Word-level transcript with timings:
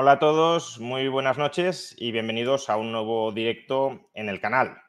Hola 0.00 0.12
a 0.12 0.18
todos, 0.20 0.78
muy 0.78 1.08
buenas 1.08 1.38
noches 1.38 1.92
y 1.98 2.12
bienvenidos 2.12 2.70
a 2.70 2.76
un 2.76 2.92
nuevo 2.92 3.32
directo 3.32 4.08
en 4.14 4.28
el 4.28 4.40
canal. 4.40 4.80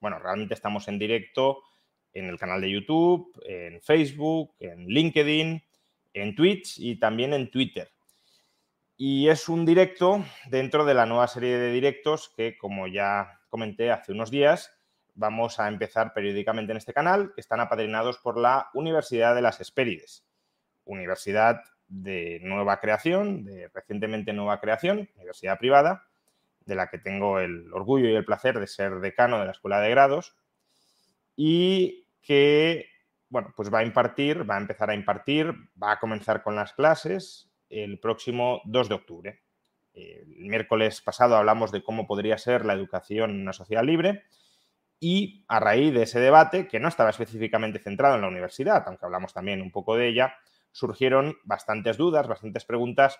Bueno, 0.00 0.18
realmente 0.18 0.54
estamos 0.54 0.88
en 0.88 0.98
directo 0.98 1.62
en 2.14 2.30
el 2.30 2.38
canal 2.38 2.62
de 2.62 2.70
YouTube, 2.70 3.38
en 3.44 3.82
Facebook, 3.82 4.54
en 4.58 4.86
LinkedIn, 4.86 5.62
en 6.14 6.34
Twitch 6.34 6.78
y 6.78 6.98
también 6.98 7.34
en 7.34 7.50
Twitter. 7.50 7.90
Y 8.96 9.28
es 9.28 9.50
un 9.50 9.66
directo 9.66 10.24
dentro 10.46 10.86
de 10.86 10.94
la 10.94 11.04
nueva 11.04 11.28
serie 11.28 11.58
de 11.58 11.70
directos 11.70 12.32
que, 12.34 12.56
como 12.56 12.86
ya 12.86 13.42
comenté 13.50 13.90
hace 13.90 14.12
unos 14.12 14.30
días, 14.30 14.72
vamos 15.14 15.60
a 15.60 15.68
empezar 15.68 16.14
periódicamente 16.14 16.72
en 16.72 16.78
este 16.78 16.94
canal, 16.94 17.34
que 17.34 17.42
están 17.42 17.60
apadrinados 17.60 18.16
por 18.16 18.38
la 18.38 18.70
Universidad 18.72 19.34
de 19.34 19.42
las 19.42 19.60
Hespérides, 19.60 20.24
universidad 20.86 21.60
de 21.88 22.40
nueva 22.42 22.80
creación, 22.80 23.44
de 23.44 23.68
recientemente 23.68 24.32
nueva 24.32 24.60
creación, 24.60 25.08
universidad 25.16 25.58
privada, 25.58 26.06
de 26.64 26.74
la 26.74 26.88
que 26.88 26.98
tengo 26.98 27.38
el 27.38 27.72
orgullo 27.72 28.08
y 28.08 28.14
el 28.14 28.24
placer 28.24 28.58
de 28.58 28.66
ser 28.66 29.00
decano 29.00 29.38
de 29.38 29.46
la 29.46 29.52
Escuela 29.52 29.80
de 29.80 29.90
Grados, 29.90 30.34
y 31.36 32.08
que, 32.22 32.86
bueno, 33.28 33.52
pues 33.56 33.72
va 33.72 33.80
a 33.80 33.84
impartir, 33.84 34.48
va 34.48 34.56
a 34.56 34.60
empezar 34.60 34.90
a 34.90 34.94
impartir, 34.94 35.54
va 35.80 35.92
a 35.92 36.00
comenzar 36.00 36.42
con 36.42 36.56
las 36.56 36.72
clases 36.72 37.50
el 37.68 37.98
próximo 38.00 38.62
2 38.64 38.88
de 38.88 38.94
octubre. 38.94 39.42
El 39.92 40.48
miércoles 40.48 41.00
pasado 41.00 41.36
hablamos 41.36 41.72
de 41.72 41.82
cómo 41.82 42.06
podría 42.06 42.36
ser 42.36 42.64
la 42.64 42.74
educación 42.74 43.30
en 43.30 43.40
una 43.40 43.52
sociedad 43.52 43.84
libre 43.84 44.24
y 44.98 45.44
a 45.48 45.60
raíz 45.60 45.92
de 45.92 46.02
ese 46.02 46.20
debate, 46.20 46.68
que 46.68 46.80
no 46.80 46.88
estaba 46.88 47.10
específicamente 47.10 47.78
centrado 47.78 48.16
en 48.16 48.22
la 48.22 48.28
universidad, 48.28 48.82
aunque 48.86 49.04
hablamos 49.04 49.32
también 49.32 49.62
un 49.62 49.70
poco 49.70 49.96
de 49.96 50.08
ella, 50.08 50.34
surgieron 50.76 51.38
bastantes 51.44 51.96
dudas, 51.96 52.28
bastantes 52.28 52.66
preguntas 52.66 53.18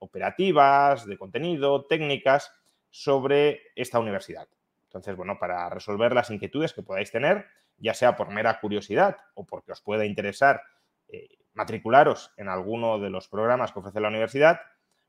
operativas, 0.00 1.06
de 1.06 1.16
contenido, 1.16 1.86
técnicas 1.86 2.52
sobre 2.90 3.60
esta 3.76 4.00
universidad. 4.00 4.48
Entonces, 4.84 5.14
bueno, 5.14 5.38
para 5.38 5.70
resolver 5.70 6.12
las 6.12 6.30
inquietudes 6.30 6.72
que 6.72 6.82
podáis 6.82 7.12
tener, 7.12 7.46
ya 7.78 7.94
sea 7.94 8.16
por 8.16 8.30
mera 8.30 8.58
curiosidad 8.58 9.18
o 9.34 9.46
porque 9.46 9.70
os 9.70 9.80
pueda 9.82 10.04
interesar 10.04 10.62
eh, 11.06 11.28
matricularos 11.54 12.32
en 12.36 12.48
alguno 12.48 12.98
de 12.98 13.10
los 13.10 13.28
programas 13.28 13.70
que 13.70 13.78
ofrece 13.78 14.00
la 14.00 14.08
universidad, 14.08 14.60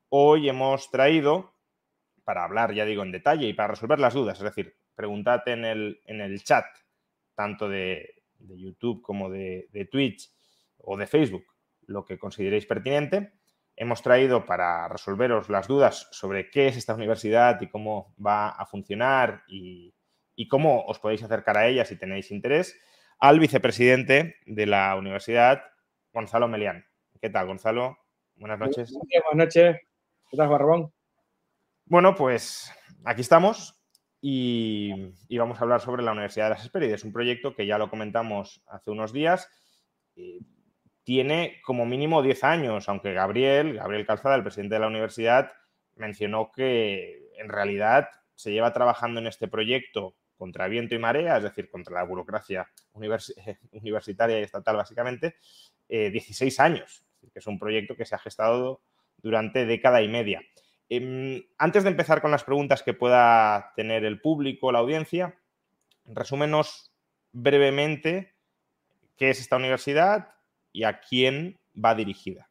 hoy 0.10 0.50
hemos 0.50 0.92
traído, 0.92 1.56
para 2.24 2.44
hablar, 2.44 2.76
ya 2.76 2.86
digo, 2.86 3.02
en 3.02 3.12
detalle 3.12 3.48
y 3.48 3.54
para 3.54 3.70
resolver 3.70 4.00
las 4.00 4.14
dudas, 4.14 4.38
es 4.38 4.44
decir, 4.44 4.78
preguntad 4.94 5.42
en 5.48 5.66
el, 5.66 6.02
en 6.06 6.22
el 6.22 6.44
chat, 6.44 6.66
tanto 7.34 7.68
de, 7.68 8.14
YouTube 8.40 9.02
como 9.02 9.32
de, 9.32 9.68
de 9.72 9.86
Twitch 9.86 10.30
o 10.78 10.96
de 10.96 11.08
Facebook, 11.08 11.46
lo 11.88 12.06
que 12.06 12.20
consideréis 12.20 12.66
pertinente. 12.66 13.34
Hemos 13.76 14.02
traído 14.02 14.46
para 14.46 14.88
resolveros 14.88 15.50
las 15.50 15.68
dudas 15.68 16.08
sobre 16.12 16.50
qué 16.50 16.68
es 16.68 16.78
esta 16.78 16.94
universidad 16.94 17.60
y 17.62 17.68
cómo 17.68 18.16
va 18.24 18.50
a 18.50 18.66
funcionar 18.66 19.44
y, 19.48 19.94
y 20.36 20.48
cómo 20.48 20.86
os 20.86 21.00
podéis 21.00 21.24
acercar 21.24 21.58
a 21.58 21.68
ella 21.68 21.84
si 21.84 21.98
tenéis 21.98 22.32
interés, 22.32 22.80
al 23.20 23.40
vicepresidente 23.40 24.36
de 24.46 24.66
la 24.68 24.96
universidad, 24.96 25.64
Gonzalo 26.14 26.48
Melián. 26.48 26.86
¿Qué 27.20 27.30
tal, 27.30 27.48
Gonzalo? 27.48 27.98
Buenas 28.36 28.60
noches. 28.60 28.94
Buenas 28.94 29.48
noches. 29.48 29.78
¿Qué 30.30 30.38
tal, 30.38 30.50
Barbón? 30.50 30.94
Bueno, 31.86 32.14
pues 32.16 32.72
aquí 33.06 33.22
estamos 33.22 33.82
y, 34.22 34.92
vamos 35.38 35.60
a 35.60 35.62
hablar 35.62 35.82
sobre 35.82 36.04
la 36.04 36.12
Universidad 36.12 36.46
de 36.46 36.50
las 36.52 36.64
Hespérides, 36.64 37.04
un 37.04 37.14
proyecto 37.14 37.56
que 37.56 37.66
ya 37.66 37.78
lo 37.78 37.90
comentamos 37.90 38.62
hace 38.68 38.92
unos 38.92 39.14
días. 39.14 39.50
Tiene 41.08 41.62
como 41.64 41.86
mínimo 41.86 42.22
10 42.22 42.44
años, 42.44 42.90
aunque 42.90 43.14
Gabriel, 43.14 43.76
Gabriel 43.76 44.06
Calzada, 44.06 44.36
el 44.36 44.44
presidente 44.44 44.76
de 44.76 44.82
la 44.82 44.88
universidad, 44.88 45.54
mencionó 45.96 46.52
que 46.52 47.30
en 47.38 47.48
realidad 47.48 48.10
se 48.36 48.52
lleva 48.52 48.74
trabajando 48.74 49.22
en 49.22 49.28
este 49.28 49.48
proyecto 49.48 50.18
contra 50.36 50.68
viento 50.68 50.96
y 50.96 51.00
marea, 51.00 51.38
es 51.38 51.44
decir, 51.44 51.70
contra 51.70 51.94
la 51.94 52.04
burocracia 52.04 52.68
universitaria 53.72 54.38
y 54.38 54.44
estatal 54.44 54.76
básicamente, 54.76 55.38
16 55.88 56.42
eh, 56.42 56.62
años, 56.62 57.06
que 57.32 57.40
es 57.40 57.48
un 57.48 57.58
proyecto 57.58 57.96
que 57.96 58.04
se 58.04 58.14
ha 58.14 58.20
gestado 58.20 58.82
durante 59.16 59.66
década 59.66 60.02
y 60.02 60.10
media. 60.10 60.42
Em, 60.90 61.42
antes 61.58 61.86
de 61.86 61.90
empezar 61.90 62.22
con 62.22 62.32
las 62.32 62.44
preguntas 62.44 62.84
que 62.84 62.94
pueda 62.94 63.72
tener 63.78 64.04
el 64.04 64.20
público, 64.20 64.74
la 64.74 64.80
audiencia, 64.80 65.40
resúmenos 66.04 66.92
brevemente 67.32 68.34
qué 69.16 69.30
es 69.30 69.40
esta 69.40 69.56
universidad 69.56 70.34
y 70.78 70.84
a 70.84 71.00
quién 71.00 71.58
va 71.84 71.96
dirigida. 71.96 72.48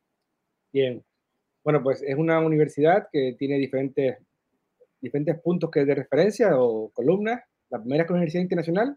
Bien, 0.72 1.04
bueno, 1.62 1.81
pues 1.81 2.03
es 2.03 2.16
una 2.16 2.41
universidad 2.41 3.06
que 3.12 3.37
tiene 3.38 3.56
diferentes, 3.56 4.16
diferentes 5.00 5.38
puntos 5.38 5.70
que 5.70 5.84
de 5.84 5.94
referencia 5.94 6.59
o 6.59 6.91
columnas. 6.91 7.41
La 7.70 7.78
primera 7.78 8.03
es 8.03 8.10
una 8.10 8.19
universidad 8.19 8.42
internacional, 8.42 8.97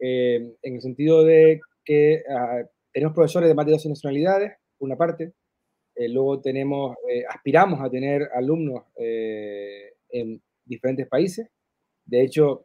eh, 0.00 0.56
en 0.62 0.74
el 0.76 0.80
sentido 0.80 1.24
de 1.24 1.60
que 1.84 2.22
ah, 2.26 2.62
tenemos 2.90 3.14
profesores 3.14 3.50
de 3.50 3.54
más 3.54 3.66
de 3.66 3.72
12 3.72 3.90
nacionalidades, 3.90 4.52
una 4.78 4.96
parte. 4.96 5.34
Eh, 5.94 6.08
luego 6.08 6.40
tenemos, 6.40 6.96
eh, 7.10 7.22
aspiramos 7.28 7.82
a 7.82 7.90
tener 7.90 8.30
alumnos 8.34 8.84
en 8.96 10.40
diferentes 10.64 11.06
países. 11.06 11.50
De 12.06 12.22
hecho, 12.22 12.64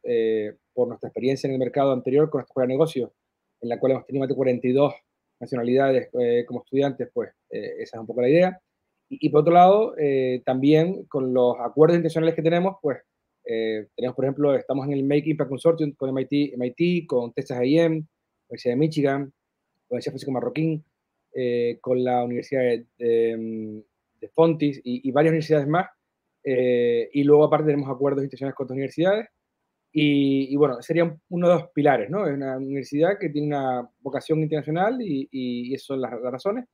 por 0.73 0.87
nuestra 0.87 1.09
experiencia 1.09 1.47
en 1.47 1.55
el 1.55 1.59
mercado 1.59 1.91
anterior 1.91 2.29
con 2.29 2.39
nuestra 2.39 2.51
escuela 2.51 2.67
de 2.67 2.73
negocios, 2.73 3.11
en 3.59 3.67
la 3.67 3.79
cual 3.79 3.91
hemos 3.91 4.05
tenido 4.05 4.21
más 4.21 4.29
de 4.29 4.35
42 4.35 4.93
nacionalidades 5.39 6.09
como 6.47 6.61
estudiantes, 6.63 7.09
pues 7.13 7.31
esa 7.49 7.97
es 7.97 7.99
un 7.99 8.07
poco 8.07 8.21
la 8.21 8.29
idea. 8.29 8.61
Y, 9.09 9.29
por 9.29 9.41
otro 9.41 9.53
lado, 9.53 9.95
también 10.45 11.05
con 11.05 11.33
los 11.33 11.55
acuerdos 11.59 11.95
internacionales 11.95 12.35
que 12.35 12.41
tenemos, 12.41 12.77
pues 12.81 12.99
tenemos, 13.43 14.15
por 14.15 14.25
ejemplo, 14.25 14.55
estamos 14.55 14.85
en 14.85 14.93
el 14.93 15.03
Make 15.03 15.29
Impact 15.29 15.49
Consortium 15.49 15.93
con 15.93 16.13
MIT, 16.13 16.55
MIT 16.57 17.07
con 17.07 17.33
Texas 17.33 17.59
A&M, 17.59 18.05
Universidad 18.49 18.73
de 18.73 18.79
Michigan, 18.79 19.33
Universidad 19.89 20.11
Francisco 20.11 20.31
Marroquín, 20.31 20.83
eh, 21.33 21.77
con 21.81 22.03
la 22.03 22.23
Universidad 22.23 22.61
de, 22.97 23.37
mm, 23.37 24.27
Fontis 24.33 24.81
y, 24.83 25.09
varias 25.11 25.31
universidades 25.31 25.67
más. 25.67 25.87
Eh, 26.43 27.09
y 27.13 27.23
luego 27.23 27.45
aparte 27.45 27.67
tenemos 27.67 27.89
acuerdos 27.89 28.23
internacionales 28.23 28.55
con 28.55 28.65
otras 28.65 28.75
universidades. 28.75 29.29
Y, 29.91 30.55
bueno, 30.55 30.81
serían 30.81 31.19
uno 31.29 31.47
de 31.47 31.55
los 31.55 31.69
pilares, 31.71 32.09
¿no? 32.09 32.27
Es 32.27 32.33
una 32.33 32.57
universidad 32.57 33.17
que 33.19 33.29
tiene 33.29 33.47
una 33.47 33.89
vocación 34.01 34.39
internacional 34.41 35.01
y, 35.01 35.27
y 35.31 35.77
son 35.79 36.01
las, 36.01 36.11
razones. 36.21 36.65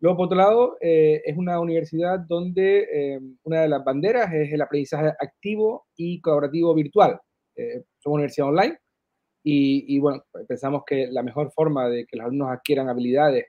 Luego, 0.00 0.16
por 0.16 0.26
otro 0.26 0.38
lado, 0.38 0.76
eh, 0.80 1.22
es 1.24 1.36
una 1.36 1.60
universidad 1.60 2.20
donde 2.20 3.20
una 3.44 3.62
de 3.62 3.68
las 3.68 3.84
banderas 3.84 4.32
es 4.32 4.52
el 4.52 4.62
aprendizaje 4.62 5.08
activo 5.20 5.86
y 5.96 6.20
colaborativo 6.20 6.74
virtual. 6.74 7.20
somos 7.98 8.06
una 8.06 8.14
universidad 8.14 8.48
online 8.48 8.78
y, 9.44 9.98
bueno, 9.98 10.24
pensamos 10.46 10.82
que 10.86 11.08
la 11.10 11.22
mejor 11.22 11.50
forma 11.52 11.88
de 11.88 12.06
que 12.06 12.16
los 12.16 12.26
alumnos 12.26 12.50
adquieran 12.50 12.88
habilidades 12.88 13.46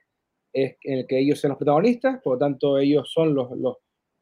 es 0.52 0.76
en 0.82 1.06
que 1.06 1.18
ellos 1.18 1.40
sean 1.40 1.50
los 1.50 1.58
protagonistas, 1.58 2.20
por 2.22 2.34
lo 2.34 2.38
tanto 2.38 2.78
ellos 2.78 3.10
son 3.12 3.34
los, 3.34 3.50
los, 3.58 3.76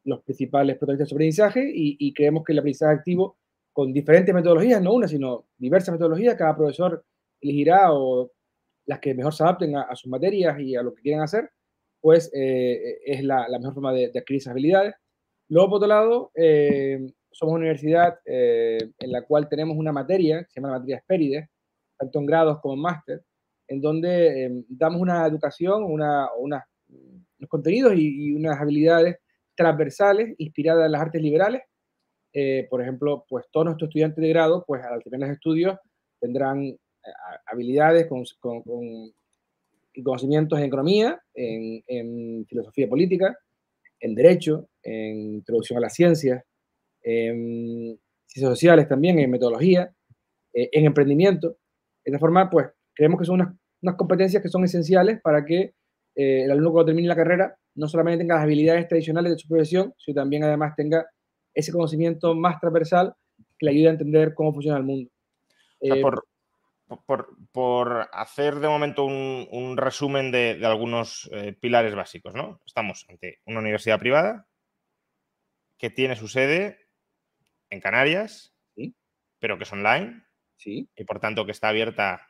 los 0.05 0.23
principales 0.23 0.77
protagonistas 0.77 1.07
de 1.07 1.11
su 1.11 1.15
aprendizaje 1.15 1.71
y, 1.75 2.13
creemos 2.15 2.45
que 2.45 2.53
el 2.53 2.59
aprendizaje 2.59 2.95
activo 2.95 3.39
con 3.73 3.93
diferentes 3.93 4.35
metodologías, 4.35 4.83
no 4.83 4.93
una, 4.93 5.09
sino 5.09 5.47
diversas 5.57 5.93
metodologías, 5.93 6.37
cada 6.37 6.57
profesor 6.57 7.05
elegirá 7.41 7.93
o 7.93 8.31
las 8.87 9.01
que 9.01 9.15
mejor 9.15 9.35
se 9.35 9.43
adapten 9.43 9.77
a, 9.77 9.95
sus 9.95 10.11
materias 10.11 10.59
y 10.61 10.77
a 10.77 10.83
lo 10.83 10.95
que 10.95 11.03
quieran 11.03 11.23
hacer, 11.23 11.51
pues 12.01 12.31
eh, 12.35 12.99
es 13.05 13.23
la, 13.23 13.47
mejor 13.59 13.75
forma 13.75 13.93
de, 13.93 14.07
adquirir 14.07 14.41
esas 14.41 14.53
habilidades. 14.53 14.95
Luego, 15.49 15.71
por 15.71 15.77
otro 15.77 15.89
lado, 15.89 16.31
eh, 16.35 16.99
somos 17.31 17.55
una 17.55 17.61
universidad 17.61 18.19
eh, 18.25 18.79
en 18.99 19.13
la 19.13 19.23
cual 19.23 19.49
tenemos 19.49 19.77
una 19.77 19.93
materia 19.93 20.41
que 20.41 20.51
se 20.51 20.61
llama 20.61 20.73
la 20.73 20.79
materia 20.79 20.97
Espérides, 20.97 21.49
tanto 21.99 22.19
en 22.19 22.27
grados 22.27 22.61
como 22.61 22.75
en 22.75 22.81
máster, 22.81 23.23
en 23.69 23.81
donde 23.81 24.45
em, 24.45 24.65
damos 24.69 25.01
una 25.01 25.27
educación, 25.27 25.85
una, 25.85 26.29
unos 26.37 26.61
contenidos 27.49 27.95
y, 27.97 28.33
unas 28.33 28.61
habilidades 28.61 29.17
transversales 29.55 30.35
inspiradas 30.39 30.87
en 30.87 30.93
las 30.93 31.01
artes 31.01 31.23
liberales. 31.23 31.63
Eh, 32.33 32.67
por 32.71 32.81
ejemplo, 32.81 33.25
pues 33.29 33.45
todos 33.51 33.67
nuestros 33.67 33.89
estudiantes 33.89 34.23
de 34.23 34.29
grado, 34.29 34.65
pues 34.67 34.83
al 34.83 35.03
terminar 35.03 35.29
los 35.29 35.37
estudios, 35.37 35.79
tendrán 36.19 36.65
eh, 36.65 36.79
habilidades 37.47 38.07
con, 38.07 38.25
conocimientos 40.03 40.59
en 40.59 40.65
economía, 40.65 41.21
en, 41.35 42.47
filosofía 42.47 42.89
política, 42.89 43.37
en 44.01 44.15
Derecho, 44.15 44.69
en 44.83 45.35
Introducción 45.35 45.77
a 45.77 45.83
las 45.83 45.95
Ciencias, 45.95 46.43
en 47.03 47.99
Ciencias 48.27 48.51
Sociales 48.51 48.89
también, 48.89 49.19
en 49.19 49.31
Metodología, 49.31 49.93
eh, 50.55 50.71
en 50.73 50.87
Emprendimiento. 50.87 51.49
De 51.49 52.11
esta 52.11 52.19
forma, 52.19 52.49
pues, 52.49 52.69
creemos 52.95 53.19
que 53.19 53.27
son 53.27 53.41
unas, 53.81 53.97
competencias 53.97 54.43
que 54.43 54.49
son 54.49 54.65
esenciales 54.65 55.21
para 55.21 55.45
que 55.45 55.75
el 56.15 56.51
alumno 56.51 56.73
cuando 56.73 56.87
termine 56.87 57.09
la 57.09 57.17
carrera 57.17 57.57
no 57.75 57.89
solamente 57.89 58.23
tenga 58.23 58.37
las 58.37 58.45
habilidades 58.45 58.87
tradicionales 58.87 59.33
de 59.33 59.39
su 59.39 59.49
profesión, 59.49 59.95
sino 59.97 60.15
también 60.15 60.45
además 60.45 60.75
tenga 60.77 61.07
ese 61.55 61.73
conocimiento 61.73 62.35
más 62.35 62.61
transversal 62.61 63.15
que 63.59 63.67
le 63.67 63.73
ayude 63.73 63.89
a 63.89 63.93
entender 63.93 64.35
cómo 64.35 64.53
funciona 64.53 64.79
el 64.79 64.85
mundo. 64.85 65.11
Eh, 65.81 66.03
por, 67.53 68.09
hacer 68.13 68.57
de 68.57 68.69
momento 68.69 69.05
un, 69.05 69.77
resumen 69.77 70.31
de, 70.31 70.61
algunos 70.65 71.29
eh, 71.33 71.53
pilares 71.59 71.95
básicos, 71.95 72.35
¿no? 72.35 72.61
Estamos 72.67 73.07
ante 73.09 73.41
una 73.47 73.61
universidad 73.61 73.99
privada 73.99 74.47
que 75.79 75.91
tiene 75.91 76.17
su 76.17 76.29
sede 76.29 76.79
en 77.71 77.81
Canarias, 77.81 78.55
pero 79.39 79.59
que 79.59 79.65
es 79.65 79.73
online, 79.73 80.23
¿Sí? 80.57 80.89
y 80.95 81.05
por 81.05 81.19
tanto 81.19 81.45
que 81.45 81.51
está 81.51 81.71
abierta 81.71 82.29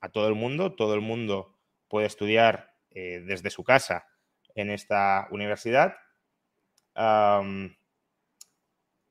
a 0.00 0.08
todo 0.08 0.28
el 0.28 0.34
mundo. 0.34 0.74
Todo 0.74 0.94
el 0.94 1.02
mundo 1.02 1.58
puede 1.88 2.06
estudiar 2.06 2.74
eh, 2.90 3.22
desde 3.26 3.50
su 3.50 3.64
casa 3.64 4.06
en 4.54 4.70
esta 4.70 5.28
universidad, 5.30 5.96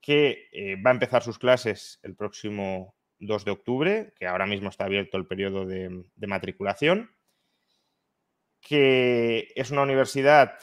que 0.03 0.49
eh, 0.51 0.75
va 0.75 0.91
a 0.91 0.93
empezar 0.93 1.23
sus 1.23 1.39
clases 1.39 2.01
el 2.03 2.13
próximo 2.13 2.93
2 3.19 3.45
de 3.45 3.51
octubre, 3.51 4.13
que 4.19 4.27
ahora 4.27 4.45
mismo 4.45 4.67
está 4.67 4.83
abierto 4.83 5.15
el 5.15 5.25
periodo 5.25 5.65
de, 5.65 6.03
matriculación, 6.27 7.09
que 8.59 9.47
es 9.55 9.71
una 9.71 9.83
universidad 9.83 10.59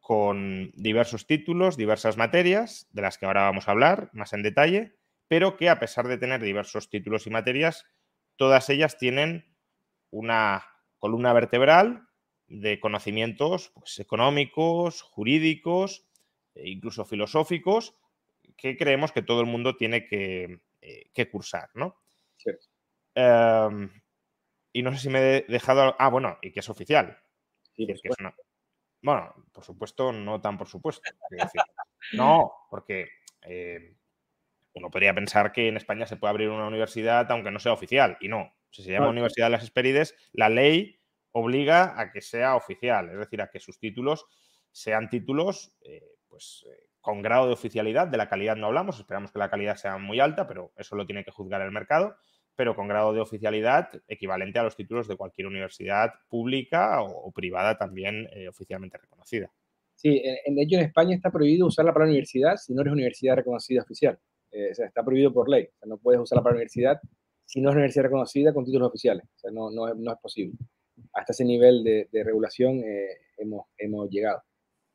con 0.00 0.70
diversos 0.74 1.26
títulos, 1.26 1.76
diversas 1.76 2.16
materias, 2.16 2.88
de 2.92 3.02
las 3.02 3.18
que 3.18 3.26
ahora 3.26 3.42
vamos 3.42 3.66
a 3.66 3.72
hablar 3.72 4.10
más 4.12 4.32
en 4.32 4.44
detalle, 4.44 4.96
pero 5.26 5.56
que 5.56 5.68
a 5.68 5.80
pesar 5.80 6.06
de 6.06 6.18
tener 6.18 6.42
diversos 6.42 6.90
títulos 6.90 7.26
y 7.26 7.30
materias, 7.30 7.86
todas 8.36 8.70
ellas 8.70 8.98
tienen 8.98 9.52
una 10.10 10.64
columna 10.98 11.32
vertebral 11.32 12.06
de 12.46 12.78
conocimientos 12.78 13.72
pues, 13.74 13.98
económicos, 13.98 15.02
jurídicos 15.02 16.06
incluso 16.54 17.04
filosóficos 17.04 17.94
que 18.56 18.76
creemos 18.76 19.12
que 19.12 19.22
todo 19.22 19.40
el 19.40 19.46
mundo 19.46 19.76
tiene 19.76 20.06
que, 20.06 20.60
eh, 20.80 21.30
cursar, 21.30 21.70
¿no? 21.74 21.96
Em, 23.14 23.90
y 24.72 24.82
no 24.82 24.92
sé 24.92 24.98
si 24.98 25.08
me 25.08 25.36
he 25.36 25.44
dejado... 25.48 25.94
Ah, 25.98 26.08
bueno, 26.08 26.38
y 26.42 26.52
que 26.52 26.60
es 26.60 26.68
oficial. 26.68 27.18
Bueno, 29.02 29.34
por 29.52 29.64
supuesto, 29.64 30.12
no 30.12 30.40
tan 30.40 30.58
por 30.58 30.68
supuesto. 30.68 31.02
No, 32.14 32.52
porque 32.68 33.08
eh, 33.42 33.94
uno 34.74 34.90
podría 34.90 35.14
pensar 35.14 35.52
que 35.52 35.68
en 35.68 35.76
España 35.76 36.04
se 36.04 36.16
puede 36.16 36.30
abrir 36.30 36.48
una 36.48 36.66
universidad 36.66 37.30
aunque 37.30 37.52
no 37.52 37.60
sea 37.60 37.72
oficial, 37.72 38.18
y 38.20 38.26
no. 38.26 38.52
Si 38.70 38.82
se 38.82 38.90
llama 38.90 39.08
Universidad 39.08 39.46
de 39.46 39.50
las 39.50 39.62
Esperides, 39.62 40.16
la 40.32 40.48
ley 40.48 40.98
obliga 41.30 41.98
a 41.98 42.10
que 42.10 42.20
sea 42.20 42.56
oficial, 42.56 43.08
es 43.10 43.18
decir, 43.18 43.40
a 43.40 43.50
que 43.50 43.60
sus 43.60 43.78
títulos 43.78 44.26
sean 44.72 45.10
títulos 45.10 45.76
eh, 45.82 46.12
pues, 46.32 46.66
eh, 46.66 46.88
con 47.00 47.20
grado 47.20 47.46
de 47.46 47.52
oficialidad, 47.52 48.08
de 48.08 48.16
la 48.16 48.28
calidad 48.28 48.56
no 48.56 48.66
hablamos, 48.66 48.98
esperamos 48.98 49.30
que 49.30 49.38
la 49.38 49.50
calidad 49.50 49.76
sea 49.76 49.98
muy 49.98 50.18
alta, 50.18 50.46
pero 50.46 50.72
eso 50.76 50.96
lo 50.96 51.04
tiene 51.04 51.24
que 51.24 51.30
juzgar 51.30 51.60
el 51.60 51.70
mercado, 51.70 52.16
pero 52.56 52.74
con 52.74 52.88
grado 52.88 53.12
de 53.12 53.20
oficialidad 53.20 53.90
equivalente 54.08 54.58
a 54.58 54.62
los 54.62 54.74
títulos 54.74 55.06
de 55.06 55.16
cualquier 55.16 55.46
universidad 55.46 56.14
pública 56.28 57.02
o, 57.02 57.30
privada 57.32 57.76
también 57.76 58.28
eh, 58.32 58.48
oficialmente 58.48 58.98
reconocida. 58.98 59.52
Sí, 59.94 60.20
en, 60.24 60.58
hecho 60.58 60.76
en 60.76 60.86
España 60.86 61.14
está 61.14 61.30
prohibido 61.30 61.66
usar 61.66 61.84
la 61.84 61.92
palabra 61.92 62.10
universidad 62.10 62.56
si 62.56 62.72
no 62.74 62.80
eres 62.80 62.92
universidad 62.92 63.36
reconocida 63.36 63.82
oficial. 63.82 64.18
o 64.50 64.74
sea, 64.74 64.86
está 64.86 65.04
prohibido 65.04 65.32
por 65.32 65.48
ley. 65.48 65.64
O 65.64 65.78
sea, 65.78 65.88
no 65.88 65.98
puedes 65.98 66.20
usar 66.20 66.38
la 66.38 66.42
palabra 66.42 66.56
universidad 66.56 66.98
si 67.52 67.60
no 67.60 67.68
es 67.68 67.74
universidad 67.74 68.04
reconocida 68.04 68.54
con 68.54 68.64
títulos 68.64 68.88
oficiales. 68.88 69.26
O 69.36 69.38
sea, 69.38 69.50
no, 69.50 69.88
es, 69.88 70.18
posible. 70.22 70.56
Hasta 71.12 71.32
ese 71.32 71.44
nivel 71.44 71.84
de, 71.84 72.24
regulación 72.24 72.78
eh, 72.78 73.18
hemos, 73.36 74.08
llegado. 74.10 74.42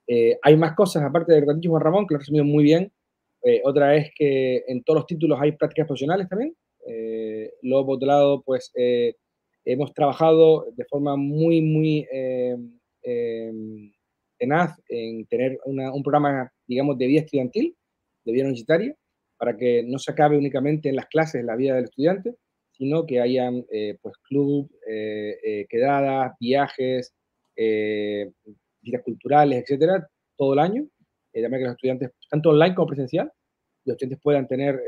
Eh, 0.08 0.38
hay 0.42 0.56
más 0.56 0.74
cosas, 0.74 1.04
aparte 1.04 1.34
del 1.34 1.46
que 1.62 1.68
Juan 1.68 1.82
Ramón, 1.82 2.08
que 2.08 2.14
lo 2.14 2.18
ha 2.18 2.20
resumido 2.20 2.46
muy 2.46 2.64
bien. 2.64 2.92
Eh, 3.44 3.62
otra 3.64 3.96
es 3.96 4.12
que 4.16 4.64
en 4.68 4.84
todos 4.84 5.00
los 5.00 5.06
títulos 5.06 5.40
hay 5.42 5.52
prácticas 5.54 5.88
profesionales 5.88 6.28
también. 6.30 6.56
luego, 7.62 7.86
por 7.86 7.96
otro 7.96 8.08
lado, 8.08 8.44
pues 8.44 8.72
hemos 9.66 9.94
trabajado 9.94 10.68
de 10.76 10.86
forma 10.86 11.16
muy, 11.18 11.62
muy 11.62 12.08
tenaz 14.38 14.80
en 14.90 15.26
tener 15.28 15.60
un 15.66 16.04
programa, 16.04 16.52
digamos, 16.66 16.98
de 16.98 17.08
vida 17.08 17.22
estudiantil, 17.22 17.76
de 18.24 18.32
vida 18.32 18.44
universitaria, 18.46 18.96
para 19.38 19.56
que 19.56 19.84
no 19.84 20.00
se 20.00 20.12
acabe 20.12 20.38
únicamente 20.38 20.90
en 20.90 20.96
las 20.96 21.08
clases 21.08 21.44
la 21.44 21.56
vida 21.56 21.76
del 21.76 21.86
estudiante, 21.86 22.36
sino 22.72 23.06
que 23.06 23.22
hayan 23.22 23.66
eh, 23.72 23.98
pues 24.02 24.16
club, 24.28 24.70
eh, 24.88 25.38
eh, 25.44 25.66
quedadas, 25.70 26.34
viajes, 26.40 27.14
visitas 28.88 29.04
culturales, 29.04 29.64
etcétera, 29.64 30.08
todo 30.38 30.54
el 30.54 30.60
año. 30.60 30.88
también 31.34 31.60
que 31.60 31.66
los 31.66 31.72
estudiantes, 31.74 32.12
tanto 32.30 32.50
online 32.50 32.76
como 32.76 32.88
presencial, 32.88 33.32
los 33.86 33.94
estudiantes 33.94 34.20
puedan 34.22 34.48
tener 34.48 34.82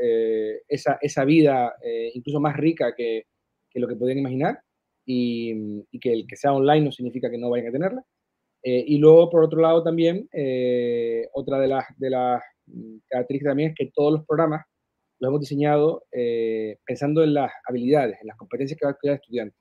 esa, 0.68 0.98
esa, 1.00 1.24
vida 1.24 1.74
incluso 2.14 2.40
más 2.40 2.56
rica 2.56 2.94
que, 2.94 3.24
que, 3.70 3.80
lo 3.80 3.88
que 3.88 3.96
podían 3.96 4.18
imaginar 4.18 4.60
y, 5.06 5.82
que 6.00 6.12
el 6.12 6.26
que 6.26 6.36
sea 6.36 6.52
online 6.52 6.84
no 6.84 6.92
significa 6.92 7.30
que 7.30 7.38
no 7.38 7.50
vayan 7.50 7.68
a 7.68 7.72
tenerla. 7.72 8.04
y 8.62 8.98
luego, 8.98 9.30
por 9.30 9.44
otro 9.44 9.60
lado, 9.60 9.82
también, 9.82 10.28
otra 11.32 11.58
de 11.60 11.68
las, 11.68 11.84
de 11.96 12.10
las 12.10 12.42
característica 13.08 13.50
también 13.50 13.70
es 13.70 13.76
que 13.76 13.90
todos 13.94 14.12
los 14.12 14.26
programas 14.26 14.64
los 15.18 15.28
hemos 15.28 15.40
diseñado 15.40 16.04
eh, 16.12 16.78
pensando 16.84 17.22
en 17.22 17.34
las 17.34 17.52
habilidades, 17.66 18.18
en 18.20 18.26
las 18.26 18.36
competencias 18.36 18.78
que 18.78 18.86
va 18.86 18.90
a 18.90 18.94
estudiar 18.94 19.14
el 19.14 19.20
estudiante, 19.20 19.56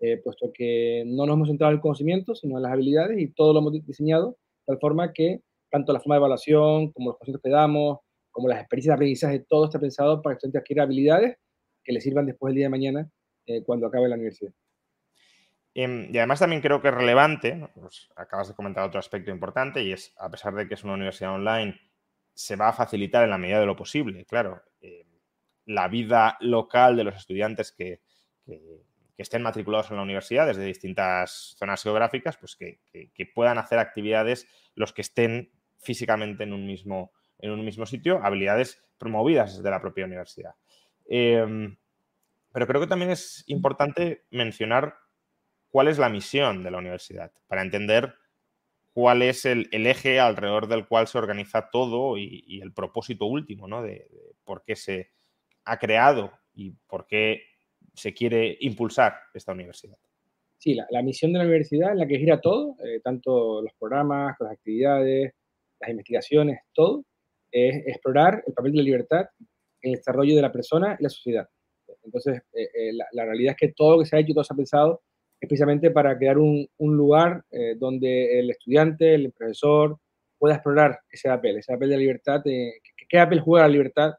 eh, 0.00 0.20
puesto 0.22 0.50
que 0.52 1.04
no 1.06 1.26
nos 1.26 1.34
hemos 1.34 1.48
centrado 1.48 1.70
en 1.72 1.76
el 1.76 1.82
conocimiento, 1.82 2.34
sino 2.34 2.56
en 2.56 2.62
las 2.62 2.72
habilidades 2.72 3.18
y 3.20 3.32
todo 3.32 3.52
lo 3.52 3.60
hemos 3.60 3.72
diseñado 3.86 4.36
de 4.66 4.74
tal 4.74 4.78
forma 4.80 5.12
que 5.12 5.40
tanto 5.70 5.92
la 5.92 6.00
forma 6.00 6.14
de 6.14 6.18
evaluación, 6.18 6.92
como 6.92 7.10
los 7.10 7.18
conceptos 7.18 7.42
que 7.42 7.50
damos, 7.50 7.98
como 8.30 8.48
las 8.48 8.60
experiencias 8.60 8.92
de 8.92 8.94
aprendizaje, 8.94 9.44
todo 9.48 9.66
está 9.66 9.78
pensado 9.78 10.22
para 10.22 10.34
que 10.34 10.34
el 10.34 10.36
estudiante 10.38 10.58
adquiera 10.58 10.82
habilidades 10.84 11.36
que 11.82 11.92
le 11.92 12.00
sirvan 12.00 12.26
después 12.26 12.50
del 12.50 12.56
día 12.56 12.66
de 12.66 12.70
mañana 12.70 13.10
eh, 13.46 13.62
cuando 13.64 13.86
acabe 13.86 14.08
la 14.08 14.14
universidad. 14.14 14.52
Em, 15.74 16.08
y 16.12 16.18
además 16.18 16.38
también 16.38 16.62
creo 16.62 16.80
que 16.80 16.88
es 16.88 16.94
relevante, 16.94 17.68
pues 17.74 18.08
acabas 18.14 18.48
de 18.48 18.54
comentar 18.54 18.86
otro 18.86 19.00
aspecto 19.00 19.30
importante 19.30 19.82
y 19.82 19.92
es, 19.92 20.14
a 20.16 20.30
pesar 20.30 20.54
de 20.54 20.68
que 20.68 20.74
es 20.74 20.84
una 20.84 20.94
universidad 20.94 21.34
online, 21.34 21.74
se 22.32 22.56
va 22.56 22.68
a 22.68 22.72
facilitar 22.72 23.24
en 23.24 23.30
la 23.30 23.38
medida 23.38 23.60
de 23.60 23.66
lo 23.66 23.76
posible, 23.76 24.24
claro, 24.24 24.62
eh, 24.80 25.06
la 25.66 25.88
vida 25.88 26.36
local 26.40 26.96
de 26.96 27.04
los 27.04 27.16
estudiantes 27.16 27.72
que, 27.72 28.00
estén 29.22 29.42
matriculados 29.42 29.90
en 29.90 29.96
la 29.96 30.02
universidad 30.02 30.46
desde 30.46 30.64
distintas 30.64 31.54
zonas 31.58 31.82
geográficas, 31.82 32.36
pues 32.36 32.56
que, 32.56 32.80
puedan 33.34 33.58
hacer 33.58 33.78
actividades 33.78 34.46
los 34.74 34.92
que 34.92 35.02
estén 35.02 35.52
físicamente 35.78 36.44
en 36.44 36.52
un 36.52 36.66
mismo, 36.66 37.12
en 37.38 37.50
un 37.50 37.64
mismo 37.64 37.86
sitio, 37.86 38.20
habilidades 38.24 38.82
promovidas 38.98 39.56
desde 39.56 39.70
la 39.70 39.80
propia 39.80 40.04
universidad. 40.04 40.54
Em, 41.06 41.76
pero 42.52 42.66
creo 42.66 42.80
que 42.80 42.86
también 42.86 43.10
es 43.10 43.44
importante 43.46 44.24
mencionar 44.30 44.96
cuál 45.68 45.88
es 45.88 45.98
la 45.98 46.08
misión 46.08 46.62
de 46.62 46.70
la 46.70 46.78
universidad 46.78 47.32
para 47.46 47.62
entender 47.62 48.14
cuál 48.94 49.22
es 49.22 49.44
el, 49.44 49.68
eje 49.72 50.20
alrededor 50.20 50.68
del 50.68 50.86
cual 50.86 51.08
se 51.08 51.18
organiza 51.18 51.68
todo 51.70 52.16
y, 52.16 52.60
el 52.62 52.72
propósito 52.72 53.26
último, 53.26 53.66
¿no? 53.66 53.82
De, 53.82 54.08
por 54.44 54.64
qué 54.64 54.76
se 54.76 55.10
ha 55.64 55.78
creado 55.78 56.32
y 56.54 56.70
por 56.86 57.06
qué 57.06 57.42
se 57.94 58.12
quiere 58.12 58.56
impulsar 58.60 59.14
esta 59.32 59.52
universidad. 59.52 59.96
Sí, 60.58 60.74
la, 60.74 61.02
misión 61.02 61.32
de 61.32 61.38
la 61.38 61.44
universidad 61.44 61.92
en 61.92 61.98
la 61.98 62.06
que 62.06 62.18
gira 62.18 62.40
todo, 62.40 62.76
eh, 62.84 63.00
tanto 63.02 63.60
los 63.60 63.72
programas, 63.78 64.34
las 64.40 64.52
actividades, 64.52 65.34
las 65.80 65.90
investigaciones, 65.90 66.60
todo, 66.72 67.04
es 67.50 67.86
explorar 67.86 68.42
el 68.46 68.54
papel 68.54 68.72
de 68.72 68.78
la 68.78 68.84
libertad 68.84 69.26
en 69.82 69.92
el 69.92 69.96
desarrollo 69.96 70.34
de 70.34 70.42
la 70.42 70.50
persona 70.50 70.96
y 70.98 71.02
la 71.02 71.10
sociedad. 71.10 71.46
Entonces, 72.02 72.40
eh, 72.54 72.68
eh, 72.74 72.92
la, 73.12 73.24
realidad 73.24 73.52
es 73.52 73.68
que 73.68 73.74
todo 73.74 73.92
lo 73.92 73.98
que 73.98 74.06
se 74.06 74.16
ha 74.16 74.20
hecho, 74.20 74.32
todo 74.32 74.44
se 74.44 74.54
ha 74.54 74.56
pensado 74.56 75.02
especialmente 75.38 75.90
para 75.90 76.16
crear 76.16 76.38
un, 76.38 76.66
lugar 76.78 77.44
donde 77.76 78.38
el 78.38 78.48
estudiante, 78.48 79.14
el 79.14 79.30
profesor, 79.32 79.98
pueda 80.38 80.54
explorar 80.54 81.00
ese 81.10 81.28
papel, 81.28 81.58
ese 81.58 81.74
papel 81.74 81.90
de 81.90 81.96
la 81.96 82.00
libertad, 82.00 82.42
qué 82.42 83.18
papel 83.18 83.40
juega 83.40 83.66
la 83.66 83.72
libertad 83.72 84.14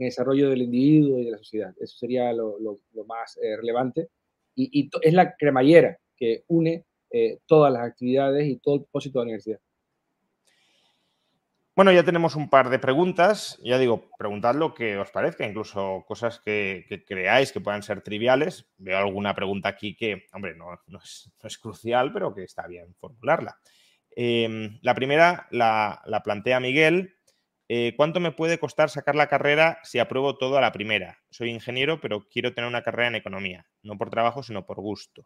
en 0.00 0.06
el 0.06 0.10
desarrollo 0.10 0.50
del 0.50 0.62
individuo 0.62 1.18
y 1.18 1.26
de 1.26 1.30
la 1.30 1.38
sociedad. 1.38 1.74
Eso 1.78 1.98
sería 1.98 2.32
lo, 2.32 2.58
más 3.06 3.38
eh, 3.38 3.56
relevante. 3.56 4.08
Y, 4.56 4.90
es 5.02 5.14
la 5.14 5.36
cremallera 5.36 5.98
que 6.16 6.44
une 6.48 6.84
todas 7.46 7.72
las 7.72 7.82
actividades 7.82 8.46
y 8.46 8.58
todo 8.58 8.76
el 8.76 8.80
propósito 8.82 9.18
de 9.18 9.24
la 9.24 9.28
universidad. 9.30 9.60
Bueno, 11.80 11.92
ya 11.92 12.02
tenemos 12.02 12.36
un 12.36 12.50
par 12.50 12.68
de 12.68 12.78
preguntas. 12.78 13.58
Ya 13.62 13.78
digo, 13.78 14.10
preguntad 14.18 14.54
lo 14.54 14.74
que 14.74 14.98
os 14.98 15.10
parezca, 15.10 15.46
incluso 15.46 16.04
cosas 16.06 16.38
que, 16.38 16.84
creáis 17.06 17.52
que 17.52 17.60
puedan 17.60 17.82
ser 17.82 18.02
triviales. 18.02 18.66
Veo 18.76 18.98
alguna 18.98 19.34
pregunta 19.34 19.70
aquí 19.70 19.96
que, 19.96 20.24
hombre, 20.34 20.54
no, 20.56 20.74
es, 21.02 21.58
crucial, 21.58 22.12
pero 22.12 22.34
que 22.34 22.42
está 22.42 22.66
bien 22.66 22.94
formularla. 23.00 23.56
Em, 24.10 24.78
la 24.82 24.94
primera 24.94 25.46
la, 25.52 26.20
plantea 26.22 26.60
Miguel. 26.60 27.14
Eh, 27.72 27.94
¿Cuánto 27.96 28.18
me 28.18 28.32
puede 28.32 28.58
costar 28.58 28.90
sacar 28.90 29.14
la 29.14 29.28
carrera 29.28 29.78
si 29.84 30.00
apruebo 30.00 30.36
todo 30.36 30.58
a 30.58 30.60
la 30.60 30.72
primera? 30.72 31.18
Soy 31.30 31.50
ingeniero, 31.50 32.00
pero 32.00 32.26
quiero 32.28 32.52
tener 32.52 32.66
una 32.66 32.82
carrera 32.82 33.06
en 33.06 33.14
economía, 33.14 33.64
no 33.84 33.96
por 33.96 34.10
trabajo, 34.10 34.42
sino 34.42 34.66
por 34.66 34.80
gusto. 34.80 35.24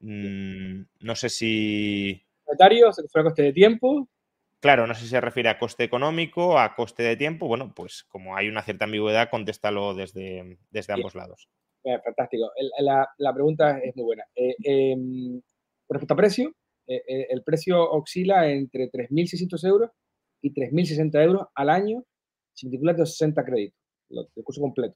Mm, 0.00 0.82
no 0.98 1.14
sé 1.14 1.28
si... 1.28 2.26
¿Monetario? 2.44 2.92
¿Se 2.92 3.02
refiere 3.02 3.20
a 3.20 3.24
coste 3.30 3.42
de 3.42 3.52
tiempo? 3.52 4.08
Claro, 4.58 4.88
no 4.88 4.94
sé 4.94 5.02
si 5.02 5.10
se 5.10 5.20
refiere 5.20 5.50
a 5.50 5.58
coste 5.60 5.84
económico, 5.84 6.58
a 6.58 6.74
coste 6.74 7.04
de 7.04 7.16
tiempo. 7.16 7.46
Bueno, 7.46 7.72
pues 7.72 8.02
como 8.08 8.36
hay 8.36 8.48
una 8.48 8.62
cierta 8.62 8.86
ambigüedad, 8.86 9.30
contéstalo 9.30 9.94
desde, 9.94 10.58
desde 10.72 10.94
ambos 10.94 11.14
lados. 11.14 11.48
fantástico. 11.84 12.50
la, 12.80 13.32
pregunta 13.32 13.78
es 13.78 13.94
muy 13.94 14.06
buena. 14.06 14.24
Eh, 14.34 14.56
em, 14.64 15.40
respecto 15.88 16.14
a 16.14 16.16
precio, 16.16 16.56
eh, 16.88 17.04
eh, 17.06 17.26
el 17.30 17.44
precio 17.44 17.88
oscila 17.88 18.50
entre 18.50 18.90
3.600 18.90 19.64
euros 19.68 19.90
y 20.42 20.52
3.060 20.52 21.24
euros 21.24 21.46
al 21.54 21.70
año 21.70 22.04
si 22.52 22.66
matrículas 22.66 22.98
de 22.98 23.06
60 23.06 23.44
créditos, 23.44 23.78
el 24.10 24.44
curso 24.44 24.60
completo. 24.60 24.94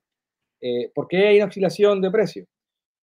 ¿Por 0.95 1.09
qué 1.09 1.29
hay 1.29 1.37
una 1.37 1.47
oscilación 1.47 2.03
de 2.03 2.11
precio? 2.11 2.47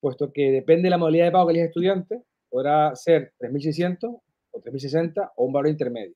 puesto 0.04 0.34
que 0.34 0.52
depende 0.52 0.84
de 0.84 0.90
la 0.90 0.98
modalidad 0.98 1.24
de 1.24 1.32
pago 1.32 1.48
que 1.48 1.52
elija 1.52 1.64
el 1.64 1.70
estudiante, 1.70 2.24
podrá 2.50 2.94
ser 2.94 3.32
3.600 3.40 4.20
o 4.52 4.62
3.060 4.62 5.32
o 5.38 5.46
un 5.46 5.54
valor 5.54 5.70
intermedio. 5.70 6.14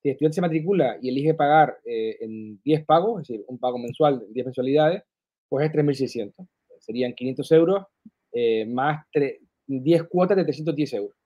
Si 0.00 0.08
el 0.08 0.12
estudiante 0.12 0.36
se 0.36 0.40
matricula 0.40 0.96
y 1.02 1.10
elige 1.10 1.34
pagar 1.34 1.76
eh, 1.84 2.16
en 2.20 2.58
10 2.62 2.86
pagos, 2.86 3.20
es 3.20 3.28
decir, 3.28 3.44
un 3.46 3.58
pago 3.58 3.76
mensual 3.76 4.20
de 4.20 4.26
10 4.32 4.46
mensualidades, 4.46 5.02
pues 5.50 5.66
es 5.66 5.72
3.600. 5.72 6.32
Serían 6.78 7.12
500 7.12 7.52
euros 7.52 7.84
eh, 8.32 8.64
más 8.64 9.04
10 9.66 10.04
cuotas 10.04 10.38
de 10.38 10.44
310 10.44 10.94
euros. 10.94 11.16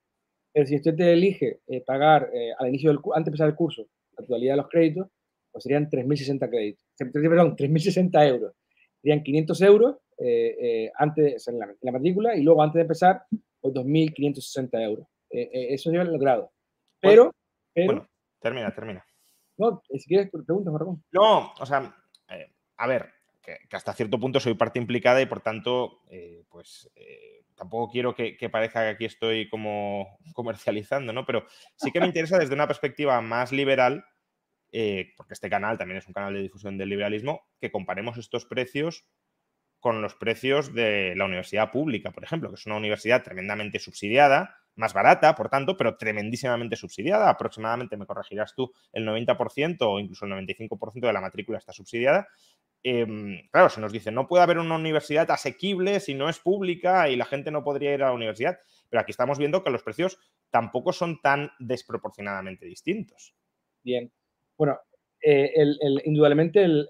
Pero 0.52 0.66
si 0.66 0.74
el 0.74 0.78
estudiante 0.78 1.12
elige 1.12 1.60
eh, 1.68 1.80
pagar 1.86 2.28
al 2.58 2.68
inicio 2.68 2.90
del 2.90 2.98
antes 3.14 3.26
de 3.26 3.30
empezar 3.30 3.48
el 3.48 3.54
curso 3.54 3.86
la 4.20 4.26
totalidad 4.26 4.54
de 4.54 4.56
los 4.58 4.68
créditos, 4.68 5.08
pues 5.50 5.64
serían 5.64 5.88
3.060 5.88 6.48
créditos. 6.48 6.84
Perdón, 6.96 7.56
3.060 7.56 8.28
euros. 8.28 8.54
Serían 9.02 9.22
500 9.22 9.62
euros 9.62 9.96
eh, 10.18 10.56
eh, 10.60 10.92
antes 10.96 11.48
en 11.48 11.58
la, 11.58 11.92
matrícula 11.92 12.36
y 12.36 12.42
luego 12.42 12.62
antes 12.62 12.74
de 12.74 12.82
empezar, 12.82 13.22
pues 13.60 13.74
2.560 13.74 14.82
euros. 14.82 15.06
Eh, 15.30 15.68
eso 15.70 15.90
ya 15.90 16.04
lo 16.04 16.10
he 16.10 16.12
logrado. 16.12 16.52
Pero, 17.00 17.34
Bueno, 17.74 18.06
termina, 18.38 18.74
termina. 18.74 19.04
No, 19.56 19.82
si 19.88 20.06
quieres, 20.06 20.30
preguntas, 20.30 20.72
Marcón. 20.72 21.02
No, 21.12 21.52
o 21.58 21.66
sea, 21.66 21.94
a 22.76 22.86
ver, 22.86 23.10
que, 23.42 23.58
hasta 23.72 23.94
cierto 23.94 24.18
punto 24.18 24.40
soy 24.40 24.54
parte 24.54 24.78
implicada 24.78 25.20
y 25.20 25.26
por 25.26 25.40
tanto, 25.40 26.02
pues 26.48 26.90
tampoco 27.54 27.90
quiero 27.90 28.14
que, 28.14 28.36
que, 28.36 28.48
parezca 28.48 28.82
que 28.82 28.88
aquí 28.88 29.04
estoy 29.04 29.48
como 29.48 30.18
comercializando, 30.34 31.12
¿no? 31.12 31.24
Pero 31.24 31.44
sí 31.76 31.90
que 31.90 32.00
me 32.00 32.06
interesa 32.06 32.38
desde 32.38 32.54
una 32.54 32.66
perspectiva 32.66 33.20
más 33.20 33.52
liberal, 33.52 34.04
porque 35.16 35.34
este 35.34 35.50
canal 35.50 35.78
también 35.78 35.98
es 35.98 36.06
un 36.06 36.12
canal 36.12 36.34
de 36.34 36.42
difusión 36.42 36.78
del 36.78 36.88
liberalismo, 36.88 37.48
que 37.60 37.70
comparemos 37.70 38.18
estos 38.18 38.44
precios 38.44 39.04
con 39.80 40.02
los 40.02 40.14
precios 40.14 40.74
de 40.74 41.14
la 41.16 41.24
universidad 41.24 41.72
pública, 41.72 42.12
por 42.12 42.22
ejemplo, 42.22 42.50
que 42.50 42.56
es 42.56 42.66
una 42.66 42.76
universidad 42.76 43.22
tremendamente 43.22 43.78
subsidiada, 43.78 44.54
más 44.76 44.92
barata, 44.92 45.34
por 45.34 45.48
tanto, 45.48 45.76
pero 45.76 45.96
tremendísimamente 45.96 46.76
subsidiada. 46.76 47.30
Aproximadamente, 47.30 47.96
me 47.96 48.06
corregirás 48.06 48.54
tú, 48.54 48.72
el 48.92 49.06
90% 49.06 49.78
o 49.80 49.98
incluso 49.98 50.26
el 50.26 50.32
95% 50.32 51.06
de 51.06 51.12
la 51.12 51.20
matrícula 51.20 51.58
está 51.58 51.72
subsidiada. 51.72 52.28
Em, 52.82 53.48
claro, 53.50 53.68
se 53.68 53.80
nos 53.80 53.92
dice, 53.92 54.10
no 54.10 54.26
puede 54.26 54.42
haber 54.42 54.58
una 54.58 54.76
universidad 54.76 55.30
asequible 55.30 56.00
si 56.00 56.14
no 56.14 56.28
es 56.28 56.38
pública 56.38 57.08
y 57.08 57.16
la 57.16 57.26
gente 57.26 57.50
no 57.50 57.64
podría 57.64 57.94
ir 57.94 58.02
a 58.02 58.08
la 58.08 58.14
universidad. 58.14 58.58
Pero 58.88 59.00
aquí 59.00 59.10
estamos 59.10 59.38
viendo 59.38 59.62
que 59.62 59.70
los 59.70 59.82
precios 59.82 60.18
tampoco 60.50 60.92
son 60.92 61.20
tan 61.20 61.52
desproporcionadamente 61.58 62.66
distintos. 62.66 63.34
Bien. 63.82 64.10
Bueno, 64.60 64.78
eh, 65.22 65.52
indudablemente 66.04 66.62
el 66.62 66.86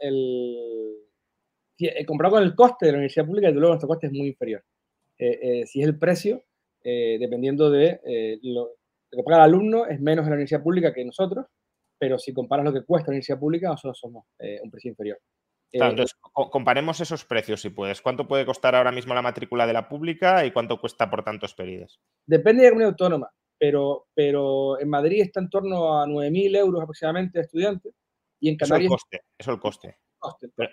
eh, 1.81 2.05
comparado 2.05 2.37
con 2.37 2.45
el 2.45 2.55
coste 2.55 2.87
de 2.87 2.93
la 2.93 2.99
universidad 2.99 3.27
pública, 3.27 3.47
desde 3.49 3.61
luego 3.61 3.75
nuestro 3.75 3.89
coste 3.89 4.09
es 4.09 4.13
muy 4.13 4.29
inferior. 4.29 4.63
Eh, 5.19 5.39
eh, 5.43 5.67
si 5.67 5.81
es 5.81 5.87
el 5.87 5.99
precio, 5.99 6.45
dependiendo 6.83 7.71
de 7.71 8.01
lo, 8.43 8.71
que 9.11 9.23
paga 9.23 9.39
el 9.39 9.43
alumno, 9.43 9.87
es 9.87 10.01
menos 10.01 10.25
en 10.25 10.31
la 10.31 10.37
universidad 10.37 10.63
pública 10.63 10.95
que 10.95 11.05
nosotros, 11.05 11.47
pero 11.99 12.19
si 12.19 12.33
comparas 12.33 12.65
lo 12.65 12.73
que 12.73 12.85
cuesta 12.85 13.09
la 13.09 13.13
universidad 13.13 13.39
pública, 13.39 13.69
nosotros 13.69 13.99
somos 13.99 14.25
un 14.63 14.71
precio 14.71 14.91
inferior. 14.91 15.19
entonces, 15.73 16.17
comparemos 16.33 17.01
esos 17.03 17.27
precios 17.27 17.61
si 17.61 17.69
puedes. 17.69 18.01
¿Cuánto 18.01 18.27
puede 18.27 18.47
costar 18.47 18.75
ahora 18.75 18.93
mismo 18.93 19.13
la 19.13 19.21
matrícula 19.21 19.67
de 19.67 19.75
la 19.75 19.91
pública 19.91 20.47
y 20.47 20.53
cuánto 20.53 20.81
cuesta 20.81 21.11
por 21.11 21.23
tantos 21.23 21.51
Esperides? 21.51 22.01
Depende 22.27 22.63
de 22.63 22.69
la 22.69 22.71
comunidad 22.71 22.91
autónoma, 22.93 23.31
pero, 23.61 24.09
pero 24.15 24.81
en 24.81 24.89
Madrid 24.89 25.21
está 25.21 25.39
en 25.39 25.51
torno 25.51 26.01
a 26.01 26.07
9.000 26.07 26.57
euros 26.57 26.83
aproximadamente 26.83 27.39
de 27.39 27.45
estudiantes 27.45 27.95
y 28.41 28.49
en 28.49 28.57
Canarias... 28.57 28.87
Eso 28.87 28.95
el 28.95 28.99
coste, 28.99 29.21
eso 29.37 29.53
el 29.53 29.61
coste. 29.61 29.99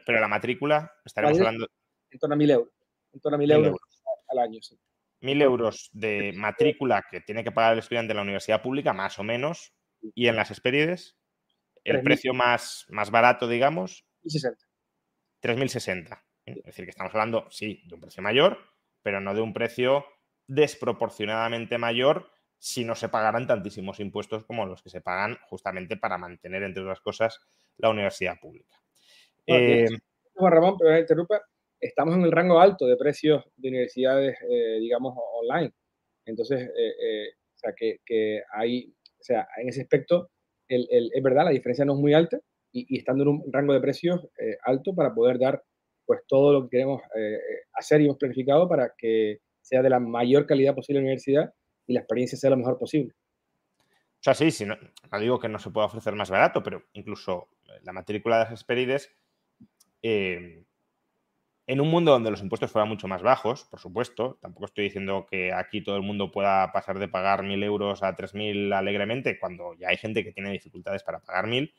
Pero, 0.06 0.22
la 0.22 0.28
matrícula, 0.30 0.90
estaremos 1.04 1.38
hablando. 1.38 1.68
En 2.10 2.20
torno 2.20 2.36
a 2.36 2.38
1.000 2.38 2.52
euros. 2.52 2.74
En 3.12 3.20
torno 3.20 3.38
a 3.38 3.42
1.000 3.42 3.52
euros, 3.54 3.80
al 4.30 4.40
año, 4.40 4.62
sí. 4.62 4.80
1.000 5.22 5.42
euros 5.42 5.90
de 5.92 6.32
matrícula 6.34 7.04
que 7.12 7.20
tiene 7.20 7.44
que 7.44 7.52
pagar 7.52 7.74
el 7.74 7.80
estudiante 7.80 8.14
en 8.14 8.18
la 8.18 8.24
universidad 8.24 8.62
pública, 8.62 8.94
más 8.94 9.20
o 9.20 9.24
menos. 9.24 9.74
Y 10.16 10.28
en 10.28 10.38
las 10.38 10.52
Esperides, 10.52 11.18
el 11.84 12.02
precio 12.04 12.34
más, 12.34 12.86
más 12.88 13.12
barato, 13.12 13.50
digamos. 13.50 14.06
3.060. 14.24 14.56
3.060. 15.42 16.24
Es 16.46 16.64
decir, 16.64 16.86
que 16.86 16.92
estamos 16.92 17.14
hablando, 17.14 17.48
sí, 17.52 17.84
de 17.86 17.96
un 17.96 18.02
precio 18.02 18.24
mayor, 18.24 18.58
pero 19.02 19.20
no 19.20 19.34
de 19.34 19.42
un 19.42 19.54
precio 19.54 20.06
desproporcionadamente 20.48 21.78
mayor 21.78 22.32
si 22.60 22.84
no 22.84 22.96
se 22.96 23.10
pagaran 23.10 23.48
tantísimos 23.48 24.00
impuestos 24.00 24.46
como 24.46 24.66
los 24.66 24.82
que 24.82 24.90
se 24.90 25.02
pagan 25.02 25.38
justamente 25.48 25.98
para 25.98 26.18
mantener, 26.18 26.64
entre 26.64 26.84
otras 26.84 27.00
cosas, 27.02 27.40
la 27.78 27.90
universidad 27.90 28.40
pública. 28.40 28.76
Eh, 29.46 29.88
Juan 30.34 30.54
Ramón, 30.54 30.76
pero 30.78 30.98
interrumpa, 30.98 31.42
estamos 31.80 32.16
en 32.16 32.24
el 32.24 32.32
rango 32.32 32.60
alto 32.60 32.88
de 32.88 32.98
precios 32.98 33.46
de 33.56 33.70
universidades, 33.70 34.38
eh, 34.50 34.78
digamos, 34.80 35.16
online. 35.42 35.72
Entonces, 36.26 36.70
eh, 36.78 37.30
o 37.56 37.58
sea, 37.58 37.74
que, 37.74 38.00
que, 38.06 38.42
hay, 38.52 38.94
o 39.20 39.24
sea, 39.24 39.48
en 39.58 39.70
ese 39.70 39.82
aspecto, 39.82 40.32
el, 40.68 40.88
el, 40.92 41.12
es 41.14 41.24
verdad, 41.24 41.46
la 41.46 41.52
diferencia 41.52 41.86
no 41.86 41.94
es 41.94 42.00
muy 42.00 42.14
alta 42.14 42.40
y, 42.72 42.98
estando 42.98 43.24
en 43.24 43.30
un 43.30 43.54
rango 43.54 43.74
de 43.74 43.80
precios 43.82 44.28
alto 44.64 44.94
para 44.94 45.14
poder 45.14 45.40
dar 45.40 45.64
pues 46.06 46.22
todo 46.28 46.54
lo 46.54 46.64
que 46.64 46.78
queremos 46.78 47.02
hacer 47.74 48.02
y 48.02 48.06
hemos 48.06 48.18
planificado 48.18 48.68
para 48.68 48.94
que 48.98 49.40
sea 49.62 49.82
de 49.82 49.90
la 49.90 50.00
mayor 50.00 50.46
calidad 50.46 50.76
posible 50.76 51.00
la 51.00 51.06
universidad 51.06 51.54
y 51.88 51.94
la 51.94 52.02
experiencia 52.02 52.38
sea 52.38 52.52
lo 52.52 52.58
mejor 52.58 52.78
posible. 52.78 53.14
O 54.20 54.24
sea, 54.24 54.34
sí, 54.34 54.52
sí 54.52 54.66
no, 54.66 54.78
digo 55.20 55.40
que 55.40 55.48
no 55.48 55.60
se 55.60 55.70
pueda 55.70 55.88
ofrecer 55.88 56.14
más 56.16 56.30
barato, 56.30 56.62
pero 56.62 56.84
incluso 56.94 57.50
la 57.84 57.94
matrícula 57.94 58.38
de 58.38 58.44
las 58.46 58.54
Esperides 58.54 59.12
eh, 60.02 60.66
en 61.68 61.82
un 61.82 61.90
mundo 61.90 62.12
donde 62.12 62.32
los 62.32 62.42
impuestos 62.42 62.72
fueran 62.72 62.88
mucho 62.88 63.10
más 63.10 63.22
bajos, 63.22 63.66
por 63.66 63.80
supuesto, 63.80 64.40
tampoco 64.42 64.66
estoy 64.66 64.86
diciendo 64.86 65.28
que 65.30 65.52
aquí 65.52 65.84
todo 65.84 65.98
el 65.98 66.02
mundo 66.02 66.32
pueda 66.32 66.72
pasar 66.72 66.98
de 66.98 67.10
pagar 67.10 67.44
mil 67.44 67.62
euros 67.62 68.04
a 68.04 68.16
tres 68.16 68.34
mil 68.34 68.72
alegremente, 68.72 69.38
cuando 69.38 69.74
ya 69.76 69.90
hay 69.90 69.98
gente 69.98 70.24
que 70.24 70.32
tiene 70.32 70.52
dificultades 70.52 71.04
para 71.04 71.20
pagar 71.20 71.48
mil, 71.48 71.74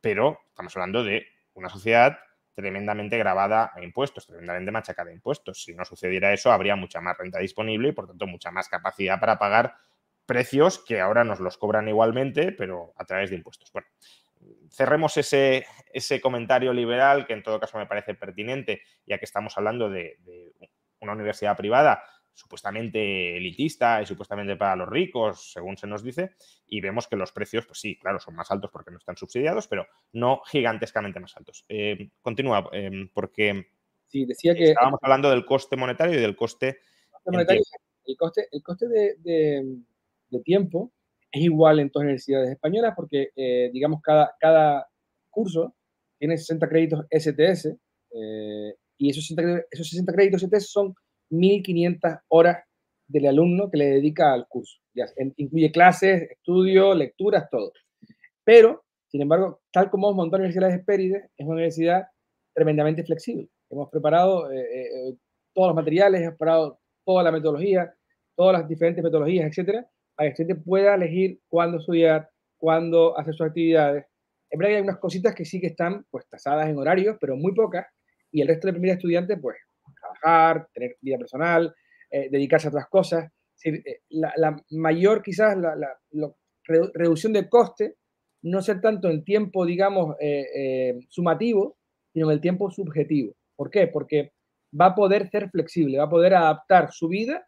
pero 0.00 0.40
estamos 0.48 0.76
hablando 0.76 1.04
de 1.04 1.24
una 1.54 1.68
sociedad 1.68 2.18
tremendamente 2.58 3.16
grabada 3.16 3.70
a 3.72 3.80
impuestos, 3.84 4.26
tremendamente 4.26 4.72
machacada 4.72 5.10
a 5.10 5.12
impuestos. 5.12 5.62
Si 5.62 5.76
no 5.76 5.84
sucediera 5.84 6.32
eso, 6.32 6.50
habría 6.50 6.74
mucha 6.74 7.00
más 7.00 7.16
renta 7.16 7.38
disponible 7.38 7.90
y, 7.90 7.92
por 7.92 8.08
tanto, 8.08 8.26
mucha 8.26 8.50
más 8.50 8.68
capacidad 8.68 9.20
para 9.20 9.38
pagar 9.38 9.76
precios 10.26 10.80
que 10.84 11.00
ahora 11.00 11.22
nos 11.22 11.38
los 11.38 11.56
cobran 11.56 11.86
igualmente, 11.86 12.50
pero 12.50 12.94
a 12.96 13.04
través 13.04 13.30
de 13.30 13.36
impuestos. 13.36 13.70
Bueno, 13.70 13.86
cerremos 14.72 15.16
ese, 15.16 15.66
ese, 15.92 16.20
comentario 16.20 16.72
liberal, 16.72 17.28
que 17.28 17.34
en 17.34 17.44
todo 17.44 17.60
caso 17.60 17.78
me 17.78 17.86
parece 17.86 18.14
pertinente, 18.14 18.82
ya 19.06 19.18
que 19.18 19.24
estamos 19.24 19.56
hablando 19.56 19.88
de, 19.88 20.18
una 20.98 21.12
universidad 21.12 21.56
privada 21.56 22.02
supuestamente 22.38 23.36
elitista 23.36 24.00
y 24.00 24.06
supuestamente 24.06 24.54
para 24.54 24.76
los 24.76 24.88
ricos, 24.88 25.52
según 25.52 25.76
se 25.76 25.88
nos 25.88 26.04
dice, 26.04 26.30
y 26.68 26.80
vemos 26.80 27.08
que 27.08 27.16
los 27.16 27.32
precios, 27.32 27.66
pues 27.66 27.80
sí, 27.80 27.98
claro, 27.98 28.20
son 28.20 28.36
más 28.36 28.48
altos 28.52 28.70
porque 28.70 28.92
no 28.92 28.98
están 28.98 29.16
subsidiados, 29.16 29.66
pero 29.66 29.86
no 30.12 30.42
gigantescamente 30.46 31.18
más 31.18 31.36
altos. 31.36 31.64
Eh, 31.68 32.10
continúa, 32.22 32.70
eh, 32.72 33.10
porque 33.12 33.66
sí, 34.06 34.24
decía 34.24 34.54
que 34.54 34.70
estábamos 34.70 35.00
hablando 35.02 35.30
del 35.30 35.44
coste 35.44 35.76
monetario 35.76 36.16
y 36.16 36.22
del 36.22 36.36
coste... 36.36 36.78
el 37.26 38.16
coste, 38.16 38.48
el 38.52 38.62
coste 38.62 38.88
de, 38.88 39.82
de 40.30 40.40
tiempo 40.40 40.92
es 41.32 41.42
igual 41.42 41.80
en 41.80 41.90
todas 41.90 42.04
las 42.04 42.10
universidades 42.10 42.50
españolas 42.50 42.94
porque, 42.94 43.30
eh, 43.34 43.68
digamos, 43.72 44.00
cada, 44.00 44.36
cada 44.38 44.88
curso 45.28 45.74
tiene 46.18 46.38
60 46.38 46.68
créditos 46.68 47.04
STS 47.10 47.76
y 48.96 49.10
esos 49.10 49.26
60, 49.26 49.64
esos 49.70 49.88
60 49.90 50.12
créditos 50.12 50.42
STS 50.42 50.70
son 50.70 50.94
1.500 51.30 52.20
horas 52.28 52.58
del 53.06 53.26
alumno 53.26 53.70
que 53.70 53.78
le 53.78 53.86
dedica 53.86 54.32
al 54.32 54.46
curso. 54.48 54.78
Ya, 54.94 55.06
incluye 55.36 55.70
clases, 55.70 56.30
estudios, 56.30 56.96
lecturas, 56.96 57.48
todo. 57.50 57.72
Pero, 58.44 58.84
sin 59.08 59.22
embargo, 59.22 59.60
tal 59.72 59.90
como 59.90 60.08
hemos 60.08 60.16
montado 60.16 60.38
la 60.38 60.46
Universidad 60.46 60.68
de 60.68 60.80
Espérides, 60.80 61.24
es 61.36 61.46
una 61.46 61.54
universidad 61.54 62.06
tremendamente 62.54 63.04
flexible. 63.04 63.48
Hemos 63.70 63.88
preparado 63.90 64.50
eh, 64.50 65.16
todos 65.54 65.68
los 65.68 65.76
materiales, 65.76 66.20
hemos 66.20 66.34
preparado 66.34 66.80
toda 67.04 67.22
la 67.22 67.32
metodología, 67.32 67.94
todas 68.36 68.60
las 68.60 68.68
diferentes 68.68 69.02
metodologías, 69.02 69.46
etcétera, 69.46 69.86
para 70.14 70.28
que 70.28 70.28
el 70.28 70.32
estudiante 70.32 70.64
pueda 70.64 70.94
elegir 70.94 71.40
cuándo 71.48 71.78
estudiar, 71.78 72.28
cuándo 72.56 73.18
hacer 73.18 73.34
sus 73.34 73.46
actividades. 73.46 74.04
Es 74.50 74.58
verdad 74.58 74.76
hay 74.76 74.82
unas 74.82 74.98
cositas 74.98 75.34
que 75.34 75.44
sí 75.44 75.60
que 75.60 75.68
están 75.68 76.04
pues 76.10 76.26
tasadas 76.28 76.68
en 76.68 76.78
horarios, 76.78 77.16
pero 77.20 77.36
muy 77.36 77.54
pocas, 77.54 77.86
y 78.30 78.42
el 78.42 78.48
resto 78.48 78.66
de 78.66 78.74
primer 78.74 78.90
estudiante, 78.90 79.36
pues, 79.36 79.56
trabajar, 80.20 80.68
tener 80.72 80.96
vida 81.00 81.18
personal, 81.18 81.74
eh, 82.10 82.28
dedicarse 82.30 82.68
a 82.68 82.70
otras 82.70 82.88
cosas. 82.88 83.30
Eh, 83.64 84.00
la, 84.10 84.56
mayor, 84.70 85.22
quizás, 85.22 85.56
la, 85.56 85.98
reducción 86.66 87.32
de 87.32 87.48
coste, 87.48 87.96
no 88.42 88.62
ser 88.62 88.80
tanto 88.80 89.08
en 89.08 89.24
tiempo, 89.24 89.66
digamos, 89.66 90.16
eh, 90.20 90.98
sumativo, 91.08 91.78
sino 92.12 92.26
en 92.26 92.32
el 92.32 92.40
tiempo 92.40 92.70
subjetivo. 92.70 93.34
¿Por 93.56 93.70
qué? 93.70 93.88
Porque 93.88 94.32
va 94.78 94.86
a 94.86 94.94
poder 94.94 95.28
ser 95.30 95.50
flexible, 95.50 95.98
va 95.98 96.04
a 96.04 96.10
poder 96.10 96.34
adaptar 96.34 96.92
su 96.92 97.08
vida, 97.08 97.46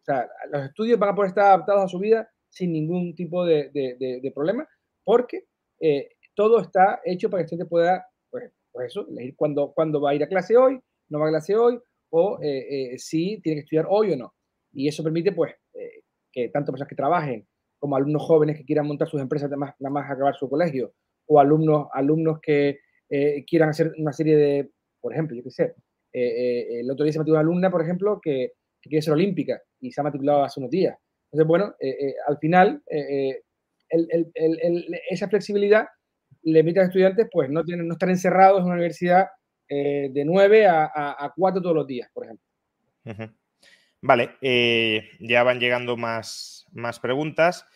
o 0.00 0.04
sea, 0.04 0.28
los 0.50 0.64
estudios 0.64 0.98
van 0.98 1.10
a 1.10 1.14
poder 1.14 1.28
estar 1.28 1.46
adaptados 1.46 1.84
a 1.84 1.88
su 1.88 1.98
vida 1.98 2.30
sin 2.48 2.72
ningún 2.72 3.14
tipo 3.14 3.44
de, 3.44 4.32
problema, 4.34 4.66
porque 5.04 5.44
todo 6.34 6.60
está 6.60 7.00
hecho 7.04 7.28
para 7.28 7.42
que 7.42 7.46
estudiante 7.46 7.68
pueda, 7.68 8.06
pues, 8.30 8.50
pues 8.72 8.86
eso, 8.88 9.06
elegir 9.08 9.34
cuándo, 9.36 9.72
cuándo 9.72 10.00
va 10.00 10.10
a 10.10 10.14
ir 10.14 10.22
a 10.22 10.28
clase 10.28 10.56
hoy, 10.56 10.80
no 11.08 11.18
va 11.18 11.26
a 11.26 11.30
clase 11.30 11.56
hoy, 11.56 11.78
o 12.10 12.38
eh, 12.42 12.92
eh, 12.94 12.98
si 12.98 13.40
tiene 13.40 13.56
que 13.56 13.64
estudiar 13.64 13.86
hoy 13.88 14.12
o 14.12 14.16
no. 14.16 14.34
Y 14.72 14.88
eso 14.88 15.02
permite, 15.02 15.32
pues, 15.32 15.54
eh, 15.74 16.02
que 16.32 16.48
tanto 16.48 16.72
personas 16.72 16.88
que 16.88 16.96
trabajen 16.96 17.46
como 17.78 17.96
alumnos 17.96 18.22
jóvenes 18.22 18.56
que 18.56 18.64
quieran 18.64 18.86
montar 18.86 19.08
sus 19.08 19.20
empresas 19.20 19.48
nada 19.48 19.58
más, 19.58 19.74
nada 19.78 19.92
más 19.92 20.10
acabar 20.10 20.34
su 20.36 20.48
colegio, 20.48 20.92
o 21.26 21.40
alumnos, 21.40 21.88
alumnos 21.92 22.38
que 22.40 22.78
quieran 23.46 23.70
hacer 23.70 23.92
una 23.98 24.12
serie 24.12 24.36
de, 24.36 24.70
por 25.00 25.12
ejemplo, 25.12 25.36
yo 25.36 25.42
qué 25.42 25.50
sé, 25.50 25.74
el 26.12 26.88
otro 26.88 27.02
día 27.02 27.12
se 27.12 27.18
matriculó 27.18 27.40
una 27.40 27.48
alumna, 27.48 27.70
por 27.70 27.82
ejemplo, 27.82 28.20
que, 28.22 28.52
quiere 28.82 29.02
ser 29.02 29.14
olímpica 29.14 29.60
y 29.80 29.90
se 29.90 30.00
ha 30.00 30.04
matriculado 30.04 30.44
hace 30.44 30.60
unos 30.60 30.70
días. 30.70 30.96
Entonces, 31.32 31.48
bueno, 31.48 31.74
al 32.28 32.38
final, 32.38 32.82
esa 35.10 35.28
flexibilidad 35.28 35.86
le 36.42 36.60
permite 36.60 36.80
a 36.80 36.82
los 36.82 36.90
estudiantes, 36.90 37.26
pues, 37.32 37.50
no, 37.50 37.64
tienen, 37.64 37.88
no 37.88 37.94
estar 37.94 38.10
encerrados 38.10 38.60
en 38.60 38.66
una 38.66 38.74
universidad 38.74 39.26
eh, 39.70 40.10
de 40.12 40.24
9 40.24 40.66
a, 40.66 41.32
4 41.34 41.62
todos 41.62 41.76
los 41.76 41.86
días, 41.86 42.10
por 42.12 42.24
ejemplo. 42.24 42.44
Vale, 44.02 44.30
eh, 44.40 45.10
ya 45.20 45.42
van 45.42 45.60
llegando 45.60 45.96
más, 45.96 46.66
más 46.72 46.98
preguntas. 46.98 47.66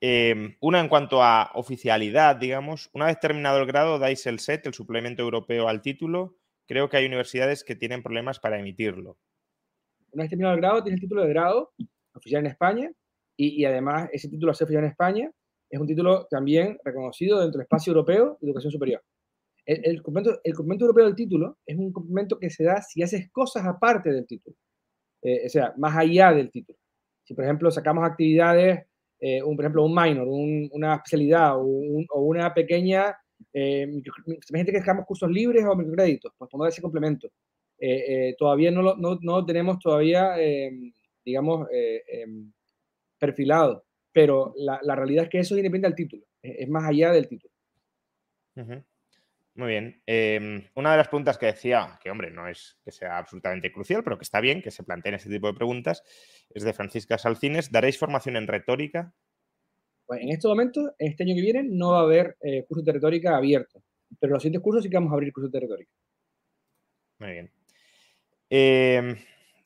Em, 0.00 0.56
una 0.60 0.80
en 0.80 0.88
cuanto 0.88 1.22
a 1.22 1.50
oficialidad, 1.54 2.36
digamos. 2.36 2.90
Una 2.92 3.06
vez 3.06 3.18
terminado 3.20 3.58
el 3.60 3.66
grado, 3.66 3.98
dais 3.98 4.26
el 4.26 4.38
SET, 4.38 4.66
el 4.66 4.74
suplemento 4.74 5.22
europeo 5.22 5.68
al 5.68 5.82
título. 5.82 6.36
Creo 6.66 6.88
que 6.88 6.96
hay 6.96 7.06
universidades 7.06 7.64
que 7.64 7.76
tienen 7.76 8.02
problemas 8.02 8.38
para 8.38 8.58
emitirlo. 8.58 9.18
Una 10.12 10.24
vez 10.24 10.30
terminado 10.30 10.54
el 10.54 10.60
grado, 10.60 10.82
tienes 10.82 10.98
el 10.98 11.02
título 11.02 11.22
de 11.22 11.28
grado 11.28 11.72
oficial 12.14 12.44
en 12.44 12.50
España 12.50 12.90
y, 13.36 13.64
además 13.64 14.08
ese 14.12 14.28
título 14.28 14.52
oficial 14.52 14.82
en 14.82 14.90
España 14.90 15.30
es 15.70 15.78
un 15.78 15.86
título 15.86 16.26
también 16.30 16.78
reconocido 16.82 17.40
dentro 17.40 17.58
del 17.58 17.64
espacio 17.64 17.92
europeo 17.92 18.38
de 18.40 18.46
educación 18.48 18.72
superior. 18.72 19.02
El, 19.68 20.02
complemento, 20.02 20.40
el 20.42 20.54
complemento 20.54 20.86
europeo 20.86 21.04
del 21.04 21.14
título 21.14 21.58
es 21.66 21.76
un 21.76 21.92
complemento 21.92 22.38
que 22.38 22.48
se 22.48 22.64
da 22.64 22.80
si 22.80 23.02
haces 23.02 23.30
cosas 23.30 23.66
aparte 23.66 24.10
del 24.10 24.26
título, 24.26 24.56
eh, 25.20 25.42
o 25.44 25.48
sea, 25.50 25.74
más 25.76 25.94
allá 25.94 26.32
del 26.32 26.50
título. 26.50 26.78
Si, 27.22 27.34
por 27.34 27.44
ejemplo, 27.44 27.70
sacamos 27.70 28.02
actividades, 28.02 28.86
eh, 29.20 29.42
un, 29.42 29.56
por 29.56 29.66
ejemplo, 29.66 29.84
un 29.84 29.94
minor, 29.94 30.26
una 30.26 30.94
especialidad 30.94 31.58
o, 31.58 31.64
una 31.64 32.54
pequeña, 32.54 33.14
eh, 33.52 33.86
imagínate 34.48 34.72
que 34.72 34.78
sacamos 34.78 35.04
cursos 35.04 35.30
libres 35.30 35.66
o 35.66 35.76
microcréditos, 35.76 36.32
pues 36.38 36.50
ponemos 36.50 36.72
ese 36.72 36.80
complemento. 36.80 37.28
Eh, 37.78 38.34
todavía 38.38 38.70
no 38.70 38.80
lo 38.80 38.96
no, 38.96 39.18
no 39.20 39.44
tenemos 39.44 39.78
todavía, 39.80 40.34
digamos, 41.22 41.68
em, 41.70 42.50
perfilado, 43.18 43.84
pero 44.12 44.54
la, 44.56 44.80
la, 44.82 44.96
realidad 44.96 45.24
es 45.24 45.30
que 45.30 45.38
eso 45.40 45.54
es 45.54 45.58
independiente 45.58 45.88
del 45.88 46.08
título, 46.08 46.24
es, 46.42 46.68
más 46.70 46.84
allá 46.84 47.12
del 47.12 47.28
título. 47.28 47.52
Muy 49.58 49.70
bien. 49.70 50.00
Em, 50.06 50.62
una 50.76 50.92
de 50.92 50.98
las 50.98 51.08
preguntas 51.08 51.36
que 51.36 51.46
decía, 51.46 51.98
que 52.00 52.12
hombre, 52.12 52.30
no 52.30 52.46
es 52.46 52.78
que 52.84 52.92
sea 52.92 53.18
absolutamente 53.18 53.72
crucial, 53.72 54.04
pero 54.04 54.16
que 54.16 54.22
está 54.22 54.40
bien 54.40 54.62
que 54.62 54.70
se 54.70 54.84
planteen 54.84 55.16
este 55.16 55.30
tipo 55.30 55.48
de 55.48 55.54
preguntas, 55.54 56.04
es 56.54 56.62
de 56.62 56.72
Francisca 56.72 57.18
Salcines. 57.18 57.72
¿Daréis 57.72 57.98
formación 57.98 58.36
en 58.36 58.46
retórica? 58.46 59.12
Pues 60.06 60.20
en 60.20 60.28
estos 60.28 60.48
momentos, 60.48 60.92
este 60.96 61.24
año 61.24 61.34
que 61.34 61.40
viene, 61.40 61.64
no 61.64 61.90
va 61.90 61.98
a 61.98 62.02
haber 62.02 62.36
eh, 62.40 62.66
cursos 62.68 62.84
de 62.84 62.92
retórica 62.92 63.36
abiertos, 63.36 63.82
pero 64.20 64.34
los 64.34 64.42
siguientes 64.44 64.62
cursos 64.62 64.84
sí 64.84 64.90
que 64.90 64.96
vamos 64.96 65.10
a 65.10 65.14
abrir 65.14 65.32
cursos 65.32 65.50
de 65.50 65.58
retórica. 65.58 65.90
Muy 67.18 67.32
bien. 67.32 67.50
Em, 68.48 69.16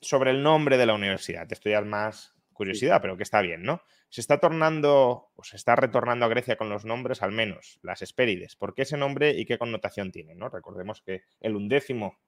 sobre 0.00 0.30
el 0.30 0.42
nombre 0.42 0.78
de 0.78 0.86
la 0.86 0.94
universidad, 0.94 1.46
esto 1.52 1.68
ya 1.68 1.80
es 1.80 1.86
más 1.86 2.34
curiosidad, 2.52 3.00
pero 3.00 3.16
que 3.16 3.22
está 3.22 3.40
bien, 3.40 3.62
¿no? 3.62 3.82
se 4.12 4.20
está 4.20 4.38
tornando 4.40 5.30
o 5.34 5.42
se 5.42 5.56
está 5.56 5.74
retornando 5.74 6.26
a 6.26 6.28
Grecia 6.28 6.56
con 6.56 6.68
los 6.68 6.84
nombres, 6.84 7.22
al 7.22 7.32
menos, 7.32 7.78
las 7.82 8.02
Hespérides. 8.02 8.56
¿Por 8.56 8.74
qué 8.74 8.82
ese 8.82 8.98
nombre 8.98 9.30
y 9.30 9.46
qué 9.46 9.56
connotación 9.56 10.12
tiene? 10.12 10.34
¿no? 10.34 10.50
Recordemos 10.50 11.00
que 11.00 11.22
el 11.40 11.56
undécimo 11.56 12.18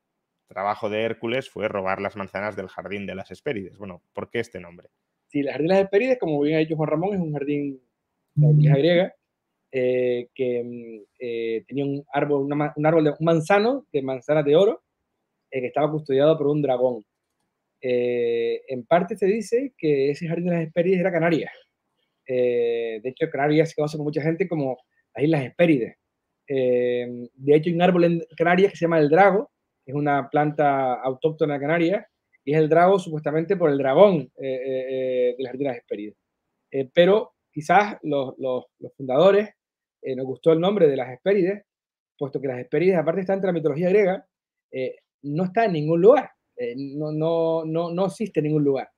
trabajo 0.47 0.89
de 0.89 1.03
Hércules 1.03 1.51
fue 1.51 1.69
robar 1.69 2.01
las 2.01 2.17
manzanas 2.17 2.57
del 2.57 2.69
jardín 2.69 3.05
de 3.05 3.15
las 3.15 3.31
Hespérides. 3.31 3.77
Bueno, 3.77 4.01
¿por 4.15 4.31
qué 4.31 4.41
este 4.41 4.61
nombre? 4.61 4.89
Sí, 5.27 5.41
el 5.41 5.51
jardín 5.51 5.69
de 5.69 5.75
las 5.75 5.85
Hespérides, 5.85 6.19
como 6.19 6.41
bien 6.41 6.57
ha 6.57 6.61
dicho 6.61 6.75
Juan 6.75 6.89
Ramón, 6.89 7.15
es 7.15 7.21
un 7.21 7.35
jardín 7.35 7.83
de 8.35 8.47
la 8.47 8.53
iglesia 8.53 8.77
griega 8.77 9.15
eh, 9.71 10.29
que 10.35 10.65
mm, 10.65 11.05
eh, 11.19 11.65
tenía 11.69 11.85
un 11.85 12.03
árbol, 12.15 12.51
un 12.77 12.87
árbol 12.87 13.05
de 13.05 13.11
un 13.11 13.27
manzano 13.27 13.85
de 13.93 14.01
manzanas 14.01 14.47
de 14.47 14.57
oro 14.57 14.83
eh, 15.51 15.61
que 15.61 15.67
estaba 15.67 15.91
custodiado 15.91 16.39
por 16.39 16.47
un 16.47 16.63
dragón. 16.63 17.05
En 17.87 18.87
parte 18.87 19.17
se 19.17 19.27
dice 19.27 19.75
que 19.77 20.11
ese 20.11 20.27
jardín 20.27 20.47
de 20.47 20.53
las 20.53 20.67
Hespérides 20.67 21.01
era 21.01 21.13
Canarias 21.13 21.53
eh, 22.27 23.01
de 23.03 23.09
hecho, 23.09 23.31
Canarias 23.31 23.71
se 23.71 23.75
conoce 23.75 23.97
con 23.97 24.05
mucha 24.05 24.23
gente 24.23 24.49
como 24.49 24.79
las 25.15 25.25
Islas 25.25 25.45
Hespérides. 25.45 25.97
Eh, 26.47 27.29
de 27.35 27.55
hecho, 27.55 27.71
hay 27.71 27.75
un 27.75 27.83
árbol 27.83 28.05
en 28.05 28.23
Canarias 28.37 28.73
que 28.73 28.79
se 28.79 28.85
llama 28.85 28.99
el 28.99 29.09
drago, 29.09 29.51
que 29.85 29.93
es 29.93 29.97
una 29.97 30.29
planta 30.31 30.95
autóctona 30.95 31.55
de 31.55 31.61
Canarias, 31.61 32.07
y 32.45 32.53
es 32.53 32.59
el 32.59 32.69
drago 32.69 32.99
supuestamente 32.99 33.57
por 33.57 33.71
el 33.71 33.79
dragón 33.79 34.31
eh, 34.37 35.35
de 35.37 35.43
las 35.43 35.55
Islas 35.55 35.77
Hespérides. 35.79 36.17
pero 36.93 37.33
quizás 37.53 37.99
los, 38.03 38.35
los, 38.39 38.65
fundadores 38.97 39.51
nos 40.03 40.27
gustó 40.27 40.53
el 40.53 40.61
nombre 40.61 40.87
de 40.87 40.97
las 40.97 41.11
Hespérides, 41.11 41.65
puesto 42.19 42.41
que 42.41 42.49
las 42.49 42.59
Hespérides, 42.59 42.97
aparte 42.97 43.23
estar 43.23 43.35
entre 43.35 43.49
la 43.49 43.55
mitología 43.55 43.89
griega, 43.89 44.27
no 45.23 45.45
está 45.45 45.65
en 45.65 45.73
ningún 45.73 46.03
lugar, 46.03 46.33
no, 46.77 47.13
no, 47.13 47.65
no, 47.65 47.91
no 47.91 48.07
existe 48.07 48.41
ningún 48.43 48.65
lugar. 48.65 48.89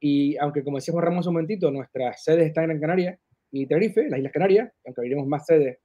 Y 0.00 0.36
aunque, 0.36 0.62
como 0.62 0.76
decía 0.76 0.92
Juan 0.92 1.04
Ramón 1.04 1.20
hace 1.20 1.28
un 1.28 1.34
momentito, 1.34 1.70
nuestras 1.70 2.22
sedes 2.22 2.46
están 2.46 2.64
en 2.64 2.68
Gran 2.70 2.80
Canaria 2.80 3.18
y 3.50 3.66
Tenerife, 3.66 4.08
las 4.08 4.18
Islas 4.18 4.32
Canarias, 4.32 4.72
aunque 4.84 5.00
abriremos 5.00 5.26
más 5.26 5.46
sedes 5.46 5.78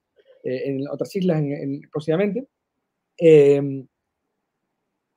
eh, 0.43 0.61
en 0.65 0.87
otras 0.89 1.15
islas 1.15 1.39
en, 1.41 1.81
próximamente, 1.91 2.47
eh, 3.19 3.85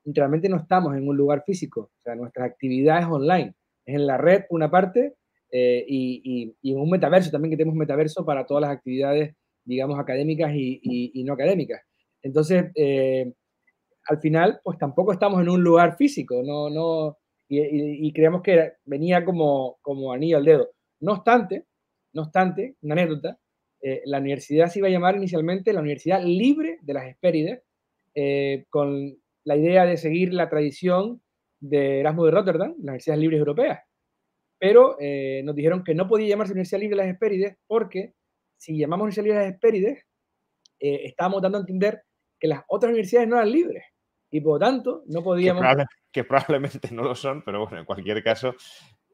literalmente 0.05 0.49
no 0.49 0.59
estamos 0.59 0.97
en 0.97 1.09
un 1.09 1.17
lugar 1.17 1.43
físico. 1.45 1.91
O 1.99 2.03
sea, 2.03 2.15
nuestras 2.15 2.51
actividades 2.51 3.07
online. 3.07 3.55
Es 3.87 3.97
en 3.97 4.07
la 4.07 4.17
red, 4.17 4.45
una 4.51 4.71
parte, 4.71 5.15
eh, 5.51 5.85
y, 5.87 6.55
y, 6.63 6.73
en 6.73 6.79
un 6.79 6.91
metaverso 6.91 7.31
también, 7.31 7.51
que 7.51 7.57
tenemos 7.57 7.77
metaverso 7.77 8.25
para 8.25 8.47
todas 8.47 8.63
las 8.63 8.71
actividades, 8.71 9.35
digamos, 9.65 9.99
académicas 9.99 10.53
y, 10.55 10.81
y 10.83 11.25
no 11.25 11.35
académicas. 11.35 11.83
Entonces, 12.23 12.73
al 14.07 14.21
final, 14.21 14.61
pues 14.63 14.79
tampoco 14.79 15.13
estamos 15.13 15.41
en 15.41 15.49
un 15.49 15.63
lugar 15.63 15.97
físico, 15.97 16.43
no, 16.45 16.69
no, 16.69 17.19
y, 17.49 18.13
creemos 18.13 18.43
que 18.43 18.75
venía 18.85 19.25
como, 19.25 19.79
como 19.83 20.13
anillo 20.13 20.39
al 20.39 20.45
dedo. 20.45 20.71
No 21.01 21.13
obstante, 21.13 21.67
no 22.13 22.23
obstante, 22.23 22.77
una 22.83 22.95
anécdota, 22.95 23.39
eh, 23.83 24.03
la 24.07 24.19
universidad 24.19 24.69
se 24.69 24.79
iba 24.79 24.89
a 24.89 24.91
llamar 24.91 25.17
inicialmente 25.17 25.73
la 25.73 25.81
Universidad 25.81 26.23
Libre 26.23 26.79
de 26.83 26.95
las 26.95 27.07
Hespérides, 27.07 27.63
eh, 28.15 28.65
con 28.71 29.17
la 29.45 29.57
idea 29.57 29.85
de 29.85 29.97
seguir 29.97 30.33
la 30.33 30.49
tradición 30.49 31.21
de 31.61 32.01
Erasmus 32.01 32.27
de 32.27 32.31
Rotterdam, 32.31 32.71
las 32.79 32.83
universidades 32.83 33.21
libres 33.21 33.39
europeas. 33.39 33.81
Pero 34.59 34.97
eh, 35.01 35.43
nos 35.45 35.55
dijeron 35.55 35.85
que 35.85 35.95
no 35.95 36.09
podía 36.09 36.29
llamarse 36.29 36.53
Universidad 36.53 36.81
Libre 36.81 36.97
de 36.97 37.03
las 37.03 37.13
Hespérides 37.13 37.57
porque 37.67 38.15
si 38.57 38.79
llamamos 38.79 39.05
Universidad 39.05 39.25
Libre 39.25 39.39
de 39.39 39.45
las 39.45 39.55
Hespérides, 39.55 40.05
estábamos 40.79 41.41
dando 41.41 41.59
a 41.59 41.61
entender 41.63 42.03
que 42.39 42.49
las 42.49 42.63
otras 42.69 42.91
universidades 42.91 43.29
no 43.29 43.37
eran 43.37 43.51
libres 43.51 43.85
y 44.35 44.41
por 44.41 44.55
lo 44.55 44.67
tanto 44.67 45.05
no 45.07 45.23
podíamos... 45.23 45.65
Que, 46.11 46.25
probablemente 46.25 46.91
no 46.91 47.05
lo 47.05 47.15
son, 47.15 47.45
pero 47.45 47.61
bueno, 47.61 47.79
en 47.79 47.85
cualquier 47.85 48.21
caso, 48.25 48.57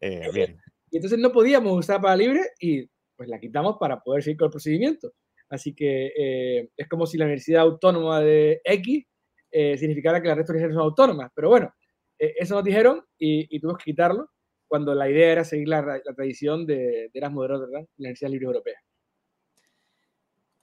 eh, 0.01 0.31
bien. 0.33 0.59
Y 0.91 0.97
entonces 0.97 1.19
no 1.19 1.31
podíamos 1.31 1.79
usar 1.79 2.01
para 2.01 2.17
libre 2.17 2.41
y 2.59 2.89
pues 3.15 3.29
la 3.29 3.39
quitamos 3.39 3.77
para 3.79 4.01
poder 4.01 4.23
seguir 4.23 4.39
con 4.39 4.47
el 4.47 4.51
procedimiento. 4.51 5.13
Así 5.51 5.75
que 5.75 6.11
eh, 6.17 6.71
es 6.75 6.89
como 6.89 7.05
si 7.05 7.19
la 7.19 7.27
Universidad 7.27 7.61
Autónoma 7.61 8.21
de 8.21 8.63
X 8.65 9.05
eh, 9.51 9.77
significara 9.77 10.23
que 10.23 10.29
las 10.29 10.39
restos 10.39 10.57
son 10.59 10.79
autónomas. 10.79 11.31
Pero 11.35 11.51
bueno, 11.51 11.71
eso 12.19 12.55
nos 12.55 12.65
dijeron 12.65 13.05
y, 13.19 13.61
tuvimos 13.61 13.77
que 13.77 13.91
quitarlo 13.91 14.31
cuando 14.67 14.95
la 14.95 15.11
idea 15.11 15.33
era 15.33 15.45
seguir 15.45 15.69
la, 15.69 16.01
tradición 16.17 16.65
de, 16.65 16.77
de 16.77 17.11
Erasmus 17.13 17.43
de 17.43 17.49
Rotterdam, 17.49 17.83
la 17.83 18.07
Universidad 18.07 18.31
Libre 18.31 18.47
Europea. 18.47 18.79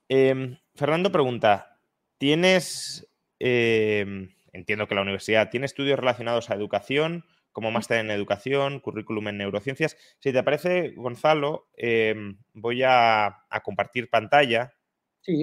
Em, 0.10 0.58
Fernando 0.74 1.12
pregunta, 1.12 1.80
¿tienes 2.18 3.08
em, 3.38 4.32
entiendo 4.58 4.88
que 4.88 4.96
la 4.96 5.02
universidad 5.02 5.50
tiene 5.50 5.66
estudios 5.66 6.00
relacionados 6.00 6.50
a 6.50 6.56
educación, 6.56 7.26
como 7.52 7.72
máster 7.72 8.00
en 8.00 8.12
educación, 8.12 8.80
currículum 8.80 9.30
en 9.30 9.38
neurociencias. 9.38 9.98
Si 10.20 10.32
te 10.32 10.44
parece, 10.44 10.94
Gonzalo, 10.96 11.70
em, 11.76 12.38
voy 12.54 12.84
a, 12.84 13.46
compartir 13.64 14.10
pantalla 14.10 14.74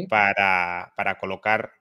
para, 0.08 1.18
colocar 1.18 1.72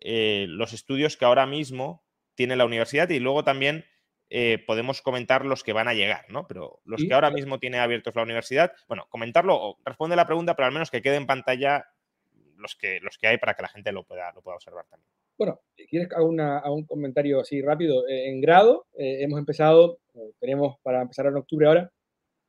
eh, 0.00 0.46
los 0.48 0.72
estudios 0.72 1.16
que 1.16 1.24
ahora 1.24 1.46
mismo 1.46 2.04
tiene 2.34 2.56
la 2.56 2.66
universidad 2.66 3.08
y 3.10 3.18
luego 3.18 3.44
también 3.44 3.84
eh, 4.30 4.62
podemos 4.66 5.02
comentar 5.02 5.44
los 5.44 5.62
que 5.62 5.72
van 5.72 5.88
a 5.88 5.94
llegar, 5.94 6.24
¿no? 6.28 6.46
Pero 6.46 6.80
los 6.84 7.02
que 7.02 7.14
ahora 7.14 7.30
mismo 7.30 7.58
tiene 7.58 7.78
abiertos 7.78 8.14
la 8.14 8.22
universidad, 8.22 8.72
bueno, 8.88 9.06
comentarlo 9.10 9.56
o 9.56 9.78
responde 9.84 10.16
la 10.16 10.26
pregunta, 10.26 10.54
pero 10.54 10.66
al 10.66 10.72
menos 10.72 10.90
que 10.90 11.02
quede 11.02 11.16
en 11.16 11.26
pantalla 11.26 11.86
los 12.56 12.76
que, 12.76 13.00
los 13.00 13.18
que 13.18 13.28
hay 13.28 13.38
para 13.38 13.54
que 13.54 13.62
la 13.62 13.68
gente 13.68 13.92
lo 13.92 14.04
pueda, 14.04 14.32
lo 14.32 14.42
pueda 14.42 14.56
observar 14.56 14.86
también. 14.86 15.10
Bueno, 15.38 15.60
quieres 15.88 16.08
una, 16.20 16.62
un 16.70 16.84
comentario 16.84 17.40
así 17.40 17.60
rápido. 17.60 18.06
Eh, 18.08 18.28
en 18.28 18.40
grado 18.40 18.86
eh, 18.96 19.22
hemos 19.22 19.38
empezado, 19.38 19.98
tenemos 20.40 20.76
para 20.82 21.02
empezar 21.02 21.26
en 21.26 21.36
octubre 21.36 21.66
ahora, 21.66 21.90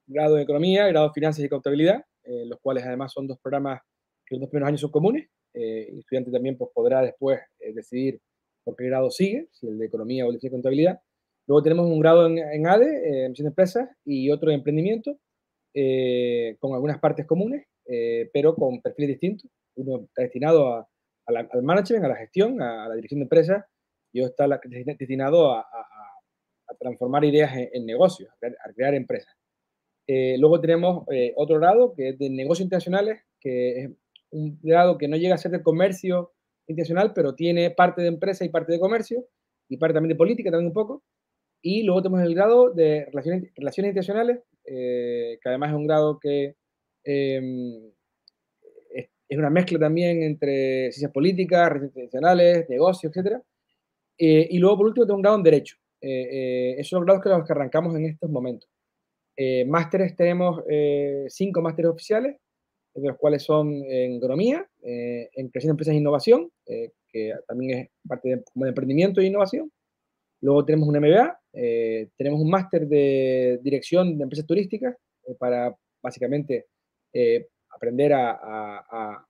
grado 0.08 0.36
de 0.36 0.44
economía, 0.44 0.88
grado 0.88 1.08
de 1.08 1.14
finanzas 1.14 1.44
y 1.44 1.50
contabilidad, 1.50 2.04
los 2.26 2.60
cuales 2.60 2.86
además 2.86 3.12
son 3.12 3.28
dos 3.28 3.40
programas 3.42 3.82
que 4.26 4.36
los 4.36 4.42
dos 4.42 4.50
primeros 4.50 4.68
años 4.68 4.82
son 4.82 4.92
comunes. 4.92 5.28
el 5.54 6.00
estudiante 6.00 6.32
también 6.32 6.58
pues, 6.58 6.72
podrá 6.74 7.02
después 7.02 7.40
decidir 7.74 8.20
por 8.64 8.76
qué 8.76 8.86
grado 8.86 9.12
sigue, 9.12 9.48
si 9.52 9.68
el 9.68 9.78
de 9.78 9.86
economía 9.86 10.26
o 10.26 10.32
el 10.32 10.40
de 10.40 10.50
contabilidad. 10.50 11.00
Luego 11.48 11.62
tenemos 11.62 11.86
un 11.86 12.00
grado 12.00 12.28
en, 12.28 12.68
ADE, 12.68 12.86
eh, 12.86 13.26
en 13.26 13.34
de 13.34 13.48
empresas, 13.48 13.90
y 14.06 14.30
otro 14.32 14.50
de 14.50 14.56
emprendimiento, 14.56 15.18
eh, 15.74 16.56
con 16.60 16.74
algunas 16.74 17.00
partes 17.00 17.26
comunes, 17.26 17.66
eh, 17.86 18.30
pero 18.34 18.56
con 18.56 18.82
perfiles 18.82 19.10
distintos. 19.10 19.50
Uno 19.76 20.06
está 20.06 20.22
destinado 20.22 20.88
al 21.26 21.64
management, 21.64 22.06
a 22.06 22.10
la 22.10 22.16
gestión, 22.16 22.62
a, 22.62 22.88
la 22.88 22.96
dirección 22.96 23.20
de 23.20 23.24
empresas, 23.24 23.66
y 24.12 24.22
otro 24.22 24.32
está 24.32 24.60
destinado 24.98 25.52
a, 25.52 25.66
transformar 26.80 27.24
ideas 27.24 27.52
en, 27.56 27.86
negocios, 27.86 28.30
a 28.34 28.74
crear, 28.74 28.96
empresas. 28.96 29.34
luego 30.08 30.60
tenemos 30.60 31.06
otro 31.36 31.60
grado 31.60 31.94
que 31.94 32.10
es 32.10 32.20
de 32.20 32.30
negocios 32.30 32.66
internacionales, 32.66 33.22
que 33.40 33.80
es 33.80 33.92
un 34.32 34.60
grado 34.62 34.98
que 34.98 35.08
no 35.08 35.16
llega 35.16 35.36
a 35.36 35.38
ser 35.38 35.52
de 35.52 35.62
comercio 35.62 36.34
internacional, 36.68 37.14
pero 37.14 37.36
tiene 37.36 37.72
parte 37.72 38.02
de 38.02 38.08
empresa 38.08 38.44
y 38.44 38.50
parte 38.50 38.74
de 38.74 38.80
comercio, 38.80 39.28
y 39.70 39.78
parte 39.78 39.94
también 39.94 40.10
de 40.10 40.16
política, 40.16 40.52
también 40.52 40.68
un 40.68 40.74
poco. 40.74 41.04
Y 41.62 41.84
luego 41.84 42.02
tenemos 42.02 42.26
el 42.26 42.36
grado 42.36 42.72
de 42.72 43.06
Relaciones, 43.06 43.52
relaciones 43.56 43.90
Internacionales, 43.90 44.40
eh, 44.66 45.40
que 45.42 45.50
además 45.50 45.70
es 45.70 45.76
un 45.76 45.88
grado 45.88 46.20
que 46.20 46.56
em, 47.06 47.92
es, 49.34 49.40
una 49.40 49.50
mezcla 49.50 49.80
también 49.80 50.24
entre 50.24 50.92
ciencias 50.92 51.12
políticas, 51.12 51.72
internacionales, 51.76 52.70
negocios, 52.70 53.16
etc. 53.16 53.42
Eh, 54.18 54.48
y 54.50 54.58
luego, 54.60 54.78
por 54.78 54.86
último, 54.88 55.06
tenemos 55.06 55.20
un 55.20 55.24
grado 55.24 55.38
en 55.38 55.44
Derecho. 55.44 55.78
Eh, 56.02 56.76
esos 56.78 56.90
son 56.90 57.00
los 57.00 57.06
grados 57.06 57.24
que 57.24 57.30
los 57.30 57.48
que 57.48 57.54
arrancamos 57.54 57.96
en 57.96 58.06
estos 58.06 58.30
momentos. 58.30 58.70
másteres 59.68 60.16
tenemos 60.16 60.64
cinco 61.28 61.62
másteres 61.62 61.92
oficiales, 61.92 62.38
de 62.94 63.08
los 63.08 63.18
cuales 63.18 63.42
son 63.44 63.84
en 63.86 64.18
economía, 64.18 64.68
en 64.82 65.50
creación 65.50 65.70
de 65.70 65.72
empresas 65.72 65.94
e 65.94 65.98
innovación, 65.98 66.52
que 66.66 67.34
también 67.48 67.80
es 67.80 67.90
parte 68.08 68.30
de, 68.30 68.44
como 68.44 68.66
de 68.66 68.70
emprendimiento 68.70 69.22
e 69.22 69.26
innovación, 69.26 69.72
Luego 70.44 70.66
tenemos 70.66 70.90
un 70.90 70.98
MBA, 70.98 71.40
eh, 71.54 72.10
tenemos 72.18 72.42
un 72.42 72.50
máster 72.50 72.86
de 72.86 73.62
dirección 73.64 74.18
de 74.18 74.24
empresas 74.24 74.46
turísticas 74.46 74.94
eh, 75.26 75.36
para 75.40 75.74
básicamente 76.02 76.66
eh, 77.14 77.48
aprender 77.76 78.14
a, 78.14 79.26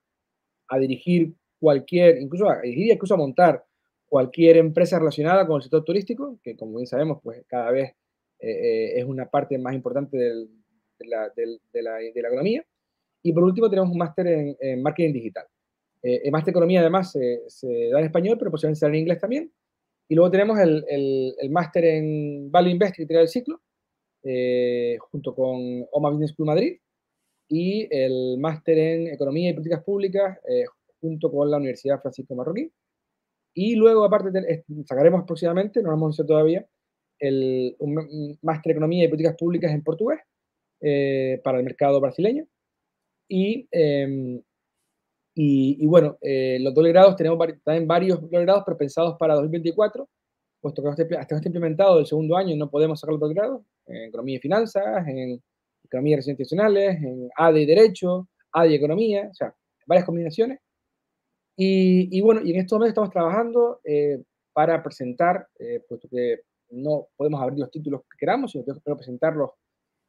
dirigir 0.78 1.34
cualquier, 1.60 2.20
incluso 2.20 2.50
a 2.50 2.60
dirigir 2.60 2.92
incluso 2.92 3.14
a 3.14 3.18
montar 3.18 3.64
cualquier 4.06 4.56
empresa 4.56 4.98
relacionada 4.98 5.46
con 5.46 5.56
el 5.56 5.62
sector 5.62 5.84
turístico, 5.84 6.38
que 6.42 6.56
como 6.56 6.76
bien 6.76 6.86
sabemos, 6.86 7.20
pues 7.22 7.44
cada 7.46 7.70
vez 7.70 7.92
es 8.38 9.04
una 9.04 9.26
parte 9.26 9.56
más 9.58 9.74
importante 9.74 10.16
de, 10.18 10.48
la, 11.06 12.02
economía. 12.02 12.64
Y 13.22 13.32
por 13.32 13.44
último 13.44 13.70
tenemos 13.70 13.90
un 13.90 13.98
máster 13.98 14.26
en, 14.60 14.82
marketing 14.82 15.12
digital. 15.12 15.46
el 16.02 16.30
máster 16.30 16.46
de 16.46 16.50
economía 16.50 16.80
además 16.80 17.12
se, 17.12 17.88
da 17.90 18.00
en 18.00 18.06
español, 18.06 18.36
pero 18.38 18.50
posiblemente 18.50 18.80
será 18.80 18.92
en 18.92 19.00
inglés 19.00 19.18
también. 19.18 19.52
Y 20.08 20.14
luego 20.14 20.30
tenemos 20.30 20.58
el, 20.58 20.84
el, 20.88 21.50
máster 21.50 21.84
en 21.86 22.50
Value 22.50 22.70
Invest, 22.70 22.96
que 22.96 23.06
del 23.06 23.28
ciclo, 23.28 23.62
eh, 24.22 24.96
junto 25.10 25.34
con 25.34 25.86
OMA 25.90 26.10
Business 26.10 26.32
School 26.32 26.46
Madrid, 26.46 26.78
y 27.54 27.86
el 27.90 28.36
máster 28.38 28.76
en 28.78 29.06
Economía 29.14 29.50
y 29.50 29.52
Políticas 29.52 29.84
Públicas, 29.84 30.38
eh, 30.48 30.64
junto 31.00 31.30
con 31.30 31.48
la 31.48 31.58
Universidad 31.58 32.00
Francisco 32.00 32.34
Marroquín. 32.34 32.72
Y 33.54 33.76
luego, 33.76 34.04
aparte, 34.04 34.64
sacaremos 34.84 35.24
próximamente, 35.24 35.80
no 35.80 35.90
lo 35.90 35.94
hemos 35.94 36.06
anunciado 36.06 36.28
todavía, 36.28 36.66
el, 37.20 37.76
un 37.78 38.38
máster 38.42 38.72
en 38.72 38.76
Economía 38.76 39.04
y 39.04 39.08
Políticas 39.08 39.36
Públicas 39.38 39.70
en 39.70 39.84
portugués 39.84 40.20
eh, 40.80 41.40
para 41.44 41.58
el 41.58 41.64
mercado 41.64 42.00
brasileño. 42.00 42.44
Y 43.28 43.68
em, 43.70 44.42
y, 45.36 45.84
bueno, 45.86 46.16
eh, 46.20 46.58
los 46.60 46.72
doble 46.74 46.90
grados, 46.90 47.16
tenemos 47.16 47.38
también 47.64 47.88
varios 47.88 48.20
grados, 48.30 48.62
pero 48.64 48.78
pensados 48.78 49.16
para 49.18 49.34
2024, 49.34 50.08
puesto 50.60 50.82
que 50.82 51.16
hasta 51.16 51.34
no 51.34 51.42
implementado 51.44 51.98
el 51.98 52.06
segundo 52.06 52.36
año 52.36 52.56
no 52.56 52.70
podemos 52.70 53.00
sacar 53.00 53.14
los 53.14 53.20
doble 53.20 53.34
grados, 53.34 53.62
en 53.86 54.08
Economía 54.08 54.36
y 54.36 54.40
Finanzas, 54.40 55.06
en 55.08 55.42
Economía 55.84 56.12
y 56.12 56.16
Relaciones 56.16 56.40
Internacionales, 56.40 57.02
en 57.02 57.28
ADE 57.36 57.60
y 57.62 57.66
Derecho, 57.66 58.28
ADE 58.52 58.70
y 58.70 58.74
Economía, 58.74 59.28
o 59.30 59.34
sea, 59.34 59.54
varias 59.86 60.06
combinaciones. 60.06 60.60
Y, 61.56 62.16
y 62.16 62.20
bueno, 62.20 62.40
y 62.44 62.52
en 62.52 62.60
estos 62.60 62.76
momentos 62.76 62.92
estamos 62.92 63.10
trabajando 63.10 63.80
eh, 63.84 64.22
para 64.52 64.82
presentar, 64.82 65.46
eh, 65.58 65.80
puesto 65.88 66.08
que 66.10 66.40
no 66.70 67.08
podemos 67.16 67.40
abrir 67.40 67.60
los 67.60 67.70
títulos 67.70 68.02
que 68.02 68.18
queramos, 68.18 68.52
sino 68.52 68.64
que 68.64 68.72
tenemos 68.72 68.98
presentarlos 68.98 69.50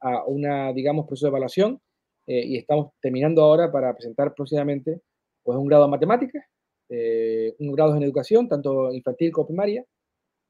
a 0.00 0.24
una, 0.26 0.72
digamos, 0.72 1.06
proceso 1.06 1.26
de 1.26 1.30
evaluación, 1.30 1.80
y 2.28 2.56
estamos 2.58 2.90
terminando 3.00 3.40
ahora 3.40 3.70
para 3.70 3.94
presentar 3.94 4.34
próximamente 4.34 5.00
pues 5.46 5.56
un 5.56 5.66
grado 5.66 5.84
en 5.84 5.92
matemáticas, 5.92 6.44
eh, 6.88 7.54
un 7.60 7.72
grado 7.72 7.96
en 7.96 8.02
educación, 8.02 8.48
tanto 8.48 8.92
infantil 8.92 9.30
como 9.32 9.46
primaria, 9.46 9.84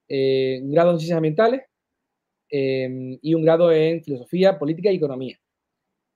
eh, 0.09 0.59
un 0.63 0.73
grado 0.73 0.93
en 0.93 0.99
ciencias 0.99 1.19
ambientales 1.19 1.63
em, 2.51 3.19
y 3.23 3.35
un 3.35 3.43
grado 3.43 3.73
en 3.73 4.03
filosofía, 4.03 4.59
política 4.59 4.91
y 4.91 4.97
economía. 4.97 5.37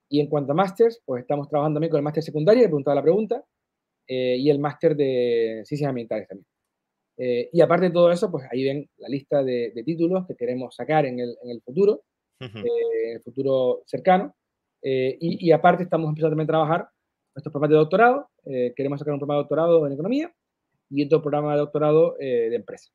Y 0.09 0.21
en 0.21 0.29
cuanto 0.29 0.53
a 0.53 0.55
másters, 0.55 1.01
pues 1.05 1.23
estamos 1.23 1.49
trabajando 1.49 1.77
también 1.77 1.91
con 1.91 1.99
el 1.99 2.05
máster 2.05 2.23
secundario, 2.23 2.63
he 2.63 2.67
preguntado 2.67 2.95
la 2.97 3.03
pregunta, 3.03 3.45
eh, 4.09 4.37
y 4.37 4.51
el 4.51 4.59
máster 4.59 4.97
de 4.97 5.63
ciencias 5.65 5.89
ambientales 5.89 6.29
también. 6.29 6.47
y 7.53 7.61
aparte 7.61 7.87
de 7.87 7.93
todo 7.93 8.11
eso, 8.11 8.31
pues 8.31 8.47
ahí 8.51 8.65
ven 8.65 8.89
la 8.97 9.09
lista 9.09 9.43
de, 9.45 9.73
títulos 9.85 10.27
que 10.27 10.35
queremos 10.37 10.75
sacar 10.75 11.05
en 11.05 11.21
el, 11.21 11.37
en 11.43 11.51
el 11.51 11.61
futuro, 11.61 12.03
en 12.41 12.65
el 13.17 13.21
futuro 13.23 13.83
cercano. 13.87 14.35
Y, 14.83 15.47
y, 15.47 15.53
aparte 15.53 15.83
estamos 15.83 16.09
empezando 16.09 16.31
también 16.31 16.49
a 16.49 16.55
trabajar 16.55 16.89
nuestros 17.35 17.53
programas 17.53 17.71
de 17.71 17.77
doctorado. 17.77 18.31
Eh, 18.45 18.73
queremos 18.77 18.99
sacar 18.99 19.15
un 19.15 19.21
programa 19.21 19.39
de 19.39 19.43
doctorado 19.43 19.87
en 19.87 19.93
economía 19.93 20.33
y 20.89 21.05
otro 21.05 21.23
programa 21.23 21.53
de 21.53 21.59
doctorado 21.59 22.17
eh, 22.19 22.49
de 22.51 22.57
empresa. 22.57 22.91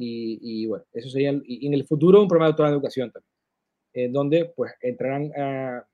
Y, 0.00 0.66
bueno, 0.66 0.84
eso 0.92 1.10
sería, 1.10 1.32
y 1.44 1.66
en 1.66 1.74
el 1.74 1.84
futuro 1.84 2.22
un 2.22 2.28
programa 2.28 2.46
de 2.46 2.50
doctorado 2.52 2.74
en 2.74 2.78
educación 2.78 3.10
también, 3.10 3.32
en 3.94 4.12
donde 4.12 4.52
pues 4.54 4.72
entrarán, 4.80 5.32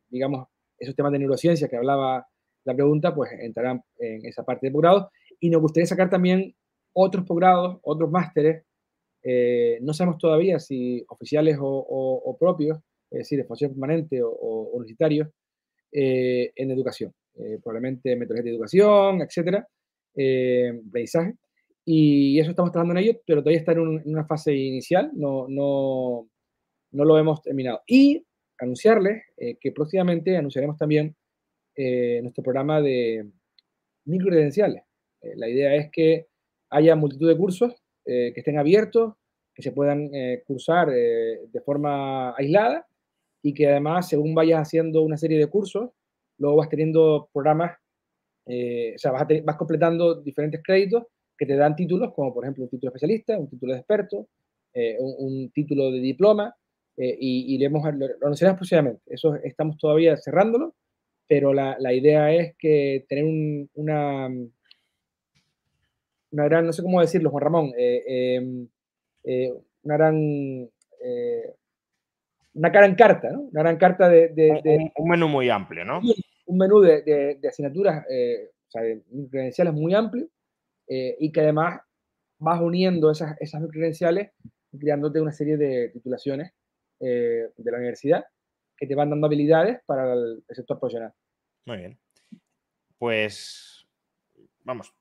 digamos, 0.08 0.46
esos 0.78 0.94
temas 0.94 1.12
de 1.12 1.20
neurociencia 1.20 1.68
que 1.68 1.76
hablaba 1.76 2.26
la 2.64 2.74
pregunta, 2.74 3.14
pues 3.14 3.30
entrarán 3.32 3.82
en 3.98 4.26
esa 4.26 4.44
parte 4.44 4.66
de 4.66 4.72
posgrado. 4.72 5.10
Y 5.40 5.48
nos 5.48 5.62
gustaría 5.62 5.86
sacar 5.86 6.10
también 6.10 6.54
otros 6.92 7.24
posgrados, 7.24 7.78
otros 7.82 8.10
másteres, 8.10 8.64
eh, 9.22 9.78
no 9.80 9.94
sabemos 9.94 10.18
todavía 10.18 10.60
si 10.60 11.02
oficiales 11.08 11.56
o, 11.58 12.36
propios, 12.38 12.78
es 13.10 13.20
decir, 13.20 13.38
de 13.38 13.44
formación 13.44 13.70
permanente 13.70 14.20
o, 14.22 14.68
universitarios, 14.74 15.28
en 15.90 16.70
educación. 16.70 17.14
Eh, 17.36 17.58
probablemente 17.60 18.14
metodología 18.14 18.50
de 18.50 18.54
educación, 18.54 19.20
etcétera, 19.22 19.66
eh, 20.14 20.80
aprendizaje. 20.86 21.34
Y 21.84 22.38
eso 22.38 22.50
estamos 22.50 22.72
trabajando 22.72 22.98
en 22.98 23.04
ello, 23.04 23.20
pero 23.26 23.42
todavía 23.42 23.58
está 23.58 23.72
en, 23.72 24.02
una 24.04 24.24
fase 24.24 24.54
inicial, 24.54 25.10
no, 25.14 25.46
no, 25.48 26.28
no, 26.92 27.04
lo 27.04 27.18
hemos 27.18 27.42
terminado. 27.42 27.82
Y 27.86 28.24
anunciarles 28.58 29.24
eh, 29.36 29.56
que 29.60 29.72
próximamente 29.72 30.36
anunciaremos 30.36 30.76
también 30.76 31.14
nuestro 31.76 32.44
programa 32.44 32.80
de 32.80 33.28
microcredenciales. 34.04 34.84
la 35.34 35.48
idea 35.48 35.74
es 35.74 35.90
que 35.90 36.28
haya 36.70 36.94
multitud 36.94 37.28
de 37.28 37.36
cursos 37.36 37.74
que 38.04 38.32
estén 38.36 38.58
abiertos, 38.58 39.14
que 39.52 39.62
se 39.62 39.72
puedan 39.72 40.08
cursar 40.46 40.88
de 40.90 41.60
forma 41.64 42.32
aislada 42.36 42.86
y 43.44 43.52
que 43.52 43.68
además, 43.68 44.08
según 44.08 44.34
vayas 44.34 44.62
haciendo 44.62 45.02
una 45.02 45.18
serie 45.18 45.38
de 45.38 45.48
cursos, 45.48 45.90
luego 46.38 46.56
vas 46.56 46.70
teniendo 46.70 47.28
programas, 47.30 47.76
eh, 48.46 48.94
o 48.94 48.98
sea, 48.98 49.12
vas, 49.12 49.26
vas, 49.44 49.56
completando 49.56 50.14
diferentes 50.14 50.62
créditos 50.64 51.04
que 51.36 51.46
te 51.46 51.56
dan 51.56 51.76
títulos, 51.76 52.12
como 52.14 52.32
por 52.32 52.44
ejemplo 52.44 52.64
un 52.64 52.70
título 52.70 52.90
de 52.90 52.96
especialista, 52.96 53.38
un 53.38 53.48
título 53.48 53.72
de 53.72 53.78
experto, 53.78 54.28
eh, 54.72 54.96
un, 54.98 55.50
título 55.50 55.90
de 55.90 56.00
diploma, 56.00 56.54
eh, 56.96 57.16
y, 57.18 57.54
y 57.54 57.58
le 57.58 57.66
hemos, 57.66 57.82
lo, 57.94 58.06
anunciaremos 58.22 58.58
próximamente. 58.58 59.02
Eso 59.06 59.34
estamos 59.36 59.76
todavía 59.78 60.16
cerrándolo, 60.16 60.74
pero 61.26 61.52
la, 61.52 61.76
la 61.78 61.92
idea 61.92 62.32
es 62.32 62.54
que 62.58 63.04
tener 63.08 63.24
un, 63.24 63.70
una, 63.74 64.28
una 66.30 66.44
gran, 66.44 66.66
no 66.66 66.72
sé 66.72 66.82
cómo 66.82 67.00
decirlo, 67.00 67.30
Juan 67.30 67.44
Ramón, 67.44 67.72
em, 67.76 68.68
una 69.82 69.96
gran 69.96 70.68
una 72.54 72.68
gran 72.70 72.94
carta, 72.94 73.30
¿no? 73.30 73.42
Una 73.42 73.62
gran 73.62 73.76
carta 73.76 74.08
de... 74.08 74.92
un, 74.96 75.08
menú 75.08 75.28
muy 75.28 75.50
amplio, 75.50 75.84
¿no? 75.84 76.00
Un 76.46 76.58
menú 76.58 76.80
de, 76.80 77.38
asignaturas, 77.48 78.04
eh, 78.08 78.50
o 78.68 78.70
sea, 78.70 78.82
de 78.82 79.02
credenciales 79.30 79.74
muy 79.74 79.94
amplio 79.94 80.28
eh, 80.88 81.16
y 81.18 81.32
que 81.32 81.40
además 81.40 81.80
vas 82.38 82.60
uniendo 82.60 83.10
esas, 83.10 83.36
esas 83.40 83.62
credenciales 83.70 84.32
creándote 84.78 85.20
una 85.20 85.32
serie 85.32 85.56
de 85.56 85.90
titulaciones 85.90 86.52
de 86.98 87.52
la 87.56 87.76
universidad 87.76 88.24
que 88.76 88.86
te 88.86 88.94
van 88.94 89.10
dando 89.10 89.26
habilidades 89.26 89.80
para 89.86 90.12
el, 90.14 90.44
sector 90.48 90.78
profesional. 90.78 91.12
Muy 91.66 91.78
bien. 91.78 91.98
Pues, 92.98 93.86
vamos, 94.62 94.94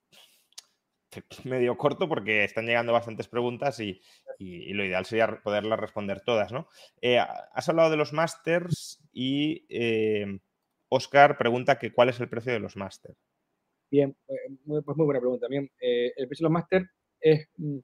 medio 1.43 1.77
corto 1.77 2.07
porque 2.07 2.43
están 2.43 2.65
llegando 2.65 2.93
bastantes 2.93 3.27
preguntas 3.27 3.79
y, 3.79 4.01
lo 4.39 4.83
ideal 4.83 5.05
sería 5.05 5.41
poderlas 5.41 5.79
responder 5.79 6.21
todas, 6.21 6.51
¿no? 6.51 6.67
Eh, 7.01 7.17
has 7.17 7.69
hablado 7.69 7.89
de 7.89 7.97
los 7.97 8.11
másters 8.11 9.01
y 9.13 9.65
Oscar 10.89 11.31
eh, 11.31 11.35
pregunta 11.37 11.79
que 11.79 11.93
cuál 11.93 12.09
es 12.09 12.19
el 12.19 12.29
precio 12.29 12.51
de 12.51 12.59
los 12.59 12.75
másters. 12.75 13.17
Bien, 13.93 14.15
eh, 14.27 14.82
pues 14.84 14.97
muy 14.97 15.06
buena 15.06 15.19
pregunta. 15.19 15.47
Bien, 15.47 15.69
el 15.79 16.27
precio 16.27 16.45
de 16.45 16.49
los 16.49 16.51
másters 16.51 16.89
es 17.21 17.47
mm, 17.58 17.77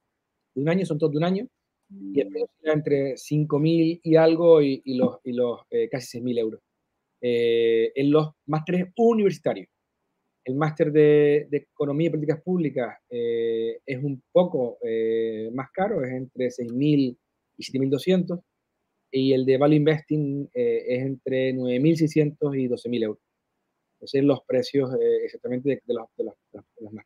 de 0.56 0.62
un 0.62 0.70
año, 0.70 0.84
son 0.84 0.98
todos 0.98 1.12
de 1.12 1.20
un 1.20 1.24
año, 1.24 1.48
y 1.88 2.20
el 2.20 2.30
precio 2.30 2.50
está 2.58 2.74
entre 2.74 3.14
5.000 3.14 4.00
y 4.02 4.16
algo 4.16 4.60
y, 4.60 4.82
los, 4.96 5.20
y 5.24 5.34
los 5.34 5.62
casi 5.92 6.20
6.000 6.20 6.40
euros. 6.40 6.62
en 7.22 8.12
los 8.12 8.32
másteres 8.48 8.88
universitarios. 8.98 9.68
El 10.46 10.56
máster 10.56 10.92
de, 10.92 11.48
Economía 11.52 12.08
y 12.08 12.10
Políticas 12.10 12.42
Públicas 12.42 12.98
eh, 13.12 13.78
es 13.86 14.04
un 14.04 14.24
poco 14.32 14.80
eh, 14.84 15.52
más 15.54 15.70
caro, 15.72 16.04
es 16.04 16.12
entre 16.12 16.48
6.000 16.48 17.16
y 17.56 17.64
7.200, 17.64 18.42
y 19.12 19.34
el 19.34 19.46
de 19.46 19.58
Value 19.58 19.76
Investing 19.76 20.50
eh, 20.56 20.86
es 20.88 21.02
entre 21.04 21.54
9.600 21.54 22.60
y 22.60 22.68
12.000 22.68 23.04
euros. 23.04 23.29
Son 24.04 24.28
los 24.28 24.42
precios 24.44 24.92
exactamente 25.24 25.82
de, 25.86 25.94
los, 25.94 26.08
de, 26.18 26.26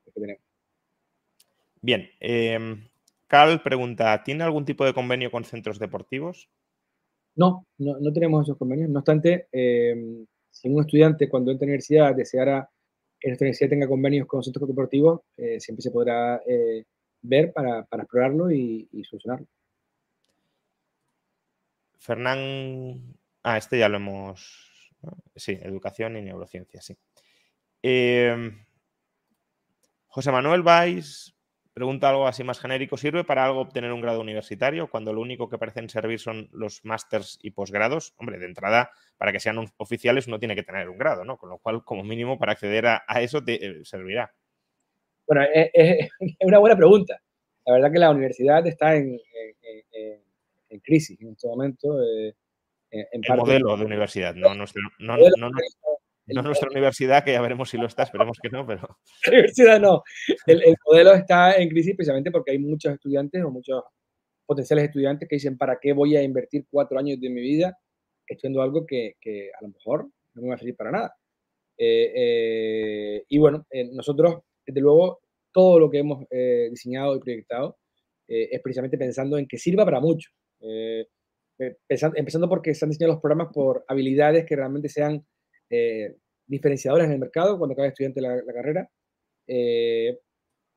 que 0.06 0.12
tenemos. 0.12 0.44
Bien. 1.82 2.10
Em, 2.20 2.88
Carl 3.28 3.62
pregunta, 3.62 4.24
¿tiene 4.24 4.44
algún 4.44 4.64
tipo 4.64 4.86
de 4.86 4.94
convenio 4.94 5.32
con 5.32 5.44
centros 5.44 5.80
deportivos? 5.80 6.50
No, 7.36 7.66
no, 7.78 8.00
no 8.00 8.14
tenemos 8.14 8.46
esos 8.46 8.58
convenios. 8.58 8.90
No 8.90 9.00
obstante, 9.00 9.48
em, 9.52 10.26
si 10.52 10.70
un 10.70 10.82
estudiante 10.82 11.28
cuando 11.28 11.52
entra 11.52 11.66
a 11.66 11.68
la 11.68 11.72
universidad 11.72 12.16
deseara 12.16 12.70
que 13.20 13.30
nuestra 13.30 13.46
universidad 13.46 13.70
tenga 13.70 13.88
convenios 13.88 14.28
con 14.28 14.44
centros 14.44 14.68
deportivos, 14.68 15.22
eh, 15.38 15.60
siempre 15.60 15.82
se 15.82 15.92
podrá 15.92 16.42
eh, 16.46 16.84
ver 17.22 17.54
para, 17.54 17.86
para, 17.86 18.04
explorarlo 18.04 18.52
y, 18.52 18.88
solucionarlo. 19.10 19.48
Fernán, 21.98 23.16
ah, 23.44 23.58
este 23.58 23.80
ya 23.80 23.88
lo 23.88 23.96
hemos, 23.96 24.73
sí, 25.36 25.58
educación 25.62 26.18
y 26.18 26.22
neurociencia, 26.22 26.82
sí. 26.82 26.98
Eh, 27.82 28.52
José 30.08 30.32
Manuel 30.32 30.62
Valls 30.62 31.34
Pregunta 31.74 32.10
algo 32.10 32.28
así 32.28 32.44
más 32.44 32.60
genérico. 32.60 32.98
¿Sirve 32.98 33.24
para 33.24 33.46
algo 33.46 33.62
obtener 33.62 33.92
un 33.92 34.02
grado 34.02 34.22
universitario 34.22 34.88
cuando 34.88 35.12
lo 35.12 35.22
único 35.22 35.50
que 35.50 35.58
parecen 35.58 35.90
servir 35.90 36.20
son 36.20 36.48
los 36.52 36.86
másters 36.86 37.40
y 37.42 37.50
posgrados? 37.50 38.14
Hombre, 38.18 38.38
de 38.38 38.46
entrada, 38.46 38.92
para 39.18 39.32
que 39.32 39.40
sean 39.40 39.58
oficiales 39.78 40.28
uno 40.28 40.38
tiene 40.38 40.56
que 40.56 40.62
tener 40.62 40.88
un 40.88 41.00
grado, 41.00 41.26
¿no? 41.26 41.38
Con 41.38 41.50
lo 41.50 41.58
cual, 41.58 41.84
como 41.84 42.04
mínimo, 42.04 42.38
para 42.38 42.52
acceder 42.52 42.86
a, 42.86 43.04
eso 43.22 43.44
te 43.44 43.66
eh, 43.66 43.86
servirá. 43.86 44.32
Bueno, 45.26 45.48
es, 45.54 46.12
una 46.42 46.60
buena 46.60 46.78
pregunta. 46.78 47.20
La 47.66 47.74
verdad 47.74 47.92
que 47.92 48.00
la 48.00 48.12
universidad 48.12 48.68
está 48.68 48.96
en, 48.96 49.20
crisis 50.84 51.20
en 51.22 51.30
este 51.30 51.48
momento. 51.48 52.04
Eh, 52.04 52.36
en 52.94 53.22
el 53.24 53.38
modelo 53.38 53.76
de 53.76 53.86
universidad, 53.86 54.36
no, 54.36 54.54
nuestro, 54.54 54.82
no, 55.00 55.18
no 56.28 56.42
nuestra 56.42 56.70
universidad, 56.70 57.24
que 57.24 57.34
ya 57.34 57.42
veremos 57.42 57.70
si 57.70 57.78
lo 57.78 57.88
está, 57.88 58.04
esperemos 58.04 58.38
que 58.42 58.50
no, 58.50 58.66
pero... 58.66 58.82
La 59.26 59.32
universidad 59.32 59.80
no. 59.80 60.04
El, 60.48 60.76
modelo 60.86 61.14
está 61.14 61.56
en 61.56 61.70
crisis 61.70 61.96
precisamente 61.96 62.32
porque 62.32 62.52
hay 62.52 62.60
muchos 62.60 62.94
estudiantes 62.94 63.44
o 63.44 63.52
muchos 63.52 63.84
potenciales 64.46 64.86
estudiantes 64.86 65.28
que 65.28 65.36
dicen, 65.36 65.58
¿para 65.58 65.78
qué 65.82 65.94
voy 65.94 66.16
a 66.16 66.24
invertir 66.24 66.66
cuatro 66.70 67.00
años 67.00 67.20
de 67.20 67.30
mi 67.30 67.42
vida 67.42 67.78
estudiando 68.28 68.62
algo 68.62 68.86
que, 68.86 69.16
a 69.60 69.64
lo 69.64 69.70
mejor 69.70 70.08
no 70.36 70.42
me 70.42 70.50
va 70.50 70.56
a 70.56 70.58
servir 70.58 70.76
para 70.76 70.92
nada? 70.92 71.16
Eh, 71.78 72.12
eh, 72.16 73.24
y 73.28 73.38
bueno, 73.38 73.66
eh, 73.70 73.90
nosotros, 73.92 74.40
desde 74.66 74.82
luego, 74.82 75.22
todo 75.52 75.80
lo 75.80 75.90
que 75.90 76.00
hemos 76.00 76.26
diseñado 76.72 77.16
y 77.16 77.20
proyectado 77.20 77.78
es 78.28 78.60
precisamente 78.62 78.98
pensando 78.98 79.38
en 79.38 79.48
que 79.48 79.60
sirva 79.60 79.86
para 79.86 80.00
mucho. 80.00 80.32
Empezando 81.58 82.50
porque 82.50 82.74
se 82.74 82.86
han 82.86 82.90
diseñado 82.90 83.14
los 83.14 83.22
programas 83.22 83.54
por 83.54 83.86
habilidades 83.88 84.46
que 84.46 84.56
realmente 84.56 84.90
sean 84.90 85.26
eh, 85.70 86.16
diferenciadores 86.46 87.08
en 87.08 87.14
el 87.14 87.20
mercado 87.20 87.58
cuando 87.58 87.76
cada 87.76 87.88
estudiante 87.88 88.22
la, 88.22 88.36
la 88.36 88.54
carrera 88.54 88.90
eh, 89.48 90.20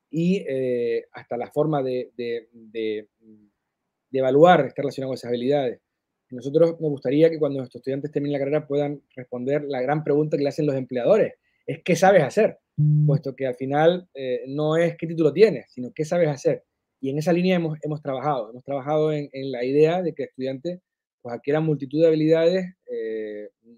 y 0.09 0.43
eh, 0.47 1.05
hasta 1.11 1.37
la 1.37 1.51
forma 1.51 1.83
de, 1.83 2.11
de, 2.15 2.47
de, 2.51 3.07
evaluar 4.13 4.65
está 4.65 4.81
relacionado 4.81 5.09
con 5.09 5.15
esas 5.15 5.29
habilidades. 5.29 5.81
Nosotros 6.31 6.79
nos 6.79 6.89
gustaría 6.89 7.29
que 7.29 7.37
cuando 7.37 7.59
nuestros 7.59 7.81
estudiantes 7.81 8.11
terminen 8.11 8.33
la 8.33 8.39
carrera 8.39 8.67
puedan 8.67 9.01
responder 9.15 9.65
la 9.65 9.81
gran 9.81 10.03
pregunta 10.03 10.37
que 10.37 10.43
le 10.43 10.49
hacen 10.49 10.65
los 10.65 10.75
empleadores, 10.75 11.33
es 11.65 11.83
qué 11.83 11.95
sabes 11.95 12.23
hacer, 12.23 12.57
mm. 12.77 13.05
puesto 13.05 13.35
que 13.35 13.45
al 13.45 13.55
final 13.55 14.09
no 14.47 14.77
es 14.77 14.95
qué 14.97 15.05
título 15.05 15.31
tienes, 15.31 15.71
sino 15.71 15.91
qué 15.93 16.05
sabes 16.05 16.29
hacer. 16.29 16.63
Y 16.99 17.09
en 17.09 17.17
esa 17.19 17.33
línea 17.33 17.55
hemos, 17.55 17.77
hemos 17.83 18.01
trabajado, 18.01 18.49
hemos 18.49 18.63
trabajado 18.63 19.11
en, 19.11 19.29
en, 19.31 19.51
la 19.51 19.63
idea 19.63 20.01
de 20.01 20.13
que 20.13 20.23
el 20.23 20.29
estudiante 20.29 20.81
pues, 21.21 21.35
adquiera 21.35 21.59
multitud 21.59 22.01
de 22.01 22.07
habilidades 22.07 22.65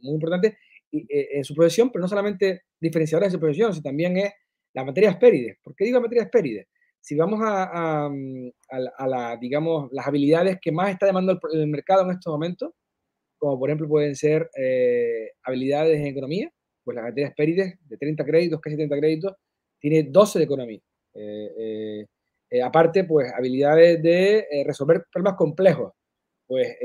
muy 0.02 0.14
importantes 0.14 0.56
eh, 0.92 1.38
en 1.38 1.44
su 1.44 1.54
profesión, 1.54 1.92
pero 1.92 2.02
no 2.02 2.08
solamente 2.08 2.64
diferenciadores 2.80 3.32
de 3.32 3.36
su 3.36 3.40
profesión, 3.40 3.74
sino 3.74 3.84
también 3.84 4.18
es 4.18 4.34
las 4.74 4.86
materias 4.86 5.18
pérides. 5.18 5.58
¿Por 5.64 5.76
qué 5.76 5.86
digo 5.86 6.02
materias 6.02 6.30
pérides? 6.32 6.68
Si 7.00 7.16
vamos 7.16 7.40
a, 7.44 8.10
mm, 8.10 8.50
la, 9.08 9.38
digamos, 9.40 9.90
las 9.92 10.08
habilidades 10.08 10.58
que 10.62 10.72
más 10.72 10.90
está 10.90 11.06
demandando 11.06 11.40
el, 11.54 11.68
mercado 11.68 12.04
en 12.04 12.12
estos 12.12 12.32
momentos, 12.32 12.72
como 13.38 13.60
por 13.60 13.70
ejemplo 13.70 13.88
pueden 13.88 14.16
ser 14.16 14.50
eh, 14.58 15.32
habilidades 15.44 16.00
en 16.00 16.08
economía, 16.08 16.52
pues 16.84 16.96
las 16.96 17.06
materias 17.06 17.34
pérides 17.38 17.76
de 17.88 17.98
30 17.98 18.26
créditos, 18.26 18.60
casi 18.60 18.76
30 18.76 18.98
créditos, 18.98 19.34
tiene 19.80 20.04
12 20.04 20.40
de 20.40 20.46
economía. 20.46 20.82
Eh, 21.14 22.06
aparte, 22.64 23.04
pues 23.04 23.32
habilidades 23.34 24.02
de 24.02 24.46
resolver 24.66 25.06
problemas 25.12 25.38
complejos. 25.38 25.94
Pues 26.48 26.78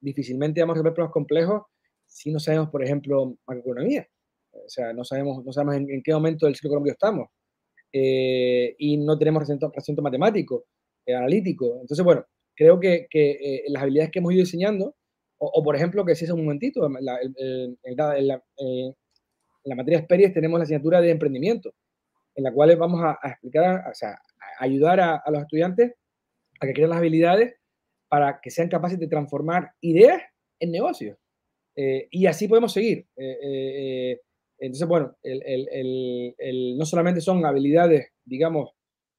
difícilmente 0.00 0.60
vamos 0.60 0.74
a 0.74 0.76
resolver 0.76 0.94
problemas 0.94 1.12
complejos 1.12 1.62
si 2.12 2.30
no 2.30 2.38
sabemos, 2.38 2.68
por 2.68 2.84
ejemplo, 2.84 3.36
macroeconomía. 3.46 4.06
O 4.52 4.68
sea, 4.68 4.92
no 4.92 5.04
sabemos, 5.04 5.44
no 5.44 5.52
sabemos 5.52 5.76
en, 5.76 6.02
qué 6.02 6.12
momento 6.12 6.46
del 6.46 6.54
ciclo 6.54 6.70
económico 6.70 6.92
estamos. 6.92 7.28
Eh, 7.92 8.74
y 8.78 8.98
no 8.98 9.18
tenemos 9.18 9.46
recinto, 9.48 10.02
matemático, 10.02 10.66
eh, 11.06 11.14
analítico. 11.14 11.78
Entonces, 11.80 12.04
bueno, 12.04 12.24
creo 12.54 12.78
que, 12.78 13.08
eh, 13.12 13.64
las 13.68 13.82
habilidades 13.82 14.10
que 14.10 14.18
hemos 14.18 14.32
ido 14.32 14.40
diseñando, 14.40 14.94
o, 15.38 15.62
por 15.64 15.74
ejemplo, 15.74 16.04
que 16.04 16.14
si 16.14 16.24
es 16.24 16.30
un 16.30 16.44
momentito, 16.44 16.86
en 16.86 17.04
la, 17.04 18.40
la 19.64 19.74
materia 19.74 19.98
Experience 19.98 20.34
tenemos 20.34 20.58
la 20.58 20.64
asignatura 20.64 21.00
de 21.00 21.10
emprendimiento, 21.10 21.74
en 22.36 22.44
la 22.44 22.52
cual 22.52 22.76
vamos 22.76 23.00
a, 23.02 23.18
explicar, 23.28 23.82
o 23.90 23.94
sea, 23.94 24.10
a 24.12 24.31
ayudar 24.62 25.00
a, 25.00 25.22
los 25.30 25.42
estudiantes 25.42 25.92
a 26.60 26.66
que 26.66 26.72
creen 26.72 26.90
las 26.90 26.98
habilidades 26.98 27.54
para 28.08 28.40
que 28.40 28.50
sean 28.50 28.68
capaces 28.68 28.98
de 28.98 29.08
transformar 29.08 29.72
ideas 29.80 30.22
en 30.60 30.70
negocios. 30.70 31.18
Eh, 31.76 32.08
y 32.10 32.26
así 32.26 32.46
podemos 32.46 32.72
seguir. 32.72 33.06
Eh, 33.16 33.38
eh, 33.42 34.20
entonces, 34.58 34.86
bueno, 34.86 35.16
no 35.24 36.86
solamente 36.86 37.20
son 37.20 37.44
habilidades, 37.44 38.10
digamos, 38.24 38.70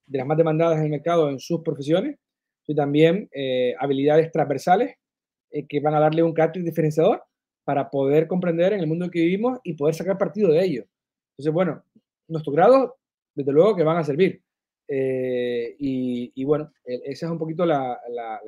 de 0.06 0.20
las 0.20 0.28
más 0.28 0.38
demandadas 0.38 0.78
en 0.78 0.86
el 0.86 0.92
mercado 0.92 1.30
en 1.30 1.40
sus 1.40 1.62
profesiones, 1.62 2.18
sino 2.66 2.78
también 2.78 3.30
habilidades 3.78 4.32
transversales 4.32 4.96
que 5.68 5.80
van 5.82 5.96
a 5.96 6.00
darle 6.00 6.24
un 6.24 6.34
carácter 6.34 6.64
diferenciador 6.64 7.24
para 7.66 7.90
poder 7.90 8.28
comprender 8.28 8.72
en 8.72 8.80
el 8.80 8.88
mundo 8.88 9.06
en 9.06 9.12
que 9.12 9.20
vivimos 9.20 9.60
y 9.64 9.74
poder 9.74 9.96
sacar 9.96 10.18
partido 10.18 10.50
de 10.50 10.64
ello. 10.64 10.86
Entonces, 11.32 11.54
bueno, 11.54 11.84
nuestros 12.30 12.56
grados, 12.56 12.92
desde 13.36 13.52
luego 13.52 13.76
que 13.76 13.84
van 13.84 13.98
a 13.98 14.04
servir. 14.04 14.42
Y, 14.88 16.44
bueno, 16.44 16.72
e, 16.86 17.02
esa 17.06 17.26
es 17.26 17.32
un 17.32 17.40
poquito 17.40 17.66
la 17.66 18.00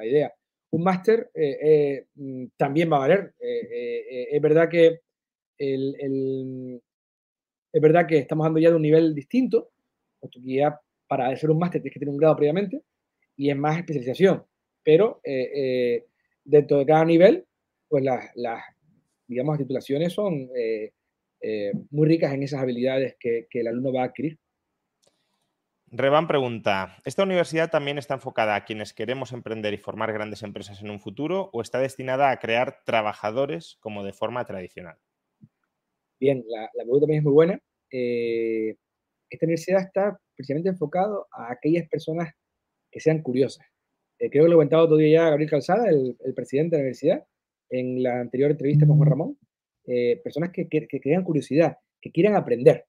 idea 0.04 0.34
un 0.76 0.84
máster 0.84 1.32
eh, 1.34 1.58
eh, 1.62 2.06
mm, 2.16 2.46
también 2.58 2.92
va 2.92 2.98
a 2.98 3.00
valer. 3.08 3.34
Eh, 3.40 4.28
es 4.32 4.42
verdad 4.42 4.70
que 4.70 5.00
el, 5.58 6.82
es 7.72 7.82
verdad 7.82 8.06
que 8.08 8.18
estamos 8.18 8.46
hablando 8.46 8.60
ya 8.60 8.70
de 8.70 8.76
un 8.76 8.82
nivel 8.82 9.16
distinto, 9.16 9.72
porque 10.20 10.40
ya 10.44 10.80
para 11.08 11.28
hacer 11.30 11.50
un 11.50 11.60
máster 11.60 11.82
tienes 11.82 11.94
que 11.94 12.00
tener 12.00 12.12
un 12.12 12.18
grado 12.18 12.36
previamente 12.36 12.82
y 13.38 13.50
es 13.50 13.56
más 13.56 13.78
especialización. 13.78 14.44
Pero 14.84 15.22
dentro 16.44 16.80
de 16.80 16.86
cada 16.86 17.06
nivel, 17.06 17.46
pues 17.88 18.04
las, 18.04 18.30
las 18.36 18.62
digamos, 19.28 19.58
titulaciones 19.58 20.14
son 20.14 20.50
muy 21.90 22.08
ricas 22.08 22.34
en 22.34 22.44
esas 22.44 22.62
habilidades 22.62 23.16
que, 23.20 23.48
que 23.50 23.62
el 23.62 23.68
alumno 23.68 23.94
va 23.94 24.02
a 24.02 24.06
adquirir. 24.06 24.38
Revan 25.98 26.28
pregunta, 26.28 26.98
¿esta 27.06 27.24
universidad 27.24 27.70
también 27.70 27.98
está 27.98 28.16
enfocada 28.16 28.58
a 28.58 28.66
quienes 28.66 28.94
queremos 28.94 29.32
emprender 29.32 29.74
y 29.74 29.78
formar 29.78 30.12
grandes 30.12 30.44
empresas 30.44 30.82
en 30.82 30.90
un 30.90 31.00
futuro 31.00 31.50
o 31.54 31.62
está 31.62 31.80
destinada 31.80 32.32
a 32.32 32.40
crear 32.40 32.84
trabajadores 32.84 33.78
como 33.80 34.04
de 34.04 34.12
forma 34.12 34.44
tradicional? 34.44 34.98
Bien, 36.20 36.44
la, 36.50 36.70
pregunta 36.74 37.04
también 37.04 37.20
es 37.20 37.24
muy 37.24 37.32
buena. 37.32 37.62
Eh, 37.90 38.76
esta 39.30 39.46
universidad 39.46 39.84
está 39.84 40.20
precisamente 40.36 40.68
enfocado 40.68 41.28
a 41.32 41.54
aquellas 41.54 41.88
personas 41.88 42.34
que 42.92 43.00
sean 43.00 43.22
curiosas. 43.22 43.66
Eh, 44.20 44.30
creo 44.30 44.44
que 44.44 44.50
lo 44.50 44.56
he 44.56 44.58
comentado 44.58 44.88
todo 44.88 44.98
día 44.98 45.22
ya 45.22 45.30
Gabriel 45.30 45.50
Calzada, 45.50 45.88
el, 45.88 46.18
presidente 46.36 46.76
de 46.76 46.82
la 46.82 46.84
universidad, 46.88 47.26
en 47.70 48.04
la 48.04 48.20
anterior 48.20 48.52
entrevista 48.52 48.86
con 48.86 48.98
Juan 48.98 49.10
Ramón. 49.10 49.38
Eh, 49.88 50.20
personas 50.22 50.50
que, 50.52 50.68
que, 50.68 50.90
que 50.90 51.00
tengan 51.00 51.24
curiosidad, 51.24 51.78
que 52.02 52.12
quieran 52.12 52.36
aprender. 52.36 52.86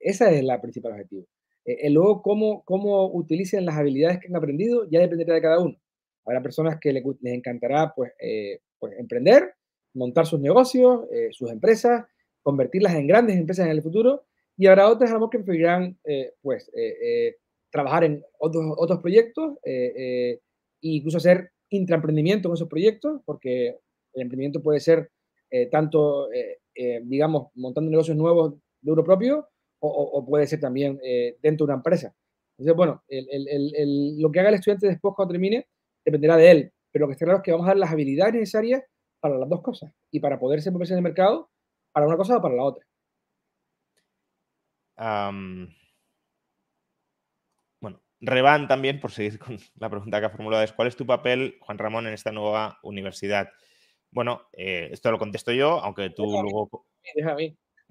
Ese 0.00 0.30
es 0.30 0.40
el 0.40 0.60
principal 0.62 0.92
objetivo. 0.92 1.26
Eh, 1.68 1.90
luego, 1.90 2.22
cómo, 2.22 2.62
cómo 2.64 3.12
utilicen 3.12 3.66
las 3.66 3.76
habilidades 3.76 4.20
que 4.20 4.28
han 4.28 4.36
aprendido 4.36 4.88
ya 4.88 5.00
dependerá 5.00 5.34
de 5.34 5.42
cada 5.42 5.60
uno. 5.60 5.78
Habrá 6.24 6.42
personas 6.42 6.78
que 6.80 6.94
les, 6.94 7.04
encantará 7.24 7.92
pues, 7.94 8.12
eh, 8.20 8.60
pues, 8.78 8.98
emprender, 8.98 9.52
montar 9.92 10.24
sus 10.24 10.40
negocios, 10.40 11.06
eh, 11.12 11.28
sus 11.30 11.50
empresas, 11.50 12.06
convertirlas 12.42 12.94
en 12.94 13.06
grandes 13.06 13.36
empresas 13.36 13.66
en 13.66 13.72
el 13.72 13.82
futuro, 13.82 14.24
y 14.56 14.66
habrá 14.66 14.88
otras 14.88 15.12
a 15.12 15.18
que 15.30 15.38
preferirán 15.38 15.96
pues, 16.42 16.68
trabajar 17.70 18.02
en 18.04 18.24
otros, 18.40 18.74
otros 18.76 19.00
proyectos 19.00 19.56
e 19.62 20.40
incluso 20.80 21.18
hacer 21.18 21.52
intraemprendimiento 21.68 22.48
en 22.48 22.54
esos 22.54 22.68
proyectos, 22.68 23.20
porque 23.24 23.76
el 24.14 24.22
emprendimiento 24.22 24.60
puede 24.60 24.80
ser 24.80 25.10
tanto, 25.70 26.28
digamos, 27.04 27.52
montando 27.54 27.88
negocios 27.88 28.16
nuevos 28.16 28.54
de 28.80 28.90
uno 28.90 29.04
propio, 29.04 29.46
o, 29.80 30.26
puede 30.26 30.46
ser 30.46 30.60
también 30.60 30.98
eh, 31.02 31.36
dentro 31.42 31.66
de 31.66 31.72
una 31.72 31.78
empresa. 31.78 32.14
Entonces, 32.58 32.76
bueno, 32.76 33.02
lo 33.08 34.32
que 34.32 34.40
haga 34.40 34.48
el 34.48 34.56
estudiante 34.56 34.88
después 34.88 35.14
cuando 35.14 35.32
termine 35.32 35.68
dependerá 36.04 36.36
de 36.36 36.50
él, 36.50 36.72
pero 36.90 37.04
lo 37.04 37.08
que 37.08 37.12
está 37.12 37.24
claro 37.24 37.38
es 37.38 37.44
que 37.44 37.52
vamos 37.52 37.66
a 37.66 37.70
dar 37.70 37.76
las 37.76 37.92
habilidades 37.92 38.34
necesarias 38.34 38.82
para 39.20 39.38
las 39.38 39.48
dos 39.48 39.62
cosas 39.62 39.92
y 40.10 40.20
para 40.20 40.38
poder 40.38 40.60
ser 40.60 40.72
profesional 40.72 41.00
en 41.00 41.06
el 41.06 41.10
mercado 41.10 41.50
para 41.92 42.06
una 42.06 42.16
cosa 42.16 42.36
o 42.36 42.42
para 42.42 42.54
la 42.54 42.64
otra. 42.64 42.86
bueno, 47.80 48.00
Revan 48.20 48.68
también, 48.68 49.00
por 49.00 49.12
seguir 49.12 49.38
con 49.38 49.58
la 49.76 49.90
pregunta 49.90 50.20
que 50.20 50.26
ha 50.26 50.30
formulado, 50.30 50.62
es 50.62 50.72
¿cuál 50.72 50.88
es 50.88 50.96
tu 50.96 51.06
papel, 51.06 51.58
Juan 51.60 51.78
Ramón, 51.78 52.06
en 52.06 52.14
esta 52.14 52.32
nueva 52.32 52.78
universidad? 52.82 53.50
Bueno, 54.10 54.42
eh, 54.52 54.88
esto 54.92 55.10
lo 55.10 55.18
contesto 55.18 55.52
yo, 55.52 55.80
aunque 55.80 56.10
tú 56.10 56.24
luego... 56.24 56.86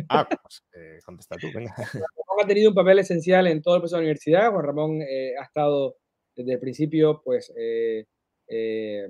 Ah, 0.09 0.27
pues 0.29 0.63
eh, 0.73 0.99
contesta 1.05 1.35
tú, 1.37 1.47
venga. 1.53 1.73
Ramón 1.93 2.43
ha 2.43 2.47
tenido 2.47 2.69
un 2.69 2.75
papel 2.75 2.99
esencial 2.99 3.47
en 3.47 3.61
todo 3.61 3.75
el 3.75 3.81
proceso 3.81 3.97
de 3.97 4.01
la 4.01 4.05
universidad. 4.05 4.51
Juan 4.51 4.65
Ramón 4.65 5.01
eh, 5.01 5.33
ha 5.39 5.43
estado 5.43 5.97
desde 6.35 6.53
el 6.53 6.59
principio, 6.59 7.21
pues, 7.23 7.51
eh, 7.57 8.05
eh 8.47 9.07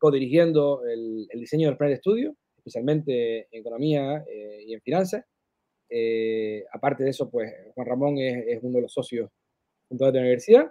codirigiendo 0.00 0.84
el, 0.86 1.26
diseño 1.34 1.66
del 1.66 1.76
plan 1.76 1.90
de 1.90 1.96
estudio, 1.96 2.36
especialmente 2.56 3.48
en 3.50 3.60
economía 3.60 4.24
y 4.64 4.72
en 4.72 4.80
finanzas. 4.80 5.24
aparte 6.72 7.02
de 7.02 7.10
eso, 7.10 7.28
pues, 7.28 7.52
Juan 7.74 7.86
Ramón 7.88 8.18
es, 8.18 8.62
uno 8.62 8.76
de 8.76 8.82
los 8.82 8.92
socios 8.92 9.28
fundadores 9.88 10.12
de 10.12 10.20
la 10.20 10.24
universidad. 10.26 10.66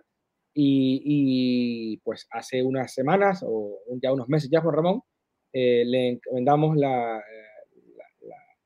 Y, 0.53 1.01
y, 1.03 1.97
pues 2.05 2.25
hace 2.31 2.63
unas 2.63 2.93
semanas 2.93 3.43
o 3.45 3.81
ya 4.01 4.13
unos 4.13 4.29
meses 4.29 4.49
ya 4.49 4.61
Juan 4.61 4.75
Ramón 4.75 5.01
le 5.51 6.07
encomendamos 6.07 6.77
la, 6.77 7.21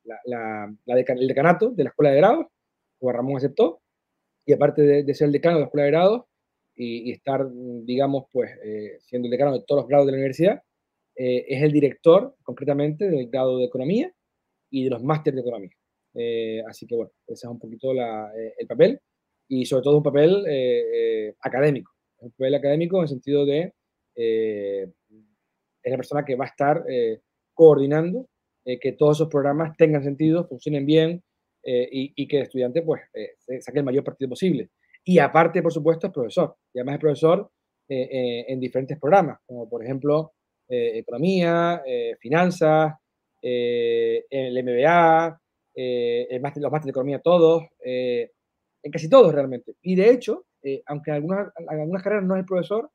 la, 0.03 0.73
el 0.85 1.27
decanato 1.27 1.71
de 1.71 1.83
la 1.83 1.89
Escuela 1.89 2.11
de 2.11 2.17
Grados, 2.17 2.45
Juan 2.99 3.15
Ramón 3.15 3.37
aceptó, 3.37 3.81
y 4.45 4.53
aparte 4.53 4.81
de, 5.03 5.13
ser 5.13 5.27
el 5.27 5.31
decano 5.31 5.55
de 5.55 5.61
la 5.61 5.65
Escuela 5.65 5.85
de 5.85 5.91
Grados 5.91 6.23
y, 6.75 7.11
estar, 7.11 7.47
digamos, 7.83 8.25
pues, 8.31 8.51
eh, 8.63 8.97
siendo 9.01 9.27
el 9.27 9.31
decano 9.31 9.53
de 9.53 9.63
todos 9.65 9.81
los 9.81 9.87
grados 9.87 10.07
de 10.07 10.13
la 10.13 10.17
universidad, 10.17 10.63
eh, 11.15 11.45
es 11.47 11.61
el 11.61 11.71
director, 11.71 12.35
concretamente, 12.43 13.09
del 13.09 13.29
grado 13.29 13.57
de 13.59 13.65
Economía 13.65 14.11
y 14.69 14.85
de 14.85 14.89
los 14.89 15.03
másteres 15.03 15.35
de 15.35 15.41
Economía. 15.41 15.75
Eh, 16.15 16.63
así 16.67 16.87
que, 16.87 16.95
bueno, 16.95 17.11
ese 17.27 17.45
es 17.45 17.51
un 17.51 17.59
poquito 17.59 17.91
el 17.91 18.67
papel, 18.67 18.99
y 19.47 19.65
sobre 19.65 19.83
todo 19.83 19.97
un 19.97 20.03
papel 20.03 21.35
académico, 21.41 21.91
un 22.19 22.31
papel 22.31 22.55
académico 22.55 22.97
en 22.97 23.03
el 23.03 23.09
sentido 23.09 23.45
de 23.45 23.73
es 24.15 25.91
la 25.91 25.97
persona 25.97 26.23
que 26.23 26.35
va 26.35 26.45
a 26.45 26.47
estar 26.47 26.85
coordinando 27.53 28.27
eh, 28.63 28.79
que 28.79 28.91
todos 28.93 29.17
esos 29.17 29.27
programas 29.27 29.75
tengan 29.75 30.03
sentido, 30.03 30.47
funcionen 30.47 30.85
bien 30.85 31.23
eh, 31.63 31.87
y, 31.91 32.27
que 32.27 32.37
el 32.37 32.43
estudiante 32.43 32.83
pues 32.83 33.01
eh, 33.13 33.31
saque 33.59 33.79
el 33.79 33.85
mayor 33.85 34.03
partido 34.03 34.29
posible. 34.29 34.69
Y 35.03 35.17
aparte, 35.17 35.63
por 35.63 35.73
supuesto, 35.73 36.07
es 36.07 36.13
profesor. 36.13 36.55
Y 36.73 36.79
además 36.79 36.95
es 36.95 37.01
profesor 37.01 37.51
en 37.93 38.57
diferentes 38.61 38.97
programas, 38.97 39.39
como 39.45 39.67
por 39.67 39.83
ejemplo 39.83 40.31
economía, 40.69 41.83
finanzas, 42.21 42.93
el 43.41 44.63
MBA, 44.63 45.41
el 45.75 46.41
los 46.41 46.41
másteres 46.41 46.85
de 46.85 46.89
economía 46.91 47.19
todos, 47.19 47.63
en 47.83 48.91
casi 48.93 49.09
todos 49.09 49.33
realmente. 49.33 49.73
Y 49.81 49.95
de 49.95 50.09
hecho, 50.09 50.45
aunque 50.85 51.11
en 51.11 51.15
algunas, 51.17 52.01
carreras 52.01 52.23
no 52.23 52.37
es 52.37 52.45
profesor, 52.45 52.89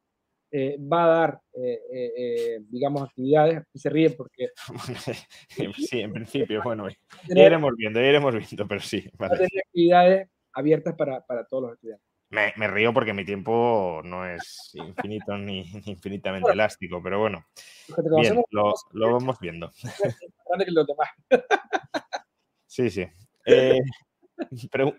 eh, 0.58 0.78
va 0.80 1.04
a 1.04 1.08
dar, 1.08 1.40
eh, 1.52 1.80
eh, 1.92 2.60
digamos, 2.70 3.02
actividades, 3.02 3.62
y 3.74 3.78
se 3.78 3.90
ríe 3.90 4.08
porque... 4.08 4.52
sí, 5.76 6.00
en 6.00 6.14
principio, 6.14 6.62
bueno, 6.64 6.88
ya 7.28 7.46
iremos 7.46 7.74
viendo, 7.76 8.00
ya 8.00 8.06
iremos 8.06 8.34
viendo, 8.34 8.66
pero 8.66 8.80
sí. 8.80 9.06
Vale. 9.18 9.44
actividades 9.44 10.30
abiertas 10.54 10.94
para, 10.94 11.20
para, 11.26 11.44
todos 11.44 11.64
los 11.64 11.72
estudiantes. 11.74 12.06
Me, 12.30 12.54
me, 12.56 12.68
río 12.68 12.94
porque 12.94 13.12
mi 13.12 13.26
tiempo 13.26 14.00
no 14.02 14.26
es 14.26 14.72
infinito 14.74 15.36
ni, 15.36 15.60
infinitamente 15.84 16.50
elástico, 16.50 17.02
pero 17.02 17.20
bueno, 17.20 17.44
bien, 18.22 18.42
lo, 18.50 18.72
lo, 18.92 19.12
vamos 19.12 19.38
viendo. 19.38 19.70
sí, 22.66 22.88
sí. 22.88 23.06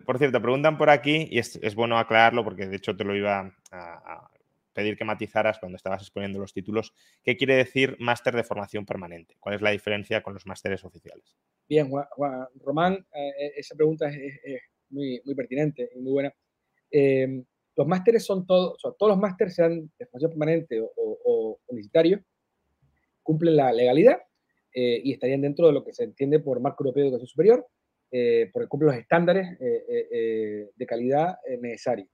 por 0.06 0.20
cierto, 0.20 0.40
preguntan 0.40 0.78
por 0.78 0.92
aquí, 0.92 1.28
y 1.32 1.40
es, 1.40 1.56
es, 1.64 1.74
bueno 1.74 1.98
aclararlo 1.98 2.44
porque 2.44 2.68
de 2.68 2.78
hecho 2.78 2.96
te 2.96 3.04
lo 3.04 3.16
iba 3.16 3.52
a, 3.72 4.30
pedir 4.78 4.96
que 4.96 5.04
matizaras 5.04 5.58
cuando 5.58 5.76
estabas 5.76 6.04
exponiendo 6.04 6.38
los 6.38 6.54
títulos. 6.54 6.94
¿Qué 7.24 7.36
quiere 7.36 7.56
decir 7.56 7.96
máster 7.98 8.36
de 8.36 8.44
formación 8.44 8.86
permanente? 8.86 9.36
¿Cuál 9.40 9.56
es 9.56 9.62
la 9.64 9.72
diferencia 9.72 10.22
con 10.22 10.36
los 10.36 10.46
másteres 10.46 10.86
oficiales? 10.86 11.36
Bien, 11.68 11.90
Román, 12.64 12.94
eh, 13.12 13.30
eh, 13.40 13.54
esa 13.58 13.74
pregunta 13.74 14.08
es, 14.08 14.62
muy, 14.90 15.20
muy, 15.26 15.34
pertinente 15.34 15.90
y 15.96 16.00
muy 16.00 16.12
buena. 16.12 16.34
Em, 16.92 17.44
los 17.76 17.88
másteres 17.88 18.24
son 18.24 18.46
todos, 18.46 18.78
todos 18.80 19.10
los 19.10 19.18
másteres, 19.18 19.56
sean 19.56 19.92
de 19.98 20.06
formación 20.06 20.30
permanente 20.30 20.80
o, 20.80 21.60
universitarios, 21.70 22.22
cumplen 23.24 23.56
la 23.56 23.74
legalidad 23.74 24.22
eh, 24.76 25.02
y 25.04 25.12
estarían 25.12 25.42
dentro 25.42 25.66
de 25.66 25.74
lo 25.74 25.84
que 25.84 25.94
se 25.94 26.04
entiende 26.04 26.40
por 26.40 26.62
marco 26.62 26.84
europeo 26.84 27.02
de 27.02 27.10
educación 27.10 27.28
superior, 27.28 27.68
porque 28.54 28.70
cumplen 28.70 28.92
los 28.92 29.02
estándares 29.02 29.60
de 29.60 30.86
calidad 30.88 31.36
necesarios. 31.60 32.08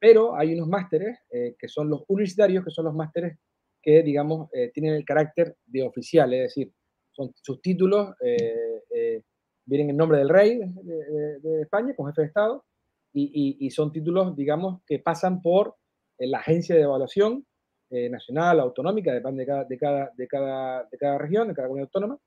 Pero 0.00 0.34
hay 0.34 0.54
unos 0.54 0.66
másteres 0.66 1.18
eh, 1.30 1.54
que 1.58 1.68
son 1.68 1.90
los 1.90 2.04
universitarios, 2.08 2.64
que 2.64 2.70
son 2.70 2.86
los 2.86 2.94
másteres 2.94 3.38
que, 3.82 4.02
digamos, 4.02 4.48
eh, 4.52 4.70
tienen 4.72 4.94
el 4.94 5.04
carácter 5.04 5.56
de 5.66 5.82
oficial, 5.82 6.32
es 6.32 6.54
decir, 6.54 6.72
son 7.12 7.32
sus 7.34 7.60
títulos, 7.60 8.14
eh, 8.24 9.22
vienen 9.66 9.90
en 9.90 9.96
nombre 9.96 10.18
del 10.18 10.28
rey 10.30 10.58
de, 10.58 11.62
España, 11.62 11.94
como 11.94 12.08
jefe 12.08 12.22
de 12.22 12.26
Estado, 12.28 12.64
y, 13.12 13.70
son 13.70 13.92
títulos, 13.92 14.34
digamos, 14.36 14.82
que 14.86 15.00
pasan 15.00 15.42
por 15.42 15.76
la 16.18 16.38
agencia 16.38 16.74
de 16.74 16.82
evaluación 16.82 17.44
nacional, 17.90 18.60
autonómica, 18.60 19.12
depende 19.12 19.42
de 19.42 19.46
cada, 19.46 19.64
de, 19.64 19.78
cada, 19.78 20.12
de, 20.16 20.28
cada, 20.28 20.88
de 20.90 20.98
cada 20.98 21.18
región, 21.18 21.48
de 21.48 21.54
cada 21.54 21.68
comunidad 21.68 21.88
autónoma. 21.88 22.18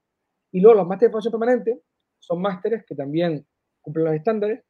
Y 0.51 0.59
luego 0.59 0.79
los 0.79 0.87
másteres 0.87 1.09
de 1.09 1.11
formación 1.11 1.31
permanente 1.31 1.81
son 2.19 2.41
másteres 2.41 2.85
que 2.85 2.95
también 2.95 3.45
cumplen 3.81 4.05
los 4.05 4.15
estándares, 4.15 4.63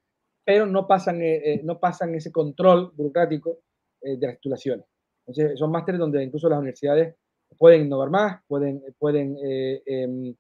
pero 0.46 0.66
no 0.66 0.88
pasan, 0.88 1.22
eh, 1.22 1.54
eh, 1.54 1.62
no 1.64 1.80
pasan 1.80 2.14
ese 2.16 2.32
control 2.32 2.92
burocrático 2.96 3.60
eh, 4.02 4.18
de 4.18 4.28
las 4.28 4.36
titulaciones. 4.36 4.86
Entonces, 5.26 5.58
son 5.58 5.72
másteres 5.72 6.00
donde 6.00 6.24
incluso 6.24 6.50
las 6.50 6.60
universidades 6.60 7.16
pueden 7.58 7.86
innovar 7.86 8.10
más, 8.10 8.42
pueden, 8.48 8.84
pueden 8.98 9.38
em, 9.86 10.36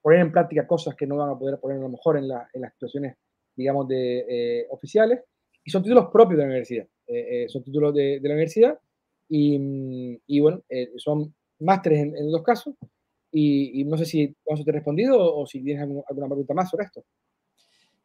poner 0.00 0.20
en 0.20 0.30
práctica 0.30 0.66
cosas 0.66 0.94
que 0.94 1.06
no 1.06 1.16
van 1.16 1.30
a 1.30 1.38
poder 1.38 1.58
poner 1.58 1.78
a 1.78 1.82
lo 1.82 1.88
mejor 1.88 2.18
en, 2.18 2.28
la, 2.28 2.48
en 2.52 2.60
las 2.60 2.72
situaciones, 2.74 3.16
digamos, 3.56 3.88
de, 3.88 4.66
oficiales, 4.70 5.20
y 5.64 5.70
son 5.70 5.82
títulos 5.82 6.08
propios 6.12 6.36
de 6.36 6.44
la 6.44 6.50
universidad, 6.50 6.86
son 7.48 7.64
títulos 7.64 7.94
de, 7.94 8.20
la 8.22 8.30
universidad, 8.30 8.78
y, 9.28 10.20
y 10.26 10.40
bueno, 10.40 10.62
son 10.96 11.34
másteres 11.60 12.00
en, 12.00 12.16
en, 12.16 12.30
los 12.30 12.42
casos, 12.42 12.74
y, 13.32 13.84
no 13.84 13.96
sé 13.96 14.04
si 14.04 14.34
vamos 14.46 14.60
a 14.60 14.64
te 14.64 14.70
he 14.70 14.74
respondido 14.74 15.18
o, 15.18 15.46
si 15.46 15.62
tienes 15.62 15.82
alguna 15.82 16.26
pregunta 16.28 16.54
más 16.54 16.70
sobre 16.70 16.84
esto. 16.84 17.04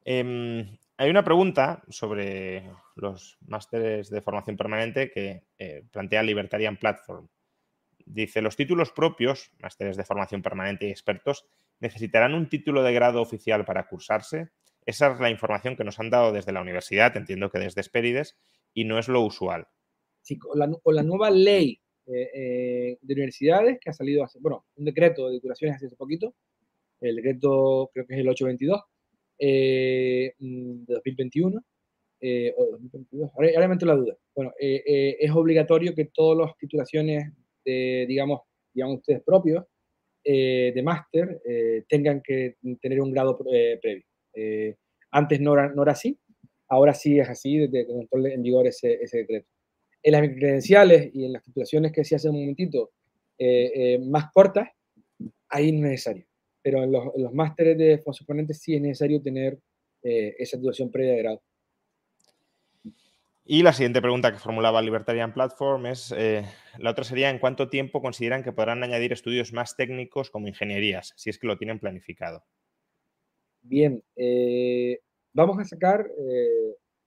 Em, 0.04 0.78
hay 0.98 1.10
una 1.10 1.24
pregunta 1.24 1.84
sobre 1.90 2.72
los 2.96 3.38
másteres 3.46 4.10
de 4.10 4.22
formación 4.22 4.56
permanente 4.56 5.12
que 5.12 5.44
eh, 5.58 5.84
plantea 5.92 6.24
Libertarian 6.24 6.78
Platform. 6.78 7.28
Dice, 8.06 8.42
los 8.42 8.56
títulos 8.56 8.92
propios, 8.92 9.52
másteres 9.60 9.98
de 9.98 10.06
formación 10.06 10.42
permanente 10.42 10.88
y 10.88 10.92
expertos, 10.92 11.46
necesitarán 11.80 12.34
un 12.34 12.48
título 12.48 12.84
de 12.84 12.94
grado 12.94 13.22
oficial 13.22 13.66
para 13.66 13.88
cursarse. 13.88 14.50
Esa 14.86 15.12
es 15.12 15.20
la 15.20 15.32
información 15.32 15.76
que 15.76 15.84
nos 15.84 16.00
han 16.00 16.12
dado 16.12 16.32
desde 16.32 16.54
la 16.54 16.62
universidad, 16.62 17.18
entiendo 17.18 17.50
que 17.50 17.60
desde 17.60 17.82
Esperides, 17.82 18.38
y 18.74 18.86
no 18.86 19.00
es 19.00 19.08
lo 19.08 19.22
usual. 19.22 19.68
Sí, 20.22 20.38
con 20.38 20.58
la, 20.58 21.04
nueva 21.04 21.30
ley 21.30 21.82
eh, 22.06 22.30
eh, 22.34 22.98
de 23.02 23.14
universidades 23.14 23.80
que 23.82 23.90
ha 23.90 23.94
salido 23.94 24.24
hace, 24.24 24.40
bueno, 24.40 24.66
un 24.76 24.86
decreto 24.86 25.28
de 25.28 25.38
titulaciones 25.38 25.84
hace 25.84 25.96
poquito, 25.96 26.36
el 27.02 27.18
decreto 27.18 27.90
creo 27.94 28.06
que 28.06 28.14
es 28.14 28.20
el 28.20 28.30
822 28.30 28.82
eh, 29.40 30.34
mm, 30.40 30.86
de 30.86 30.94
2021, 30.94 31.64
o 32.58 32.72
2022, 32.72 33.30
ahora, 33.36 33.50
ahora 33.56 33.68
me 33.68 33.76
la 33.86 33.96
duda. 33.96 34.18
Bueno, 34.36 34.52
es 34.58 35.32
obligatorio 35.32 35.94
que 35.94 36.06
todas 36.06 36.48
las 36.48 36.58
titulaciones, 36.58 37.32
de, 37.64 38.06
digamos, 38.08 38.42
digamos 38.74 38.98
ustedes 38.98 39.22
propios, 39.24 39.64
de 40.24 40.82
máster, 40.84 41.40
tengan 41.88 42.22
que 42.24 42.56
tener 42.82 43.00
un 43.00 43.12
grado 43.12 43.38
previo. 43.38 44.04
antes 45.12 45.40
no 45.40 45.54
era, 45.54 45.70
no 45.72 45.84
era 45.84 45.92
así, 45.92 46.18
ahora 46.68 46.96
sí 46.96 47.20
es 47.20 47.30
así, 47.30 47.60
desde 47.60 47.86
que 47.86 47.94
entró 47.94 48.26
en 48.26 48.42
vigor 48.42 48.66
ese, 48.66 48.94
ese 49.04 49.20
decreto 49.20 49.48
en 50.06 50.12
las 50.12 50.22
credenciales 50.22 51.10
y 51.14 51.26
en 51.26 51.34
las 51.34 51.44
titulaciones 51.44 51.92
que 51.92 52.04
se 52.04 52.16
hace 52.16 52.30
un 52.30 52.40
momentito 52.40 52.92
eh, 53.40 53.72
eh, 53.74 54.00
más 54.00 54.32
cortas, 54.32 54.70
ahí 55.50 55.72
no 55.72 55.88
es 55.88 55.92
necesario. 55.92 56.26
Pero 56.66 56.84
en 56.84 56.92
los, 56.92 57.16
los 57.16 57.32
másteres 57.32 57.78
de 57.78 58.02
suponentes 58.12 58.58
sí 58.58 58.74
es 58.74 58.82
necesario 58.82 59.22
tener 59.22 59.60
eh, 60.02 60.36
esa 60.40 60.58
titulación 60.58 60.90
previa 60.90 61.12
de 61.12 61.18
grado. 61.20 61.44
Y 63.46 63.62
la 63.62 63.72
siguiente 63.72 64.02
pregunta 64.02 64.32
que 64.32 64.40
formulaba 64.40 64.82
Libertarian 64.82 65.32
Platform 65.32 65.86
es, 65.86 66.10
la 66.10 66.90
otra 66.90 67.04
sería, 67.04 67.30
¿en 67.30 67.38
cuánto 67.38 67.70
tiempo 67.70 68.02
consideran 68.02 68.44
que 68.44 68.52
podrán 68.52 68.82
añadir 68.84 69.14
estudios 69.14 69.54
más 69.54 69.76
técnicos 69.78 70.32
como 70.32 70.48
ingenierías, 70.48 71.14
si 71.16 71.30
es 71.30 71.38
que 71.38 71.46
lo 71.46 71.56
tienen 71.56 71.78
planificado? 71.78 72.44
Bien, 73.62 74.04
vamos 75.34 75.60
a 75.60 75.66
sacar, 75.66 76.10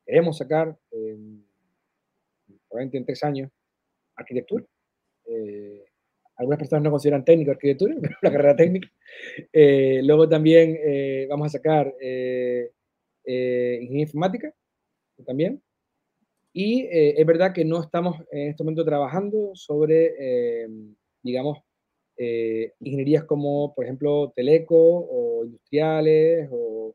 queremos 0.06 0.38
sacar 0.38 0.78
probablemente 2.68 2.98
en 2.98 3.04
tres 3.04 3.24
años, 3.24 3.50
arquitectura. 4.14 4.64
Eh, 6.38 6.42
algunas 6.42 6.58
personas 6.58 6.84
no 6.84 6.90
consideran 6.90 7.24
técnico 7.24 7.50
arquitectura, 7.50 7.96
pero 8.00 8.16
la 8.22 8.32
carrera 8.32 8.56
técnica. 8.56 8.88
Eh, 9.52 10.00
luego 10.04 10.28
también 10.28 10.78
eh, 10.82 11.26
vamos 11.28 11.46
a 11.46 11.58
sacar 11.58 11.92
ingeniería 13.24 14.02
informática, 14.02 14.54
también. 15.26 15.62
Y 16.52 16.86
es 16.90 17.26
verdad 17.26 17.52
que 17.52 17.64
no 17.64 17.80
estamos 17.80 18.16
en 18.32 18.48
este 18.48 18.64
momento 18.64 18.84
trabajando 18.84 19.50
sobre, 19.54 20.66
digamos, 21.22 21.58
ingenierías 22.16 23.24
como, 23.24 23.74
por 23.74 23.84
ejemplo, 23.84 24.32
teleco 24.34 24.76
o 24.76 25.44
industriales 25.44 26.48
o, 26.50 26.94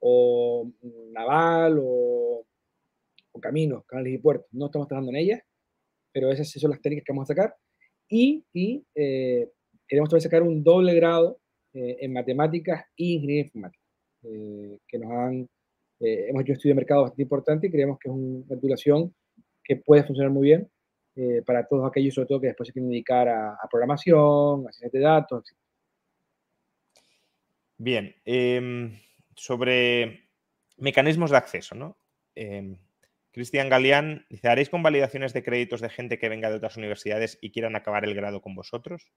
o 0.00 0.70
naval 1.10 1.80
o 1.82 2.46
o 3.32 3.40
caminos, 3.40 3.84
canales 3.86 4.14
y 4.14 4.18
puertos. 4.18 4.46
No 4.52 4.66
estamos 4.66 4.86
trabajando 4.88 5.10
en 5.10 5.16
ellas, 5.16 5.40
pero 6.12 6.30
esas 6.30 6.48
son 6.48 6.70
las 6.70 6.80
técnicas 6.80 7.04
que 7.04 7.12
vamos 7.12 7.24
a 7.30 7.34
sacar. 7.34 7.56
Y, 8.14 8.44
eh, 8.94 9.48
queremos 9.88 10.10
también 10.10 10.22
sacar 10.22 10.42
un 10.42 10.62
doble 10.62 10.94
grado 10.94 11.40
eh, 11.72 11.96
en 12.00 12.12
matemáticas 12.12 12.84
y 12.94 13.14
ingeniería 13.14 13.44
informática, 13.44 13.82
eh, 14.24 14.78
que 14.86 14.98
nos 14.98 15.10
han, 15.10 15.48
hemos 15.98 16.42
hecho 16.42 16.52
un 16.52 16.56
estudio 16.56 16.74
de 16.74 16.80
mercado 16.80 17.02
bastante 17.02 17.22
importante 17.22 17.66
y 17.66 17.70
creemos 17.70 17.98
que 17.98 18.10
es 18.10 18.14
una 18.14 18.54
titulación 18.56 19.14
que 19.64 19.76
puede 19.76 20.04
funcionar 20.04 20.30
muy 20.30 20.48
bien 20.48 20.68
para 21.46 21.66
todos 21.66 21.88
aquellos, 21.88 22.14
sobre 22.14 22.26
todo 22.26 22.40
que 22.40 22.48
después 22.48 22.66
se 22.66 22.72
quieren 22.74 22.90
dedicar 22.90 23.28
a, 23.28 23.56
programación, 23.70 24.66
a 24.68 24.72
ciencias 24.72 24.92
de 24.92 25.00
datos, 25.00 25.44
etc. 25.44 25.58
Bien, 27.78 28.14
em, 28.26 28.98
sobre 29.36 30.28
mecanismos 30.76 31.30
de 31.30 31.36
acceso, 31.36 31.74
¿no? 31.74 31.96
Cristian 33.32 33.70
Galeán 33.70 34.26
dice, 34.28 34.48
¿haréis 34.48 34.68
convalidaciones 34.68 35.32
de 35.32 35.42
créditos 35.42 35.80
de 35.80 35.88
gente 35.88 36.18
que 36.18 36.28
venga 36.28 36.50
de 36.50 36.56
otras 36.56 36.76
universidades 36.76 37.38
y 37.40 37.50
quieran 37.50 37.74
acabar 37.76 38.04
el 38.04 38.14
grado 38.14 38.42
con 38.42 38.54
vosotros? 38.54 39.10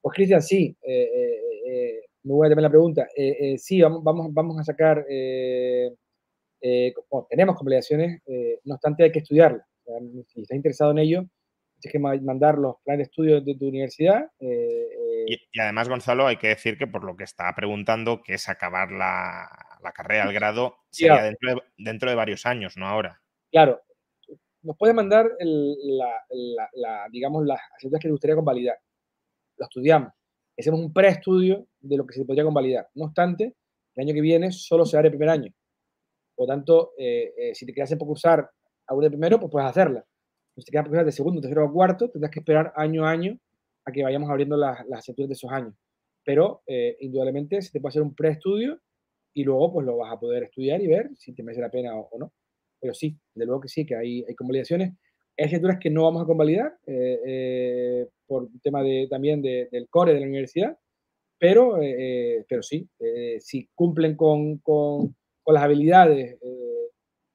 Pues 0.00 0.14
Cristian, 0.14 0.42
sí. 0.42 0.76
Eh, 0.82 1.02
eh, 1.02 1.40
eh, 1.66 2.00
me 2.22 2.32
voy 2.32 2.46
a 2.46 2.50
también 2.50 2.62
la 2.62 2.70
pregunta. 2.70 3.06
sí, 3.58 3.82
vamos, 3.82 4.02
vamos, 4.32 4.58
a 4.58 4.64
sacar, 4.64 5.04
tenemos 7.28 7.56
convalidaciones, 7.56 8.22
no 8.64 8.74
obstante 8.74 9.04
hay 9.04 9.12
que 9.12 9.20
estudiarlas. 9.20 9.66
si 10.28 10.40
estás 10.40 10.56
interesado 10.56 10.90
en 10.92 10.98
ello, 10.98 11.26
tienes 11.78 11.92
que 11.92 11.98
mandar 12.24 12.58
los 12.58 12.76
planes 12.84 12.98
de 12.98 13.02
estudio 13.04 13.40
de 13.42 13.54
tu 13.54 13.68
universidad. 13.68 14.30
Y, 14.40 15.60
además, 15.60 15.88
Gonzalo, 15.88 16.26
hay 16.26 16.36
que 16.36 16.48
decir 16.48 16.78
que 16.78 16.86
por 16.86 17.04
lo 17.04 17.16
que 17.16 17.24
está 17.24 17.54
preguntando, 17.54 18.22
que 18.22 18.34
es 18.34 18.48
acabar 18.48 18.90
la, 18.90 19.48
carrera, 19.94 20.24
el 20.24 20.32
grado, 20.32 20.78
sería 20.90 21.22
dentro 21.22 21.62
dentro 21.76 22.10
de 22.10 22.16
varios 22.16 22.46
años, 22.46 22.76
no 22.76 22.88
ahora. 22.88 23.20
Claro, 23.56 23.80
nos 24.60 24.76
puede 24.76 24.92
mandar 24.92 25.30
la, 25.40 27.08
digamos, 27.10 27.46
las 27.46 27.58
asignaturas 27.74 28.02
que 28.02 28.08
le 28.08 28.12
gustaría 28.12 28.36
convalidar. 28.36 28.76
Lo 29.56 29.64
estudiamos. 29.64 30.12
Hacemos 30.58 30.78
un 30.80 30.92
preestudio 30.92 31.66
de 31.80 31.96
lo 31.96 32.06
que 32.06 32.12
se 32.12 32.26
podría 32.26 32.44
convalidar. 32.44 32.86
No 32.94 33.06
obstante, 33.06 33.54
el 33.94 34.04
año 34.04 34.12
que 34.12 34.20
viene 34.20 34.52
solo 34.52 34.84
se 34.84 34.98
hará 34.98 35.06
el 35.06 35.12
primer 35.12 35.30
año. 35.30 35.54
Por 36.34 36.48
tanto, 36.48 36.92
eh, 36.98 37.32
eh, 37.34 37.54
si 37.54 37.64
te 37.64 37.72
quedas 37.72 37.90
en 37.92 37.98
cursar 37.98 38.46
a 38.88 38.94
uno 38.94 39.04
de 39.04 39.08
primero, 39.08 39.40
pues 39.40 39.50
puedes 39.50 39.70
hacerla. 39.70 40.04
Si 40.54 40.62
te 40.62 40.72
quedas 40.72 40.82
por 40.82 40.90
cursar 40.90 41.06
de 41.06 41.12
segundo, 41.12 41.40
tercero 41.40 41.64
o 41.64 41.72
cuarto, 41.72 42.10
tendrás 42.10 42.30
que 42.30 42.40
esperar 42.40 42.74
año 42.76 43.06
a 43.06 43.10
año 43.10 43.38
a 43.86 43.90
que 43.90 44.02
vayamos 44.02 44.28
abriendo 44.28 44.58
las, 44.58 44.86
las 44.86 45.02
de 45.06 45.32
esos 45.32 45.50
años. 45.50 45.72
Pero, 46.24 46.62
eh, 46.66 46.98
indudablemente, 47.00 47.62
se 47.62 47.72
te 47.72 47.80
puede 47.80 47.92
hacer 47.92 48.02
un 48.02 48.14
preestudio 48.14 48.78
y 49.32 49.44
luego 49.44 49.72
pues 49.72 49.86
lo 49.86 49.96
vas 49.96 50.12
a 50.12 50.20
poder 50.20 50.42
estudiar 50.42 50.82
y 50.82 50.88
ver 50.88 51.08
si 51.16 51.32
te 51.32 51.42
merece 51.42 51.62
la 51.62 51.70
pena 51.70 51.96
o 51.96 52.18
no 52.18 52.34
pero 52.80 52.94
sí, 52.94 53.16
de 53.34 53.46
luego 53.46 53.60
que 53.60 53.68
sí, 53.68 53.84
que 53.86 53.96
hay, 53.96 54.24
hay 54.26 54.34
convalidaciones. 54.34 54.92
Hay 55.38 55.44
asignaturas 55.44 55.78
que 55.80 55.90
no 55.90 56.04
vamos 56.04 56.22
a 56.22 56.26
convalidar 56.26 56.78
eh, 56.86 57.20
eh, 57.26 58.08
por 58.26 58.48
tema 58.62 58.82
de, 58.82 59.06
también 59.08 59.42
del 59.42 59.88
core 59.90 60.14
de 60.14 60.20
la 60.20 60.26
universidad, 60.26 60.78
pero, 61.38 61.80
eh, 61.82 62.44
pero 62.48 62.62
sí, 62.62 62.88
si 63.40 63.68
cumplen 63.74 64.16
con, 64.16 64.58
con, 64.58 65.14
las 65.46 65.62
habilidades 65.62 66.38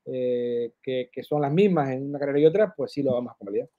que, 0.04 1.10
que, 1.14 1.24
son 1.24 1.42
las 1.42 1.54
mismas 1.54 1.92
en 1.92 2.10
una 2.10 2.20
carrera 2.20 2.40
y 2.40 2.46
otra, 2.46 2.74
pues 2.76 2.92
sí 2.92 3.04
lo 3.04 3.14
vamos 3.14 3.34
a 3.34 3.38
convalidar. 3.38 3.70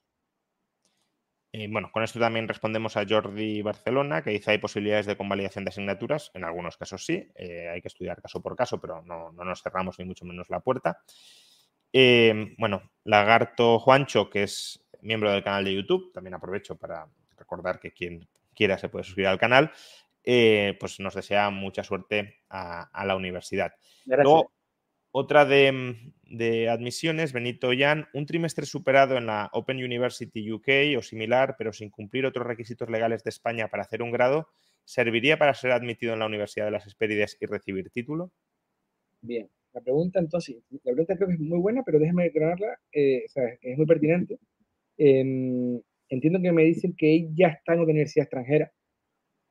bueno, 1.68 1.90
con 1.92 2.04
esto 2.04 2.20
también 2.20 2.48
respondemos 2.48 2.96
a 2.96 3.04
Jordi 3.06 3.60
Barcelona, 3.60 4.22
que 4.22 4.30
dice 4.30 4.52
hay 4.52 4.58
posibilidades 4.58 5.06
de 5.06 5.16
convalidación 5.16 5.64
de 5.64 5.70
asignaturas. 5.70 6.30
En 6.34 6.44
algunos 6.44 6.76
casos 6.76 7.04
sí, 7.04 7.28
hay 7.36 7.82
que 7.82 7.88
estudiar 7.88 8.22
caso 8.22 8.40
por 8.40 8.54
caso, 8.54 8.80
pero 8.80 9.02
no, 9.02 9.32
no 9.32 9.44
nos 9.44 9.62
cerramos 9.62 9.98
ni 9.98 10.04
mucho 10.04 10.24
menos 10.24 10.48
la 10.48 10.60
puerta. 10.60 11.02
Em, 11.92 12.54
bueno, 12.58 12.90
Lagarto 13.04 13.78
Juancho, 13.78 14.30
que 14.30 14.44
es 14.44 14.82
miembro 15.02 15.30
del 15.30 15.44
canal 15.44 15.64
de 15.64 15.74
YouTube, 15.74 16.12
también 16.12 16.34
aprovecho 16.34 16.76
para 16.76 17.06
recordar 17.36 17.80
que 17.80 17.92
quien 17.92 18.26
quiera 18.54 18.78
se 18.78 18.88
puede 18.88 19.04
suscribir 19.04 19.28
al 19.28 19.38
canal, 19.38 19.72
eh, 20.24 20.76
pues 20.78 21.00
nos 21.00 21.14
desea 21.14 21.50
mucha 21.50 21.82
suerte 21.82 22.42
a, 22.48 23.04
la 23.04 23.16
universidad. 23.16 23.72
Luego, 24.06 24.52
otra 25.10 25.44
de, 25.44 26.12
de, 26.22 26.68
admisiones, 26.70 27.32
Benito 27.32 27.72
Yan, 27.72 28.08
un 28.14 28.24
trimestre 28.24 28.64
superado 28.64 29.16
en 29.16 29.26
la 29.26 29.50
Open 29.52 29.76
University 29.76 30.50
UK 30.50 30.96
o 30.96 31.02
similar, 31.02 31.56
pero 31.58 31.72
sin 31.72 31.90
cumplir 31.90 32.24
otros 32.24 32.46
requisitos 32.46 32.88
legales 32.88 33.24
de 33.24 33.30
España 33.30 33.68
para 33.68 33.82
hacer 33.82 34.02
un 34.02 34.12
grado, 34.12 34.48
¿serviría 34.84 35.38
para 35.38 35.54
ser 35.54 35.72
admitido 35.72 36.12
en 36.12 36.20
la 36.20 36.26
Universidad 36.26 36.66
de 36.66 36.70
las 36.70 36.86
Espérides 36.86 37.36
y 37.40 37.46
recibir 37.46 37.90
título? 37.90 38.30
Bien, 39.20 39.50
la 39.72 39.80
pregunta, 39.80 40.20
entonces, 40.20 40.56
la 40.70 40.92
pregunta 40.92 41.16
creo 41.16 41.28
que 41.28 41.34
es 41.34 41.40
muy 41.40 41.58
buena, 41.58 41.82
pero 41.84 41.98
déjeme 41.98 42.24
declararla, 42.24 42.78
eh, 42.92 43.24
o 43.26 43.28
sea, 43.28 43.44
es 43.60 43.76
muy 43.76 43.86
pertinente. 43.86 44.38
Em, 44.98 45.80
entiendo 46.08 46.40
que 46.40 46.52
me 46.52 46.64
dicen 46.64 46.94
que 46.96 47.12
ella 47.12 47.48
está 47.48 47.72
en 47.72 47.80
una 47.80 47.90
universidad 47.90 48.24
extranjera 48.24 48.70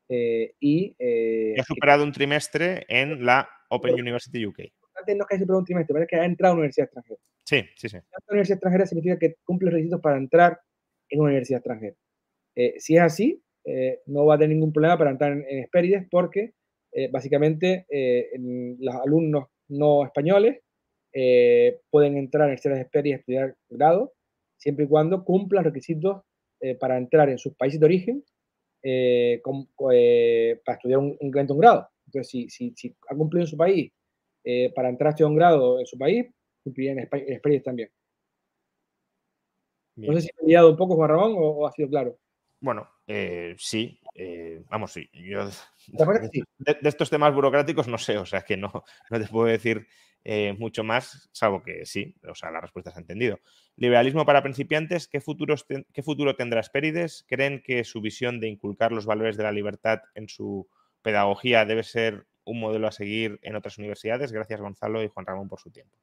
eh, 0.07 0.53
y... 0.59 0.95
Eh, 0.99 1.55
ha 1.57 1.63
superado 1.63 2.03
un 2.03 2.11
trimestre 2.11 2.85
en 2.87 3.25
la 3.25 3.49
Open 3.69 3.93
University 3.93 4.45
UK. 4.45 4.59
Antes 4.93 5.15
no 5.15 5.23
es 5.23 5.27
que 5.27 5.35
haya 5.35 5.43
superado 5.43 5.59
un 5.59 5.65
trimestre, 5.65 5.93
parece 5.93 6.09
que 6.09 6.15
ha 6.17 6.25
entrado 6.25 6.51
a 6.51 6.55
una 6.55 6.59
universidad 6.61 6.85
extranjera. 6.85 7.19
Sí, 7.43 7.63
sí, 7.75 7.89
sí. 7.89 7.95
La 7.95 8.19
universidad 8.29 8.57
extranjera 8.57 8.85
significa 8.85 9.17
que 9.17 9.35
cumple 9.43 9.67
los 9.67 9.73
requisitos 9.73 10.01
para 10.01 10.17
entrar 10.17 10.59
en 11.09 11.19
una 11.19 11.29
universidad 11.29 11.59
extranjera. 11.59 11.95
Eh, 12.55 12.75
si 12.77 12.97
es 12.97 13.01
así, 13.01 13.43
no 14.07 14.25
va 14.25 14.35
a 14.35 14.37
tener 14.37 14.55
ningún 14.55 14.73
problema 14.73 14.97
para 14.97 15.11
entrar 15.11 15.31
en, 15.31 15.45
en 15.47 15.59
Esperides 15.59 16.07
porque 16.09 16.53
básicamente 17.11 17.85
los 18.79 18.95
alumnos 18.95 19.45
no 19.71 20.05
españoles 20.05 20.61
eh, 21.13 21.81
pueden 21.89 22.17
entrar 22.17 22.43
en 22.43 22.51
universidades 22.51 22.89
de 22.91 23.09
y 23.09 23.13
estudiar 23.13 23.55
grado, 23.69 24.13
siempre 24.57 24.85
y 24.85 24.87
cuando 24.87 25.25
cumplan 25.25 25.63
requisitos 25.63 26.21
eh, 26.61 26.75
para 26.75 26.97
entrar 26.97 27.29
en 27.29 27.37
sus 27.37 27.53
países 27.55 27.79
de 27.79 27.85
origen 27.85 28.23
eh, 28.83 29.41
para 30.65 30.77
estudiar 30.77 30.99
un, 30.99 31.17
un, 31.19 31.31
grado. 31.31 31.89
Entonces, 32.05 32.29
si, 32.29 32.49
si, 32.49 32.73
si, 32.75 32.95
ha 33.09 33.15
cumplido 33.15 33.43
en 33.43 33.47
su 33.47 33.57
país 33.57 33.91
para 34.75 34.89
entrar 34.89 35.07
a 35.07 35.09
estudiar 35.11 35.29
un 35.29 35.37
grado 35.37 35.79
en 35.79 35.85
su 35.85 35.97
país, 35.97 36.25
cumpliría 36.63 36.93
en, 36.93 36.99
España, 36.99 37.61
también. 37.63 37.89
No 39.95 40.13
sé 40.13 40.21
si 40.21 40.29
he 40.29 40.47
liado 40.47 40.71
un 40.71 40.77
poco, 40.77 40.95
Juan 40.95 41.09
Ramón, 41.09 41.35
o, 41.37 41.67
ha 41.67 41.71
sido 41.71 41.89
claro. 41.89 42.17
Bueno, 42.59 42.87
sí, 43.57 43.99
Eh, 44.13 44.63
vamos, 44.69 44.91
sí, 44.91 45.09
yo 45.13 45.49
de, 45.87 46.77
estos 46.83 47.09
temas 47.09 47.33
burocráticos 47.33 47.87
no 47.87 47.97
sé, 47.97 48.17
o 48.17 48.25
sea 48.25 48.41
que 48.41 48.57
no, 48.57 48.71
no 49.09 49.19
te 49.19 49.27
puedo 49.27 49.47
decir 49.47 49.87
eh, 50.23 50.53
mucho 50.59 50.83
más, 50.83 51.29
salvo 51.31 51.63
que 51.63 51.85
sí, 51.85 52.15
o 52.27 52.35
sea, 52.35 52.51
la 52.51 52.61
respuesta 52.61 52.91
se 52.91 52.99
ha 52.99 53.01
entendido. 53.01 53.39
Liberalismo 53.77 54.25
para 54.25 54.43
principiantes, 54.43 55.07
¿qué, 55.07 55.19
¿qué 55.93 56.03
futuro 56.03 56.35
tendrá 56.35 56.59
Espérides? 56.59 57.25
¿Creen 57.27 57.61
que 57.63 57.83
su 57.83 58.01
visión 58.01 58.39
de 58.39 58.49
inculcar 58.49 58.91
los 58.91 59.05
valores 59.05 59.37
de 59.37 59.43
la 59.43 59.51
libertad 59.51 60.01
en 60.13 60.27
su 60.27 60.67
pedagogía 61.01 61.65
debe 61.65 61.83
ser 61.83 62.27
un 62.43 62.59
modelo 62.59 62.87
a 62.87 62.91
seguir 62.91 63.39
en 63.41 63.55
otras 63.55 63.77
universidades? 63.77 64.31
Gracias 64.31 64.59
Gonzalo 64.59 65.01
y 65.01 65.07
Juan 65.07 65.25
Ramón 65.25 65.47
por 65.47 65.59
su 65.59 65.71
tiempo. 65.71 65.97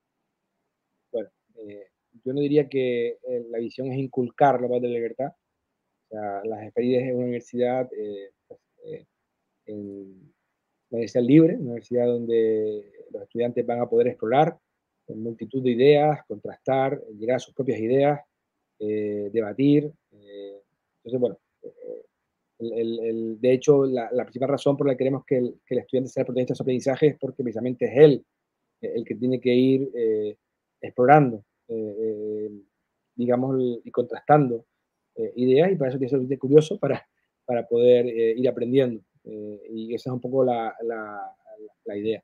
Bueno, 1.13 1.29
eh, 1.57 1.91
yo 2.25 2.33
no 2.33 2.41
diría 2.41 2.69
que 2.69 3.19
la 3.51 3.59
visión 3.59 3.93
es 3.93 3.99
inculcar 3.99 4.61
los 4.61 4.71
valores 4.71 4.83
de 4.83 4.89
la 4.89 4.95
libertad. 4.95 5.33
Sea, 6.09 6.43
las 6.45 6.65
Espérides 6.65 7.05
es 7.05 7.13
una 7.13 7.25
universidad 7.25 7.89
pues, 8.47 9.07
en, 9.67 10.33
una 10.91 10.97
universidad 10.97 11.25
libre, 11.25 11.55
una 11.55 11.65
universidad 11.65 12.07
donde 12.07 12.93
los 13.11 13.23
estudiantes 13.23 13.67
van 13.67 13.81
a 13.81 13.89
poder 13.89 14.09
explorar 14.09 14.59
en 15.09 15.23
multitud 15.23 15.63
de 15.63 15.71
ideas, 15.71 16.21
contrastar, 16.27 17.03
llegar 17.19 17.37
a 17.37 17.41
sus 17.41 17.55
propias 17.55 17.81
ideas, 17.81 18.21
eh, 18.79 19.31
debatir. 19.33 19.91
Eh, 20.13 20.63
entonces, 20.99 21.21
bueno, 21.21 21.39
eh, 21.63 23.37
de 23.39 23.53
hecho, 23.53 23.87
la, 23.87 24.11
principal 24.25 24.51
razón 24.51 24.77
por 24.77 24.87
la 24.87 24.95
que 24.95 24.99
queremos 24.99 25.25
que 25.25 25.39
el, 25.39 25.61
estudiante 25.69 26.11
sea 26.11 26.25
protagonista 26.25 26.53
de 26.53 26.57
su 26.57 26.63
aprendizaje 26.63 27.07
es 27.09 27.19
porque 27.19 27.43
precisamente 27.43 27.87
es 27.87 27.97
él 27.97 28.25
el 28.81 29.05
que 29.05 29.15
tiene 29.17 29.41
que 29.41 29.53
ir 29.53 30.37
explorando, 30.81 31.45
digamos, 33.17 33.57
y 33.85 33.91
contrastando 33.91 34.67
ideas, 35.37 35.73
y 35.73 35.77
para 35.77 35.91
eso 35.91 35.99
tiene 35.99 36.21
que 36.21 36.29
ser 36.29 36.39
curioso 36.39 36.79
para, 36.79 37.07
para 37.45 37.67
poder 37.67 38.07
ir 38.07 38.49
aprendiendo. 38.49 39.03
y 39.25 39.95
esa 39.95 40.11
es 40.11 40.15
un 40.15 40.21
poco 40.21 40.45
la, 40.45 40.75
la 41.85 41.97
idea. 41.97 42.23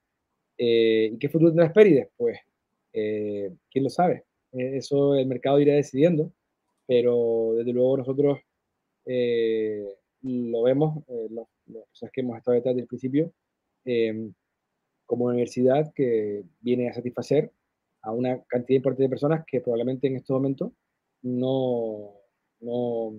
Eh, 0.59 1.11
¿Y 1.13 1.19
qué 1.19 1.29
futuro 1.29 1.51
tendrá 1.51 1.67
Esperides? 1.67 2.09
Pues, 2.17 2.39
eh, 2.93 3.53
¿quién 3.71 3.85
lo 3.85 3.91
sabe? 3.91 4.25
Eh, 4.53 4.77
eso 4.77 5.15
el 5.17 5.27
mercado 5.27 5.59
irá 5.61 5.75
decidiendo, 5.75 6.33
pero 6.87 7.55
desde 7.57 7.73
luego 7.73 7.97
nosotros 7.99 8.39
lo 10.23 10.63
vemos, 10.63 11.05
las 11.67 11.85
cosas 11.91 12.11
que 12.11 12.23
hemos 12.23 12.39
estado 12.39 12.55
detrás 12.55 12.77
del 12.77 12.87
principio, 12.87 13.33
como 15.07 15.25
una 15.27 15.35
universidad 15.35 15.93
que 15.95 16.45
viene 16.61 16.89
a 16.89 16.95
satisfacer 16.95 17.53
a 18.03 18.13
una 18.13 18.43
cantidad 18.45 18.77
importante 18.77 19.03
de 19.03 19.09
personas 19.11 19.45
que 19.47 19.61
probablemente 19.61 20.07
en 20.07 20.17
estos 20.17 20.35
momentos 20.35 20.73
no, 21.23 22.15
no, 22.65 23.15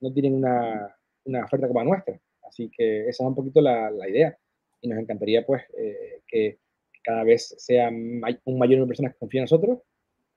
no 0.00 0.12
tienen 0.12 0.34
una, 0.34 0.94
una, 1.24 1.44
oferta 1.44 1.68
como 1.68 1.80
la 1.80 1.86
nuestra. 1.86 2.20
Así 2.48 2.70
que 2.70 3.02
esa 3.02 3.10
es 3.10 3.20
un 3.20 3.34
poquito 3.34 3.60
la, 3.60 3.90
la 3.90 4.08
idea 4.08 4.36
y 4.80 4.88
nos 4.88 4.98
encantaría 4.98 5.44
pues 5.46 5.62
eh, 5.76 6.20
que 6.26 6.58
cada 7.02 7.24
vez 7.24 7.54
sea 7.58 7.88
un 7.88 8.20
mayor 8.20 8.42
número 8.44 8.84
de 8.84 8.88
personas 8.88 9.12
que 9.12 9.18
confíen 9.18 9.42
en 9.42 9.44
nosotros 9.44 9.78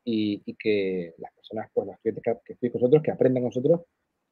y, 0.03 0.41
que 0.55 1.13
las 1.17 1.33
personas, 1.33 1.69
pues 1.73 1.87
los 1.87 1.95
estudiantes 1.95 2.23
que, 2.23 2.39
que 2.45 2.53
estudien 2.53 2.71
con 2.71 2.81
nosotros, 2.81 3.03
que 3.03 3.11
aprendan 3.11 3.43
con 3.43 3.49
nosotros, 3.49 3.81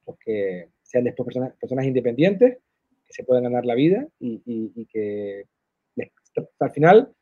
pues 0.06 0.18
que 0.24 0.70
sean 0.84 1.04
después 1.04 1.26
personas, 1.26 1.56
personas 1.58 1.86
independientes, 1.86 2.58
que 3.06 3.14
se 3.14 3.24
puedan 3.24 3.44
ganar 3.44 3.66
la 3.66 3.76
vida 3.76 4.08
y, 4.20 4.42
y, 4.46 4.86
que 4.86 5.46
al 6.60 6.72
final 6.72 7.14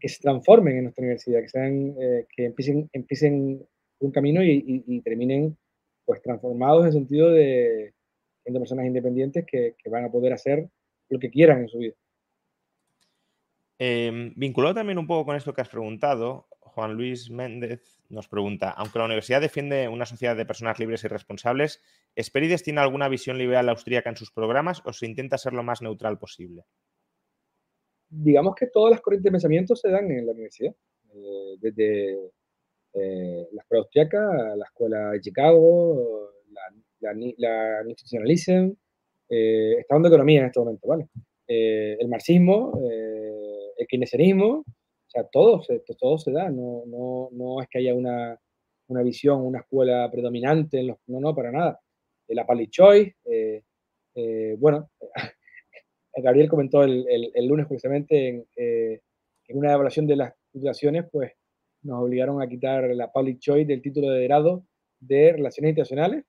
que 0.00 0.08
se 0.08 0.20
transformen 0.20 0.76
en 0.76 0.82
nuestra 0.84 1.02
universidad, 1.02 1.40
que 1.40 1.48
sean, 1.48 1.94
eh, 1.98 2.26
que 2.34 2.44
empiecen, 2.46 2.90
empiecen 2.92 3.66
un 4.00 4.10
camino 4.10 4.42
y, 4.42 5.00
terminen 5.02 5.56
pues 6.04 6.22
transformados 6.22 6.82
en 6.82 6.86
el 6.86 6.92
sentido 6.92 7.30
de 7.30 7.94
siendo 8.42 8.60
personas 8.60 8.86
independientes 8.86 9.44
que, 9.46 9.74
que 9.78 9.90
van 9.90 10.04
a 10.04 10.10
poder 10.10 10.32
hacer 10.32 10.68
lo 11.08 11.18
que 11.18 11.30
quieran 11.30 11.60
en 11.60 11.68
su 11.68 11.78
vida. 11.78 11.94
Em, 13.78 14.32
vinculado 14.36 14.74
también 14.74 14.98
un 14.98 15.06
poco 15.06 15.26
con 15.26 15.36
esto 15.36 15.52
que 15.52 15.60
has 15.60 15.68
preguntado, 15.68 16.46
Juan 16.60 16.94
Luis 16.94 17.30
Méndez 17.30 18.00
nos 18.08 18.28
pregunta, 18.28 18.70
aunque 18.70 18.98
la 18.98 19.06
universidad 19.06 19.40
defiende 19.40 19.88
una 19.88 20.06
sociedad 20.06 20.36
de 20.36 20.46
personas 20.46 20.78
libres 20.78 21.04
y 21.04 21.08
responsables, 21.08 21.82
¿Esperides 22.14 22.62
tiene 22.62 22.80
alguna 22.80 23.08
visión 23.08 23.38
liberal 23.38 23.68
austríaca 23.68 24.10
en 24.10 24.16
sus 24.16 24.30
programas 24.30 24.82
o 24.84 24.92
se 24.92 25.06
intenta 25.06 25.38
ser 25.38 25.52
lo 25.52 25.64
más 25.64 25.82
neutral 25.82 26.18
posible? 26.18 26.64
Digamos 28.08 28.54
que 28.54 28.68
todas 28.68 28.92
las 28.92 29.00
corrientes 29.00 29.24
de 29.24 29.32
pensamiento 29.32 29.74
se 29.74 29.90
dan 29.90 30.10
en 30.10 30.26
la 30.26 30.32
universidad, 30.32 30.74
eh, 31.12 31.56
desde 31.58 32.30
eh, 32.94 33.48
la 33.52 33.62
escuela 33.62 33.82
austríaca, 33.82 34.56
la 34.56 34.64
escuela 34.64 35.10
de 35.10 35.20
Chicago, 35.20 36.30
la, 37.00 37.12
la, 37.36 37.82
eh, 39.28 39.76
está 39.78 39.98
de 39.98 40.08
economía 40.08 40.40
en 40.40 40.46
este 40.46 40.60
momento, 40.60 40.86
¿vale? 40.86 41.08
el 41.46 42.08
marxismo, 42.08 42.80
el 43.76 43.86
keynesianismo, 43.86 44.64
o 45.06 45.10
sea, 45.10 45.24
todo 45.24 45.62
se, 45.62 45.80
todo 45.98 46.18
se 46.18 46.32
da, 46.32 46.50
no, 46.50 46.84
no, 46.86 47.28
no 47.32 47.60
es 47.60 47.68
que 47.68 47.78
haya 47.78 47.94
una, 47.94 48.38
una, 48.88 49.02
visión, 49.02 49.42
una 49.42 49.60
escuela 49.60 50.10
predominante, 50.10 50.80
en 50.80 50.88
los, 50.88 50.98
no, 51.06 51.20
no, 51.20 51.34
para 51.34 51.52
nada. 51.52 51.80
La 52.28 52.46
Pali 52.46 52.68
Choi, 52.68 53.14
eh, 53.26 53.62
eh, 54.14 54.56
bueno, 54.58 54.90
Gabriel 56.16 56.48
comentó 56.48 56.82
el, 56.82 57.06
el, 57.34 57.46
lunes 57.46 57.66
justamente 57.66 58.28
en, 58.28 58.46
eh, 58.56 59.00
en, 59.48 59.58
una 59.58 59.72
evaluación 59.72 60.06
de 60.06 60.16
las 60.16 60.34
titulaciones, 60.52 61.04
pues 61.10 61.32
nos 61.84 62.02
obligaron 62.02 62.42
a 62.42 62.48
quitar 62.48 62.84
la 62.94 63.12
Public 63.12 63.38
Choice 63.38 63.66
del 63.66 63.82
título 63.82 64.10
de 64.10 64.24
grado 64.24 64.66
de 65.00 65.32
Relaciones 65.32 65.70
Internacionales 65.70 66.24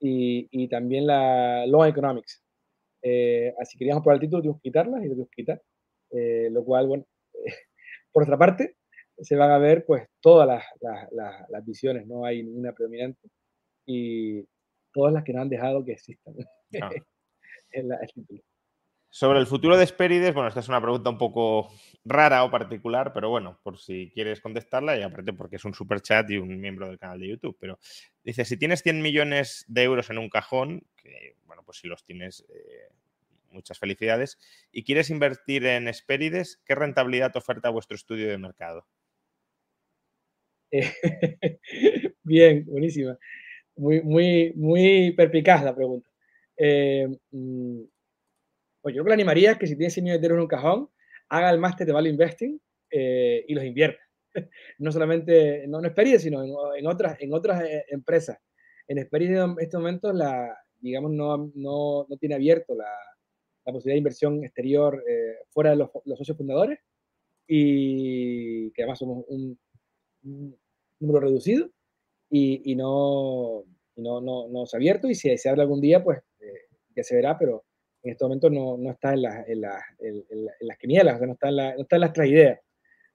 y, 0.00 0.48
y 0.50 0.68
también 0.68 1.06
la 1.06 1.66
Law 1.66 1.84
Economics. 1.84 2.42
Eh, 3.02 3.54
así 3.60 3.78
queríamos 3.78 4.02
probar 4.02 4.16
el 4.16 4.20
título, 4.22 4.42
tuvimos 4.42 4.60
que 4.60 4.68
quitarla 4.70 4.98
y 4.98 5.08
lo 5.08 5.10
tuvimos 5.10 5.30
que 5.30 5.42
quitar. 5.42 5.62
Eh, 6.10 6.48
lo 6.50 6.64
cual, 6.64 6.86
bueno, 6.86 7.06
por 8.12 8.22
otra 8.22 8.38
parte, 8.38 8.76
se 9.18 9.36
van 9.36 9.50
a 9.50 9.58
ver 9.58 9.84
pues 9.84 10.08
todas 10.20 10.46
las, 10.46 10.64
las, 10.80 11.48
las, 11.50 11.64
visiones, 11.64 12.06
no 12.06 12.24
hay 12.24 12.42
ninguna 12.42 12.72
predominante 12.72 13.28
y 13.84 14.44
todas 14.92 15.12
las 15.12 15.24
que 15.24 15.32
no 15.32 15.42
han 15.42 15.48
dejado 15.48 15.84
que 15.84 15.92
existan 15.92 16.34
ah. 16.80 16.90
en 17.72 17.92
el 17.92 18.12
título. 18.14 18.42
Sobre 19.10 19.38
el 19.38 19.46
futuro 19.46 19.76
de 19.76 19.84
Esperides, 19.84 20.34
bueno, 20.34 20.48
esta 20.48 20.60
es 20.60 20.68
una 20.68 20.82
pregunta 20.82 21.08
un 21.08 21.16
poco 21.16 21.70
rara 22.04 22.44
o 22.44 22.50
particular, 22.50 23.12
pero 23.14 23.30
bueno, 23.30 23.58
por 23.62 23.78
si 23.78 24.10
quieres 24.12 24.40
contestarla, 24.40 24.98
y 24.98 25.02
aparte 25.02 25.32
porque 25.32 25.56
es 25.56 25.64
un 25.64 25.72
super 25.72 26.02
chat 26.02 26.28
y 26.30 26.36
un 26.36 26.60
miembro 26.60 26.88
del 26.88 26.98
canal 26.98 27.18
de 27.18 27.28
YouTube, 27.28 27.56
pero 27.58 27.78
dice, 28.22 28.44
si 28.44 28.58
tienes 28.58 28.82
100 28.82 29.00
millones 29.00 29.64
de 29.66 29.82
euros 29.82 30.10
en 30.10 30.18
un 30.18 30.28
cajón, 30.28 30.82
que 30.96 31.36
bueno, 31.46 31.62
pues 31.64 31.78
si 31.78 31.88
los 31.88 32.04
tienes, 32.04 32.44
eh, 32.50 32.92
muchas 33.50 33.78
felicidades, 33.78 34.38
y 34.72 34.84
quieres 34.84 35.08
invertir 35.08 35.64
en 35.64 35.88
Esperides, 35.88 36.60
¿qué 36.66 36.74
rentabilidad 36.74 37.34
oferta 37.34 37.70
vuestro 37.70 37.96
estudio 37.96 38.28
de 38.28 38.36
mercado? 38.36 38.86
bien, 42.24 42.66
buenísima. 42.66 43.16
Muy, 43.76 44.02
muy, 44.02 44.52
muy 44.54 45.12
perpicaz 45.12 45.64
la 45.64 45.74
pregunta. 45.74 46.10
Eh, 46.58 47.08
mm, 47.30 47.82
pues 48.80 48.94
yo 48.94 49.00
lo 49.00 49.04
que 49.04 49.10
le 49.10 49.14
animaría 49.14 49.52
es 49.52 49.58
que 49.58 49.66
si 49.66 49.76
tienes 49.76 49.94
100 49.94 50.04
millones 50.04 50.22
de 50.22 50.28
en 50.28 50.40
un 50.40 50.46
cajón, 50.46 50.90
haga 51.28 51.50
el 51.50 51.58
máster 51.58 51.86
de 51.86 51.92
Value 51.92 52.10
Investing 52.10 52.60
eh, 52.90 53.44
y 53.46 53.54
los 53.54 53.64
invierta. 53.64 54.00
no 54.78 54.92
solamente, 54.92 55.66
no 55.68 55.78
en 55.80 55.86
Esperides, 55.86 56.22
sino 56.22 56.42
en, 56.74 56.86
otras, 56.86 57.16
en 57.20 57.32
otras 57.32 57.62
eh, 57.64 57.84
empresas. 57.88 58.38
En 58.86 58.98
Esperides 58.98 59.38
en 59.38 59.56
este 59.58 59.76
momento, 59.76 60.12
la, 60.12 60.56
digamos, 60.80 61.10
no, 61.10 61.50
no, 61.54 62.06
no 62.08 62.16
tiene 62.16 62.34
abierto 62.34 62.74
la, 62.74 62.90
la 63.68 63.72
posibilidad 63.72 63.96
de 63.96 63.98
inversión 63.98 64.44
exterior 64.44 65.04
eh, 65.06 65.44
fuera 65.50 65.70
de 65.70 65.76
los, 65.76 65.90
socios 66.16 66.38
fundadores 66.38 66.78
y 67.46 68.70
que 68.72 68.82
además 68.82 68.98
somos 68.98 69.26
un, 69.28 69.58
número 71.00 71.20
reducido 71.20 71.68
y, 72.30 72.74
no, 72.76 73.64
no, 73.96 74.20
no, 74.22 74.48
no, 74.48 74.66
se 74.66 74.76
ha 74.76 74.78
abierto 74.78 75.08
y 75.08 75.14
si 75.14 75.36
se 75.36 75.48
abre 75.50 75.62
algún 75.62 75.82
día, 75.82 76.02
pues 76.02 76.18
eh, 76.40 76.68
ya 76.96 77.02
se 77.02 77.14
verá, 77.14 77.38
pero 77.38 77.64
en 78.08 78.12
este 78.12 78.24
momento 78.24 78.50
no, 78.50 78.76
no 78.76 78.90
está 78.90 79.14
en, 79.14 79.24
en, 79.24 79.64
en, 80.30 80.48
las 80.60 80.78
quinielas, 80.78 81.20
no 81.20 81.32
está 81.32 81.48
en, 81.48 81.56
no 81.56 81.82
está 81.82 81.96
en 81.96 82.00
las 82.00 82.12
tres 82.12 82.30
ideas. 82.30 82.60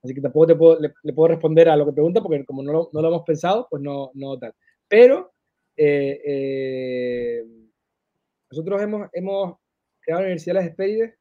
Así 0.04 0.14
que 0.14 0.22
tampoco 0.22 0.48
te 0.48 0.56
puedo, 0.56 0.80
le, 0.80 1.14
puedo 1.14 1.30
responder 1.30 1.70
a 1.70 1.76
lo 1.76 1.86
que 1.86 1.94
pregunta 1.94 2.22
porque 2.22 2.44
como 2.46 2.62
no 2.62 2.74
lo, 2.74 2.89
no 2.91 3.02
lo 3.02 3.08
hemos 3.08 3.24
pensado, 3.24 3.68
pues 3.70 3.82
no, 3.82 4.12
no 4.14 4.38
tal. 4.38 4.54
Pero 4.88 5.34
eh, 5.78 7.44
nosotros 8.52 8.82
hemos, 8.82 9.10
hemos 9.14 9.58
crear 10.02 10.20
la 10.20 10.26
Universidad 10.26 10.56
de 10.56 10.60
las 10.62 10.70
Espérides 10.70 11.14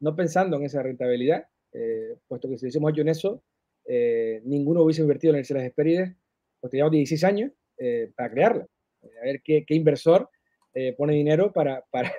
no 0.00 0.14
pensando 0.14 0.56
en 0.56 0.64
esa 0.64 0.82
rentabilidad, 0.82 1.46
eh, 1.72 2.16
puesto 2.28 2.48
que 2.48 2.58
si 2.58 2.66
hubiésemos 2.66 2.92
hecho 2.92 3.00
en 3.02 3.08
eso, 3.08 3.42
eh, 3.86 4.42
ninguno 4.44 4.82
hubiese 4.82 5.02
invertido 5.02 5.30
en 5.30 5.34
la 5.34 5.36
Universidad 5.38 5.58
de 5.58 5.62
las 5.64 5.70
Espérides, 5.70 6.16
pues 6.60 6.70
teníamos 6.70 6.92
16 6.92 7.24
años 7.24 7.52
eh, 7.78 8.12
para 8.14 8.30
crearla. 8.30 8.66
a 9.02 9.24
ver 9.24 9.40
qué, 9.42 9.64
inversor 9.68 10.28
pone 10.96 11.14
dinero 11.14 11.52
para, 11.52 11.84
para, 11.90 12.12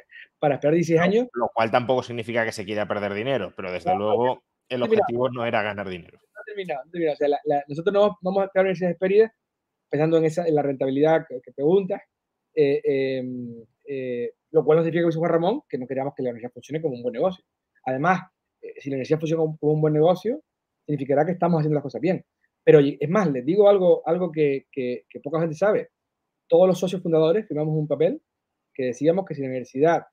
para, 0.46 0.56
esperar 0.56 0.76
16 0.76 1.00
años. 1.00 1.28
Lo 1.34 1.50
cual 1.54 1.72
tampoco 1.72 2.04
significa 2.04 2.46
que 2.46 2.52
se 2.52 2.66
quiera 2.66 2.88
perder 2.88 3.14
dinero, 3.14 3.54
pero 3.56 3.72
desde 3.72 3.96
luego 3.96 4.44
el 4.70 4.84
objetivo 4.84 5.30
no 5.30 5.46
era 5.46 5.62
ganar 5.62 5.90
dinero. 5.90 6.20
No 6.34 6.42
terminado, 6.46 6.84
O 7.14 7.16
sea, 7.16 7.28
nosotros 7.68 7.94
no, 7.94 8.18
vamos 8.22 8.44
a 8.44 8.52
la 8.54 8.62
Universidad 8.62 8.90
de 8.90 8.94
Espérides 8.94 9.32
pensando 9.90 10.18
en, 10.18 10.26
esa, 10.26 10.48
en 10.48 10.56
la 10.56 10.62
rentabilidad 10.62 11.26
que, 11.28 11.42
que 11.42 11.52
preguntas. 11.52 12.02
Em, 12.54 13.64
lo 14.52 14.64
cual 14.64 14.78
no 14.78 14.84
significa, 14.84 15.04
como 15.04 15.10
dice 15.10 15.20
Juan 15.20 15.32
Ramón, 15.32 15.62
que 15.68 15.78
no 15.78 15.86
queramos 15.86 16.14
que 16.16 16.24
la 16.24 16.30
universidad 16.30 16.54
funcione 16.54 16.82
como 16.82 16.96
un 16.96 17.04
buen 17.04 17.14
negocio. 17.14 17.44
Además, 17.84 18.22
eh, 18.62 18.74
si 18.80 18.90
la 18.90 18.96
universidad 18.96 19.20
funciona 19.20 19.44
como, 19.44 19.74
un 19.74 19.82
buen 19.82 19.94
negocio, 19.94 20.42
significará 20.86 21.26
que 21.26 21.34
estamos 21.34 21.60
haciendo 21.60 21.76
las 21.76 21.84
cosas 21.84 22.02
bien. 22.02 22.26
Pero 22.64 22.80
es 22.80 23.10
más, 23.10 23.30
les 23.30 23.46
digo 23.46 23.70
algo, 23.70 24.02
algo 24.08 24.32
que, 24.32 24.68
que, 24.72 25.06
poca 25.22 25.40
gente 25.40 25.56
sabe. 25.56 25.90
Todos 26.48 26.68
los 26.68 26.80
socios 26.80 27.02
fundadores 27.02 27.48
firmamos 27.48 27.76
un 27.76 27.88
papel 27.88 28.22
que 28.74 28.86
decíamos 28.86 29.26
que 29.26 29.36
si 29.36 29.42
la 29.42 29.48
universidad 29.48 30.06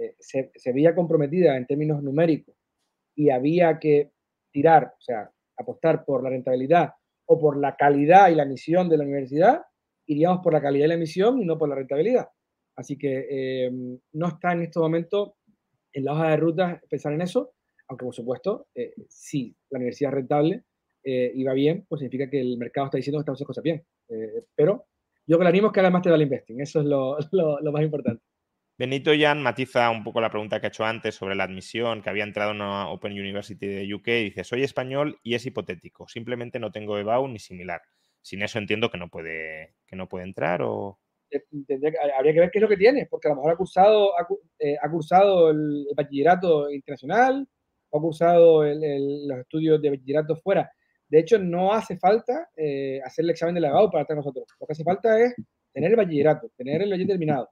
eh, 0.00 0.14
se, 0.18 0.72
veía 0.72 0.94
comprometida 0.94 1.56
en 1.56 1.66
términos 1.66 2.02
numéricos 2.02 2.54
y 3.14 3.30
había 3.30 3.78
que 3.78 4.12
tirar, 4.52 4.92
o 4.96 5.00
sea, 5.00 5.30
apostar 5.56 6.04
por 6.04 6.22
la 6.22 6.30
rentabilidad 6.30 6.90
o 7.26 7.38
por 7.38 7.56
la 7.58 7.76
calidad 7.76 8.28
y 8.30 8.34
la 8.34 8.44
misión 8.44 8.88
de 8.88 8.98
la 8.98 9.04
universidad, 9.04 9.62
iríamos 10.06 10.40
por 10.42 10.52
la 10.52 10.60
calidad 10.60 10.86
y 10.86 10.88
la 10.88 10.96
misión 10.96 11.40
y 11.40 11.44
no 11.44 11.58
por 11.58 11.68
la 11.68 11.74
rentabilidad. 11.74 12.28
Así 12.76 12.98
que 12.98 13.26
eh, 13.30 13.70
no 14.12 14.28
está 14.28 14.52
en 14.52 14.62
este 14.62 14.78
momento 14.78 15.36
en 15.92 16.04
la 16.04 16.12
hoja 16.12 16.30
de 16.30 16.36
ruta 16.36 16.80
pensar 16.90 17.12
en 17.14 17.22
eso, 17.22 17.54
aunque 17.88 18.04
por 18.04 18.14
supuesto, 18.14 18.68
eh, 18.74 18.92
si 19.08 19.56
la 19.70 19.78
universidad 19.78 20.10
es 20.10 20.14
rentable 20.14 20.64
y 21.08 21.44
va 21.44 21.52
bien, 21.52 21.86
pues 21.88 22.00
significa 22.00 22.28
que 22.28 22.40
el 22.40 22.58
mercado 22.58 22.86
está 22.86 22.96
diciendo 22.96 23.18
que 23.18 23.20
estamos 23.20 23.36
haciendo 23.36 23.46
cosas 23.46 23.62
bien. 23.62 23.86
pero 24.56 24.88
yo 25.26 25.38
que 25.38 25.44
le 25.44 25.50
animo 25.50 25.68
es 25.68 25.72
que 25.72 25.80
te 25.80 26.08
da 26.08 26.14
el 26.14 26.22
investing, 26.22 26.60
eso 26.60 26.80
es 26.80 26.86
lo, 26.86 27.18
más 27.72 27.82
importante. 27.82 28.22
Benito 28.78 29.10
Jan 29.18 29.42
matiza 29.42 29.88
un 29.88 30.04
poco 30.04 30.20
la 30.20 30.28
pregunta 30.28 30.60
que 30.60 30.66
ha 30.66 30.68
hecho 30.68 30.84
antes 30.84 31.14
sobre 31.14 31.34
la 31.34 31.44
admisión, 31.44 32.02
que 32.02 32.10
había 32.10 32.24
entrado 32.24 32.50
en 32.50 32.56
una 32.56 32.90
Open 32.90 33.12
University 33.12 33.66
de 33.66 33.94
UK. 33.94 34.06
Dice, 34.06 34.44
soy 34.44 34.64
español 34.64 35.18
y 35.22 35.34
es 35.34 35.46
hipotético. 35.46 36.06
Simplemente 36.08 36.58
no 36.58 36.70
tengo 36.70 36.98
EBAU 36.98 37.26
ni 37.26 37.38
similar. 37.38 37.80
Sin 38.20 38.42
eso 38.42 38.58
entiendo 38.58 38.90
que 38.90 38.98
no 38.98 39.08
puede, 39.08 39.76
que 39.86 39.96
no 39.96 40.08
puede 40.08 40.24
entrar 40.24 40.60
o... 40.60 40.98
Eh, 41.30 41.42
habría 42.18 42.34
que 42.34 42.40
ver 42.40 42.50
qué 42.50 42.58
es 42.58 42.62
lo 42.62 42.68
que 42.68 42.76
tiene, 42.76 43.06
porque 43.06 43.28
a 43.28 43.30
lo 43.30 43.36
mejor 43.36 43.52
ha 43.52 43.56
cursado, 43.56 44.18
ha, 44.18 44.26
eh, 44.58 44.76
cursado 44.90 45.50
el, 45.50 45.86
bachillerato 45.96 46.70
internacional, 46.70 47.48
o 47.88 47.98
ha 47.98 48.02
cursado 48.02 48.62
los 48.62 49.38
estudios 49.38 49.80
de 49.80 49.90
bachillerato 49.90 50.36
fuera. 50.36 50.70
De 51.08 51.20
hecho, 51.20 51.38
no 51.38 51.72
hace 51.72 51.96
falta 51.96 52.50
eh, 52.54 53.00
hacer 53.02 53.24
el 53.24 53.30
examen 53.30 53.54
de 53.54 53.62
legado 53.62 53.90
para 53.90 54.02
estar 54.02 54.16
nosotros. 54.16 54.46
Lo 54.60 54.66
que 54.66 54.72
hace 54.74 54.84
falta 54.84 55.18
es 55.18 55.34
tener 55.72 55.92
el 55.92 55.96
bachillerato, 55.96 56.50
tener 56.56 56.82
el 56.82 56.90
ley 56.90 57.06
terminado. 57.06 57.48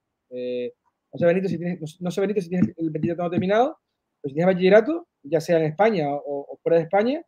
No, 1.15 1.19
sé 1.19 1.27
Benito, 1.27 1.49
si 1.49 1.59
tienes, 1.59 2.01
no, 2.01 2.11
sé 2.11 2.21
Benito 2.21 2.41
si 2.41 2.49
tienes 2.49 2.75
el 2.77 2.91
bachillerato 2.91 3.23
no 3.23 3.31
terminado, 3.31 3.79
pero 4.21 4.31
si 4.31 4.35
tienes 4.35 4.53
bachillerato, 4.53 5.07
ya 5.23 5.41
sea 5.41 5.59
en 5.59 5.67
España 5.67 6.07
o, 6.11 6.59
fuera 6.61 6.79
de 6.79 6.85
España, 6.85 7.23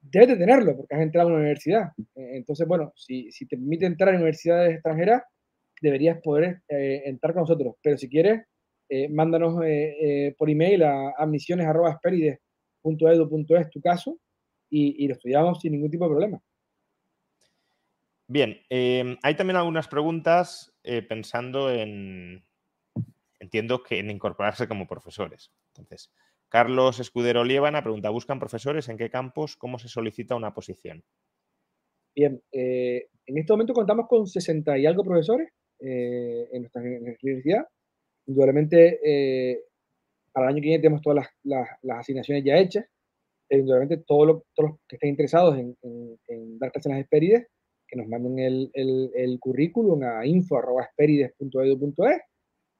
debes 0.00 0.28
de 0.28 0.36
tenerlo 0.36 0.76
porque 0.76 0.96
has 0.96 1.02
entrado 1.02 1.28
a 1.28 1.32
una 1.32 1.40
universidad. 1.40 1.92
Entonces, 2.16 2.66
bueno, 2.66 2.92
si, 2.96 3.30
si 3.30 3.46
te 3.46 3.56
permite 3.56 3.86
entrar 3.86 4.12
a 4.12 4.16
universidades 4.16 4.74
extranjeras, 4.74 5.22
deberías 5.80 6.20
poder 6.20 6.62
eh, 6.68 7.02
entrar 7.06 7.32
con 7.32 7.42
nosotros. 7.42 7.76
Pero 7.80 7.96
si 7.96 8.08
quieres, 8.08 8.42
eh, 8.88 9.08
mándanos 9.08 9.60
eh, 9.64 10.34
por 10.36 10.50
email 10.50 10.82
a 10.82 11.10
admisiones.esperides.edu.es 11.16 13.70
tu 13.70 13.80
caso 13.80 14.18
y, 14.68 15.04
y, 15.04 15.08
lo 15.08 15.14
estudiamos 15.14 15.60
sin 15.60 15.70
ningún 15.72 15.90
tipo 15.90 16.04
de 16.04 16.10
problema. 16.10 16.40
Bien, 18.28 18.58
hay 18.68 19.36
también 19.36 19.56
algunas 19.56 19.86
preguntas 19.86 20.74
pensando 21.08 21.70
en, 21.70 22.44
entiendo 23.46 23.82
que 23.82 23.98
en 23.98 24.10
incorporarse 24.10 24.68
como 24.68 24.86
profesores. 24.86 25.52
Entonces, 25.68 26.12
Carlos 26.48 27.00
Escudero 27.00 27.44
Lievana 27.44 27.82
pregunta, 27.82 28.10
¿buscan 28.10 28.38
profesores? 28.38 28.88
¿En 28.88 28.98
qué 28.98 29.10
campos? 29.10 29.56
¿Cómo 29.56 29.78
se 29.78 29.88
solicita 29.88 30.36
una 30.36 30.54
posición? 30.54 31.02
Bien, 32.14 32.40
en 32.52 33.38
este 33.38 33.52
momento 33.52 33.74
contamos 33.74 34.06
con 34.08 34.26
60 34.26 34.78
y 34.78 34.86
algo 34.86 35.02
profesores 35.02 35.50
eh, 35.80 36.48
en, 36.52 36.62
nuestra, 36.62 36.80
universidad. 36.80 37.66
Indudablemente, 38.26 39.00
eh, 39.04 39.60
para 40.32 40.46
el 40.46 40.54
año 40.54 40.62
que 40.62 40.68
viene 40.68 40.82
tenemos 40.82 41.02
todas 41.02 41.26
las, 41.42 41.68
las, 41.82 41.98
asignaciones 41.98 42.44
ya 42.44 42.56
hechas. 42.56 42.86
Eh, 43.48 43.58
indudablemente, 43.58 44.04
todos 44.06 44.26
los 44.26 44.42
que 44.88 44.96
estén 44.96 45.10
interesados 45.10 45.58
en, 45.58 45.76
en, 45.82 46.58
dar 46.58 46.72
clases 46.72 46.86
en 46.86 46.92
las 46.92 47.02
Esperides, 47.02 47.46
que 47.88 47.96
nos 47.96 48.08
manden 48.08 48.38
el, 48.38 48.70
el, 48.72 49.10
el 49.14 49.38
currículum 49.38 50.02
a 50.02 50.24
info.esperides.edu.es 50.26 52.20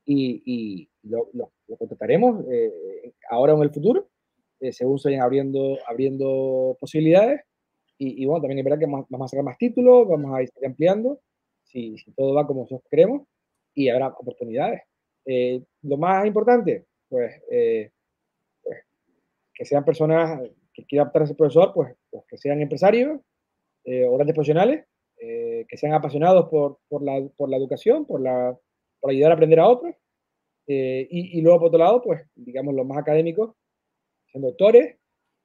y, 0.06 0.42
y 0.46 0.88
lo, 1.02 1.28
lo, 1.34 1.52
lo, 1.68 1.76
contrataremos 1.76 2.44
ahora 3.28 3.54
o 3.54 3.56
en 3.58 3.62
el 3.64 3.72
futuro, 3.72 4.08
según 4.70 4.98
se 4.98 5.10
vayan 5.10 5.22
abriendo, 5.22 5.78
abriendo 5.86 6.76
posibilidades. 6.80 7.42
Y, 7.98 8.22
y, 8.22 8.26
bueno, 8.26 8.42
también 8.42 8.58
es 8.58 8.64
verdad 8.64 8.78
que 8.78 8.86
vamos, 8.86 9.06
vamos 9.08 9.26
a 9.26 9.28
sacar 9.30 9.44
más 9.44 9.58
títulos, 9.58 10.06
vamos 10.08 10.34
a 10.34 10.42
ir 10.42 10.50
ampliando 10.64 11.20
si, 11.66 11.96
todo 12.16 12.34
va 12.34 12.46
como 12.46 12.62
nosotros 12.62 12.88
queremos 12.90 13.26
y 13.74 13.88
habrá 13.88 14.08
oportunidades. 14.08 14.82
Eh, 15.24 15.62
lo 15.82 15.96
más 15.96 16.26
importante, 16.26 16.86
pues, 17.08 17.34
eh, 17.50 17.90
pues, 18.62 18.78
que 19.54 19.64
sean 19.64 19.84
personas 19.84 20.40
que 20.72 20.84
quieran 20.84 21.08
optar 21.08 21.22
a 21.22 21.26
ser 21.26 21.36
profesor, 21.36 21.72
pues, 21.74 21.94
pues 22.10 22.24
que 22.28 22.38
sean 22.38 22.60
empresarios 22.60 23.20
eh, 23.84 24.06
o 24.06 24.14
grandes 24.14 24.34
profesionales, 24.34 24.84
que 25.18 25.76
sean 25.78 25.94
apasionados 25.94 26.48
por, 26.50 26.78
por, 26.88 27.02
la, 27.02 27.26
por, 27.36 27.48
la, 27.48 27.56
educación, 27.56 28.04
por, 28.04 28.20
la, 28.20 28.56
por 29.06 29.12
ayudar 29.12 29.30
a 29.30 29.34
aprender 29.34 29.60
a 29.60 29.68
otros. 29.68 29.94
Y, 30.66 31.38
y, 31.38 31.40
luego, 31.42 31.60
por 31.60 31.68
otro 31.68 31.78
lado, 31.78 32.02
pues, 32.02 32.26
digamos, 32.34 32.74
los 32.74 32.84
más 32.84 32.98
académicos, 32.98 33.54
son 34.32 34.42
doctores, 34.42 34.96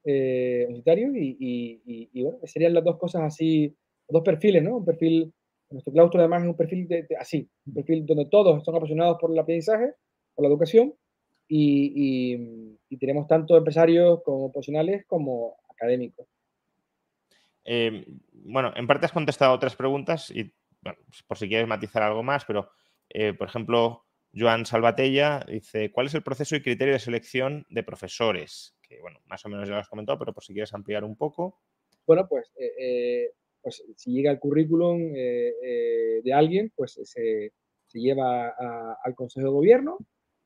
universitarios, 0.04 1.16
y, 1.16 1.38
y, 1.40 2.10
y, 2.12 2.24
bueno, 2.24 2.40
serían 2.46 2.74
las 2.74 2.84
dos 2.84 2.98
cosas 2.98 3.22
así, 3.22 3.76
dos 4.10 4.24
perfiles, 4.24 4.64
¿no? 4.64 4.78
Un 4.78 4.86
perfil 4.86 5.32
nuestro 5.70 5.94
claustro 5.94 6.20
además 6.20 6.44
es 6.44 6.50
un 6.50 6.58
perfil 6.58 6.88
de, 6.88 7.08
así, 7.20 7.50
un 7.66 7.74
perfil 7.74 8.06
donde 8.06 8.26
todos 8.26 8.64
son 8.64 8.76
apasionados 8.76 9.18
por 9.20 9.32
el 9.32 9.40
aprendizaje, 9.40 9.94
por 10.34 10.44
la 10.44 10.50
educación, 10.50 10.94
y, 11.48 12.78
tenemos 13.00 13.28
tanto 13.28 13.58
empresarios 13.58 14.22
como 14.24 14.52
profesionales 14.52 15.06
como 15.08 15.58
académicos. 15.70 16.28
Eh, 17.64 18.06
bueno, 18.32 18.72
en 18.76 18.88
parte 18.88 19.06
has 19.06 19.12
contestado 19.12 19.54
otras 19.54 19.76
preguntas 19.76 20.30
y 20.32 20.52
por 21.28 21.38
si 21.38 21.48
quieres 21.48 21.68
matizar 21.68 22.04
algo 22.04 22.22
más, 22.22 22.46
pero 22.46 22.70
eh, 23.14 23.34
por 23.34 23.48
ejemplo, 23.48 24.06
Joan 24.34 24.66
Salvatella 24.66 25.46
dice, 25.48 25.92
¿cuál 25.92 26.08
es 26.08 26.14
el 26.14 26.24
proceso 26.24 26.56
y 26.56 26.62
criterio 26.62 26.94
de 26.94 27.00
selección 27.00 27.66
de 27.70 27.84
profesores? 27.84 28.76
Que 28.82 29.00
bueno, 29.02 29.20
más 29.26 29.46
o 29.46 29.50
menos 29.50 29.68
ya 29.68 29.76
lo 29.76 29.82
has 29.82 29.90
comentado, 29.90 30.20
pero 30.20 30.34
por 30.34 30.44
si 30.44 30.54
quieres 30.54 30.74
ampliar 30.74 31.04
un 31.04 31.16
poco. 31.16 31.62
Bueno, 32.06 32.28
pues 32.28 32.52
eh, 32.58 33.32
pues 33.62 33.84
si 33.96 34.12
llega 34.12 34.32
el 34.32 34.40
currículum 34.40 35.14
eh, 35.16 35.54
eh, 35.64 36.22
de 36.24 36.34
alguien, 36.34 36.72
pues 36.76 37.00
se, 37.04 37.54
lleva 37.94 38.50
al 39.04 39.16
Consejo 39.16 39.48
de 39.48 39.52
Gobierno, 39.52 39.98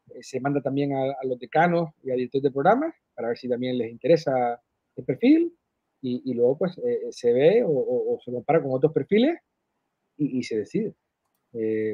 eh, 0.09 0.21
se 0.21 0.39
manda 0.39 0.61
también 0.61 0.93
a, 0.93 1.15
los 1.23 1.39
decanos 1.39 1.91
y 2.03 2.11
a 2.11 2.15
directores 2.15 2.43
de 2.43 2.51
programas 2.51 2.95
para 3.13 3.29
ver 3.29 3.37
si 3.37 3.47
también 3.47 3.77
les 3.77 3.91
interesa 3.91 4.59
el 4.95 5.05
perfil 5.05 5.55
y, 6.01 6.31
y 6.31 6.33
luego 6.33 6.57
pues 6.57 6.79
se 7.11 7.33
ve 7.33 7.63
o, 7.65 8.19
se 8.23 8.31
compara 8.31 8.61
con 8.61 8.71
otros 8.73 8.91
perfiles 8.91 9.37
y, 10.17 10.43
se 10.43 10.57
decide. 10.57 10.93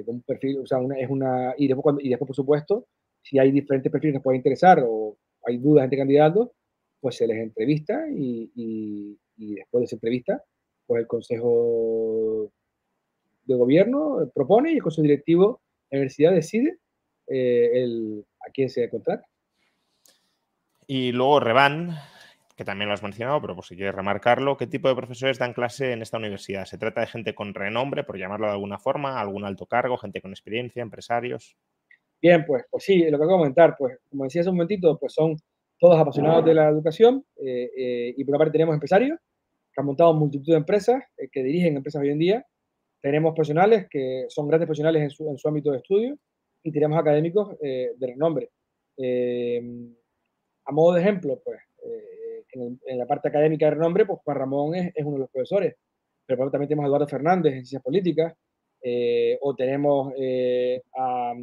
Un 0.05 0.21
perfil, 0.23 0.59
o 0.59 0.65
sea, 0.65 0.79
una, 0.79 0.97
es 0.99 1.09
una, 1.09 1.53
y 1.57 1.67
después, 1.67 1.83
cuando, 1.83 2.01
y 2.01 2.09
después, 2.09 2.27
por 2.27 2.35
supuesto, 2.35 2.87
si 3.21 3.37
hay 3.39 3.51
diferentes 3.51 3.91
perfiles 3.91 4.13
que 4.13 4.17
les 4.17 4.23
pueden 4.23 4.39
interesar 4.39 4.83
o 4.85 5.17
hay 5.45 5.57
dudas 5.57 5.83
entre 5.83 5.99
candidatos, 5.99 6.49
pues 6.99 7.15
se 7.15 7.27
les 7.27 7.37
entrevista 7.37 8.05
y, 8.09 8.51
y 8.55 9.55
después 9.55 9.81
de 9.81 9.85
esa 9.85 9.95
entrevista 9.95 10.43
pues 10.91 11.03
el 11.03 11.07
Consejo 11.07 12.51
de 13.45 13.55
Gobierno 13.55 14.29
propone 14.35 14.71
y 14.71 14.75
el 14.75 14.83
Consejo 14.83 15.03
Directivo 15.03 15.61
de 15.89 15.95
la 15.95 15.99
Universidad 15.99 16.33
decide 16.33 16.79
eh, 17.27 17.69
el, 17.75 18.25
a 18.45 18.51
quién 18.51 18.69
se 18.69 18.89
contrata. 18.89 19.25
Y 20.87 21.13
luego 21.13 21.39
Revan, 21.39 21.95
que 22.61 22.65
también 22.65 22.89
lo 22.89 22.93
has 22.93 23.01
mencionado, 23.01 23.41
pero 23.41 23.55
por 23.55 23.65
si 23.65 23.75
quieres 23.75 23.95
remarcarlo, 23.95 24.55
¿qué 24.55 24.67
tipo 24.67 24.87
de 24.87 24.93
profesores 24.93 25.39
dan 25.39 25.53
clase 25.53 25.93
en 25.93 26.03
esta 26.03 26.17
universidad? 26.17 26.65
¿Se 26.65 26.77
trata 26.77 27.01
de 27.01 27.07
gente 27.07 27.33
con 27.33 27.55
renombre, 27.55 28.03
por 28.03 28.19
llamarlo 28.19 28.45
de 28.45 28.51
alguna 28.51 28.77
forma, 28.77 29.19
algún 29.19 29.45
alto 29.45 29.65
cargo, 29.65 29.97
gente 29.97 30.21
con 30.21 30.29
experiencia, 30.29 30.83
empresarios? 30.83 31.57
Bien, 32.21 32.45
pues, 32.45 32.65
pues 32.69 32.83
sí, 32.83 32.99
lo 33.09 33.17
que 33.17 33.23
acabo 33.23 33.31
de 33.31 33.37
comentar, 33.39 33.75
pues 33.79 33.97
como 34.11 34.25
decía 34.25 34.41
hace 34.41 34.51
un 34.51 34.57
momentito, 34.57 34.95
pues 34.99 35.11
son 35.11 35.37
todos 35.79 35.99
apasionados 35.99 36.45
de 36.45 36.53
la 36.53 36.69
educación 36.69 37.25
eh, 37.37 37.71
eh, 37.75 38.13
y 38.15 38.23
por 38.23 38.35
otra 38.35 38.45
parte 38.45 38.51
tenemos 38.51 38.75
empresarios 38.75 39.17
que 39.73 39.81
han 39.81 39.87
montado 39.87 40.13
multitud 40.13 40.51
de 40.51 40.57
empresas, 40.57 41.03
eh, 41.17 41.29
que 41.31 41.41
dirigen 41.41 41.77
empresas 41.77 41.99
hoy 41.99 42.11
en 42.11 42.19
día. 42.19 42.45
Tenemos 43.01 43.33
profesionales 43.33 43.87
que 43.89 44.25
son 44.29 44.47
grandes 44.47 44.67
profesionales 44.67 45.01
en 45.01 45.09
su, 45.09 45.47
ámbito 45.47 45.71
de 45.71 45.77
estudio 45.77 46.15
y 46.61 46.71
tenemos 46.71 46.99
académicos 46.99 47.57
eh, 47.59 47.93
de 47.97 48.05
renombre. 48.05 48.51
A 50.63 50.71
modo 50.71 50.93
de 50.93 51.01
ejemplo, 51.01 51.41
pues, 51.43 51.59
en, 52.53 52.79
en, 52.85 52.97
la 52.97 53.05
parte 53.05 53.29
académica 53.29 53.65
de 53.65 53.71
renombre, 53.71 54.05
pues 54.05 54.19
Juan 54.23 54.37
Ramón 54.37 54.75
es, 54.75 54.91
es 54.95 55.05
uno 55.05 55.15
de 55.15 55.21
los 55.21 55.29
profesores, 55.29 55.75
pero 56.25 56.49
también 56.49 56.69
tenemos 56.69 56.85
a 56.85 56.87
Eduardo 56.87 57.07
Fernández 57.07 57.53
en 57.53 57.65
Ciencias 57.65 57.83
Políticas, 57.83 58.33
o 59.41 59.55
tenemos 59.55 60.11
a 60.97 61.33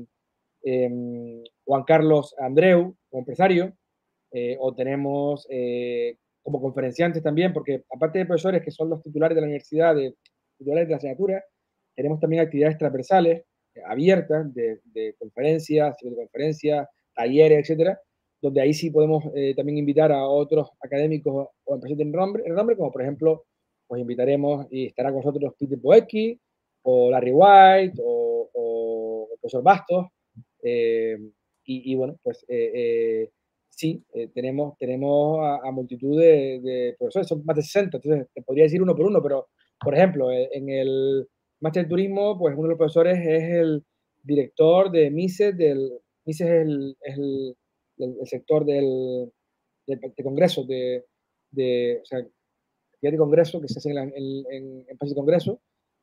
em, 0.63 1.45
Juan 1.65 1.85
Carlos 1.85 2.35
Andreu 2.39 2.97
como 3.09 3.21
empresario, 3.21 3.75
o 4.59 4.75
tenemos 4.75 5.47
como 6.43 6.61
conferenciantes 6.61 7.23
también, 7.23 7.53
porque 7.53 7.85
aparte 7.95 8.19
de 8.19 8.27
profesores 8.27 8.63
que 8.63 8.71
son 8.71 8.89
los 8.91 9.03
titulares 9.03 9.35
de 9.35 9.41
la 9.43 9.47
universidad, 9.47 9.95
de, 9.95 10.15
titulares 10.57 10.89
de 10.89 10.93
la 10.93 10.97
asignatura, 10.97 11.45
tenemos 11.95 12.21
también 12.21 12.43
actividades 12.43 12.79
transversales, 12.79 13.45
abiertas 13.87 14.53
de, 14.55 14.81
de 14.85 15.15
conferencias, 15.19 15.97
talleres, 17.15 17.59
etcétera, 17.61 18.01
donde 18.41 18.61
ahí 18.61 18.73
sí 18.73 18.91
podemos 18.91 19.25
también 19.57 19.79
invitar 19.79 20.13
a 20.13 20.27
otros 20.27 20.71
académicos 20.81 21.49
o 21.65 21.75
empresarios 21.75 21.99
de 21.99 22.05
renombre, 22.05 22.45
nombre, 22.49 22.77
como 22.77 22.93
por 22.93 23.03
ejemplo, 23.03 23.45
pues 23.87 24.01
invitaremos 24.01 24.67
y 24.71 24.87
estará 24.87 25.11
con 25.11 25.21
nosotros 25.21 25.55
Peter 25.59 25.79
Boecki, 25.79 26.41
o 26.83 27.11
Larry 27.11 27.33
White, 27.33 28.01
o, 28.03 28.49
o 28.53 29.29
el 29.33 29.39
profesor 29.41 29.63
Bastos, 29.63 30.07
y, 31.65 31.95
bueno, 31.97 32.17
pues 32.23 32.45
sí, 33.79 34.05
eh, 34.13 34.29
tenemos, 34.35 34.77
tenemos 34.77 35.39
a, 35.41 35.71
multitud 35.71 36.19
de, 36.19 36.97
profesores, 36.99 37.29
son 37.29 37.45
más 37.45 37.57
de 37.57 37.63
60, 37.63 37.99
entonces 37.99 38.27
te 38.35 38.43
podría 38.43 38.65
decir 38.65 38.83
uno 38.83 38.97
por 38.97 39.07
uno, 39.07 39.23
pero 39.23 39.47
por 39.81 39.95
ejemplo, 39.95 40.33
eh, 40.33 40.49
en 40.53 40.69
el 40.69 41.29
máster 41.61 41.85
de 41.85 41.89
turismo, 41.89 42.37
pues 42.37 42.55
uno 42.55 42.65
de 42.65 42.71
los 42.71 42.79
profesores 42.79 43.19
es 43.19 43.43
el 43.55 43.85
director 44.25 44.91
de 44.91 45.11
MISES, 45.11 45.57
del, 45.57 45.93
MISES 46.27 46.49
es 46.49 46.53
el, 46.63 46.97
el, 47.03 47.57
el, 47.99 48.27
sector 48.27 48.65
del, 48.65 49.33
del 49.87 50.01
de 50.01 50.25
congresos, 50.25 50.67
de, 50.67 51.05
de, 51.51 52.01
o 52.03 52.05
sea, 52.05 52.27
de 53.01 53.17
congreso 53.17 53.61
que 53.61 53.69
se 53.69 53.79
hace 53.79 53.91
en, 53.91 53.99
en, 53.99 54.87
en, 54.89 54.99
de 55.01 55.15
congreso, 55.15 55.61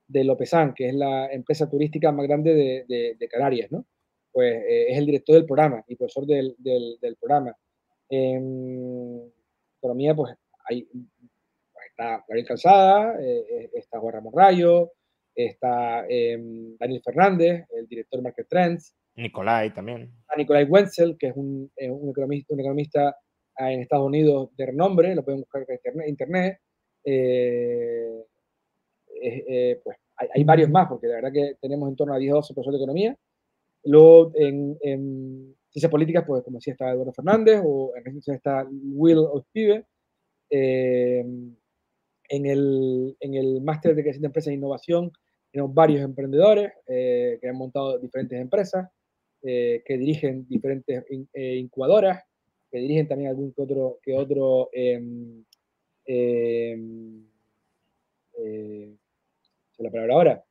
de 0.07 0.23
Lopesan, 0.23 0.73
que 0.73 0.87
es 0.87 0.93
la 0.93 1.31
empresa 1.31 1.69
turística 1.69 2.11
más 2.11 2.27
grande 2.27 2.85
de, 2.87 3.15
de 3.17 3.27
Canarias, 3.27 3.71
¿no? 3.71 3.85
Pues 4.31 4.53
eh, 4.53 4.91
es 4.91 4.97
el 4.97 5.05
director 5.05 5.35
del 5.35 5.45
programa 5.45 5.81
y 5.87 5.95
profesor 5.95 6.25
del, 6.25 6.55
del, 6.57 6.97
del 6.99 7.15
programa. 7.15 7.55
En 8.09 9.31
economía, 9.77 10.13
pues 10.13 10.35
hay, 10.67 10.87
está 11.87 12.25
Gabriel 12.27 12.45
Calzada, 12.45 13.15
eh, 13.21 13.45
eh, 13.49 13.69
está 13.73 13.97
Juan 13.99 14.15
Ramón 14.15 14.33
Rayo, 14.35 14.91
está 15.33 16.05
em, 16.09 16.75
Daniel 16.77 17.01
Fernández, 17.01 17.65
el 17.71 17.87
director 17.87 18.19
de 18.19 18.23
Market 18.23 18.47
Trends. 18.49 18.93
Nicolai 19.15 19.73
también. 19.73 20.11
A 20.27 20.35
Nicolai 20.35 20.65
Wenzel, 20.65 21.17
que 21.17 21.27
es 21.27 21.35
un, 21.35 21.71
eh, 21.77 21.91
economista, 22.09 22.53
un 22.53 23.13
ah, 23.57 23.71
en 23.71 23.81
Estados 23.81 24.05
Unidos 24.05 24.49
de 24.57 24.65
renombre, 24.65 25.15
lo 25.15 25.23
pueden 25.23 25.41
buscar 25.41 25.65
en 25.67 26.09
internet. 26.09 26.59
pues 29.83 29.97
hay, 30.17 30.27
hay, 30.33 30.43
varios 30.43 30.69
más, 30.69 30.87
porque 30.87 31.07
la 31.07 31.15
verdad 31.15 31.31
que 31.31 31.55
tenemos 31.61 31.89
en 31.89 31.95
torno 31.95 32.13
a 32.13 32.17
10 32.17 32.33
o 32.33 32.35
12 32.37 32.53
profesores 32.53 32.79
de 32.79 32.83
economía. 32.83 33.17
Luego, 33.83 34.31
en, 34.35 34.77
en 34.81 35.55
ciencias 35.69 35.91
políticas, 35.91 36.23
pues 36.25 36.43
como 36.43 36.57
decía, 36.57 36.73
está 36.73 36.91
Eduardo 36.91 37.13
Fernández, 37.13 37.61
o 37.63 37.93
en 37.95 38.03
ciencias 38.03 38.37
está 38.37 38.67
Will 38.69 39.17
Ospive. 39.17 39.85
Eh, 40.49 41.25
en 42.29 42.45
el, 42.45 43.15
en 43.19 43.33
el 43.35 43.61
máster 43.61 43.95
de 43.95 44.01
creación 44.01 44.21
de 44.21 44.27
empresas 44.27 44.51
e 44.51 44.55
innovación 44.55 45.11
tenemos 45.51 45.73
varios 45.73 46.01
emprendedores 46.01 46.71
eh, 46.87 47.37
que 47.39 47.47
han 47.47 47.55
montado 47.55 47.97
diferentes 47.99 48.39
empresas, 48.39 48.89
eh, 49.45 49.83
que 49.85 49.97
dirigen 49.97 50.47
diferentes 50.47 51.05
incubadoras, 51.35 52.23
que 52.71 52.79
dirigen 52.79 53.07
también 53.07 53.29
algún 53.29 53.53
que 53.53 53.61
otro, 53.61 53.99
que 54.01 54.13
otro 54.13 54.69
em, 54.73 55.43
em, 56.05 57.25
la 59.77 59.91
palabra 59.91 60.13
ahora, 60.13 60.45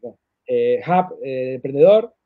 bueno, 0.00 0.18
hub 0.48 1.18
emprendedor, 1.22 2.16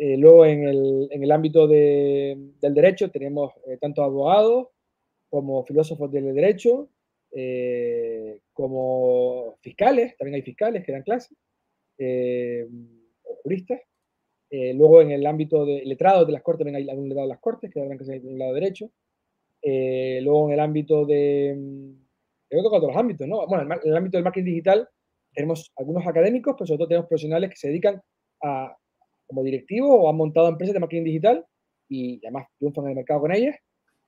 eh, 0.00 0.16
luego, 0.16 0.46
en 0.46 0.62
el, 0.62 1.08
en 1.10 1.24
el 1.24 1.32
ámbito 1.32 1.66
de, 1.66 2.52
del 2.60 2.72
derecho, 2.72 3.10
tenemos 3.10 3.52
eh, 3.66 3.78
tanto 3.80 4.04
abogados 4.04 4.68
como 5.28 5.64
filósofos 5.64 6.10
del 6.12 6.32
derecho, 6.32 6.88
eh, 7.32 8.38
como 8.52 9.58
fiscales, 9.60 10.16
también 10.16 10.36
hay 10.36 10.42
fiscales 10.42 10.84
que 10.86 10.92
dan 10.92 11.02
clases, 11.02 11.36
o 11.98 13.34
juristas. 13.42 13.80
Luego, 14.50 15.02
en 15.02 15.10
el 15.10 15.26
ámbito 15.26 15.64
de 15.64 15.84
letrados 15.84 16.26
de 16.26 16.32
las 16.32 16.42
cortes, 16.42 16.64
también 16.64 16.76
hay 16.76 16.90
algún 16.90 17.08
letrado 17.08 17.26
de 17.26 17.34
las 17.34 17.40
cortes 17.40 17.70
que 17.72 17.80
dan 17.80 17.96
clases 17.96 18.22
en 18.22 18.30
el 18.30 18.38
lado 18.38 18.54
derecho. 18.54 18.90
luego, 19.62 20.48
en 20.48 20.54
el 20.54 20.60
ámbito 20.60 21.04
de. 21.04 21.50
He 22.50 22.62
tocado 22.62 22.80
todos 22.80 22.94
los 22.94 23.00
ámbitos, 23.00 23.28
¿no? 23.28 23.46
Bueno, 23.46 23.64
en 23.74 23.90
el 23.90 23.96
ámbito 23.96 24.16
del 24.16 24.24
marketing 24.24 24.46
digital, 24.46 24.88
tenemos 25.34 25.70
algunos 25.76 26.06
académicos, 26.06 26.54
pero 26.56 26.66
sobre 26.66 26.78
todo 26.78 26.88
tenemos 26.88 27.08
profesionales 27.08 27.50
que 27.50 27.56
se 27.56 27.68
dedican 27.68 28.00
a 28.42 28.74
como 29.26 29.42
directivo 29.42 29.94
o 29.94 30.10
han 30.10 30.16
montado 30.16 30.48
empresas 30.48 30.74
de 30.74 30.80
marketing 30.80 31.04
digital 31.04 31.46
y 31.88 32.18
además 32.24 32.46
triunfan 32.58 32.84
en 32.84 32.90
el 32.90 32.96
mercado 32.96 33.20
con 33.20 33.32
ellas. 33.32 33.56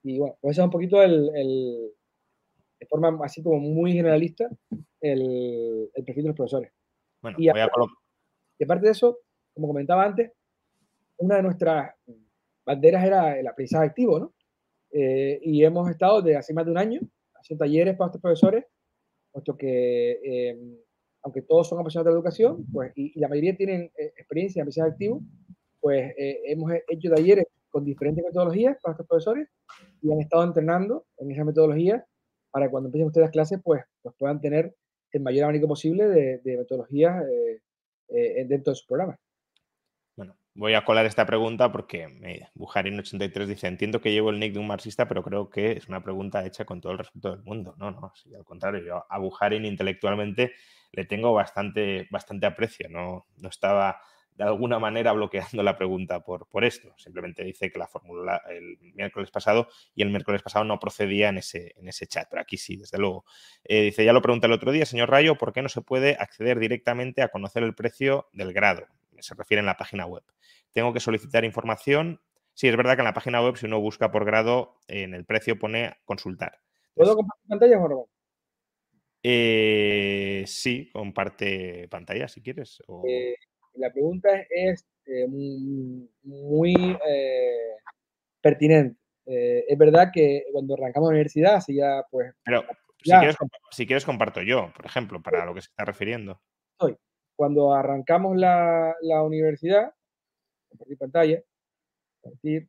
Y 0.03 0.19
bueno, 0.19 0.37
pues 0.41 0.53
eso 0.53 0.63
es 0.63 0.65
un 0.65 0.71
poquito 0.71 1.03
el, 1.03 1.31
el 1.35 1.93
de 2.81 2.87
forma 2.87 3.19
así 3.23 3.43
como 3.43 3.59
muy 3.59 3.93
generalista 3.93 4.49
el, 5.01 5.91
el 5.95 6.05
perfil 6.05 6.25
de 6.25 6.29
los 6.29 6.37
profesores. 6.37 6.73
Bueno, 7.23 7.37
y, 7.39 7.51
voy 7.51 7.61
aparte, 7.61 7.93
y 8.59 8.65
aparte 8.65 8.87
de 8.87 8.93
eso, 8.93 9.19
como 9.55 9.69
comentaba 9.69 10.05
antes, 10.05 10.33
una 11.19 11.37
de 11.37 11.43
nuestras 11.43 11.93
banderas 12.65 13.05
era 13.05 13.39
el 13.39 13.47
aprendizaje 13.47 13.87
activo, 13.87 14.19
¿no? 14.19 14.35
Eh, 14.93 15.39
y 15.43 15.65
hemos 15.65 15.89
estado 15.89 16.23
desde 16.23 16.39
hace 16.39 16.55
más 16.55 16.65
de 16.65 16.73
un 16.73 16.79
año 16.79 17.01
haciendo 17.35 17.65
talleres 17.65 17.97
para 17.97 18.09
estos 18.09 18.21
profesores, 18.21 18.65
puesto 19.33 19.57
que 19.57 20.19
eh, 20.25 20.59
aunque 21.23 21.43
todos 21.43 21.69
son 21.69 21.79
apasionados 21.79 22.07
de 22.07 22.11
la 22.13 22.19
educación, 22.19 22.67
pues, 22.73 22.93
y, 22.95 23.19
la 23.19 23.29
mayoría 23.29 23.57
tienen 23.57 23.91
eh, 23.97 24.13
experiencia 24.17 24.61
en 24.61 24.65
aprendizaje 24.65 24.91
activo, 24.91 25.23
pues 25.81 26.13
eh, 26.17 26.41
hemos 26.47 26.73
hecho 26.89 27.11
talleres 27.11 27.47
con 27.71 27.85
diferentes 27.85 28.25
metodologías 28.25 28.77
para 28.83 28.93
estos 28.93 29.07
profesores 29.07 29.49
y 30.03 30.13
han 30.13 30.21
estado 30.21 30.45
entrenando 30.45 31.07
en 31.19 31.31
esas 31.31 31.47
metodologías 31.47 32.03
para 32.51 32.69
cuando 32.71 32.89
empiecen 32.89 33.07
ustedes 33.07 33.27
las 33.27 33.33
clases, 33.33 33.61
pues, 33.63 33.83
pues 34.03 34.15
puedan 34.19 34.41
tener 34.41 34.75
el 35.13 35.23
mayor 35.23 35.45
abanico 35.45 35.69
posible 35.69 36.09
de, 36.09 36.41
metodologías 36.45 37.25
eh, 38.09 38.45
dentro 38.47 38.73
de 38.73 38.77
sus 38.77 38.87
programas. 38.87 39.19
Voy 40.61 40.75
a 40.75 40.85
colar 40.85 41.07
esta 41.07 41.25
pregunta 41.25 41.73
porque 41.73 42.07
Bujarin83 42.55 43.47
dice, 43.47 43.67
entiendo 43.67 44.03
que 44.03 44.13
llevo 44.13 44.29
el 44.29 44.39
nick 44.39 44.53
de 44.53 44.59
un 44.59 44.67
marxista, 44.67 45.09
pero 45.09 45.23
creo 45.23 45.49
que 45.49 45.73
es 45.73 45.89
una 45.89 46.03
pregunta 46.03 46.45
hecha 46.45 46.67
con 46.67 46.83
todo 46.83 46.93
el 46.93 46.99
respeto 46.99 47.31
del 47.31 47.43
mundo. 47.45 47.75
No, 47.79 47.91
no, 47.91 48.13
al 48.37 48.45
contrario, 48.45 48.85
yo 48.85 49.07
a 49.09 49.19
Bujarin 49.19 49.65
intelectualmente 49.65 50.53
le 50.93 51.07
tengo 51.07 51.33
bastante, 51.33 52.07
bastante 52.11 52.45
aprecio. 52.45 52.91
No, 52.91 53.25
no 53.39 53.49
estaba 53.49 54.03
de 54.37 54.45
alguna 54.45 54.79
manera 54.79 55.13
bloqueando 55.13 55.63
la 55.63 55.79
pregunta 55.79 56.21
por, 56.21 56.47
por 56.47 56.63
esto. 56.63 56.93
Simplemente 56.99 57.43
dice 57.43 57.73
que 57.73 57.79
la 57.79 57.89
fórmula 57.89 58.43
el 58.51 58.77
miércoles 58.93 59.31
pasado 59.31 59.67
y 59.95 60.03
el 60.03 60.11
miércoles 60.11 60.43
pasado 60.43 60.67
no 60.67 60.79
procedía 60.79 61.31
en 61.31 61.39
ese, 61.39 61.73
en 61.79 61.89
ese 61.89 62.07
chat, 62.07 62.27
pero 62.29 62.43
aquí 62.43 62.59
sí, 62.59 62.77
desde 62.77 62.99
luego. 62.99 63.25
Eh, 63.65 63.85
dice, 63.85 64.05
ya 64.05 64.13
lo 64.13 64.21
pregunté 64.21 64.47
el 64.47 64.53
otro 64.53 64.73
día, 64.73 64.85
señor 64.85 65.09
Rayo, 65.09 65.37
¿por 65.37 65.55
qué 65.55 65.63
no 65.63 65.71
se 65.71 65.81
puede 65.81 66.19
acceder 66.21 66.59
directamente 66.59 67.23
a 67.23 67.29
conocer 67.29 67.63
el 67.63 67.75
precio 67.75 68.29
del 68.35 68.53
grado? 68.53 68.85
Se 69.21 69.35
refiere 69.35 69.61
en 69.61 69.67
la 69.67 69.77
página 69.77 70.07
web. 70.07 70.23
Tengo 70.73 70.93
que 70.93 71.01
solicitar 71.01 71.45
información. 71.45 72.21
Sí, 72.55 72.69
es 72.69 72.77
verdad 72.77 72.95
que 72.95 73.03
en 73.03 73.07
la 73.07 73.15
página 73.15 73.43
web, 73.43 73.57
si 73.57 73.67
uno 73.67 73.81
busca 73.81 74.11
por 74.11 74.25
grado, 74.25 74.79
en 74.89 75.15
el 75.15 75.25
precio 75.25 75.59
pone 75.59 75.97
consultar. 76.05 76.59
¿Puedo 76.95 77.17
compartir 77.17 77.49
pantalla 77.49 77.79
o 77.79 78.09
eh, 79.23 80.45
sí, 80.47 80.91
comparte 80.93 81.89
pantalla 81.89 82.27
si 82.29 82.43
quieres. 82.43 82.83
Eh, 83.07 83.35
la 83.75 83.93
pregunta 83.93 84.29
es 84.49 84.87
eh, 85.07 85.27
muy 85.29 86.75
pertinente. 88.41 88.99
es 89.27 89.79
verdad 89.79 90.11
que 90.13 90.45
cuando 90.53 90.75
arrancamos 90.75 91.09
la 91.09 91.15
universidad, 91.15 91.57
así 91.57 91.77
ya 91.77 92.03
pues... 92.11 92.33
Pero 92.45 92.65
Si, 93.03 93.11
quieres, 93.11 93.37
si, 93.71 93.87
quieres, 93.87 94.05
comparto 94.05 94.43
yo, 94.43 94.73
por 94.75 94.87
ejemplo, 94.87 95.23
para 95.23 95.45
lo 95.45 95.55
que 95.55 95.63
se 95.63 95.69
está 95.69 95.85
refiriendo. 95.85 96.41
Cuando 97.41 97.73
arrancamos 97.73 98.37
la, 98.37 98.95
la 99.01 99.23
universidad, 99.23 99.95
compartir 100.69 100.99
pantalla, 100.99 101.43
compartir... 102.21 102.69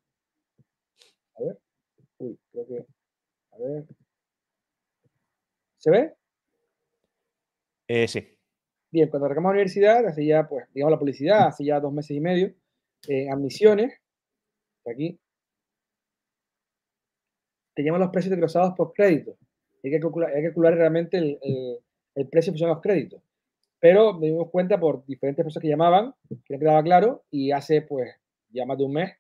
A 1.36 1.43
ver. 1.43 1.59
Uy, 2.19 2.39
creo 2.53 2.65
que... 2.65 2.86
A 3.51 3.57
ver. 3.57 3.86
¿Se 5.78 5.91
ve? 5.91 6.13
Eh, 7.89 8.07
sí. 8.07 8.26
Bien, 8.93 9.09
cuando 9.09 9.26
arrancamos 9.26 9.49
la 9.49 9.55
universidad, 9.55 10.05
hace 10.05 10.26
ya, 10.26 10.47
pues, 10.47 10.65
digamos 10.74 10.91
la 10.91 10.99
publicidad, 10.99 11.47
hace 11.47 11.65
ya 11.65 11.82
dos 11.82 11.91
meses 11.91 12.11
y 12.11 12.22
medio, 12.22 12.55
en 13.09 13.30
admisiones, 13.30 13.93
aquí, 14.89 15.19
teníamos 17.76 17.99
los 17.99 18.09
precios 18.09 18.30
desglosados 18.30 18.74
por 18.78 18.93
crédito. 18.93 19.38
Hay 19.84 19.91
que 19.91 19.99
calcular, 19.99 20.30
hay 20.30 20.43
que 20.43 20.47
calcular 20.47 20.76
realmente 20.76 21.17
el, 21.17 21.38
el, 22.15 22.30
precio 22.30 22.53
de 22.53 22.67
los 22.67 22.80
créditos. 22.80 23.22
Pero 23.82 24.14
me 24.14 24.28
dimos 24.28 24.50
cuenta 24.52 24.80
por 24.80 25.04
diferentes 25.06 25.44
personas 25.44 25.64
que 25.64 25.68
llamaban, 25.68 26.14
que 26.46 26.54
no 26.54 26.60
quedaba 26.60 26.84
claro, 26.84 27.24
y 27.32 27.52
hace 27.52 27.82
pues 27.82 28.10
ya 28.50 28.66
más 28.66 28.78
de 28.78 28.86
un 28.86 28.94
mes 28.94 29.12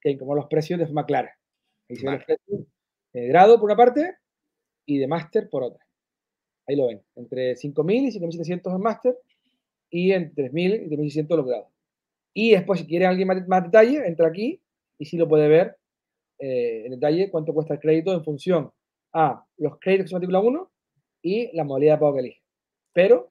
que 0.00 0.10
incomodó 0.10 0.36
los 0.36 0.46
precios 0.46 0.78
de 0.78 0.86
forma 0.86 1.06
clara. 1.06 1.36
Ahí 1.88 1.96
se 1.96 2.04
los 2.04 2.24
precios 2.24 2.66
de 3.14 3.28
grado 3.28 3.56
por 3.56 3.64
una 3.64 3.76
parte 3.76 4.16
y 4.84 4.98
de 4.98 5.08
máster 5.08 5.48
por 5.48 5.62
otra. 5.62 5.84
Ahí 6.66 6.76
lo 6.76 6.86
ven, 6.88 7.02
entre 7.16 7.56
5.000 7.56 8.08
y 8.08 8.20
5.700 8.20 8.74
en 8.74 8.80
máster 8.80 9.16
y 9.88 10.12
entre 10.12 10.50
3.000 10.50 10.86
y 10.86 10.96
3.600 10.96 11.36
los 11.36 11.46
grados. 11.46 11.68
Y 12.34 12.50
después, 12.50 12.80
si 12.80 12.86
quieren 12.86 13.08
alguien 13.08 13.28
más, 13.28 13.48
más, 13.48 13.64
detalle, 13.64 14.06
entra 14.06 14.28
aquí 14.28 14.60
y 14.98 15.04
sí 15.06 15.16
lo 15.16 15.28
puede 15.28 15.48
ver 15.48 15.76
eh, 16.38 16.82
en 16.84 16.92
detalle 16.92 17.30
cuánto 17.30 17.54
cuesta 17.54 17.74
el 17.74 17.80
crédito 17.80 18.12
en 18.12 18.24
función 18.24 18.70
a 19.14 19.46
los 19.56 19.78
créditos 19.78 20.04
que 20.04 20.08
se 20.08 20.14
matrícula 20.16 20.40
uno 20.40 20.70
y 21.22 21.54
la 21.56 21.64
modalidad 21.64 21.94
de 21.94 22.00
pago 22.00 22.14
que 22.14 22.20
elige. 22.20 22.42
Pero 22.92 23.30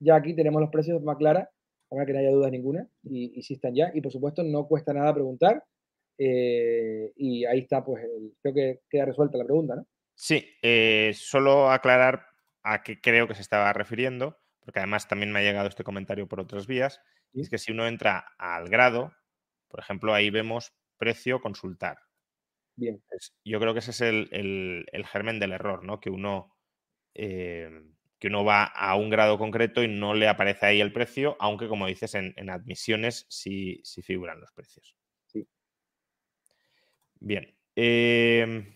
ya 0.00 0.16
aquí 0.16 0.34
tenemos 0.34 0.60
los 0.60 0.70
precios 0.70 1.02
más 1.02 1.16
claros 1.16 1.44
para 1.88 2.06
que 2.06 2.12
no 2.12 2.18
haya 2.18 2.30
duda 2.30 2.50
ninguna, 2.50 2.88
y, 3.02 3.38
y 3.38 3.42
sí 3.42 3.54
están 3.54 3.74
ya. 3.74 3.90
Y 3.94 4.00
por 4.00 4.12
supuesto, 4.12 4.42
no 4.42 4.66
cuesta 4.66 4.92
nada 4.92 5.12
preguntar. 5.12 5.64
Eh, 6.22 7.12
y 7.16 7.46
ahí 7.46 7.60
está, 7.60 7.82
pues, 7.82 8.04
creo 8.42 8.54
que 8.54 8.80
queda 8.90 9.06
resuelta 9.06 9.38
la 9.38 9.44
pregunta, 9.44 9.76
¿no? 9.76 9.86
Sí, 10.14 10.46
eh, 10.60 11.12
solo 11.14 11.70
aclarar 11.70 12.26
a 12.62 12.82
qué 12.82 13.00
creo 13.00 13.26
que 13.26 13.34
se 13.34 13.40
estaba 13.40 13.72
refiriendo, 13.72 14.38
porque 14.60 14.80
además 14.80 15.08
también 15.08 15.32
me 15.32 15.38
ha 15.38 15.42
llegado 15.42 15.68
este 15.68 15.82
comentario 15.82 16.28
por 16.28 16.38
otras 16.38 16.66
vías, 16.66 17.00
es 17.32 17.48
que 17.48 17.56
si 17.56 17.72
uno 17.72 17.88
entra 17.88 18.26
al 18.36 18.68
grado, 18.68 19.12
por 19.68 19.80
ejemplo, 19.80 20.12
ahí 20.12 20.28
vemos 20.28 20.74
precio 20.98 21.40
consultar. 21.40 21.98
Bien. 22.76 23.02
yo 23.44 23.60
creo 23.60 23.72
que 23.72 23.80
ese 23.80 23.90
es 23.90 24.00
el, 24.00 24.86
germen 25.10 25.40
del 25.40 25.52
error, 25.52 25.84
¿no? 25.84 26.00
Que 26.00 26.10
uno, 26.10 26.54
eh, 27.14 27.82
que 28.20 28.28
uno 28.28 28.44
va 28.44 28.64
a 28.64 28.94
un 28.96 29.08
grado 29.08 29.38
concreto 29.38 29.82
y 29.82 29.88
no 29.88 30.12
le 30.12 30.28
aparece 30.28 30.66
ahí 30.66 30.80
el 30.80 30.92
precio, 30.92 31.36
aunque 31.40 31.68
como 31.68 31.86
dices, 31.86 32.14
en, 32.14 32.50
admisiones 32.50 33.24
sí, 33.30 33.80
sí, 33.82 34.02
figuran 34.02 34.40
los 34.40 34.52
precios. 34.52 34.94
Sí. 35.26 35.48
Bien. 37.18 37.52
Em, 37.74 38.66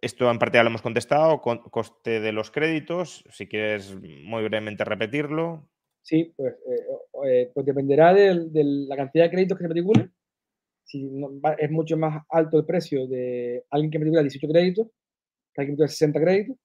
esto 0.00 0.30
en 0.30 0.38
parte 0.38 0.56
ya 0.56 0.62
lo 0.62 0.70
hemos 0.70 0.80
contestado, 0.80 1.42
coste 1.42 2.20
de 2.20 2.32
los 2.32 2.50
créditos, 2.50 3.22
si 3.30 3.46
quieres 3.46 3.94
muy 3.94 4.42
brevemente 4.42 4.82
repetirlo. 4.82 5.68
Sí, 6.00 6.32
pues, 6.34 6.54
eh, 6.54 7.28
eh, 7.28 7.50
pues 7.52 7.66
dependerá 7.66 8.14
de, 8.14 8.48
la 8.64 8.96
cantidad 8.96 9.24
de 9.24 9.30
créditos 9.30 9.58
que 9.58 9.64
se 9.64 9.68
matricule. 9.68 10.08
Si 10.82 11.10
es 11.58 11.70
mucho 11.70 11.98
más 11.98 12.24
alto 12.30 12.58
el 12.58 12.64
precio 12.64 13.06
de 13.06 13.64
alguien 13.70 13.90
que 13.90 13.98
matricula 13.98 14.22
18 14.22 14.48
créditos, 14.48 14.86
que 15.52 15.60
alguien 15.60 15.76
que 15.76 15.82
matricula 15.82 15.88
60 15.88 16.20
créditos, 16.20 16.56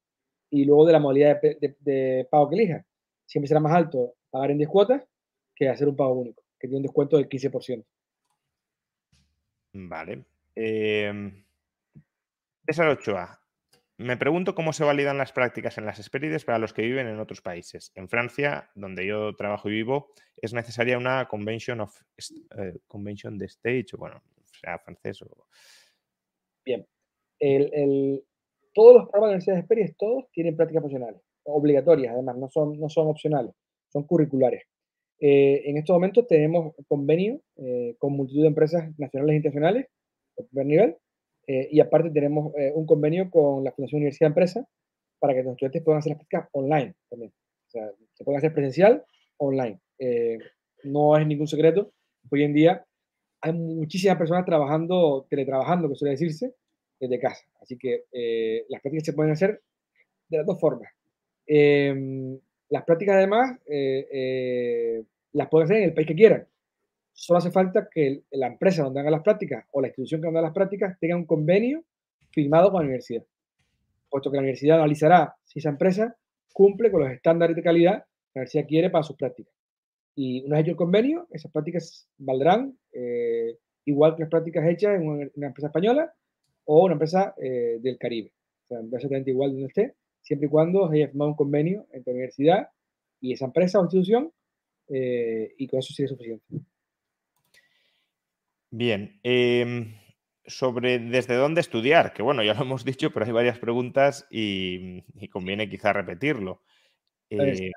y 0.55 0.63
luego 0.63 0.85
de 0.85 0.93
la 0.93 0.99
modalidad 0.99 1.41
de, 1.41 2.27
pago 2.31 2.49
que 2.49 2.55
elija. 2.55 2.85
Siempre 3.25 3.47
será 3.47 3.59
más 3.59 3.73
alto 3.73 4.13
pagar 4.29 4.51
en 4.51 4.57
10 4.57 4.69
cuotas 4.69 5.03
que 5.53 5.67
hacer 5.67 5.87
un 5.87 5.95
pago 5.95 6.13
único, 6.13 6.43
que 6.57 6.67
tiene 6.67 6.77
un 6.77 6.83
descuento 6.83 7.17
del 7.17 7.27
15%. 7.27 7.85
Vale. 9.73 10.23
Eh... 10.55 11.43
César 12.65 12.87
Ochoa. 12.87 13.39
Me 13.97 14.17
pregunto 14.17 14.55
cómo 14.55 14.73
se 14.73 14.83
validan 14.83 15.17
las 15.17 15.31
prácticas 15.31 15.77
en 15.77 15.85
las 15.85 15.99
Espérides 15.99 16.45
para 16.45 16.59
los 16.59 16.73
que 16.73 16.81
viven 16.81 17.07
en 17.07 17.19
otros 17.19 17.41
países. 17.41 17.91
En 17.95 18.09
Francia, 18.09 18.69
donde 18.75 19.05
yo 19.05 19.35
trabajo 19.35 19.69
y 19.69 19.73
vivo, 19.73 20.11
es 20.35 20.53
necesaria 20.53 20.97
una 20.97 21.27
convention 21.27 21.81
of 21.81 22.01
eh, 22.57 22.79
convention 22.87 23.37
de 23.37 23.45
stage, 23.45 23.87
o 23.93 23.97
bueno, 23.97 24.21
sea 24.59 24.79
francés 24.79 25.21
o. 25.21 25.47
Bien. 26.65 26.85
Todos 28.75 28.93
los 28.93 29.09
programas 29.09 29.13
de 29.13 29.19
la 29.19 29.27
Universidad 29.27 29.55
de 29.55 29.61
Espérides, 29.61 29.97
todos 29.97 30.25
tienen 30.31 30.55
prácticas 30.55 30.81
profesionales, 30.81 31.21
obligatorias 31.45 32.13
además, 32.13 32.37
no 32.37 32.49
son, 32.49 32.79
no 32.79 32.89
son 32.89 33.07
opcionales, 33.07 33.53
son 33.91 34.03
curriculares. 34.03 34.63
Eh, 35.19 35.63
en 35.65 35.77
estos 35.77 35.95
momentos 35.95 36.27
tenemos 36.27 36.75
convenio 36.87 37.41
eh, 37.55 37.95
con 37.97 38.13
multitud 38.13 38.41
de 38.41 38.49
empresas 38.49 38.91
nacionales 38.99 39.33
e 39.33 39.37
internacionales, 39.37 39.87
de 40.37 40.43
primer 40.43 40.65
nivel, 40.67 40.97
eh, 41.47 41.69
y 41.71 41.79
aparte 41.79 42.09
tenemos 42.09 42.53
eh, 42.55 42.71
un 42.73 42.85
convenio 42.85 43.29
con 43.29 43.63
la 43.63 43.71
Fundación 43.71 43.99
Universidad 43.99 44.29
Empresa 44.29 44.67
para 45.19 45.33
que 45.33 45.43
los 45.43 45.53
estudiantes 45.53 45.83
puedan 45.83 45.99
hacer 45.99 46.11
las 46.11 46.19
prácticas 46.19 46.49
online 46.53 46.95
también. 47.09 47.31
O 47.67 47.69
sea, 47.69 47.91
se 48.13 48.23
puede 48.23 48.37
hacer 48.37 48.53
presencial, 48.53 49.03
online. 49.37 49.79
Eh, 49.99 50.39
no 50.83 51.17
es 51.17 51.25
ningún 51.27 51.47
secreto. 51.47 51.91
Hoy 52.31 52.43
en 52.43 52.53
día 52.53 52.85
hay 53.41 53.53
muchísimas 53.53 54.17
personas 54.17 54.45
trabajando, 54.45 55.27
teletrabajando, 55.29 55.89
que 55.89 55.95
suele 55.95 56.11
decirse, 56.11 56.55
desde 56.99 57.19
casa. 57.19 57.45
Así 57.61 57.77
que 57.77 58.05
las 58.69 58.81
prácticas 58.81 59.05
se 59.05 59.13
pueden 59.13 59.31
hacer 59.33 59.61
de 60.29 60.37
las 60.37 60.45
dos 60.45 60.59
formas. 60.59 60.91
Em, 61.45 62.39
las 62.69 62.83
prácticas 62.83 63.15
además 63.17 63.59
las 65.33 65.49
pueden 65.49 65.65
hacer 65.65 65.77
en 65.77 65.83
el 65.83 65.93
país 65.93 66.07
que 66.07 66.15
quieran. 66.15 66.47
Solo 67.13 67.37
hace 67.37 67.51
falta 67.51 67.87
que 67.89 68.23
la 68.31 68.47
empresa 68.47 68.83
donde 68.83 68.99
hagan 68.99 69.13
las 69.13 69.23
prácticas 69.23 69.65
o 69.71 69.81
la 69.81 69.87
institución 69.87 70.21
que 70.21 70.27
haga 70.27 70.41
las 70.41 70.53
prácticas 70.53 70.99
tenga 70.99 71.15
un 71.15 71.25
convenio 71.25 71.83
firmado 72.31 72.71
con 72.71 72.81
la 72.81 72.87
universidad, 72.87 73.23
puesto 74.09 74.29
que 74.29 74.35
la 74.35 74.41
universidad 74.41 74.77
analizará 74.77 75.35
si 75.45 75.59
esa 75.59 75.69
empresa 75.69 76.15
cumple 76.51 76.91
con 76.91 77.01
los 77.01 77.11
estándares 77.11 77.55
de 77.55 77.63
calidad 77.63 78.03
que 78.03 78.39
la 78.39 78.41
universidad 78.41 78.67
quiere 78.67 78.89
para 78.89 79.03
sus 79.03 79.15
prácticas. 79.15 79.53
Y 80.15 80.45
una 80.45 80.57
vez 80.57 80.63
hecho 80.63 80.71
el 80.71 80.77
convenio, 80.77 81.27
esas 81.31 81.51
prácticas 81.51 82.09
valdrán 82.17 82.77
eh, 82.91 83.57
igual 83.85 84.15
que 84.15 84.23
las 84.23 84.29
prácticas 84.29 84.65
hechas 84.67 84.95
en 84.95 85.07
una, 85.07 85.47
empresa 85.47 85.67
española 85.67 86.13
o 86.65 86.83
una 86.83 86.93
empresa 86.93 87.33
eh, 87.41 87.77
del 87.81 87.97
Caribe. 87.97 88.31
O 88.65 88.67
sea, 88.67 88.79
exactamente 88.79 89.31
igual 89.31 89.51
donde 89.51 89.67
esté, 89.67 89.95
siempre 90.21 90.47
y 90.47 90.49
cuando 90.49 90.89
haya 90.89 91.07
firmado 91.07 91.31
un 91.31 91.37
convenio 91.37 91.85
entre 91.91 92.11
la 92.11 92.17
universidad 92.17 92.69
y 93.21 93.33
esa 93.33 93.45
empresa 93.45 93.79
o 93.79 93.83
institución, 93.83 94.31
eh, 94.87 95.53
y 95.57 95.67
con 95.67 95.79
eso 95.79 95.93
sería 95.93 96.09
suficiente. 96.09 96.45
Bien. 98.71 99.19
Em, 99.23 99.95
sobre 100.45 100.99
desde 100.99 101.35
dónde 101.35 101.61
estudiar, 101.61 102.13
que 102.13 102.21
bueno, 102.21 102.43
ya 102.43 102.53
lo 102.53 102.61
hemos 102.61 102.85
dicho, 102.85 103.11
pero 103.11 103.25
hay 103.25 103.31
varias 103.31 103.57
preguntas 103.57 104.27
y, 104.29 105.01
conviene 105.29 105.69
quizá 105.69 105.93
repetirlo. 105.93 106.61
Eh, 107.29 107.71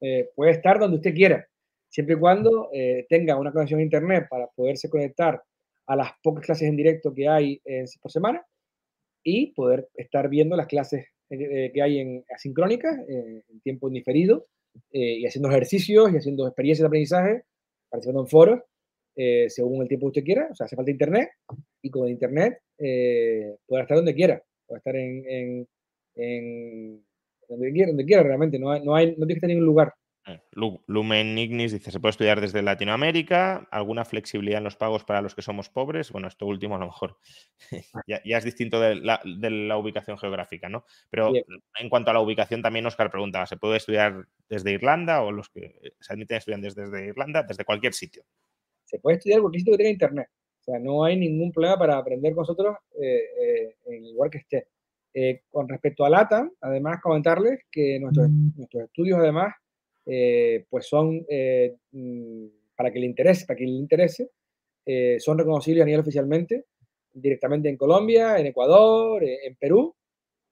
eh, 0.00 0.30
puede 0.34 0.52
estar 0.52 0.78
donde 0.78 0.98
usted 0.98 1.14
quiera, 1.14 1.46
siempre 1.88 2.14
y 2.14 2.18
cuando 2.18 2.70
tenga 3.08 3.36
una 3.36 3.52
conexión 3.52 3.80
a 3.80 3.82
Internet 3.82 4.26
para 4.30 4.46
poderse 4.48 4.88
conectar 4.88 5.42
a 5.90 5.96
las 5.96 6.12
pocas 6.22 6.44
clases 6.44 6.68
en 6.68 6.76
directo 6.76 7.12
que 7.12 7.28
hay 7.28 7.60
por 8.00 8.12
semana 8.12 8.44
y 9.24 9.52
poder 9.52 9.88
estar 9.94 10.28
viendo 10.28 10.56
las 10.56 10.66
clases 10.66 11.06
que 11.28 11.82
hay 11.82 11.98
en 11.98 12.24
asincrónicas, 12.34 12.96
en 13.08 13.60
tiempo 13.62 13.88
indiferido, 13.88 14.46
y 14.90 15.26
haciendo 15.26 15.50
ejercicios 15.50 16.12
y 16.12 16.16
haciendo 16.16 16.46
experiencias 16.46 16.84
de 16.84 16.86
aprendizaje, 16.86 17.42
participando 17.88 18.22
en 18.22 18.28
foros 18.28 18.60
eh, 19.16 19.50
según 19.50 19.82
el 19.82 19.88
tiempo 19.88 20.06
que 20.06 20.20
usted 20.20 20.24
quiera, 20.24 20.48
o 20.50 20.54
sea, 20.54 20.66
hace 20.66 20.76
falta 20.76 20.90
internet 20.90 21.30
y 21.82 21.90
con 21.90 22.08
internet 22.08 22.60
eh, 22.78 23.56
puede 23.66 23.82
estar 23.82 23.96
donde 23.96 24.14
quiera, 24.14 24.42
puede 24.66 24.78
estar 24.78 24.96
en, 24.96 25.68
donde, 27.48 28.04
quiera, 28.06 28.22
realmente, 28.22 28.58
no, 28.58 28.78
no, 28.78 28.94
hay, 28.94 29.08
no 29.16 29.26
tiene 29.26 29.34
que 29.34 29.34
estar 29.34 29.50
en 29.50 29.56
ningún 29.56 29.66
lugar. 29.66 29.92
Eh, 30.30 30.40
Lumen 30.86 31.38
Ignis 31.38 31.72
dice, 31.72 31.90
se 31.90 32.00
puede 32.00 32.10
estudiar 32.10 32.40
desde 32.40 32.62
Latinoamérica, 32.62 33.68
alguna 33.70 34.04
flexibilidad 34.04 34.58
en 34.58 34.64
los 34.64 34.76
pagos 34.76 35.04
para 35.04 35.22
los 35.22 35.34
que 35.34 35.42
somos 35.42 35.68
pobres. 35.68 36.12
Bueno, 36.12 36.28
esto 36.28 36.46
último 36.46 36.76
a 36.76 36.78
lo 36.78 36.86
mejor 36.86 37.16
ya, 38.06 38.20
es 38.24 38.44
distinto 38.44 38.80
de 38.80 38.96
la, 38.96 39.76
ubicación 39.76 40.18
geográfica, 40.18 40.68
¿no? 40.68 40.84
Pero 41.10 41.32
en 41.34 41.88
cuanto 41.88 42.10
a 42.10 42.14
la 42.14 42.20
ubicación, 42.20 42.62
también 42.62 42.86
Oscar 42.86 43.10
preguntaba, 43.10 43.46
¿se 43.46 43.56
puede 43.56 43.76
estudiar 43.76 44.26
desde 44.48 44.72
Irlanda 44.72 45.22
o 45.22 45.32
los 45.32 45.48
que 45.48 45.94
se 46.00 46.12
admiten 46.12 46.38
estudiantes 46.38 46.74
desde 46.74 47.06
Irlanda, 47.06 47.42
desde 47.42 47.64
cualquier 47.64 47.94
sitio? 47.94 48.24
se 48.90 48.98
puede 48.98 49.16
estudiar 49.16 49.40
cualquier 49.40 49.60
sitio 49.60 49.72
que 49.72 49.78
tenga 49.78 49.90
internet. 49.90 50.28
O 50.60 50.62
sea, 50.62 50.78
no 50.78 51.04
hay 51.04 51.16
ningún 51.16 51.52
problema 51.52 51.78
para 51.78 51.96
aprender 51.96 52.34
con 52.34 52.42
nosotros 52.42 52.76
eh, 53.00 53.22
eh, 53.40 53.76
en 53.86 54.04
el 54.04 54.12
lugar 54.12 54.30
que 54.30 54.38
esté. 54.38 54.66
Eh, 55.14 55.42
con 55.50 55.68
respecto 55.68 56.04
a 56.04 56.10
LATAM, 56.10 56.52
además 56.60 57.00
comentarles 57.00 57.60
que 57.70 57.98
nuestros, 57.98 58.28
nuestros 58.30 58.84
estudios 58.84 59.18
además 59.18 59.54
pues 60.68 60.86
son 60.88 61.26
mm, 61.92 62.46
para 62.74 62.90
que 62.90 62.98
le 62.98 63.06
interese, 63.06 63.46
para 63.46 63.56
que 63.58 63.64
le 63.64 63.70
interese, 63.70 64.30
son 65.18 65.38
reconocibles 65.38 65.82
a 65.82 65.86
nivel 65.86 66.00
oficialmente, 66.00 66.64
directamente 67.12 67.68
en 67.68 67.76
Colombia, 67.76 68.38
en 68.38 68.46
Ecuador, 68.46 69.22
en 69.22 69.56
Perú, 69.56 69.94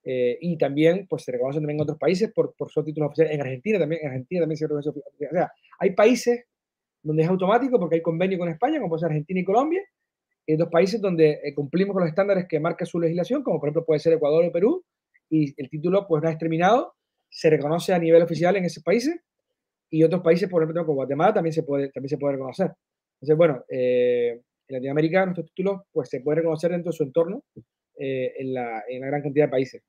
y 0.04 0.56
también 0.58 1.06
pues 1.08 1.24
se 1.24 1.32
reconocen 1.32 1.62
también 1.62 1.78
en 1.78 1.82
otros 1.82 1.98
países 1.98 2.32
por, 2.32 2.54
por 2.54 2.70
sus 2.70 2.84
títulos 2.84 3.08
oficiales. 3.08 3.34
En 3.34 3.40
Argentina 3.40 3.78
también, 3.78 4.00
en 4.02 4.08
Argentina 4.08 4.42
también 4.42 4.56
se 4.56 4.66
reconoce. 4.66 4.90
O 4.90 5.32
sea, 5.32 5.50
hay 5.80 5.90
países 5.90 6.44
donde 7.02 7.22
es 7.22 7.28
automático 7.28 7.78
porque 7.78 7.96
hay 7.96 8.02
convenio 8.02 8.38
con 8.38 8.48
España, 8.48 8.78
como 8.78 8.90
puede 8.90 9.00
ser 9.00 9.10
Argentina 9.10 9.40
y 9.40 9.44
Colombia, 9.44 9.82
y 10.46 10.56
dos 10.56 10.68
países 10.68 11.00
donde 11.00 11.40
eh, 11.42 11.54
cumplimos 11.54 11.94
con 11.94 12.02
los 12.02 12.08
estándares 12.08 12.46
que 12.48 12.60
marca 12.60 12.86
su 12.86 12.98
legislación, 12.98 13.42
como 13.42 13.60
por 13.60 13.68
ejemplo 13.68 13.84
puede 13.84 14.00
ser 14.00 14.14
Ecuador 14.14 14.44
o 14.44 14.52
Perú, 14.52 14.84
y 15.30 15.54
el 15.60 15.68
título, 15.68 16.06
pues 16.06 16.20
una 16.20 16.30
vez 16.30 16.38
terminado, 16.38 16.94
se 17.28 17.50
reconoce 17.50 17.92
a 17.92 17.98
nivel 17.98 18.22
oficial 18.22 18.56
en 18.56 18.64
esos 18.64 18.82
países, 18.82 19.20
y 19.90 20.02
otros 20.02 20.22
países, 20.22 20.48
por 20.48 20.62
ejemplo, 20.62 20.84
como 20.84 20.96
Guatemala, 20.96 21.34
también 21.34 21.52
se 21.52 21.62
puede, 21.62 21.90
también 21.90 22.10
se 22.10 22.18
puede 22.18 22.34
reconocer. 22.34 22.72
Entonces, 23.14 23.36
bueno, 23.36 23.64
eh, 23.68 24.40
en 24.68 24.74
Latinoamérica 24.74 25.24
nuestros 25.24 25.46
títulos 25.52 25.82
pues, 25.92 26.08
se 26.08 26.20
pueden 26.20 26.38
reconocer 26.38 26.70
dentro 26.70 26.92
de 26.92 26.96
su 26.96 27.02
entorno 27.02 27.42
eh, 27.96 28.34
en, 28.38 28.54
la, 28.54 28.84
en, 28.88 29.00
gran 29.00 29.22
cantidad 29.22 29.46
de 29.46 29.50
países. 29.50 29.82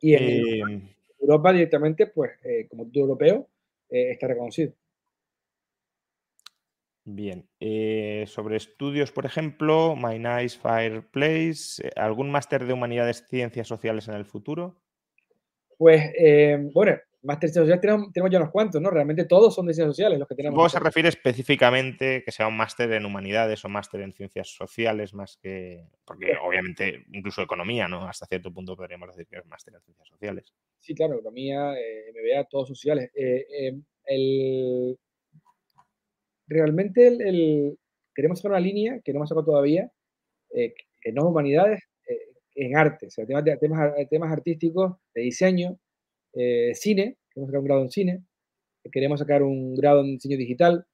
Y 0.00 0.14
en 0.14 0.88
Europa 1.18 1.52
directamente, 1.52 2.06
pues 2.06 2.30
como 2.68 2.84
título 2.84 3.06
europeo, 3.06 3.48
eh, 3.90 4.12
está 4.12 4.26
reconocido. 4.28 4.72
Bien. 7.04 7.48
Eh, 7.58 8.24
sobre 8.26 8.56
estudios, 8.56 9.12
por 9.12 9.24
ejemplo, 9.24 9.96
My 9.96 10.18
Nice 10.18 10.58
Fireplace, 10.58 11.86
eh, 11.86 11.90
¿algún 11.96 12.30
máster 12.30 12.66
de 12.66 12.74
humanidades, 12.74 13.26
ciencias 13.28 13.66
sociales 13.66 14.08
en 14.08 14.14
el 14.14 14.26
futuro? 14.26 14.76
Pues, 15.78 16.02
bueno, 16.74 16.98
De 17.36 17.48
ciencias 17.48 17.62
sociales 17.62 17.80
tenemos, 17.80 18.12
tenemos, 18.12 18.30
ya 18.32 18.38
unos 18.38 18.50
cuantos, 18.50 18.80
¿no? 18.80 18.90
Realmente 18.90 19.24
todos 19.24 19.54
son 19.54 19.66
de 19.66 19.74
ciencias 19.74 19.94
sociales 19.94 20.18
los 20.18 20.26
que 20.26 20.34
tenemos. 20.34 20.56
¿Cómo 20.56 20.68
se 20.68 20.80
refiere 20.80 21.08
específicamente 21.08 22.22
que 22.24 22.32
sea 22.32 22.46
un 22.46 22.56
máster 22.56 22.90
en 22.92 23.04
humanidades 23.04 23.64
o 23.64 23.68
máster 23.68 24.00
en 24.00 24.12
ciencias 24.12 24.48
sociales 24.48 25.14
más 25.14 25.36
que. 25.36 25.84
Porque 26.04 26.34
obviamente 26.42 27.04
incluso 27.12 27.42
economía, 27.42 27.86
¿no? 27.86 28.08
Hasta 28.08 28.26
cierto 28.26 28.52
punto 28.52 28.76
podríamos 28.76 29.08
decir 29.08 29.26
que 29.26 29.36
es 29.36 29.46
máster 29.46 29.74
en 29.74 29.82
ciencias 29.82 30.08
sociales. 30.08 30.54
Sí, 30.78 30.94
claro, 30.94 31.14
economía, 31.14 31.74
eh, 31.74 32.12
MBA, 32.12 32.44
todos 32.44 32.68
sociales. 32.68 33.10
Eh, 33.14 33.46
eh, 33.50 33.78
el, 34.06 34.98
realmente 36.46 37.08
el, 37.08 37.78
queremos 38.14 38.40
hacer 38.40 38.50
una 38.50 38.60
línea 38.60 39.00
que 39.04 39.12
no 39.12 39.18
hemos 39.18 39.28
sacado 39.28 39.46
todavía, 39.46 39.92
eh, 40.54 40.74
que 41.00 41.12
no 41.12 41.22
es 41.22 41.28
humanidades, 41.28 41.80
eh, 42.08 42.18
en 42.54 42.76
arte, 42.76 43.06
o 43.06 43.10
sea, 43.10 43.26
temas, 43.26 43.44
temas, 43.60 43.92
temas 44.10 44.32
artísticos, 44.32 44.96
de 45.14 45.22
diseño, 45.22 45.78
eh, 46.34 46.72
cine, 46.74 47.18
queremos 47.30 47.48
sacar 47.48 47.60
un 47.60 47.66
grado 47.66 47.82
en 47.82 47.90
cine, 47.90 48.24
queremos 48.90 49.20
sacar 49.20 49.42
un 49.42 49.74
grado 49.74 50.00
en 50.00 50.14
diseño 50.14 50.36
digital, 50.36 50.86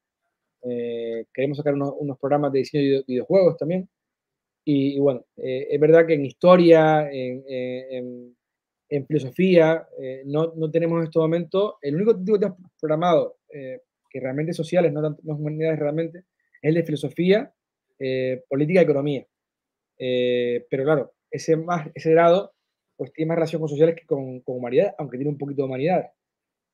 eh, 0.62 1.26
queremos 1.32 1.58
sacar 1.58 1.74
unos, 1.74 1.92
unos, 1.98 2.18
programas 2.18 2.52
de 2.52 2.60
diseño 2.60 2.98
de 2.98 3.04
videojuegos 3.06 3.56
también. 3.56 3.88
Y, 4.64 4.96
y 4.96 4.98
bueno, 4.98 5.26
eh, 5.36 5.68
es 5.70 5.80
verdad 5.80 6.06
que 6.06 6.14
en 6.14 6.24
historia, 6.24 7.10
en, 7.10 7.44
en, 7.46 8.36
en 8.88 9.06
filosofía, 9.06 9.86
eh, 10.00 10.22
no, 10.24 10.54
no, 10.56 10.70
tenemos 10.70 10.98
en 10.98 11.04
este 11.04 11.18
momento, 11.18 11.78
el 11.82 11.96
único 11.96 12.16
tipo 12.16 12.34
que 12.34 12.46
tenemos 12.46 12.72
programado, 12.80 13.38
eh, 13.52 13.80
que 14.08 14.20
realmente 14.20 14.52
es 14.52 14.56
sociales, 14.56 14.92
no, 14.92 15.02
no 15.02 15.34
humanidades 15.34 15.78
realmente, 15.78 16.20
es 16.62 16.68
el 16.68 16.74
de 16.74 16.84
filosofía, 16.84 17.52
política 18.48 18.80
y 18.80 18.84
economía. 18.84 19.26
pero 19.96 20.84
claro, 20.84 21.12
ese, 21.30 21.56
más, 21.56 21.88
ese 21.94 22.10
grado 22.10 22.53
pues 22.96 23.12
tiene 23.12 23.28
más 23.28 23.36
relación 23.36 23.60
con 23.60 23.68
sociales 23.68 23.96
que 23.96 24.06
con, 24.06 24.42
humanidades, 24.46 24.94
aunque 24.98 25.16
tiene 25.16 25.30
un 25.30 25.38
poquito 25.38 25.62
de 25.62 25.66
humanidades. 25.66 26.10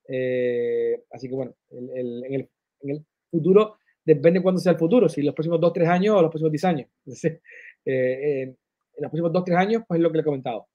Eh, 0.09 1.05
así 1.11 1.29
que 1.29 1.35
bueno, 1.35 1.55
en, 1.71 2.49
el, 2.83 3.05
futuro 3.31 3.77
depende 4.05 4.43
cuándo 4.43 4.61
sea 4.61 4.73
el 4.73 4.79
futuro, 4.79 5.09
si 5.09 5.23
los 5.23 5.35
próximos 5.35 5.61
2, 5.61 5.73
3 5.73 5.89
años 5.89 6.17
o 6.17 6.23
los 6.23 6.31
próximos 6.31 6.53
10 6.53 6.65
años. 6.65 6.89
Eh, 7.87 8.43
en 8.43 8.57
los 8.99 9.11
próximos 9.11 9.33
2, 9.33 9.45
3 9.47 9.59
años, 9.59 9.83
pues 9.89 9.97
es 9.97 10.03
lo 10.03 10.11
que 10.11 10.19
le 10.19 10.21
he 10.21 10.25
comentado. 10.25 10.69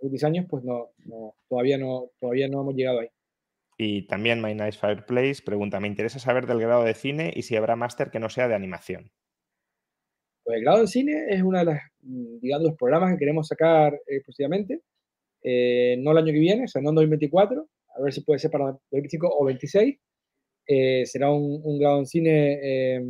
En 0.00 0.08
10 0.08 0.22
años, 0.22 0.46
pues 0.48 0.62
no, 0.62 0.90
no, 0.98 1.34
todavía, 1.48 1.76
no, 1.78 2.12
todavía 2.20 2.46
no 2.46 2.60
hemos 2.60 2.76
llegado 2.76 3.00
ahí. 3.00 3.08
Y 3.76 4.06
también 4.06 4.40
My 4.40 4.54
Nice 4.54 4.78
Fireplace 4.78 5.42
pregunta, 5.44 5.80
me 5.80 5.88
interesa 5.88 6.20
saber 6.20 6.46
del 6.46 6.60
grado 6.60 6.84
de 6.84 6.94
cine 6.94 7.32
y 7.34 7.42
si 7.42 7.56
habrá 7.56 7.74
máster 7.74 8.12
que 8.12 8.20
no 8.20 8.28
sea 8.28 8.46
de 8.46 8.54
animación. 8.54 9.10
Pues 10.44 10.58
el 10.58 10.62
grado 10.62 10.82
de 10.82 10.86
cine 10.86 11.24
es 11.30 11.42
uno 11.42 11.64
de 11.64 11.80
digamos, 12.00 12.68
los 12.68 12.76
programas 12.76 13.12
que 13.12 13.18
queremos 13.18 13.48
sacar 13.48 13.98
eh, 14.06 14.20
próximamente, 14.22 14.82
eh, 15.44 15.96
no 15.98 16.12
el 16.12 16.18
año 16.18 16.32
que 16.32 16.38
viene, 16.38 16.64
o 16.64 16.68
sea, 16.68 16.80
no 16.80 16.88
en 16.88 16.96
2024, 16.96 17.68
a 17.96 18.02
ver 18.02 18.12
si 18.12 18.22
puede 18.22 18.38
ser 18.38 18.50
para 18.50 18.64
2025 18.66 19.28
o 19.28 19.44
26. 19.44 19.98
Eh, 20.66 21.04
será 21.04 21.30
un, 21.30 21.60
un, 21.62 21.78
grado 21.78 21.98
en 21.98 22.06
cine 22.06 22.58
eh, 22.62 23.04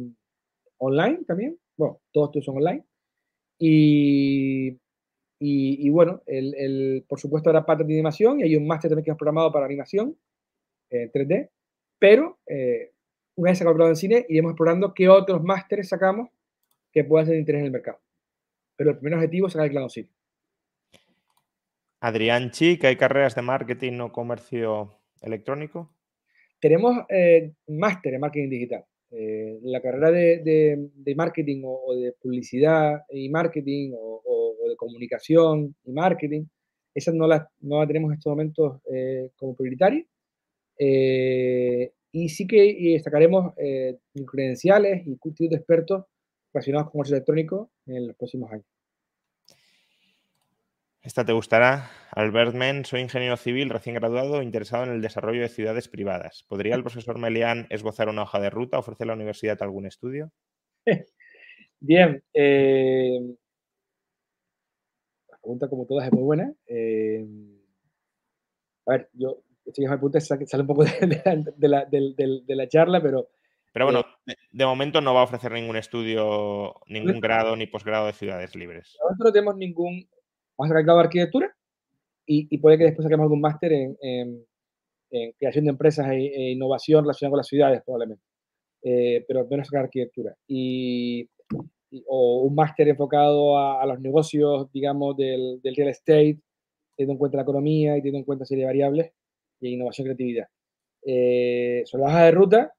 online 0.78 1.20
también, 1.26 1.56
bueno, 1.76 2.00
todos 2.12 2.30
estos 2.30 2.44
son 2.44 2.56
online. 2.56 2.84
Y, 3.58 4.76
y, 5.38 5.90
bueno, 5.90 6.22
el, 6.26 6.54
el, 6.56 7.04
por 7.08 7.20
supuesto 7.20 7.50
habrá 7.50 7.64
parte 7.64 7.84
de 7.84 7.92
animación 7.92 8.40
y 8.40 8.44
hay 8.44 8.56
un 8.56 8.66
máster 8.66 8.90
también 8.90 9.04
que 9.04 9.10
es 9.12 9.16
programado 9.16 9.52
para 9.52 9.66
animación 9.66 10.16
en 10.90 11.12
3D, 11.12 11.50
pero 11.98 12.38
una 13.36 13.50
vez 13.50 13.58
sacado 13.58 13.72
el 13.72 13.78
grado 13.78 13.90
en 13.90 13.96
cine, 13.96 14.26
iremos 14.28 14.50
explorando 14.52 14.92
qué 14.94 15.08
otros 15.08 15.42
másteres 15.42 15.88
sacamos 15.88 16.30
que 16.94 17.04
puedan 17.04 17.26
ser 17.26 17.34
de 17.34 17.40
interés 17.40 17.60
en 17.60 17.66
el 17.66 17.72
mercado. 17.72 17.98
Pero 18.76 18.90
el 18.90 18.98
primer 18.98 19.14
objetivo 19.14 19.48
es 19.48 19.52
sacar 19.52 19.68
el 19.68 19.76
en 19.76 19.90
cine. 19.90 20.08
Adrián 22.00 22.50
Chic, 22.52 22.84
¿hay 22.84 22.96
carreras 22.96 23.34
de 23.34 23.42
marketing 23.42 23.98
o 24.00 24.12
comercio 24.12 25.00
electrónico? 25.20 25.90
Tenemos 26.60 27.04
eh, 27.08 27.52
máster 27.66 28.14
en 28.14 28.20
marketing 28.20 28.48
digital. 28.48 28.84
Eh, 29.10 29.58
la 29.62 29.80
carrera 29.80 30.10
de, 30.10 30.38
de, 30.38 30.90
de 30.94 31.14
marketing 31.14 31.62
o, 31.64 31.82
o, 31.86 31.96
de 31.96 32.12
publicidad 32.12 33.02
y 33.10 33.28
marketing 33.28 33.92
o, 33.96 34.22
o, 34.24 34.68
de 34.68 34.76
comunicación 34.76 35.74
y 35.84 35.92
marketing, 35.92 36.46
esa 36.94 37.12
no 37.12 37.26
la, 37.26 37.48
no 37.60 37.80
la 37.80 37.86
tenemos 37.86 38.10
en 38.10 38.18
estos 38.18 38.30
momentos 38.30 38.80
eh, 38.92 39.30
como 39.36 39.54
prioritaria. 39.54 40.04
Eh, 40.78 41.92
y 42.12 42.28
sí 42.28 42.46
que 42.46 42.92
destacaremos 42.92 43.54
eh, 43.56 43.98
credenciales 44.26 45.06
y 45.06 45.16
cultivos 45.16 45.50
de 45.50 45.56
expertos 45.56 46.04
relacionados 46.54 46.86
con 46.86 46.92
comercio 46.92 47.16
electrónico 47.16 47.70
en 47.86 48.06
los 48.06 48.16
próximos 48.16 48.50
años. 48.52 48.66
Esta 51.02 51.24
te 51.24 51.32
gustará. 51.34 51.90
Albert 52.12 52.54
Men, 52.54 52.86
soy 52.86 53.00
ingeniero 53.00 53.36
civil 53.36 53.68
recién 53.68 53.94
graduado 53.96 54.40
interesado 54.40 54.84
en 54.84 54.90
el 54.90 55.02
desarrollo 55.02 55.42
de 55.42 55.50
ciudades 55.50 55.88
privadas. 55.88 56.46
¿Podría 56.48 56.76
el 56.76 56.82
profesor 56.84 57.18
Melián 57.18 57.66
esbozar 57.68 58.08
una 58.08 58.22
hoja 58.22 58.40
de 58.40 58.48
ruta, 58.48 58.78
ofrecer 58.78 59.04
a 59.04 59.08
la 59.08 59.14
universidad 59.14 59.62
algún 59.62 59.84
estudio? 59.84 60.32
Bien. 61.80 62.22
Eh, 62.32 63.20
la 65.28 65.38
pregunta, 65.38 65.68
como 65.68 65.84
todas, 65.84 66.06
es 66.06 66.12
muy 66.12 66.22
buena. 66.22 66.54
Eh, 66.66 67.26
a 68.86 68.92
ver, 68.92 69.10
yo 69.12 69.42
estoy 69.66 69.84
en 69.84 69.92
el 69.92 70.00
punto, 70.00 70.20
sale 70.20 70.40
un 70.62 70.66
poco 70.66 70.84
de, 70.84 70.90
de, 71.00 71.52
de, 71.56 71.68
la, 71.68 71.84
de 71.84 72.44
la, 72.46 72.68
charla, 72.68 73.02
pero 73.02 73.28
pero 73.74 73.86
bueno, 73.86 74.04
de, 74.24 74.36
de, 74.52 74.64
momento 74.64 75.00
no 75.00 75.14
va 75.14 75.22
a 75.22 75.24
ofrecer 75.24 75.50
ningún 75.50 75.76
estudio, 75.76 76.76
ningún 76.86 77.18
grado 77.18 77.56
ni 77.56 77.66
posgrado 77.66 78.06
de 78.06 78.12
ciudades 78.12 78.54
libres. 78.54 78.96
Nosotros 79.02 79.26
no 79.26 79.32
tenemos 79.32 79.56
ningún, 79.56 80.08
grado 80.56 80.98
de 80.98 81.04
arquitectura 81.04 81.56
y, 82.24 82.46
y, 82.54 82.58
puede 82.58 82.78
que 82.78 82.84
después 82.84 83.02
saquemos 83.02 83.24
algún 83.24 83.40
máster 83.40 83.72
en, 83.72 83.96
en, 84.00 84.46
en, 85.10 85.32
creación 85.32 85.64
de 85.64 85.72
empresas 85.72 86.06
e, 86.12 86.26
e, 86.26 86.52
innovación 86.52 87.02
relacionada 87.02 87.30
con 87.32 87.38
las 87.38 87.48
ciudades, 87.48 87.82
probablemente. 87.84 88.22
Eh, 88.80 89.24
pero 89.26 89.44
menos 89.48 89.66
sacar 89.66 89.86
arquitectura. 89.86 90.36
Y, 90.46 91.28
y 91.90 92.04
o 92.06 92.42
un 92.42 92.54
máster 92.54 92.86
enfocado 92.86 93.58
a, 93.58 93.82
a, 93.82 93.86
los 93.86 93.98
negocios, 93.98 94.70
digamos, 94.72 95.16
del, 95.16 95.60
del, 95.62 95.74
real 95.74 95.88
estate, 95.88 96.38
teniendo 96.94 97.14
en 97.14 97.18
cuenta 97.18 97.38
la 97.38 97.42
economía 97.42 97.96
y 97.96 98.02
teniendo 98.02 98.18
en 98.18 98.24
cuenta 98.24 98.44
serie 98.44 98.62
de 98.62 98.68
variables 98.68 99.12
y 99.58 99.74
innovación 99.74 100.06
y 100.06 100.08
creatividad. 100.10 100.46
Eh, 101.04 101.82
sobre 101.86 102.04
la 102.04 102.10
hoja 102.10 102.24
de 102.24 102.30
ruta, 102.30 102.72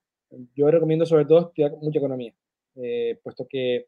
yo 0.55 0.69
recomiendo 0.69 1.05
sobre 1.05 1.25
todo 1.25 1.47
estudiar 1.47 1.73
mucha 1.81 1.99
economía, 1.99 2.33
eh, 2.75 3.19
puesto 3.23 3.47
que 3.47 3.87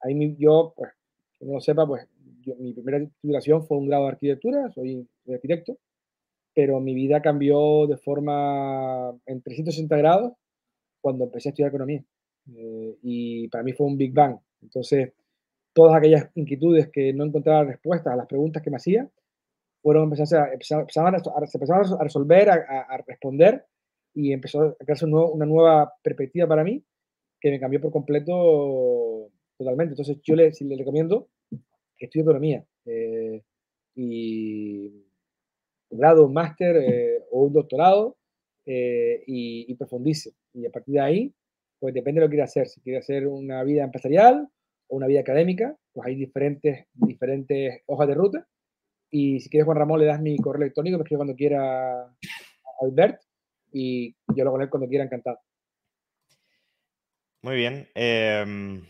ahí 0.00 0.36
yo, 0.38 0.72
pues, 0.76 0.92
que 1.38 1.44
no 1.44 1.54
lo 1.54 1.60
sepa, 1.60 1.86
pues 1.86 2.06
yo, 2.42 2.54
mi 2.56 2.72
primera 2.72 3.04
titulación 3.20 3.66
fue 3.66 3.78
un 3.78 3.88
grado 3.88 4.04
de 4.04 4.10
arquitectura, 4.10 4.70
soy, 4.70 5.08
arquitecto, 5.32 5.78
pero 6.54 6.80
mi 6.80 6.94
vida 6.94 7.20
cambió 7.20 7.86
de 7.86 7.96
forma 7.96 9.10
en 9.26 9.42
360 9.42 9.96
grados 9.96 10.32
cuando 11.00 11.24
empecé 11.24 11.48
a 11.48 11.50
estudiar 11.50 11.70
economía. 11.70 12.04
Eh, 12.54 12.96
y 13.02 13.48
para 13.48 13.64
mí 13.64 13.72
fue 13.72 13.86
un 13.86 13.96
Big 13.96 14.12
Bang. 14.12 14.38
Entonces, 14.62 15.12
todas 15.72 15.96
aquellas 15.96 16.30
inquietudes 16.34 16.88
que 16.90 17.12
no 17.12 17.24
encontraba 17.24 17.64
respuestas 17.64 18.12
a 18.12 18.16
las 18.16 18.26
preguntas 18.26 18.62
que 18.62 18.70
me 18.70 18.76
hacía, 18.76 19.08
fueron 19.82 20.04
empezaron 20.04 20.48
a, 20.48 20.52
empezaban 20.52 21.14
a, 21.14 21.18
se 21.46 21.58
empezaban 21.58 21.84
a 22.00 22.04
resolver, 22.04 22.48
a, 22.48 22.54
a 22.88 22.96
responder, 22.98 23.66
y 24.14 24.32
empezó 24.32 24.62
a 24.62 24.76
crearse 24.76 25.04
un 25.04 25.10
nuevo, 25.10 25.32
una 25.32 25.44
nueva 25.44 25.92
perspectiva 26.02 26.46
para 26.46 26.64
mí 26.64 26.82
que 27.40 27.50
me 27.50 27.60
cambió 27.60 27.80
por 27.80 27.92
completo 27.92 29.30
totalmente. 29.58 29.92
Entonces, 29.92 30.18
yo 30.22 30.34
le, 30.34 30.50
le 30.58 30.76
recomiendo 30.76 31.28
que 31.96 32.06
estudie 32.06 32.22
economía 32.22 32.64
eh, 32.86 33.42
y 33.94 35.04
grado, 35.90 36.28
máster 36.28 36.76
eh, 36.76 37.22
o 37.30 37.42
un 37.42 37.52
doctorado 37.52 38.16
eh, 38.64 39.22
y, 39.26 39.70
y, 39.70 39.74
profundice. 39.74 40.32
Y 40.54 40.64
a 40.64 40.70
partir 40.70 40.94
de 40.94 41.00
ahí, 41.00 41.34
pues 41.78 41.92
depende 41.92 42.20
de 42.20 42.26
lo 42.26 42.30
que 42.30 42.36
quiera 42.36 42.44
hacer. 42.44 42.66
Si 42.66 42.80
quiere 42.80 43.00
hacer 43.00 43.26
una 43.26 43.62
vida 43.62 43.84
empresarial 43.84 44.48
o 44.88 44.96
una 44.96 45.06
vida 45.06 45.20
académica, 45.20 45.76
pues 45.92 46.08
hay 46.08 46.14
diferentes, 46.14 46.86
diferentes 46.94 47.82
hojas 47.86 48.08
de 48.08 48.14
ruta. 48.14 48.48
Y 49.10 49.40
si 49.40 49.50
quieres, 49.50 49.66
Juan 49.66 49.76
Ramón, 49.76 50.00
le 50.00 50.06
das 50.06 50.20
mi 50.20 50.36
correo 50.38 50.62
electrónico, 50.62 50.96
me 50.96 51.02
escribe 51.02 51.18
cuando 51.18 51.36
quiera 51.36 52.10
Albert 52.80 53.20
y 53.74 54.14
yo 54.34 54.44
lo 54.44 54.52
con 54.52 54.62
él 54.62 54.70
cuando 54.70 54.88
quiera, 54.88 55.04
encantado. 55.04 55.38
Muy 57.42 57.56
bien. 57.56 57.88
Eh, 57.94 58.80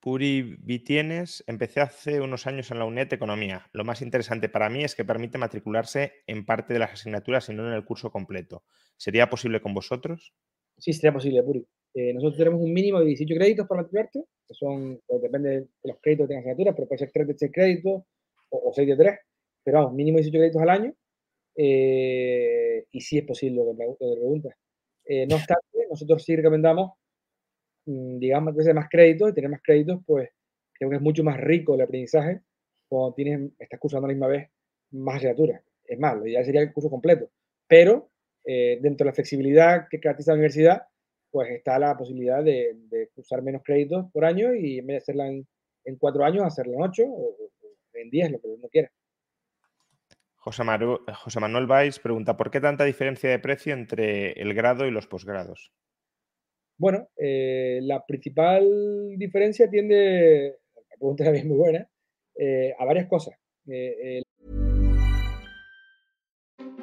Puri 0.00 0.56
Vitienes, 0.60 1.42
empecé 1.46 1.80
hace 1.80 2.20
unos 2.20 2.46
años 2.46 2.70
en 2.70 2.78
la 2.78 2.84
UNED 2.84 3.12
Economía. 3.12 3.66
Lo 3.72 3.84
más 3.84 4.02
interesante 4.02 4.48
para 4.48 4.68
mí 4.68 4.84
es 4.84 4.94
que 4.94 5.04
permite 5.04 5.38
matricularse 5.38 6.12
en 6.26 6.44
parte 6.44 6.74
de 6.74 6.78
las 6.78 6.92
asignaturas 6.92 7.48
y 7.48 7.54
no 7.54 7.66
en 7.66 7.74
el 7.74 7.84
curso 7.84 8.10
completo. 8.10 8.64
¿Sería 8.96 9.28
posible 9.28 9.60
con 9.60 9.72
vosotros? 9.74 10.34
Sí, 10.76 10.92
sería 10.92 11.12
posible, 11.12 11.42
Puri. 11.42 11.66
Eh, 11.94 12.12
nosotros 12.14 12.38
tenemos 12.38 12.60
un 12.60 12.72
mínimo 12.72 13.00
de 13.00 13.06
18 13.06 13.34
créditos 13.34 13.66
para 13.66 13.80
matricularte, 13.80 14.24
que 14.46 14.54
son, 14.54 15.00
pues, 15.06 15.22
depende 15.22 15.50
de 15.50 15.68
los 15.84 15.96
créditos 16.00 16.28
de 16.28 16.34
la 16.34 16.40
asignatura, 16.40 16.74
pero 16.74 16.86
puede 16.86 16.98
ser 16.98 17.10
3 17.12 17.26
de 17.28 17.34
6 17.36 17.52
créditos 17.52 18.02
o, 18.50 18.70
o 18.70 18.72
6 18.72 18.88
de 18.88 18.96
3, 18.96 19.18
pero 19.64 19.78
vamos, 19.78 19.94
mínimo 19.94 20.18
18 20.18 20.38
créditos 20.38 20.62
al 20.62 20.70
año 20.70 20.94
eh, 21.62 22.86
y 22.90 23.00
sí 23.02 23.18
es 23.18 23.24
posible 23.24 23.56
lo 23.56 23.76
que, 23.76 23.84
lo 23.84 23.96
que 23.98 24.20
preguntas. 24.20 24.54
Eh, 25.04 25.26
no 25.26 25.36
obstante, 25.36 25.86
nosotros 25.90 26.24
sí 26.24 26.34
recomendamos, 26.34 26.92
mm, 27.84 28.18
digamos, 28.18 28.56
que 28.56 28.72
más 28.72 28.88
créditos 28.88 29.30
y 29.30 29.34
tener 29.34 29.50
más 29.50 29.60
créditos, 29.62 30.00
pues 30.06 30.30
creo 30.72 30.88
que 30.88 30.96
es 30.96 31.02
mucho 31.02 31.22
más 31.22 31.38
rico 31.38 31.74
el 31.74 31.82
aprendizaje 31.82 32.40
cuando 32.88 33.14
tienes, 33.14 33.52
estás 33.58 33.78
cursando 33.78 34.06
a 34.06 34.08
la 34.08 34.14
misma 34.14 34.28
vez 34.28 34.48
más 34.92 35.16
asignaturas. 35.16 35.62
es 35.84 35.98
más, 35.98 36.16
ya 36.24 36.42
sería 36.44 36.62
el 36.62 36.72
curso 36.72 36.88
completo. 36.88 37.30
Pero 37.68 38.10
eh, 38.46 38.78
dentro 38.80 39.04
de 39.04 39.10
la 39.10 39.14
flexibilidad 39.14 39.86
que 39.90 40.00
caracteriza 40.00 40.32
la 40.32 40.36
universidad, 40.36 40.82
pues 41.30 41.50
está 41.50 41.78
la 41.78 41.94
posibilidad 41.96 42.42
de, 42.42 43.10
cursar 43.14 43.42
menos 43.42 43.62
créditos 43.62 44.10
por 44.12 44.24
año 44.24 44.54
y 44.54 44.78
en 44.78 44.86
vez 44.86 44.94
de 44.94 44.98
hacerla 44.98 45.28
en, 45.28 45.46
cuatro 45.98 46.24
años, 46.24 46.44
hacerla 46.44 46.76
en 46.76 46.82
ocho 46.82 47.04
o, 47.06 47.36
en 47.92 48.08
diez, 48.08 48.30
lo 48.30 48.40
que 48.40 48.48
uno 48.48 48.68
quiera. 48.68 48.90
José, 50.40 50.62
José 51.22 51.38
Manuel 51.40 51.66
Valls 51.66 51.98
pregunta, 51.98 52.36
¿por 52.36 52.50
qué 52.50 52.60
tanta 52.60 52.84
diferencia 52.84 53.28
de 53.28 53.38
precio 53.38 53.74
entre 53.74 54.32
el 54.32 54.54
grado 54.54 54.86
y 54.86 54.90
los 54.90 55.06
posgrados? 55.06 55.70
Bueno, 56.78 57.08
eh, 57.18 57.80
la 57.82 58.06
principal 58.06 58.64
diferencia 59.18 59.68
tiende, 59.68 60.56
la 60.74 60.96
pregunta 60.98 61.24
también 61.24 61.46
muy 61.46 61.58
buena, 61.58 61.86
eh, 62.34 62.72
a 62.78 62.86
varias 62.86 63.06
cosas. 63.06 63.34
Eh, 63.66 64.22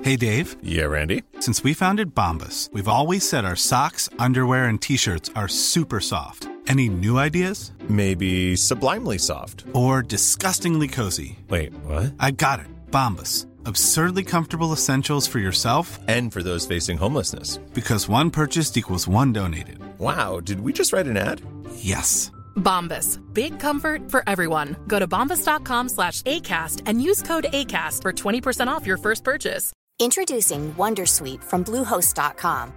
hey 0.03 0.17
Dave. 0.17 0.55
Yeah, 0.61 0.85
Randy. 0.85 1.23
Since 1.39 1.63
we 1.63 1.73
founded 1.73 2.13
Bombus, 2.13 2.69
we've 2.71 2.87
always 2.87 3.27
said 3.27 3.43
our 3.43 3.55
socks, 3.55 4.07
underwear, 4.19 4.65
and 4.65 4.79
t-shirts 4.79 5.31
are 5.35 5.47
super 5.47 5.99
soft. 5.99 6.47
Any 6.67 6.89
new 6.89 7.17
ideas? 7.17 7.71
Maybe 7.89 8.55
sublimely 8.55 9.17
soft. 9.17 9.65
Or 9.73 10.03
disgustingly 10.03 10.87
cozy. 10.89 11.39
Wait, 11.49 11.73
what? 11.85 12.13
I 12.19 12.31
got 12.31 12.59
it. 12.59 12.67
Bombus 12.91 13.46
absurdly 13.67 14.23
comfortable 14.23 14.73
essentials 14.73 15.27
for 15.27 15.39
yourself 15.39 15.99
and 16.07 16.31
for 16.31 16.41
those 16.41 16.65
facing 16.65 16.97
homelessness. 16.97 17.57
Because 17.73 18.07
one 18.07 18.31
purchased 18.31 18.77
equals 18.77 19.07
one 19.07 19.33
donated. 19.33 19.79
Wow, 19.99 20.39
did 20.39 20.61
we 20.61 20.73
just 20.73 20.93
write 20.93 21.07
an 21.07 21.17
ad? 21.17 21.41
Yes. 21.75 22.31
Bombas. 22.55 23.19
Big 23.33 23.59
comfort 23.59 24.09
for 24.09 24.23
everyone. 24.27 24.75
Go 24.87 24.99
to 24.99 25.07
bombas.com 25.07 25.89
slash 25.89 26.21
ACAST 26.23 26.83
and 26.85 27.01
use 27.01 27.21
code 27.21 27.47
ACAST 27.53 28.01
for 28.01 28.13
20% 28.13 28.67
off 28.67 28.85
your 28.85 28.97
first 28.97 29.23
purchase. 29.23 29.71
Introducing 29.99 30.73
Wondersuite 30.75 31.43
from 31.43 31.63
Bluehost.com. 31.63 32.73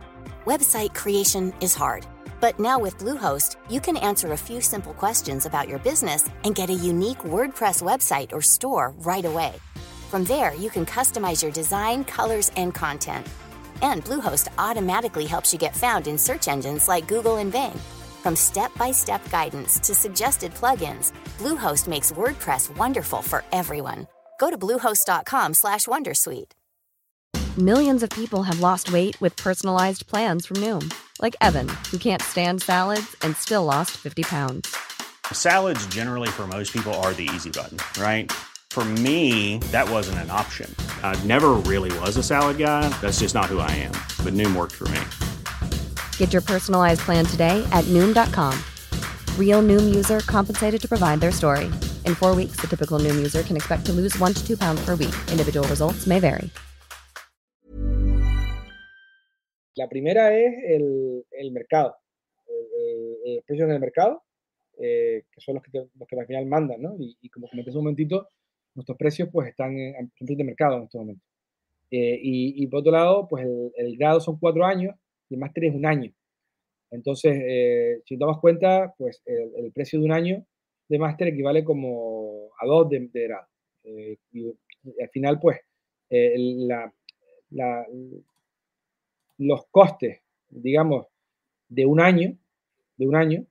Website 0.47 0.95
creation 0.95 1.53
is 1.61 1.75
hard. 1.75 2.07
But 2.41 2.59
now 2.59 2.79
with 2.79 2.97
Bluehost, 2.97 3.57
you 3.69 3.81
can 3.81 3.99
answer 3.99 4.33
a 4.33 4.37
few 4.39 4.63
simple 4.63 4.95
questions 4.95 5.45
about 5.45 5.69
your 5.69 5.79
business 5.81 6.31
and 6.45 6.55
get 6.55 6.71
a 6.71 6.75
unique 6.75 7.19
WordPress 7.19 7.83
website 7.83 8.33
or 8.33 8.41
store 8.41 8.95
right 9.01 9.25
away. 9.27 9.53
From 10.11 10.25
there, 10.25 10.55
you 10.55 10.71
can 10.71 10.85
customize 10.85 11.41
your 11.41 11.53
design, 11.53 12.03
colors, 12.03 12.51
and 12.57 12.75
content. 12.75 13.29
And 13.81 14.05
Bluehost 14.05 14.49
automatically 14.59 15.25
helps 15.25 15.53
you 15.53 15.59
get 15.59 15.77
found 15.77 16.09
in 16.09 16.19
search 16.19 16.49
engines 16.49 16.89
like 16.89 17.07
Google 17.07 17.37
and 17.37 17.53
Bing. 17.53 17.79
From 18.21 18.35
step-by-step 18.35 19.31
guidance 19.31 19.79
to 19.79 19.95
suggested 19.95 20.53
plugins, 20.55 21.13
Bluehost 21.39 21.87
makes 21.87 22.11
WordPress 22.11 22.77
wonderful 22.77 23.23
for 23.23 23.45
everyone. 23.53 24.09
Go 24.41 24.51
to 24.51 24.59
bluehost.com/wondersuite. 24.59 26.53
Millions 27.57 28.03
of 28.03 28.11
people 28.11 28.43
have 28.43 28.59
lost 28.59 28.93
weight 28.93 29.15
with 29.21 29.37
personalized 29.37 30.09
plans 30.09 30.45
from 30.45 30.57
Noom, 30.57 30.93
like 31.23 31.37
Evan, 31.41 31.69
who 31.93 31.99
can't 31.99 32.23
stand 32.23 32.63
salads 32.63 33.15
and 33.23 33.37
still 33.37 33.65
lost 33.65 33.93
50 33.93 34.25
pounds. 34.25 34.77
Salads 35.33 35.87
generally 35.87 36.31
for 36.31 36.49
most 36.49 36.73
people 36.73 36.95
are 36.95 37.13
the 37.15 37.29
easy 37.33 37.51
button, 37.51 37.79
right? 38.03 38.33
For 38.71 38.85
me, 38.85 39.59
that 39.73 39.91
wasn't 39.91 40.19
an 40.21 40.31
option. 40.31 40.73
I 41.03 41.19
never 41.25 41.55
really 41.67 41.91
was 41.99 42.17
a 42.17 42.23
salad 42.23 42.57
guy. 42.57 42.89
That's 43.01 43.19
just 43.19 43.35
not 43.35 43.47
who 43.47 43.59
I 43.59 43.71
am. 43.73 43.91
But 44.25 44.35
Noom 44.35 44.55
worked 44.55 44.77
for 44.77 44.87
me. 44.95 45.01
Get 46.19 46.33
your 46.33 46.43
personalized 46.43 47.01
plan 47.01 47.27
today 47.27 47.67
at 47.73 47.85
Noom.com. 47.87 48.57
Real 49.37 49.61
Noom 49.61 49.93
user 49.93 50.21
compensated 50.21 50.81
to 50.83 50.89
provide 50.89 51.19
their 51.19 51.33
story. 51.33 51.67
In 52.07 52.15
four 52.15 52.37
weeks, 52.37 52.61
the 52.61 52.69
typical 52.69 53.01
Noom 53.01 53.17
user 53.17 53.43
can 53.43 53.57
expect 53.57 53.87
to 53.87 53.93
lose 53.93 54.17
one 54.21 54.35
to 54.35 54.47
two 54.47 54.57
pounds 54.57 54.81
per 54.85 54.95
week. 54.95 55.15
Individual 55.33 55.67
results 55.67 56.07
may 56.07 56.21
vary. 56.21 56.49
La 59.77 59.89
primera 59.89 60.33
es 60.33 60.53
el, 60.69 61.25
el 61.33 61.51
mercado, 61.53 61.97
el, 62.47 63.33
el, 63.33 63.43
precio 63.47 63.65
en 63.65 63.73
el 63.73 63.81
mercado, 63.81 64.23
eh, 64.79 65.23
que 65.33 65.41
son 65.41 65.55
los 65.55 65.65
que, 65.65 65.71
te, 65.71 65.79
los 65.99 66.07
que 66.07 66.21
al 66.21 66.27
final 66.27 66.47
mandan, 66.47 66.83
¿no? 66.83 66.97
Y, 66.99 67.17
y 67.23 67.31
como 67.31 67.49
comenté 67.49 67.71
hace 67.71 67.79
un 67.79 67.85
momentito, 67.85 68.29
nuestros 68.81 68.99
precios 68.99 69.29
pues 69.31 69.49
están 69.49 69.79
en, 69.79 70.11
en 70.19 70.37
de 70.37 70.45
mercado 70.45 70.79
en 70.79 70.85
este 70.85 70.99
momento. 70.99 71.23
Eh, 71.91 72.21
y, 72.23 72.67
por 72.69 72.81
otro 72.81 72.93
lado, 72.93 73.27
pues 73.29 73.45
el, 73.77 73.97
grado 73.97 74.21
son 74.21 74.39
cuatro 74.39 74.65
años 74.65 74.95
y 75.29 75.35
el 75.35 75.41
máster 75.41 75.65
es 75.65 75.75
un 75.75 75.85
año. 75.87 76.13
Entonces, 76.91 77.37
eh, 77.45 78.01
si 78.05 78.15
nos 78.15 78.29
damos 78.29 78.41
cuenta, 78.41 78.95
pues 78.97 79.23
el, 79.27 79.73
precio 79.73 79.99
de 79.99 80.05
un 80.05 80.13
año 80.13 80.47
de 80.89 80.99
máster 80.99 81.29
equivale 81.29 81.65
como 81.65 82.51
a 82.61 82.67
dos 82.67 82.89
de, 82.89 83.09
grado. 83.13 83.47
Eh, 83.85 84.19
y, 84.33 84.47
al 85.03 85.09
final, 85.11 85.41
pues, 85.41 85.59
los 89.39 89.67
costes, 89.71 90.21
digamos, 90.49 91.07
de 91.69 91.87
un 91.87 92.01
año, 92.01 92.37
de 92.97 93.07
un 93.07 93.17
año, 93.17 93.47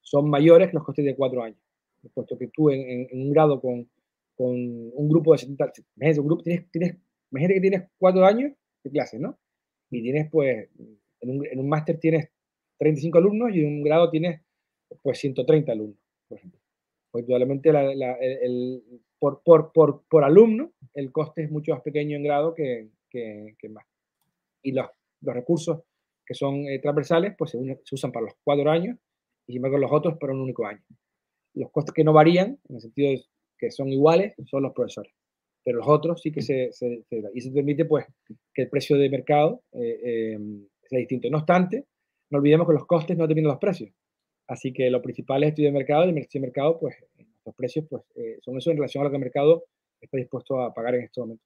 son 0.00 0.30
mayores 0.30 0.68
que 0.68 0.74
los 0.74 0.84
costes 0.84 1.04
de 1.04 1.16
cuatro 1.16 1.42
años 1.42 1.61
puesto 2.10 2.36
que 2.38 2.48
tú 2.48 2.70
en, 2.70 3.08
en, 3.10 3.22
un 3.22 3.32
grado 3.32 3.60
con, 3.60 3.88
con, 4.36 4.54
un 4.54 5.08
grupo 5.08 5.32
de 5.32 5.38
70, 5.38 5.72
imagínate, 5.96 6.20
un 6.20 6.26
grupo, 6.26 6.42
tienes, 6.42 6.70
tienes, 6.70 6.96
imagínate 7.30 7.54
que 7.54 7.60
tienes 7.60 7.88
cuatro 7.98 8.24
años 8.24 8.52
de 8.84 8.90
clase, 8.90 9.18
¿no? 9.18 9.38
Y 9.90 10.02
tienes, 10.02 10.30
pues, 10.30 10.68
en 11.20 11.30
un, 11.30 11.46
en 11.46 11.58
un 11.58 11.68
máster 11.68 11.98
tienes 11.98 12.30
35 12.78 13.18
alumnos 13.18 13.54
y 13.54 13.60
en 13.60 13.66
un 13.66 13.82
grado 13.82 14.10
tienes, 14.10 14.40
pues, 15.02 15.18
130 15.18 15.72
alumnos, 15.72 15.98
por 16.28 16.38
ejemplo. 16.38 16.60
Pues, 17.10 17.24
probablemente 17.24 17.72
la, 17.72 17.94
la, 17.94 18.14
el, 18.14 18.38
el, 18.42 18.82
por, 19.18 19.42
por, 19.44 19.72
por, 19.72 20.04
por, 20.08 20.24
alumno 20.24 20.72
el 20.94 21.12
coste 21.12 21.44
es 21.44 21.50
mucho 21.50 21.72
más 21.72 21.82
pequeño 21.82 22.16
en 22.16 22.24
grado 22.24 22.54
que, 22.54 22.88
que, 23.10 23.54
que 23.58 23.66
en 23.66 23.72
máster. 23.74 23.96
Y 24.62 24.72
los, 24.72 24.86
los 25.20 25.34
recursos 25.34 25.82
que 26.24 26.34
son 26.34 26.66
eh, 26.68 26.78
transversales, 26.78 27.34
pues 27.36 27.50
se, 27.50 27.58
usan 27.94 28.12
para 28.12 28.26
los 28.26 28.34
cuatro 28.42 28.70
años 28.70 28.96
y 29.46 29.52
sin 29.52 29.58
embargo 29.58 29.78
los 29.78 29.92
otros 29.92 30.16
para 30.18 30.32
un 30.32 30.40
único 30.40 30.66
año. 30.66 30.82
Los 31.54 31.70
costes 31.70 31.94
que 31.94 32.04
no 32.04 32.12
varían, 32.12 32.58
en 32.68 32.76
el 32.76 32.80
sentido 32.80 33.10
de 33.10 33.24
que 33.58 33.70
son 33.70 33.88
iguales, 33.88 34.34
son 34.46 34.62
los 34.62 34.72
profesores. 34.72 35.12
Pero 35.64 35.78
los 35.78 35.88
otros 35.88 36.20
sí 36.20 36.32
que 36.32 36.42
se, 36.42 36.72
se, 36.72 37.02
se 37.08 37.22
y 37.34 37.40
se 37.40 37.50
permite 37.52 37.84
pues 37.84 38.06
que 38.52 38.62
el 38.62 38.68
precio 38.68 38.96
de 38.96 39.08
mercado 39.08 39.62
eh, 39.72 40.00
eh, 40.02 40.38
sea 40.82 40.98
distinto. 40.98 41.30
No 41.30 41.38
obstante, 41.38 41.86
no 42.30 42.38
olvidemos 42.38 42.66
que 42.66 42.74
los 42.74 42.86
costes 42.86 43.16
no 43.16 43.24
determinan 43.24 43.52
los 43.52 43.60
precios. 43.60 43.90
Así 44.48 44.72
que 44.72 44.90
lo 44.90 45.00
principal 45.00 45.44
es 45.44 45.54
de 45.54 45.70
mercado 45.70 46.06
y 46.06 46.10
el 46.10 46.18
estudio 46.18 46.40
de 46.40 46.48
mercado, 46.48 46.80
pues 46.80 46.96
los 47.44 47.54
precios 47.54 47.86
pues, 47.88 48.02
eh, 48.16 48.38
son 48.42 48.58
eso 48.58 48.70
en 48.70 48.76
relación 48.76 49.02
a 49.02 49.04
lo 49.04 49.10
que 49.10 49.16
el 49.16 49.22
mercado 49.22 49.64
está 50.00 50.16
dispuesto 50.16 50.60
a 50.60 50.74
pagar 50.74 50.96
en 50.96 51.02
este 51.02 51.20
momento. 51.20 51.44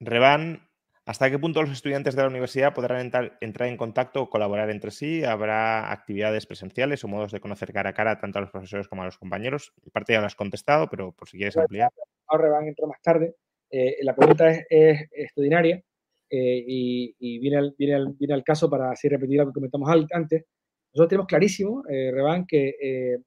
Revan 0.00 0.69
¿Hasta 1.10 1.28
qué 1.28 1.40
punto 1.40 1.60
los 1.60 1.72
estudiantes 1.72 2.14
de 2.14 2.22
la 2.22 2.28
universidad 2.28 2.72
podrán 2.72 3.00
entrar, 3.00 3.36
entrar, 3.40 3.68
en 3.68 3.76
contacto 3.76 4.22
o 4.22 4.30
colaborar 4.30 4.70
entre 4.70 4.92
sí? 4.92 5.24
¿Habrá 5.24 5.90
actividades 5.90 6.46
presenciales 6.46 7.02
o 7.02 7.08
modos 7.08 7.32
de 7.32 7.40
conocer 7.40 7.72
cara 7.72 7.90
a 7.90 7.94
cara 7.94 8.20
tanto 8.20 8.38
a 8.38 8.42
los 8.42 8.52
profesores 8.52 8.86
como 8.86 9.02
a 9.02 9.06
los 9.06 9.18
compañeros? 9.18 9.72
En 9.84 9.90
parte 9.90 10.12
ya 10.12 10.20
lo 10.20 10.26
has 10.26 10.36
contestado, 10.36 10.88
pero 10.88 11.10
por 11.10 11.28
si 11.28 11.36
quieres 11.36 11.56
ampliar. 11.56 11.90
Ahora 12.28 12.50
van 12.50 12.62
a 12.66 12.68
entrar 12.68 12.86
más 12.86 13.02
tarde. 13.02 13.34
Eh, 13.72 13.96
la 14.02 14.14
pregunta 14.14 14.50
es, 14.50 14.64
es 14.70 15.08
extraordinaria 15.10 15.82
eh, 16.30 16.64
y, 16.64 17.16
y, 17.18 17.40
viene, 17.40 17.56
al, 17.56 17.74
viene, 17.76 17.94
al, 17.96 18.12
viene 18.16 18.34
al 18.34 18.44
caso 18.44 18.70
para 18.70 18.92
así 18.92 19.08
repetir 19.08 19.38
lo 19.38 19.46
que 19.46 19.54
comentamos 19.54 19.90
antes. 20.12 20.44
Nosotros 20.92 21.08
tenemos 21.08 21.26
clarísimo, 21.26 21.82
eh, 21.88 22.12
que 22.46 22.76
eh, 22.80 23.18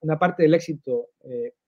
una 0.00 0.18
parte 0.18 0.44
del 0.44 0.54
éxito, 0.54 1.08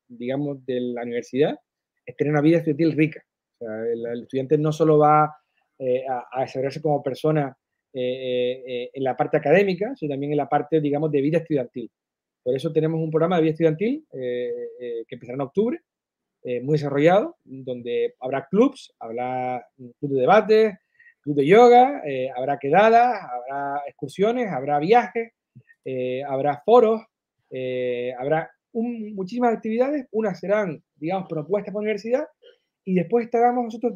digamos, 0.09 0.65
de 0.65 0.81
la 0.81 1.03
universidad 1.03 1.59
es 2.07 2.17
tener 2.17 2.33
una 2.33 2.41
vida 2.41 2.57
estudiantil 2.57 2.93
rica. 2.93 3.23
O 3.61 3.67
sea, 3.67 3.83
el, 3.93 4.07
el 4.07 4.23
estudiante 4.23 4.57
no 4.57 4.73
solo 4.73 4.97
va 4.97 5.37
eh, 5.85 6.05
a, 6.09 6.29
a, 6.31 6.43
desarrollarse 6.43 6.81
como 6.81 7.03
persona 7.03 7.57
eh, 7.93 8.63
eh, 8.65 8.91
en 8.95 9.03
la 9.03 9.17
parte 9.17 9.37
académica, 9.37 9.97
sino 9.97 10.13
también 10.13 10.31
en 10.31 10.39
la 10.39 10.49
parte, 10.49 10.81
digamos, 10.81 11.11
de 11.11 11.21
vida 11.21 11.39
estudiantil. 11.39 11.91
Por 12.41 12.55
eso 12.55 12.73
tenemos 12.73 13.01
un 13.01 13.11
programa 13.11 13.37
de 13.37 13.43
vida 13.43 13.51
estudiantil 13.51 14.07
que 14.13 15.07
empezará 15.09 15.35
en 15.35 15.41
octubre, 15.41 15.81
muy 16.63 16.75
desarrollado, 16.75 17.37
donde 17.45 18.15
habrá 18.21 18.47
clubs, 18.49 18.93
habrá 18.99 19.65
club 19.77 20.13
de 20.13 20.21
debate, 20.21 20.79
club 21.21 21.37
de 21.37 21.47
yoga, 21.47 22.03
habrá 22.37 22.59
quedadas, 22.59 23.17
habrá 23.31 23.83
excursiones, 23.87 24.53
habrá 24.53 24.81
viajes, 24.81 25.33
habrá 26.27 26.63
foros, 26.65 27.01
habrá 28.19 28.51
un, 28.73 29.15
muchísimas 29.15 29.55
actividades, 29.55 30.07
unas 30.11 30.41
serán, 30.41 30.83
digamos, 30.97 31.29
propuestas 31.29 31.73
por 31.73 31.83
la 31.83 31.87
universidad, 31.87 32.27
y 32.85 32.95
después 32.95 33.25
estaremos 33.27 33.65
nosotros 33.65 33.93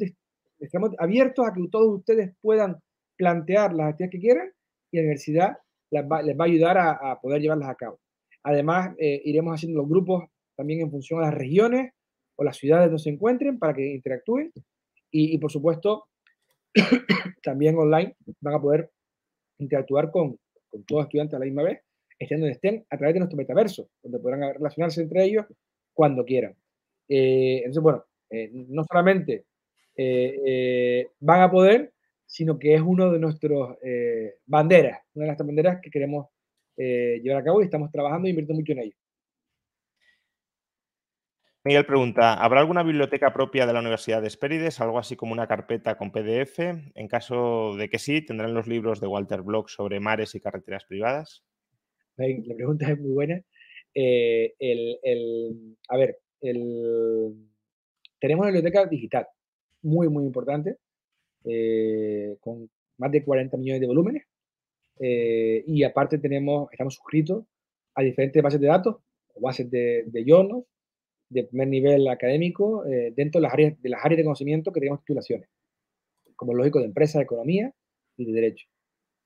estamos 0.59 0.91
abiertos 0.97 1.47
a 1.47 1.53
que 1.53 1.61
todos 1.71 1.99
ustedes 1.99 2.33
puedan 2.41 2.77
plantear 3.17 3.73
las 3.73 3.89
actividades 3.89 4.11
que 4.11 4.19
quieran 4.19 4.51
y 4.91 4.97
la 4.97 5.01
universidad 5.03 5.57
va, 5.93 6.21
les 6.21 6.37
va 6.37 6.45
a 6.45 6.47
ayudar 6.47 6.77
a, 6.77 6.91
a, 7.11 7.19
poder 7.19 7.41
llevarlas 7.41 7.69
a 7.69 7.75
cabo. 7.75 7.99
Además, 8.43 8.95
eh, 8.99 9.21
iremos 9.25 9.53
haciendo 9.53 9.79
los 9.79 9.89
grupos 9.89 10.25
también 10.55 10.81
en 10.81 10.91
función 10.91 11.19
a 11.19 11.27
las 11.27 11.33
regiones 11.33 11.91
o 12.35 12.43
las 12.43 12.57
ciudades 12.57 12.87
donde 12.87 13.03
se 13.03 13.09
encuentren 13.09 13.59
para 13.59 13.73
que 13.73 13.85
interactúen 13.95 14.51
y, 15.11 15.35
y 15.35 15.37
por 15.37 15.51
supuesto, 15.51 16.05
también 17.43 17.77
online 17.77 18.15
van 18.41 18.55
a 18.55 18.61
poder 18.61 18.91
interactuar 19.59 20.11
con, 20.11 20.37
con 20.69 20.83
todos 20.85 21.05
estudiantes 21.05 21.35
a 21.35 21.39
la 21.39 21.45
misma 21.45 21.63
vez, 21.63 21.81
estén 22.19 22.39
donde 22.39 22.53
estén, 22.53 22.85
a 22.89 22.97
través 22.97 23.13
de 23.13 23.19
nuestro 23.19 23.37
metaverso, 23.37 23.89
donde 24.03 24.19
podrán 24.19 24.53
relacionarse 24.53 25.01
entre 25.01 25.23
ellos 25.23 25.45
cuando 25.93 26.23
quieran. 26.25 26.55
Eh, 27.09 27.59
entonces, 27.59 27.81
bueno, 27.81 28.03
eh, 28.29 28.49
no 28.53 28.83
solamente 28.83 29.45
van 29.97 31.41
a 31.41 31.51
poder, 31.51 31.93
sino 32.25 32.59
que 32.59 32.75
es 32.75 32.81
uno 32.81 33.11
de 33.11 33.19
nuestros 33.19 33.77
banderas, 34.45 34.99
una 35.13 35.25
de 35.25 35.31
las 35.31 35.37
banderas 35.37 35.79
que 35.81 35.89
queremos 35.89 36.27
llevar 36.75 37.41
a 37.41 37.43
cabo 37.43 37.61
y 37.61 37.65
estamos 37.65 37.91
trabajando 37.91 38.27
e 38.27 38.31
invirtiendo 38.31 38.61
mucho 38.61 38.73
en 38.73 38.79
ello. 38.79 38.95
Miguel 41.67 41.85
pregunta, 41.85 42.33
¿habrá 42.33 42.61
alguna 42.61 42.81
biblioteca 42.81 43.33
propia 43.33 43.65
de 43.65 43.73
la 43.73 43.81
Universidad 43.81 44.21
de 44.21 44.29
Espérides, 44.29 44.79
algo 44.79 44.99
así 44.99 45.17
como 45.17 45.33
una 45.33 45.47
carpeta 45.47 45.97
con 45.97 46.13
PDF? 46.13 46.59
En 46.59 47.09
caso 47.09 47.75
de 47.75 47.89
que 47.89 47.99
sí, 47.99 48.21
¿tendrán 48.21 48.53
los 48.53 48.67
libros 48.67 49.01
de 49.01 49.07
Walter 49.07 49.41
Block 49.41 49.67
sobre 49.67 49.99
mares 49.99 50.33
y 50.33 50.39
carreteras 50.39 50.85
privadas? 50.85 51.43
La 52.15 52.55
pregunta 52.55 52.89
es 52.89 52.97
muy 52.97 53.11
buena. 53.11 53.41
Eh, 53.93 54.53
a 55.89 55.97
ver, 55.97 56.19
tenemos 56.39 56.85
una 58.21 58.45
biblioteca 58.45 58.85
digital 58.85 59.27
muy, 59.81 60.09
muy 60.09 60.25
importante, 60.25 60.77
eh, 61.45 62.37
con 62.39 62.69
más 62.97 63.11
de 63.11 63.23
40 63.23 63.57
millones 63.57 63.81
de 63.81 63.87
volúmenes. 63.87 64.23
Eh, 64.99 65.63
y 65.67 65.83
aparte 65.83 66.17
tenemos, 66.17 66.69
estamos 66.71 66.95
suscritos 66.95 67.45
a 67.95 68.01
diferentes 68.01 68.41
bases 68.41 68.59
de 68.59 68.67
datos, 68.67 68.97
bases 69.39 69.69
de, 69.69 70.03
de 70.07 70.23
de 71.29 71.43
primer 71.43 71.67
nivel 71.67 72.07
académico 72.07 72.85
eh, 72.85 73.11
dentro 73.15 73.39
de 73.39 73.43
las, 73.43 73.53
áreas, 73.53 73.81
de 73.81 73.89
las 73.89 74.03
áreas 74.03 74.17
de 74.17 74.23
conocimiento 74.23 74.71
que 74.71 74.79
tenemos 74.79 75.01
titulaciones, 75.01 75.49
como 76.35 76.53
lógico 76.53 76.79
de 76.79 76.85
empresa, 76.85 77.19
de 77.19 77.25
economía 77.25 77.73
y 78.15 78.25
de 78.25 78.31
derecho. 78.31 78.67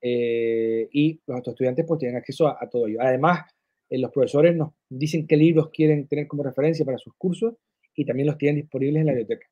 Eh, 0.02 0.90
y 0.92 1.22
los 1.28 1.48
estudiantes 1.48 1.86
pues 1.88 2.00
tienen 2.00 2.18
acceso 2.18 2.48
a, 2.48 2.68
todo 2.70 2.88
ello. 2.88 2.98
Además, 3.02 3.42
eh, 3.90 4.00
los 4.00 4.12
profesores 4.12 4.56
nos 4.56 4.74
dicen 4.90 5.28
qué 5.28 5.38
libros 5.38 5.70
quieren 5.70 6.08
tener 6.08 6.28
como 6.28 6.44
referencia 6.44 6.84
para 6.86 6.98
sus 6.98 7.14
cursos 7.18 7.56
y 7.96 8.06
también 8.06 8.28
los 8.28 8.38
tienen 8.38 8.62
disponibles 8.62 9.02
en 9.02 9.06
la 9.06 9.14
biblioteca. 9.14 9.48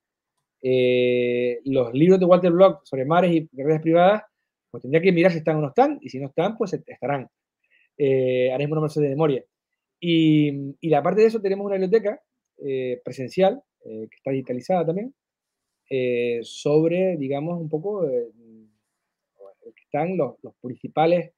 Los 0.62 1.94
libros 1.94 2.20
de 2.20 2.26
Walter 2.26 2.52
Block 2.52 2.82
sobre 2.86 3.06
mares 3.06 3.32
y 3.32 3.50
redes 3.62 3.82
privadas, 3.82 4.24
pues 4.70 4.82
tendría 4.82 5.02
que 5.02 5.12
mirar 5.12 5.32
si 5.32 5.40
están 5.40 5.58
o 5.58 5.62
no 5.62 5.70
están, 5.70 5.98
y 6.02 6.10
si 6.10 6.20
no 6.20 6.28
están, 6.28 6.58
pues 6.58 6.74
estarán. 6.74 7.30
Eh, 7.98 8.52
haremos 8.52 8.78
una 8.78 9.04
de 9.04 9.10
memoria. 9.10 9.44
Y, 10.00 10.76
y 10.80 10.94
aparte 10.94 11.22
de 11.22 11.28
eso, 11.28 11.42
tenemos 11.42 11.66
una 11.66 11.76
biblioteca 11.76 12.22
eh, 12.62 13.02
presencial, 13.06 13.62
eh, 13.86 14.08
que 14.10 14.18
está 14.18 14.32
digitalizada 14.32 14.86
también, 14.86 15.14
eh, 15.90 16.40
sobre, 16.44 17.16
digamos, 17.18 17.60
un 17.60 17.70
poco, 17.70 18.06
que 18.06 19.84
están 19.84 20.18
los, 20.18 20.36
principales 20.62 21.32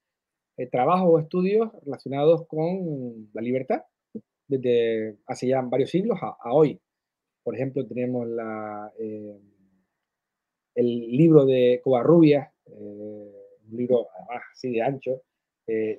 trabajos 0.72 1.10
o 1.12 1.20
estudios 1.20 1.72
relacionados 1.84 2.48
con 2.48 3.30
la 3.34 3.42
libertad, 3.42 3.82
desde 4.48 5.18
hace 5.28 5.48
ya 5.48 5.62
varios 5.62 5.90
siglos 5.92 6.18
a, 6.22 6.54
hoy. 6.54 6.80
Por 7.44 7.56
ejemplo, 7.56 7.86
tenemos 7.86 8.28
la, 8.28 8.92
el 8.98 9.42
libro 10.76 11.46
de 11.46 11.82
Covarrubias, 11.84 12.50
un 12.68 13.32
libro 13.72 14.08
además 14.16 14.44
así 14.52 14.72
de 14.72 14.82
ancho. 14.82 15.24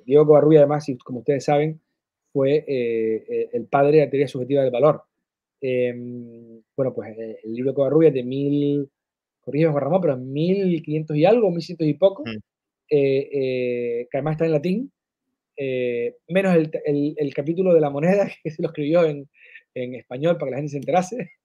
Diego 0.05 0.25
Covarrubias, 0.25 0.61
además, 0.61 0.85
como 1.03 1.19
ustedes 1.19 1.43
saben, 1.45 1.81
fue 2.31 2.63
el 2.67 3.65
padre 3.67 3.97
de 3.97 4.05
la 4.05 4.09
teoría 4.09 4.27
subjetiva 4.27 4.63
del 4.63 4.71
valor. 4.71 5.03
Em, 5.65 6.61
bueno, 6.75 6.93
pues 6.93 7.17
eh, 7.17 7.39
el 7.41 7.53
libro 7.53 7.71
de 7.71 7.75
Covarrubias 7.75 8.13
de 8.13 8.23
mil, 8.23 8.89
corrígeme 9.39 9.79
Ramón, 9.79 10.01
pero 10.01 10.17
mil 10.17 10.83
quinientos 10.83 11.15
y 11.15 11.23
algo, 11.23 11.49
mil 11.51 11.61
cientos 11.61 11.87
y 11.87 11.93
poco, 11.93 12.23
mm. 12.25 12.37
eh, 12.89 13.29
eh, 13.31 14.07
que 14.11 14.17
además 14.17 14.33
está 14.33 14.45
en 14.45 14.51
latín, 14.51 14.91
menos 16.27 16.55
el, 16.55 17.15
el, 17.17 17.33
capítulo 17.33 17.73
de 17.73 17.79
la 17.79 17.89
moneda 17.89 18.27
que 18.43 18.51
se 18.51 18.61
lo 18.61 18.67
escribió 18.67 19.05
en, 19.05 19.29
en 19.75 19.95
español 19.95 20.37
para 20.37 20.47
que 20.47 20.51
la 20.51 20.57
gente 20.57 20.71
se 20.71 20.77
enterase. 20.77 21.31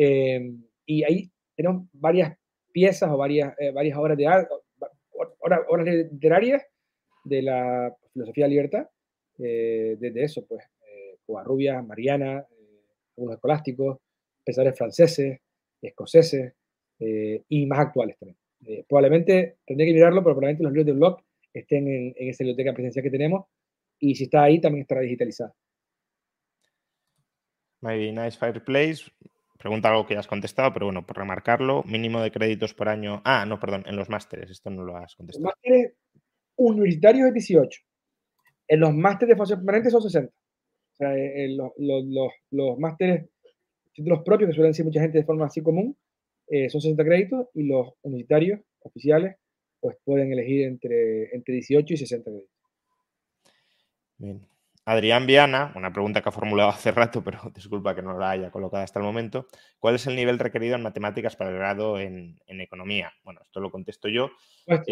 Em, 0.00 0.62
y 0.86 1.02
ahí 1.02 1.30
tenemos 1.56 1.88
varias 1.92 2.38
piezas 2.70 3.10
o 3.10 3.16
varias, 3.16 3.52
varias 3.74 3.98
obras, 3.98 4.16
de, 4.16 4.26
obras, 5.40 5.60
obras 5.66 5.86
literarias 6.12 6.62
de 7.24 7.42
la 7.42 7.92
filosofía 8.12 8.44
de 8.44 8.50
libertad, 8.50 8.86
desde 9.36 10.22
eso, 10.22 10.46
pues, 10.46 10.62
Covarrubias, 11.26 11.84
Mariana, 11.84 12.46
algunos 13.16 13.36
escolásticos, 13.36 13.98
pensadores 14.44 14.78
franceses, 14.78 15.40
escoceses 15.82 16.54
eh, 17.00 17.42
y 17.48 17.66
más 17.66 17.80
actuales 17.80 18.16
también. 18.18 18.38
Eh, 18.66 18.84
probablemente 18.88 19.58
tendría 19.66 19.86
que 19.86 19.94
mirarlo, 19.94 20.22
pero 20.22 20.34
probablemente 20.34 20.62
los 20.62 20.72
libros 20.72 20.86
de 20.86 20.92
blog 20.92 21.18
estén 21.52 21.86
en, 21.88 22.14
esa 22.16 22.44
biblioteca 22.44 22.72
presencial 22.72 23.02
que 23.02 23.10
tenemos 23.10 23.46
y 23.98 24.14
si 24.14 24.24
está 24.24 24.44
ahí 24.44 24.60
también 24.60 24.82
estará 24.82 25.00
digitalizada. 25.00 25.54
My 27.80 28.12
nice 28.12 28.38
fireplace. 28.38 29.04
Pregunta 29.58 29.88
algo 29.88 30.06
que 30.06 30.14
ya 30.14 30.20
has 30.20 30.26
contestado, 30.26 30.72
pero 30.72 30.86
bueno, 30.86 31.04
por 31.04 31.16
remarcarlo, 31.16 31.82
mínimo 31.84 32.20
de 32.20 32.30
créditos 32.30 32.74
por 32.74 32.88
año. 32.88 33.20
Ah, 33.24 33.44
no, 33.44 33.58
perdón, 33.58 33.84
en 33.86 33.96
los 33.96 34.08
másteres, 34.08 34.50
esto 34.50 34.70
no 34.70 34.84
lo 34.84 34.96
has 34.96 35.16
contestado. 35.16 35.46
Los 35.46 35.54
másteres 35.54 35.94
universitarios 36.56 37.28
es 37.28 37.34
18. 37.34 37.80
En 38.68 38.80
los 38.80 38.94
másteres 38.94 39.30
de 39.30 39.36
formación 39.36 39.58
permanente 39.60 39.90
son 39.90 40.02
60. 40.02 40.32
O 40.32 40.96
sea, 40.96 41.16
eh, 41.16 41.44
eh, 41.44 41.56
los, 41.56 41.72
los, 41.76 42.32
los, 42.50 42.78
másteres, 42.78 43.28
títulos 43.92 44.22
propios, 44.24 44.50
que 44.50 44.54
suelen 44.54 44.74
ser 44.74 44.84
mucha 44.84 45.00
gente 45.00 45.18
de 45.18 45.24
forma 45.24 45.46
así 45.46 45.60
común, 45.60 45.96
eh, 46.46 46.68
son 46.68 46.80
60 46.80 47.04
créditos 47.04 47.48
y 47.54 47.64
los 47.64 47.94
universitarios 48.02 48.60
oficiales 48.80 49.36
pues 49.80 49.96
pueden 50.04 50.32
elegir 50.32 50.66
entre, 50.66 51.34
entre 51.34 51.54
18 51.54 51.94
y 51.94 51.96
60 51.96 52.30
créditos. 52.30 52.56
Bien. 54.18 54.40
Adrián 54.88 55.26
Viana, 55.26 55.70
una 55.74 55.92
pregunta 55.92 56.22
que 56.22 56.30
ha 56.30 56.32
formulado 56.32 56.70
hace 56.70 56.90
rato, 56.92 57.22
pero 57.22 57.40
disculpa 57.54 57.94
que 57.94 58.00
no 58.00 58.18
la 58.18 58.30
haya 58.30 58.50
colocado 58.50 58.82
hasta 58.82 58.98
el 58.98 59.04
momento. 59.04 59.46
¿Cuál 59.78 59.96
es 59.96 60.06
el 60.06 60.16
nivel 60.16 60.38
requerido 60.38 60.76
en 60.76 60.82
matemáticas 60.82 61.36
para 61.36 61.50
el 61.50 61.56
grado 61.56 61.98
en, 61.98 62.40
en 62.46 62.60
economía? 62.62 63.12
Bueno, 63.22 63.40
esto 63.42 63.60
lo 63.60 63.70
contesto 63.70 64.08
yo. 64.08 64.30
Pues 64.66 64.82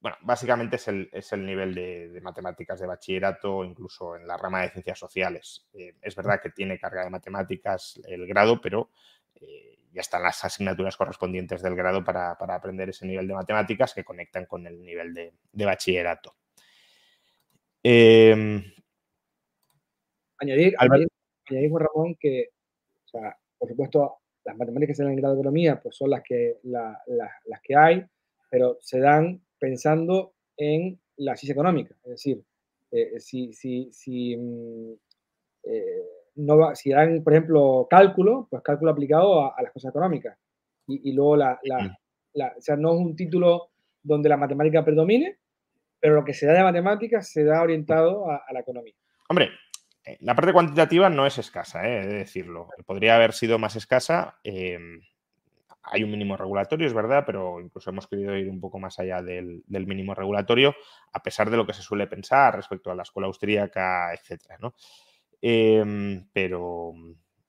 bueno, 0.00 0.16
básicamente 0.22 0.76
es 0.76 0.88
el, 0.88 1.46
nivel 1.46 1.74
de, 1.74 2.20
matemáticas 2.22 2.80
de 2.80 2.86
bachillerato, 2.86 3.64
incluso 3.64 4.16
en 4.16 4.26
la 4.26 4.36
rama 4.36 4.62
de 4.62 4.70
ciencias 4.70 4.98
sociales. 4.98 5.68
Eh, 5.74 5.94
es 6.00 6.16
verdad 6.16 6.40
que 6.42 6.50
tiene 6.50 6.78
carga 6.78 7.04
de 7.04 7.10
matemáticas 7.10 8.00
el 8.08 8.26
grado, 8.26 8.60
pero 8.60 8.90
eh, 9.36 9.78
ya 9.92 10.00
están 10.00 10.24
las 10.24 10.42
asignaturas 10.44 10.96
correspondientes 10.96 11.62
del 11.62 11.76
grado 11.76 12.02
para, 12.02 12.32
aprender 12.32 12.88
ese 12.88 13.06
nivel 13.06 13.28
de 13.28 13.34
matemáticas 13.34 13.94
que 13.94 14.02
conectan 14.02 14.46
con 14.46 14.66
el 14.66 14.82
nivel 14.82 15.14
de, 15.14 15.64
bachillerato. 15.64 16.34
Em, 17.84 18.64
añadir, 20.42 20.74
añadir, 20.78 21.72
Ramón, 21.72 22.16
que, 22.18 22.50
por 23.58 23.68
supuesto, 23.68 24.16
las 24.44 24.56
matemáticas 24.56 24.98
en 25.00 25.10
el 25.10 25.16
grado 25.16 25.34
de 25.34 25.40
economía 25.40 25.80
pues 25.80 25.96
son 25.96 26.10
las 26.10 26.22
que, 26.22 26.58
las 26.64 27.60
que 27.62 27.76
hay, 27.76 28.04
pero 28.50 28.78
se 28.80 29.00
dan 29.00 29.40
pensando 29.58 30.34
en 30.56 30.98
la 31.16 31.36
ciencia 31.36 31.52
económica. 31.52 31.94
Es 32.04 32.10
decir, 32.10 32.42
eh, 32.90 33.20
si, 33.20 33.52
si, 33.52 33.90
si, 33.92 34.36
mm, 34.36 34.92
eh, 35.64 36.02
no 36.36 36.58
va, 36.58 36.74
si 36.74 36.90
dan, 36.90 37.22
por 37.22 37.32
ejemplo, 37.32 37.86
cálculo, 37.88 38.48
pues 38.50 38.62
cálculo 38.62 38.90
aplicado 38.90 39.44
a, 39.44 39.62
las 39.62 39.72
cosas 39.72 39.90
económicas. 39.90 40.36
Y, 40.88 41.12
luego, 41.12 41.36
la, 41.36 41.58
o 42.34 42.60
sea, 42.60 42.76
no 42.76 42.92
es 42.92 42.98
un 42.98 43.14
título 43.14 43.70
donde 44.02 44.28
la 44.28 44.36
matemática 44.36 44.84
predomine, 44.84 45.38
pero 46.00 46.16
lo 46.16 46.24
que 46.24 46.34
se 46.34 46.46
da 46.46 46.54
de 46.54 46.62
matemáticas 46.62 47.28
se 47.28 47.44
da 47.44 47.62
orientado 47.62 48.28
a, 48.28 48.44
la 48.52 48.60
economía. 48.60 48.94
Hombre, 49.28 49.50
la 50.20 50.34
parte 50.34 50.52
cuantitativa 50.52 51.08
no 51.08 51.26
es 51.26 51.38
escasa, 51.38 51.86
he 51.88 52.06
de 52.06 52.14
decirlo. 52.14 52.68
Podría 52.86 53.16
haber 53.16 53.32
sido 53.32 53.58
más 53.58 53.76
escasa. 53.76 54.38
Hay 55.84 56.04
un 56.04 56.10
mínimo 56.10 56.36
regulatorio, 56.36 56.86
es 56.86 56.94
verdad, 56.94 57.24
pero 57.26 57.60
incluso 57.60 57.90
hemos 57.90 58.06
querido 58.06 58.36
ir 58.36 58.48
un 58.48 58.60
poco 58.60 58.78
más 58.78 58.98
allá 59.00 59.20
del, 59.20 59.64
mínimo 59.68 60.14
regulatorio, 60.14 60.74
a 61.12 61.22
pesar 61.22 61.50
de 61.50 61.56
lo 61.56 61.66
que 61.66 61.72
se 61.72 61.82
suele 61.82 62.06
pensar 62.06 62.54
respecto 62.54 62.90
a 62.90 62.94
la 62.94 63.02
escuela 63.02 63.26
austríaca, 63.26 64.12
etcétera, 64.12 64.58
em, 65.40 66.28
pero, 66.32 66.92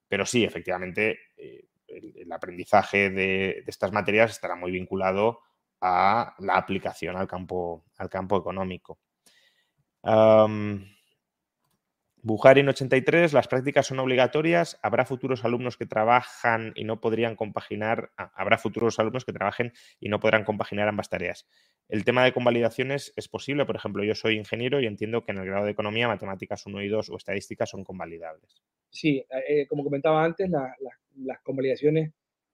pero 0.07 0.25
sí, 0.25 0.43
efectivamente, 0.43 1.19
eh, 1.38 1.65
el, 1.88 2.31
aprendizaje 2.31 3.11
de, 3.11 3.63
estas 3.67 3.91
materias 3.91 4.31
estará 4.31 4.55
muy 4.55 4.71
vinculado 4.71 5.41
a 5.81 6.34
la 6.39 6.57
aplicación 6.57 7.15
al 7.15 7.27
campo, 7.27 7.85
al 7.97 8.09
campo 8.09 8.38
económico. 8.38 8.99
Bujarin 12.25 12.69
83, 12.69 13.33
las 13.33 13.49
prácticas 13.49 13.85
son 13.85 13.99
obligatorias. 13.99 14.79
Habrá 14.81 15.05
futuros 15.05 15.43
alumnos 15.43 15.75
que 15.75 15.85
trabajan 15.85 16.71
y 16.73 16.85
no 16.85 17.01
podrían 17.01 17.35
compaginar, 17.35 18.11
ah, 18.17 18.31
habrá 18.33 18.57
futuros 18.57 18.97
alumnos 18.97 19.25
que 19.25 19.33
trabajen 19.33 19.73
y 19.99 20.07
no 20.07 20.21
podrán 20.21 20.45
compaginar 20.45 20.87
ambas 20.87 21.09
tareas. 21.09 21.45
El 21.89 22.05
tema 22.05 22.23
de 22.23 22.31
convalidaciones 22.31 23.11
es 23.17 23.27
posible. 23.27 23.65
Por 23.65 23.75
ejemplo, 23.75 24.05
yo 24.05 24.15
soy 24.15 24.37
ingeniero 24.37 24.79
y 24.79 24.85
entiendo 24.85 25.25
que 25.25 25.33
en 25.33 25.39
el 25.39 25.47
grado 25.47 25.65
de 25.65 25.71
economía, 25.71 26.07
matemáticas 26.07 26.65
1 26.65 26.81
y 26.83 26.87
2 26.87 27.09
o 27.09 27.17
estadísticas 27.17 27.69
son 27.69 27.83
convalidables. 27.83 28.63
Sí, 28.89 29.17
eh, 29.17 29.43
eh, 29.49 29.67
como 29.67 29.83
comentaba 29.83 30.23
antes, 30.23 30.49
las 30.49 31.41
convalidaciones 31.41 32.13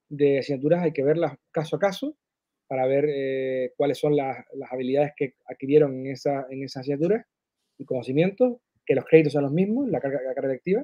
de 0.10 0.40
asignaturas 0.40 0.82
hay 0.82 0.94
que 0.94 1.04
verlas 1.04 1.38
caso 1.52 1.76
a 1.76 1.80
caso 1.80 2.18
para 2.66 2.88
ver 2.88 3.06
eh, 3.08 3.74
cuáles 3.78 4.00
son 4.00 4.16
las, 4.16 4.46
habilidades 4.72 5.14
que 5.16 5.36
adquirieron 5.46 5.94
en 5.94 6.14
esa, 6.14 6.48
en 6.50 6.64
esa 6.64 6.80
asignatura 6.80 7.28
y 7.78 7.86
conocimientos 7.86 8.58
que 8.90 8.96
los 8.96 9.06
créditos 9.06 9.34
son 9.34 9.44
los 9.44 9.52
mismos, 9.52 9.88
la 9.88 10.00
carga, 10.00 10.20
la 10.24 10.34
carga 10.34 10.50
lectiva, 10.50 10.84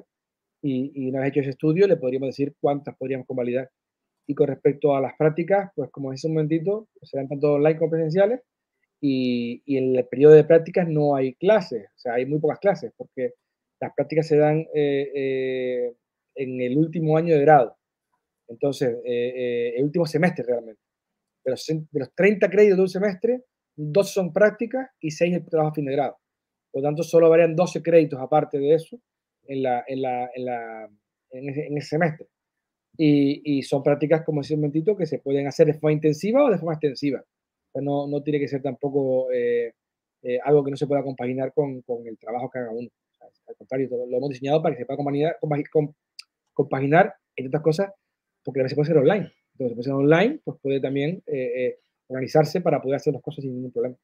y, 0.62 0.92
y 0.94 1.08
una 1.08 1.20
vez 1.20 1.30
hecho 1.30 1.40
ese 1.40 1.50
estudio 1.50 1.88
le 1.88 1.96
podríamos 1.96 2.28
decir 2.28 2.54
cuántas 2.60 2.96
podríamos 2.96 3.26
convalidar. 3.26 3.68
Y 4.28 4.34
con 4.36 4.46
respecto 4.46 4.94
a 4.94 5.00
las 5.00 5.14
prácticas, 5.18 5.72
pues 5.74 5.90
como 5.90 6.12
decía 6.12 6.28
un 6.28 6.34
momentito, 6.34 6.88
serán 7.02 7.26
tanto 7.26 7.54
online 7.54 7.76
como 7.76 7.90
presenciales 7.90 8.42
y, 9.00 9.60
y, 9.66 9.76
en 9.78 9.96
el 9.96 10.06
periodo 10.06 10.34
de 10.34 10.44
prácticas 10.44 10.88
no 10.88 11.16
hay 11.16 11.34
clases, 11.34 11.86
o 11.96 11.98
sea, 11.98 12.14
hay 12.14 12.26
muy 12.26 12.38
pocas 12.38 12.60
clases 12.60 12.92
porque 12.96 13.32
las 13.80 13.92
prácticas 13.94 14.28
se 14.28 14.36
dan 14.36 14.60
eh, 14.72 15.10
eh, 15.14 15.94
en 16.36 16.60
el 16.60 16.78
último 16.78 17.16
año 17.16 17.34
de 17.34 17.40
grado. 17.40 17.76
Entonces, 18.48 18.98
eh, 19.04 19.74
el 19.76 19.84
último 19.84 20.06
semestre 20.06 20.44
realmente. 20.46 20.80
De 21.44 21.50
los, 21.50 21.66
de 21.66 22.00
los 22.00 22.14
30 22.14 22.48
créditos 22.50 22.76
de 22.76 22.82
un 22.82 22.88
semestre, 22.88 23.42
dos 23.76 24.10
son 24.12 24.32
prácticas 24.32 24.90
y 25.00 25.10
seis 25.10 25.34
el 25.34 25.44
trabajo 25.44 25.72
a 25.72 25.74
fin 25.74 25.86
de 25.86 25.92
grado. 25.92 26.16
Por 26.76 26.82
lo 26.82 26.88
tanto, 26.88 27.02
solo 27.04 27.30
varían 27.30 27.56
12 27.56 27.82
créditos 27.82 28.20
aparte 28.20 28.58
de 28.58 28.74
eso 28.74 29.00
en, 29.46 29.62
la, 29.62 29.82
en, 29.88 30.02
la, 30.02 30.30
en, 30.34 30.44
la, 30.44 30.90
en, 31.30 31.48
ese, 31.48 31.68
en 31.68 31.78
ese, 31.78 31.88
semestre. 31.88 32.26
Y, 32.98 33.40
y, 33.58 33.62
son 33.62 33.82
prácticas, 33.82 34.22
como 34.26 34.42
decía 34.42 34.56
un 34.56 34.60
momentito, 34.60 34.94
que 34.94 35.06
se 35.06 35.20
pueden 35.20 35.46
hacer 35.46 35.68
de 35.68 35.72
forma 35.72 35.94
intensiva 35.94 36.44
o 36.44 36.50
de 36.50 36.58
forma 36.58 36.74
extensiva. 36.74 37.20
O 37.20 37.72
sea, 37.72 37.80
no, 37.80 38.06
no, 38.06 38.22
tiene 38.22 38.38
que 38.38 38.46
ser 38.46 38.60
tampoco 38.60 39.32
eh, 39.32 39.72
eh, 40.20 40.38
algo 40.44 40.62
que 40.62 40.70
no 40.70 40.76
se 40.76 40.86
pueda 40.86 41.02
compaginar 41.02 41.54
con, 41.54 41.80
con 41.80 42.06
el 42.06 42.18
trabajo 42.18 42.50
que 42.50 42.58
haga 42.58 42.72
uno. 42.72 42.90
O 42.90 43.14
sea, 43.14 43.26
al 43.48 43.56
contrario, 43.56 43.88
lo 44.10 44.14
hemos 44.18 44.28
diseñado 44.28 44.60
para 44.60 44.74
que 44.74 44.82
se 44.82 44.84
pueda 44.84 44.98
compaginar, 44.98 45.38
compaginar, 46.52 47.14
entre 47.36 47.48
otras 47.48 47.62
cosas, 47.62 47.92
porque 48.44 48.58
también 48.58 48.68
se 48.68 48.74
puede 48.74 48.90
hacer 48.90 48.98
online. 48.98 49.32
Entonces, 49.54 49.68
se 49.70 49.74
puede 49.76 49.80
hacer 49.80 49.92
online, 49.94 50.40
pues 50.44 50.60
puede 50.60 50.80
también 50.82 51.22
eh, 51.26 51.78
organizarse 52.08 52.60
para 52.60 52.82
poder 52.82 52.96
hacer 52.96 53.14
las 53.14 53.22
cosas 53.22 53.42
sin 53.42 53.54
ningún 53.54 53.72
problema. 53.72 53.96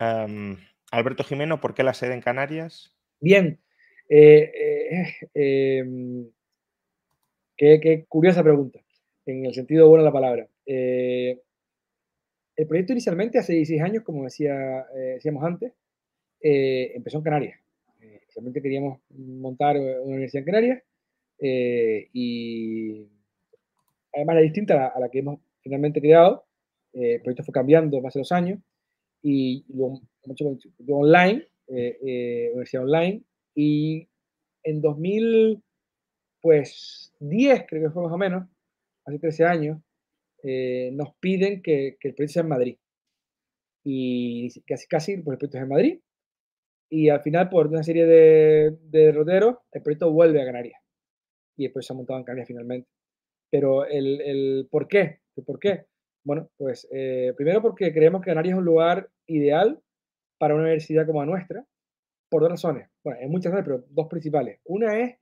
Um, 0.00 0.56
Alberto 0.92 1.24
Jimeno, 1.24 1.58
¿por 1.58 1.74
qué 1.74 1.82
la 1.82 1.94
sede 1.94 2.12
en 2.12 2.20
Canarias? 2.20 2.94
Bien, 3.18 3.58
eh, 4.10 4.52
eh, 4.54 5.28
eh, 5.34 5.84
qué, 7.56 7.80
qué, 7.80 8.04
curiosa 8.06 8.42
pregunta, 8.42 8.78
en 9.24 9.46
el 9.46 9.54
sentido 9.54 9.88
bueno 9.88 10.04
de 10.04 10.10
la 10.10 10.12
palabra. 10.12 10.46
el 10.66 11.40
proyecto 12.68 12.92
inicialmente, 12.92 13.38
hace 13.38 13.54
16 13.54 13.82
años, 13.82 14.04
como 14.04 14.24
decía, 14.24 14.86
decíamos 15.14 15.42
antes, 15.44 15.72
empezó 16.42 17.18
en 17.18 17.24
Canarias. 17.24 17.58
inicialmente 17.98 18.60
queríamos 18.60 19.00
montar 19.16 19.78
una 19.78 20.02
universidad 20.02 20.40
en 20.40 20.44
Canarias 20.44 20.82
y 22.12 23.08
además 24.12 24.34
era 24.34 24.42
distinta 24.42 24.74
a 24.74 24.76
la, 24.76 24.86
a 24.88 25.00
la 25.00 25.08
que 25.08 25.20
hemos 25.20 25.40
finalmente 25.62 26.02
creado. 26.02 26.44
el 26.92 27.22
proyecto 27.22 27.44
fue 27.44 27.54
cambiando 27.54 27.98
más 28.02 28.12
de 28.12 28.20
los 28.20 28.32
años 28.32 28.60
y 29.22 29.64
lo 29.68 30.02
mucho 30.26 30.44
online, 30.88 31.48
eh, 31.68 31.98
eh, 32.06 32.48
universidad 32.50 32.84
online, 32.84 33.22
y 33.54 34.08
en 34.64 34.80
2010, 34.80 35.62
pues, 36.40 37.12
creo 37.18 37.66
que 37.66 37.90
fue 37.90 38.02
más 38.02 38.12
o 38.12 38.18
menos, 38.18 38.48
hace 39.04 39.18
13 39.18 39.44
años, 39.44 39.82
eh, 40.42 40.90
nos 40.92 41.14
piden 41.16 41.62
que, 41.62 41.96
que, 42.00 42.08
el 42.08 42.14
proyecto 42.14 42.34
sea 42.34 42.42
en 42.42 42.48
Madrid. 42.48 42.76
Y 43.84 44.48
casi, 44.62 44.86
casi, 44.86 45.16
pues 45.18 45.34
el 45.34 45.38
proyecto 45.38 45.58
es 45.58 45.62
en 45.62 45.68
Madrid. 45.68 46.00
Y 46.90 47.08
al 47.08 47.22
final, 47.22 47.48
por 47.48 47.68
una 47.68 47.82
serie 47.82 48.06
de, 48.06 48.76
de 48.82 48.98
derroteros, 49.06 49.56
el 49.72 49.82
proyecto 49.82 50.12
vuelve 50.12 50.42
a 50.42 50.46
Canarias. 50.46 50.80
Y 51.56 51.64
después 51.64 51.86
se 51.86 51.92
ha 51.92 51.96
montado 51.96 52.18
en 52.18 52.24
Canarias 52.24 52.48
finalmente. 52.48 52.88
Pero 53.50 53.86
el, 53.86 54.20
el 54.20 54.68
¿por 54.70 54.88
qué? 54.88 55.20
¿El 55.36 55.44
¿Por 55.44 55.58
qué? 55.58 55.86
Bueno, 56.24 56.50
pues 56.56 56.88
eh, 56.92 57.32
primero 57.36 57.62
porque 57.62 57.92
creemos 57.92 58.22
que 58.22 58.30
Canarias 58.30 58.54
es 58.54 58.58
un 58.58 58.64
lugar 58.64 59.10
ideal 59.26 59.80
para 60.42 60.54
una 60.54 60.64
universidad 60.64 61.06
como 61.06 61.20
la 61.20 61.30
nuestra, 61.30 61.64
por 62.28 62.42
dos 62.42 62.50
razones. 62.50 62.88
Bueno, 63.04 63.20
hay 63.22 63.28
muchas 63.28 63.52
razones, 63.52 63.64
pero 63.64 63.84
dos 63.90 64.08
principales. 64.08 64.58
Una 64.64 64.98
es, 64.98 65.14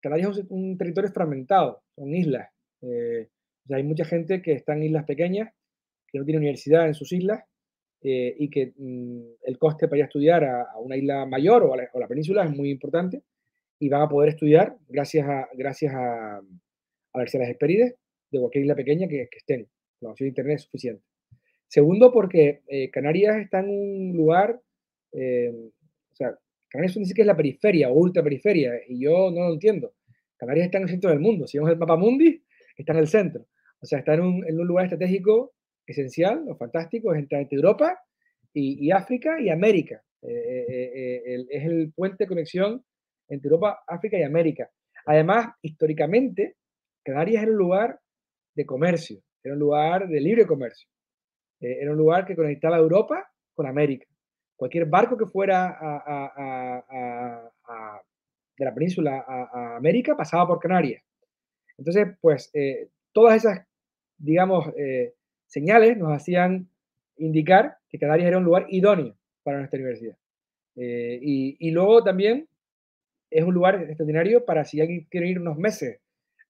Canarias 0.00 0.38
es 0.38 0.44
un, 0.50 0.78
territorio 0.78 1.10
fragmentado, 1.10 1.82
son 1.96 2.14
islas. 2.14 2.48
Eh, 2.82 3.28
o 3.64 3.66
sea, 3.66 3.78
hay 3.78 3.82
mucha 3.82 4.04
gente 4.04 4.40
que 4.40 4.52
está 4.52 4.74
en 4.74 4.84
islas 4.84 5.04
pequeñas, 5.04 5.52
que 6.06 6.20
no 6.20 6.24
tiene 6.24 6.38
universidad 6.38 6.86
en 6.86 6.94
sus 6.94 7.10
islas, 7.10 7.42
eh, 8.02 8.36
y 8.38 8.50
que 8.50 8.72
mm, 8.76 9.20
el 9.46 9.58
coste 9.58 9.88
para 9.88 9.98
ir 9.98 10.02
a 10.04 10.06
estudiar 10.06 10.44
a, 10.44 10.62
a 10.70 10.78
una 10.78 10.96
isla 10.96 11.26
mayor 11.26 11.64
o 11.64 11.74
a, 11.74 11.78
la, 11.78 11.90
o 11.92 11.98
la, 11.98 12.06
península 12.06 12.44
es 12.44 12.50
muy 12.56 12.70
importante, 12.70 13.24
y 13.80 13.88
van 13.88 14.02
a 14.02 14.08
poder 14.08 14.28
estudiar 14.28 14.76
gracias 14.88 15.28
a, 15.28 15.48
gracias 15.54 15.92
a, 15.92 16.36
a 16.36 17.18
las 17.18 17.34
Hespérides 17.34 17.96
de 18.30 18.38
cualquier 18.38 18.62
isla 18.62 18.76
pequeña 18.76 19.08
que, 19.08 19.26
que 19.28 19.38
estén 19.38 19.66
la 20.02 20.10
opción 20.10 20.26
de 20.26 20.28
Internet 20.28 20.54
es 20.58 20.62
suficiente. 20.62 21.02
Segundo, 21.68 22.10
porque 22.12 22.62
eh, 22.66 22.90
Canarias 22.90 23.36
está 23.36 23.60
en 23.60 23.68
un 23.68 24.16
lugar, 24.16 24.60
eh, 25.12 25.52
o 26.10 26.14
sea, 26.14 26.36
Canarias 26.68 26.94
dice 26.94 27.14
que 27.14 27.22
es 27.22 27.26
la 27.26 27.36
periferia 27.36 27.88
o 27.88 27.94
ultra 27.94 28.22
periferia, 28.22 28.72
y 28.86 29.00
yo 29.00 29.30
no 29.30 29.48
lo 29.48 29.54
entiendo. 29.54 29.94
Canarias 30.36 30.66
está 30.66 30.78
en 30.78 30.84
el 30.84 30.90
centro 30.90 31.10
del 31.10 31.20
mundo. 31.20 31.46
Si 31.46 31.58
vemos 31.58 31.72
el 31.72 31.78
mapa 31.78 31.96
mundi, 31.96 32.42
está 32.76 32.92
en 32.92 32.98
el 32.98 33.08
centro. 33.08 33.46
O 33.80 33.86
sea, 33.86 34.00
está 34.00 34.14
en 34.14 34.20
un, 34.20 34.66
lugar 34.66 34.84
estratégico 34.84 35.54
esencial 35.86 36.44
o 36.48 36.56
fantástico, 36.56 37.14
es 37.14 37.20
entre 37.20 37.46
Europa 37.50 37.98
y, 38.52 38.90
África 38.90 39.40
y 39.40 39.48
América. 39.48 40.02
Eh, 40.22 41.22
el, 41.24 41.46
es 41.50 41.64
el 41.64 41.92
puente 41.94 42.24
de 42.24 42.28
conexión 42.28 42.84
entre 43.28 43.48
Europa, 43.48 43.80
África 43.86 44.18
y 44.18 44.22
América. 44.22 44.70
Además, 45.06 45.54
históricamente, 45.62 46.56
Canarias 47.02 47.42
era 47.42 47.52
un 47.52 47.58
lugar 47.58 48.00
de 48.54 48.66
comercio 48.66 49.22
era 49.42 49.54
un 49.54 49.60
lugar 49.60 50.08
de 50.08 50.20
libre 50.20 50.46
comercio. 50.46 50.88
Eh, 51.60 51.78
era 51.80 51.90
un 51.90 51.96
lugar 51.96 52.26
que 52.26 52.36
conectaba 52.36 52.76
Europa 52.76 53.30
con 53.54 53.66
América. 53.66 54.06
Cualquier 54.58 54.86
barco 54.86 55.16
que 55.16 55.24
fuera 55.24 55.78
de 58.58 58.64
la 58.64 58.74
península 58.74 59.24
a, 59.26 59.76
América 59.76 60.16
pasaba 60.16 60.48
por 60.48 60.58
Canarias. 60.58 61.02
Entonces, 61.78 62.08
pues, 62.20 62.50
eh, 62.54 62.88
todas 63.12 63.36
esas, 63.36 63.64
digamos, 64.18 64.66
eh, 64.76 65.14
señales 65.46 65.96
nos 65.96 66.12
hacían 66.12 66.68
indicar 67.18 67.78
que 67.88 68.00
Canarias 68.00 68.26
era 68.26 68.38
un 68.38 68.44
lugar 68.44 68.66
idóneo 68.68 69.16
para 69.44 69.58
nuestra 69.58 69.78
universidad. 69.78 70.16
Eh, 70.74 71.20
y, 71.22 71.70
luego 71.70 72.02
también 72.02 72.48
es 73.30 73.44
un 73.44 73.54
lugar 73.54 73.76
extraordinario 73.82 74.44
para 74.44 74.64
si 74.64 74.80
alguien 74.80 75.06
quiere 75.08 75.28
ir 75.28 75.38
unos 75.38 75.56
meses 75.56 76.00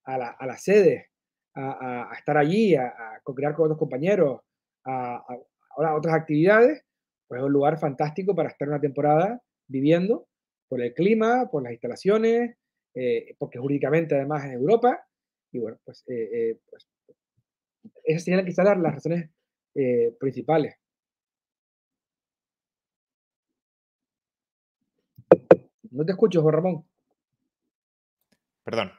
a 0.05 0.17
la, 0.17 0.29
a 0.31 0.47
la 0.47 0.57
sede 0.57 1.09
a, 1.55 2.11
a 2.11 2.15
estar 2.15 2.39
allí, 2.39 2.75
a, 2.75 3.21
co-crear 3.23 3.55
con 3.55 3.67
otros 3.67 3.79
compañeros, 3.79 4.41
a, 4.85 5.25
otras 5.77 6.15
actividades, 6.15 6.85
pues 7.29 7.41
es 7.41 7.45
un 7.45 7.53
lugar 7.53 7.79
fantástico 7.79 8.35
para 8.35 8.49
estar 8.49 8.69
una 8.69 8.81
temporada 8.81 9.41
viviendo 9.69 10.27
por 10.69 10.81
el 10.81 10.95
clima, 10.95 11.49
por 11.51 11.63
las 11.63 11.73
instalaciones, 11.73 12.57
eh, 12.95 13.35
porque 13.39 13.59
jurídicamente 13.59 14.15
además 14.17 14.45
es 14.47 14.53
Europa, 14.53 14.99
y 15.53 15.59
bueno, 15.59 15.79
pues, 15.85 16.05
eh, 16.09 16.29
eh, 16.33 16.61
pues 16.69 16.89
esas 18.05 18.25
serían 18.25 18.83
las 18.83 18.95
razones 18.95 19.31
eh, 19.75 20.15
principales. 20.19 20.75
No 25.91 26.05
te 26.05 26.13
escucho, 26.13 26.43
Juan 26.43 26.55
Ramón. 26.55 26.85
Perdón. 28.65 28.93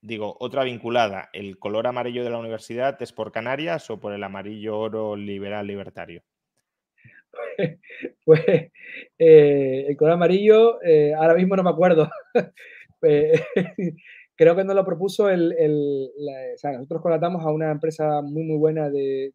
Digo, 0.00 0.36
otra 0.38 0.62
vinculada, 0.62 1.28
¿el 1.32 1.58
color 1.58 1.88
amarillo 1.88 2.22
de 2.22 2.30
la 2.30 2.38
universidad 2.38 3.02
es 3.02 3.12
por 3.12 3.32
Canarias 3.32 3.90
o 3.90 3.98
por 3.98 4.12
el 4.12 4.22
amarillo 4.22 4.78
oro 4.78 5.16
liberal 5.16 5.66
libertario? 5.66 6.22
Pues 8.24 8.40
el 9.18 9.96
color 9.96 10.14
amarillo, 10.14 10.82
eh, 10.82 11.14
ahora 11.14 11.34
mismo 11.34 11.56
no 11.56 11.62
me 11.62 11.70
acuerdo. 11.70 12.10
Creo 14.36 14.56
que 14.56 14.64
nos 14.64 14.76
lo 14.76 14.84
propuso 14.84 15.28
el. 15.28 15.52
el 15.58 16.10
o 16.54 16.58
sea, 16.58 16.72
nosotros 16.72 17.02
contratamos 17.02 17.44
a 17.44 17.50
una 17.50 17.70
empresa 17.70 18.22
muy, 18.22 18.44
muy 18.44 18.58
buena 18.58 18.90
de, 18.90 19.32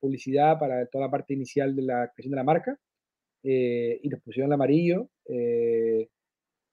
publicidad 0.00 0.58
para 0.58 0.84
toda 0.86 1.06
la 1.06 1.10
parte 1.10 1.32
inicial 1.32 1.74
de 1.74 1.82
la 1.82 2.12
creación 2.14 2.32
de 2.32 2.36
la 2.36 2.44
marca 2.44 2.78
eh, 3.42 3.98
y 4.02 4.08
nos 4.10 4.20
pusieron 4.20 4.50
el 4.50 4.54
amarillo. 4.54 5.08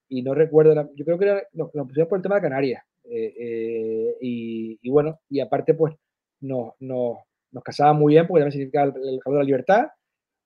Y 0.08 0.22
no 0.22 0.36
recuerdo, 0.36 0.92
yo 0.96 1.06
creo 1.06 1.18
que 1.18 1.26
era, 1.26 1.44
no, 1.54 1.72
nos 1.74 1.88
pusimos 1.88 2.10
por 2.10 2.20
el 2.20 2.24
tema 2.24 2.36
de 2.36 2.42
Canarias. 2.42 2.84
Y, 4.22 4.90
bueno, 4.90 5.20
y 5.30 5.40
aparte, 5.40 5.74
pues 5.74 5.96
no, 6.42 6.76
no, 6.80 7.24
nos 7.56 7.64
casaba 7.64 7.94
muy 7.94 8.14
bien 8.14 8.28
porque 8.28 8.42
también 8.42 8.52
significaba 8.52 8.86
el, 8.86 9.14
el 9.16 9.20
calor 9.20 9.40
de 9.40 9.44
la 9.44 9.48
libertad. 9.48 9.88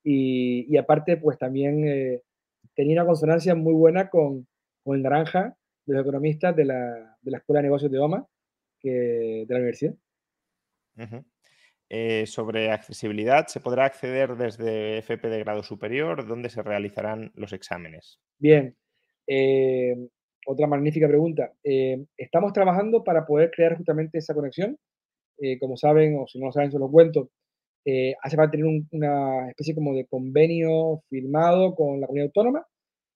Y, 0.03 0.73
y 0.73 0.77
aparte, 0.77 1.17
pues 1.17 1.37
también 1.37 1.85
eh, 1.85 2.21
tenía 2.75 3.01
una 3.01 3.07
consonancia 3.07 3.55
muy 3.55 3.73
buena 3.73 4.09
con, 4.09 4.47
con, 4.83 4.95
el 4.95 5.03
naranja 5.03 5.57
de 5.85 5.93
los 5.93 6.03
economistas 6.03 6.55
de 6.55 6.65
la, 6.65 7.17
de 7.21 7.31
la 7.31 7.39
Escuela 7.39 7.59
de 7.59 7.63
Negocios 7.63 7.91
de 7.91 7.99
OMA, 7.99 8.25
que, 8.79 9.45
de 9.45 9.53
la 9.53 9.57
universidad. 9.57 9.95
Uh 10.95 11.01
-huh. 11.01 11.25
Eh, 11.91 12.27
sobre 12.27 12.69
accesibilidad, 12.71 13.47
¿se 13.47 13.59
podrá 13.59 13.85
acceder 13.85 14.35
desde 14.35 14.99
FP 14.99 15.27
de 15.27 15.39
grado 15.39 15.63
superior? 15.63 16.27
¿Dónde 16.27 16.49
se 16.49 16.61
realizarán 16.61 17.31
los 17.33 17.51
exámenes? 17.51 18.19
Bien, 18.37 18.77
eh, 19.25 19.95
otra 20.45 20.67
magnífica 20.67 21.07
pregunta. 21.07 21.51
Eh, 21.63 22.05
estamos 22.15 22.53
trabajando 22.53 23.03
para 23.03 23.25
poder 23.25 23.49
crear 23.49 23.75
justamente 23.75 24.19
esa 24.19 24.35
conexión. 24.35 24.77
Eh, 25.41 25.59
como 25.59 25.77
saben, 25.77 26.17
o 26.19 26.27
si 26.27 26.39
no 26.39 26.47
lo 26.47 26.51
saben, 26.51 26.71
se 26.71 26.79
lo 26.79 26.89
cuento. 26.89 27.29
Eh, 27.85 28.13
hace 28.21 28.35
falta 28.35 28.51
tener 28.51 28.65
un, 28.65 28.87
una 28.91 29.49
especie 29.49 29.73
como 29.75 29.93
de 29.93 30.05
convenio 30.05 31.03
firmado 31.09 31.75
con 31.75 31.99
la 32.01 32.07
comunidad 32.07 32.27
autónoma. 32.27 32.65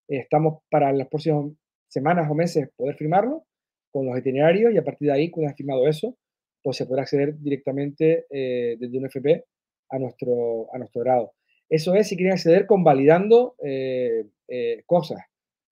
estamos 0.07 0.63
para 0.69 0.91
los 0.93 1.07
próximos 1.07 1.53
semanas 1.87 2.29
o 2.29 2.35
meses 2.35 2.69
poder 2.75 2.95
firmarlo 2.95 3.45
con 3.91 4.07
los 4.07 4.17
itinerarios 4.17 4.73
y 4.73 4.77
a 4.77 4.83
partir 4.83 5.07
de 5.07 5.13
ahí, 5.13 5.29
cuando 5.29 5.51
has 5.51 5.55
firmado 5.55 5.87
eso, 5.87 6.17
pues 6.63 6.77
se 6.77 6.85
podrá 6.87 7.03
acceder 7.03 7.37
directamente 7.37 8.25
eh, 8.29 8.75
desde 8.79 8.97
un 8.97 9.05
FP 9.05 9.45
a 9.89 9.99
nuestro, 9.99 10.73
a 10.73 10.79
nuestro 10.79 11.01
grado. 11.01 11.33
Eso 11.69 11.93
es 11.93 12.07
si 12.07 12.15
quieren 12.15 12.33
acceder 12.33 12.65
convalidando 12.65 13.55
eh, 13.63 14.25
eh, 14.47 14.83
cosas. 14.85 15.19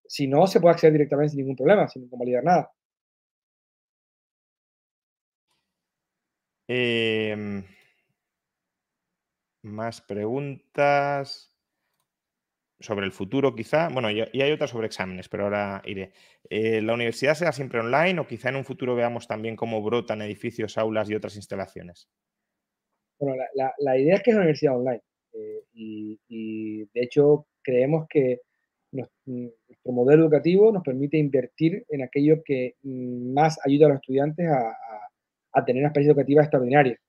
Si 0.06 0.28
no, 0.28 0.46
se 0.46 0.60
puede 0.60 0.74
acceder 0.74 0.94
directamente 0.94 1.32
sin 1.32 1.40
ningún 1.40 1.56
problema, 1.56 1.88
sin 1.88 2.08
convalidar 2.10 2.44
nada. 2.44 2.72
Em, 6.74 7.66
más 9.64 10.00
preguntas 10.00 11.54
sobre 12.80 13.06
el 13.06 13.12
futuro, 13.12 13.54
quizá. 13.54 13.90
Bueno, 13.90 14.10
y, 14.10 14.22
hay 14.22 14.52
otras 14.54 14.70
sobre 14.70 14.88
exámenes, 14.88 15.28
pero 15.28 15.44
ahora 15.44 15.82
iré. 15.86 16.14
Eh, 16.50 16.82
¿La 16.82 16.94
universidad 16.94 17.36
será 17.36 17.52
siempre 17.52 17.82
online 17.82 18.22
o 18.22 18.26
quizá 18.26 18.50
en 18.50 18.56
un 18.56 18.64
futuro 18.64 18.96
veamos 18.96 19.28
también 19.28 19.58
cómo 19.58 19.84
brotan 19.84 20.22
edificios, 20.22 20.78
aulas 20.78 21.10
y 21.10 21.16
otras 21.16 21.36
instalaciones? 21.36 22.08
Bueno, 23.20 23.44
la, 23.54 24.00
idea 24.00 24.16
es 24.16 24.24
que 24.24 24.32
es 24.32 24.36
una 24.36 24.44
universidad 24.44 24.78
online. 24.78 25.02
Eh, 25.34 25.64
y, 25.74 26.86
de 26.86 27.02
hecho, 27.02 27.48
creemos 27.62 28.08
que 28.10 28.40
nuestro 28.94 29.92
modelo 29.92 30.24
educativo 30.24 30.72
nos 30.72 30.84
permite 30.84 31.18
invertir 31.18 31.86
en 31.90 32.04
aquello 32.04 32.42
que 32.46 32.76
más 32.84 33.60
ayuda 33.66 33.88
a 33.88 33.90
los 33.90 33.98
estudiantes 33.98 34.48
a, 34.48 34.74
tener 35.66 35.82
una 35.82 35.90
experiencia 35.90 36.12
educativa 36.12 36.42
extraordinaria, 36.42 37.00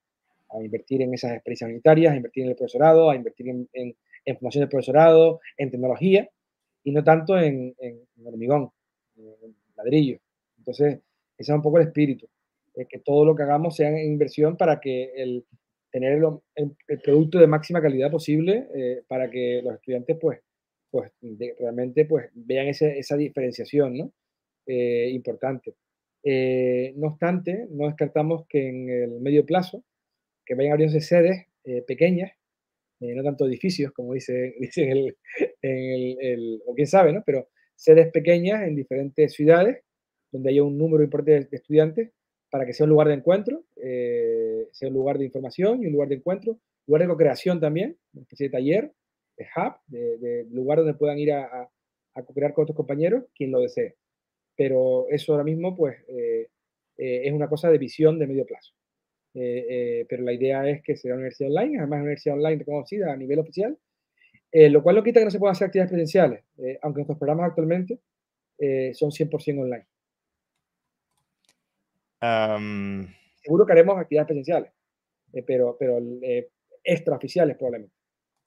a 0.51 0.63
invertir 0.63 1.03
en 1.03 1.15
esas 1.15 1.33
experiencias 1.33 1.71
unitarias, 1.71 2.13
a 2.13 2.17
invertir 2.17 2.45
en 2.45 2.51
el 2.51 2.57
profesorado, 2.57 3.11
a 3.11 3.17
invertir 3.17 3.49
en 3.49 3.97
en 4.25 4.37
formación 4.37 4.63
del 4.63 4.69
profesorado, 4.69 5.41
en 5.57 5.71
tecnología, 5.71 6.29
y 6.85 6.93
no 6.93 7.05
tanto 7.05 7.39
en, 7.39 7.75
hormigón, 8.25 8.71
en 9.17 9.55
ladrillo. 9.77 10.19
Entonces, 10.59 11.01
ese 11.39 11.53
es 11.53 11.57
un 11.57 11.63
poco 11.63 11.79
el 11.79 11.89
espíritu, 11.89 12.29
que 12.75 12.99
todo 12.99 13.25
lo 13.25 13.35
que 13.35 13.43
hagamos 13.43 13.77
sea 13.77 13.89
en 13.89 13.99
inversión 13.99 14.57
para 14.57 14.81
que 14.81 15.13
el 15.17 15.45
tener 15.91 16.23
el, 16.55 16.73
producto 17.03 17.39
de 17.39 17.47
máxima 17.47 17.83
calidad 17.83 18.11
posible, 18.11 18.69
eh, 18.75 19.03
para 19.07 19.31
que 19.31 19.61
los 19.63 19.75
estudiantes, 19.75 20.17
pues, 20.19 20.41
pues 20.91 21.13
realmente 21.59 22.07
pues, 22.07 22.31
vean 22.33 22.69
esa 22.69 23.17
diferenciación 23.17 23.97
¿no? 23.97 24.13
Eh, 24.67 25.11
importante. 25.11 25.75
Eh, 26.25 26.93
no 26.97 27.09
obstante, 27.09 27.67
no 27.71 27.87
descartamos 27.87 28.47
que 28.49 28.69
en 28.69 28.89
el 28.89 29.21
medio 29.21 29.45
plazo, 29.45 29.85
que 30.45 30.55
vayan 30.55 30.73
abriéndose 30.73 31.01
sedes 31.01 31.47
pequeñas 31.87 32.33
eh, 33.03 33.17
no 33.17 33.25
tanto 33.25 33.47
edificios, 33.47 33.93
como 33.93 34.15
dice, 34.15 34.55
dice 34.61 35.17
el, 35.61 36.63
o 36.67 36.75
quién 36.75 36.87
sabe, 36.87 37.13
¿no? 37.13 37.23
Pero 37.27 37.49
sedes 37.75 38.11
pequeñas 38.13 38.63
en 38.63 38.77
diferentes 38.77 39.33
ciudades, 39.33 39.83
donde 40.31 40.51
haya 40.51 40.63
un 40.63 40.79
número 40.79 41.03
importante 41.03 41.49
de 41.51 41.57
estudiantes, 41.57 42.13
para 42.49 42.65
que 42.65 42.73
sea 42.73 42.85
un 42.85 42.91
lugar 42.91 43.09
de 43.09 43.15
encuentro, 43.15 43.65
eh, 43.77 44.69
sea 44.71 44.89
un 44.89 44.95
lugar 44.95 45.19
de 45.19 45.25
información 45.25 45.83
y 45.83 45.87
un 45.87 45.93
lugar 45.93 46.09
de 46.09 46.17
encuentro, 46.17 46.59
lugar 46.87 47.03
de 47.03 47.09
co-creación 47.09 47.61
también, 47.61 47.97
una 48.13 48.23
especie 48.23 48.47
de 48.47 48.53
taller, 48.53 48.93
de 49.37 49.47
hub, 49.57 49.75
de, 49.87 50.47
lugar 50.51 50.79
donde 50.79 50.95
puedan 50.95 51.19
ir 51.19 51.33
a, 51.33 51.69
a, 52.15 52.23
co-crear 52.23 52.53
con 52.55 52.65
otros 52.65 52.77
compañeros, 52.77 53.25
quien 53.35 53.51
lo 53.51 53.61
desee. 53.61 53.97
Pero 54.57 55.07
eso 55.09 55.33
ahora 55.33 55.45
mismo, 55.45 55.75
pues, 55.75 55.97
eh, 56.09 56.49
es 56.97 57.33
una 57.33 57.49
cosa 57.49 57.71
de 57.71 57.79
visión 57.79 58.19
de 58.19 58.27
medio 58.27 58.47
plazo. 58.47 58.75
Eh, 59.35 59.67
eh, 59.69 60.07
pero 60.09 60.23
la 60.23 60.33
idea 60.33 60.69
es 60.69 60.83
que 60.83 60.97
sea 60.97 61.13
una 61.13 61.21
universidad 61.21 61.51
online, 61.51 61.79
además 61.79 61.97
una 61.97 62.03
universidad 62.03 62.37
online 62.37 62.59
reconocida 62.59 63.13
a 63.13 63.17
nivel 63.17 63.39
oficial, 63.39 63.79
eh, 64.51 64.69
lo 64.69 64.83
cual 64.83 64.97
no 64.97 65.03
quita 65.03 65.21
que 65.21 65.25
no 65.25 65.31
se 65.31 65.39
puedan 65.39 65.53
hacer 65.53 65.67
actividades 65.67 65.91
presenciales, 65.91 66.45
aunque 66.83 66.99
nuestros 66.99 67.19
programas 67.19 67.49
actualmente 67.49 68.01
son 68.93 69.11
100% 69.11 69.61
online. 69.61 69.87
Seguro 73.43 73.67
que 73.67 73.73
haremos 73.73 73.99
actividades 73.99 74.27
presenciales, 74.27 74.73
pero, 75.47 75.77
pero 75.79 75.99
extraoficiales 76.85 77.57
probablemente. 77.57 77.97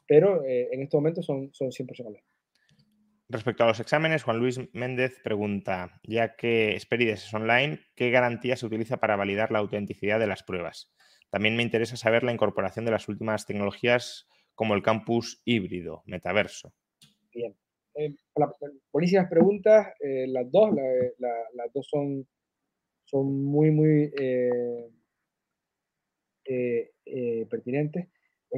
Pero 0.08 0.46
en 0.46 0.82
estos 0.82 1.00
momentos 1.00 1.26
son, 1.26 1.52
son 1.52 1.72
100% 1.72 2.06
online. 2.06 2.24
Respecto 3.28 3.64
a 3.64 3.68
los 3.68 3.80
exámenes, 3.80 4.24
Juan 4.24 4.38
Luis 4.38 4.60
Méndez 4.74 5.20
pregunta, 5.24 6.00
ya 6.04 6.36
que 6.36 6.76
Esperides 6.76 7.26
es 7.26 7.34
online, 7.34 7.80
¿qué 7.96 8.12
garantía 8.12 8.56
se 8.56 8.68
utiliza 8.68 8.98
para 8.98 9.16
validar 9.16 9.52
la 9.52 9.60
autenticidad 9.60 10.20
de 10.20 10.28
las 10.28 10.44
pruebas? 10.44 10.94
También 11.32 11.56
me 11.56 11.64
interesa 11.64 11.98
saber 11.98 12.24
la 12.24 12.32
incorporación 12.32 12.86
de 12.86 12.92
las 12.92 13.10
últimas 13.10 13.48
tecnologías 13.48 14.28
como 14.54 14.76
el 14.76 14.84
campus 14.84 15.42
híbrido, 15.44 16.04
metaverso. 16.06 16.74
Bien. 17.34 17.56
Eh, 17.96 18.16
buenísimas 18.92 19.30
preguntas, 19.30 19.88
eh, 20.00 20.28
las 20.28 20.52
dos, 20.52 20.76
las 21.18 21.74
dos 21.74 21.88
son, 21.90 22.28
son 23.06 23.44
muy, 23.44 23.72
muy 23.72 24.12
eh, 26.48 26.92
eh, 27.06 27.48
pertinentes. 27.50 28.08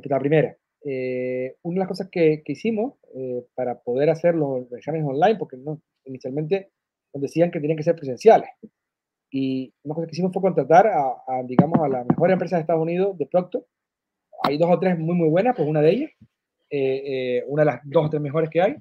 La 0.03 0.19
primera, 0.19 0.55
eh, 0.83 1.55
una 1.63 1.75
de 1.75 1.79
las 1.79 1.87
cosas 1.87 2.09
que, 2.11 2.43
hicimos 2.45 2.95
eh, 3.15 3.45
para 3.55 3.79
poder 3.79 4.09
hacer 4.09 4.35
los 4.35 4.71
exámenes 4.71 5.07
online, 5.07 5.37
porque 5.37 5.57
no, 5.57 5.81
inicialmente 6.05 6.71
nos 7.13 7.21
decían 7.21 7.51
que 7.51 7.59
tenían 7.59 7.77
que 7.77 7.83
ser 7.83 7.95
presenciales. 7.95 8.49
Y 9.29 9.73
una 9.83 9.95
cosa 9.95 10.07
que 10.07 10.13
hicimos 10.13 10.31
fue 10.31 10.41
contratar 10.41 10.87
a, 10.87 11.43
digamos, 11.43 11.79
a 11.81 11.89
la 11.89 12.03
mejor 12.05 12.31
empresa 12.31 12.55
de 12.55 12.61
Estados 12.61 12.81
Unidos, 12.81 13.17
de 13.17 13.25
Proctor. 13.25 13.65
Hay 14.43 14.57
dos 14.57 14.69
o 14.71 14.79
tres 14.79 14.97
muy, 14.97 15.15
muy 15.15 15.29
buenas, 15.29 15.55
pues 15.55 15.67
una 15.67 15.81
de 15.81 15.89
ellas, 15.89 16.11
eh, 16.69 17.43
una 17.47 17.63
de 17.63 17.65
las 17.65 17.81
dos 17.83 18.05
o 18.05 18.09
tres 18.09 18.21
mejores 18.21 18.49
que 18.49 18.61
hay. 18.61 18.75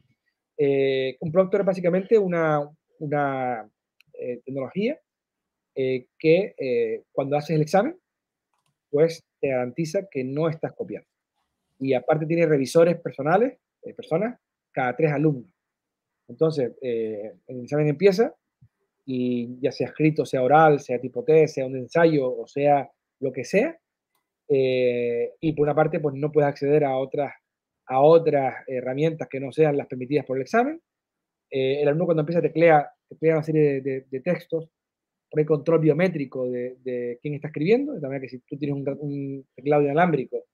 un 1.21 1.33
Proctor 1.33 1.63
es 1.63 1.67
básicamente 1.67 2.19
una, 2.19 2.71
una 3.01 3.69
tecnología 4.45 4.99
que 5.75 7.05
cuando 7.13 7.37
haces 7.37 7.57
el 7.57 7.63
examen, 7.63 7.99
pues 8.91 9.25
te 9.41 9.49
garantiza 9.49 10.09
que 10.09 10.23
no 10.23 10.49
estás 10.49 10.73
copiando 10.73 11.09
y 11.79 11.95
aparte 11.95 12.27
tiene 12.27 12.47
revisores 12.47 12.99
personales, 13.01 13.59
eh, 13.83 13.95
personas, 13.95 14.39
cada 14.73 14.97
tres 14.97 15.13
alumnos. 15.13 15.51
Entonces, 16.29 16.73
eh, 16.83 17.35
el 17.47 17.63
examen 17.63 17.89
empieza 17.89 18.35
y 19.05 19.59
ya 19.61 19.71
sea 19.71 19.89
escrito, 19.89 20.27
sea 20.27 20.43
oral, 20.43 20.81
sea 20.81 21.01
tipo 21.01 21.23
test, 21.23 21.55
sea 21.55 21.67
un 21.67 21.77
ensayo 21.77 22.37
o 22.37 22.47
sea 22.47 22.91
lo 23.21 23.33
que 23.33 23.45
sea, 23.45 23.79
eh, 24.49 25.33
y 25.41 25.53
por 25.53 25.65
una 25.65 25.75
parte, 25.75 26.01
pues 26.01 26.15
no 26.15 26.31
puedes 26.31 26.49
acceder 26.49 26.85
a 26.85 26.97
otras, 26.97 27.33
a 27.87 28.01
otras 28.01 28.55
herramientas 28.67 29.29
que 29.29 29.41
no 29.41 29.53
sean 29.53 29.77
las 29.77 29.87
permitidas 29.87 30.27
por 30.27 30.37
el 30.37 30.43
examen. 30.43 30.81
el 31.51 31.89
alumno 31.89 32.07
cuando 32.07 32.23
empieza 32.23 32.43
teclea, 32.43 32.91
teclea 33.09 33.35
una 33.35 33.43
serie 33.43 33.81
de, 33.81 34.21
textos 34.21 34.69
por 35.31 35.41
el 35.41 35.47
control 35.47 35.81
biométrico 35.81 36.49
de, 36.51 36.77
de, 36.83 37.19
quién 37.23 37.35
está 37.35 37.49
escribiendo, 37.49 37.95
de 37.95 38.01
manera 38.01 38.21
que 38.21 38.29
si 38.29 38.39
tú 38.41 38.57
tienes 38.59 38.77
un, 38.77 38.89
un 39.01 39.47
teclado 39.55 39.83
inalámbrico 39.83 40.45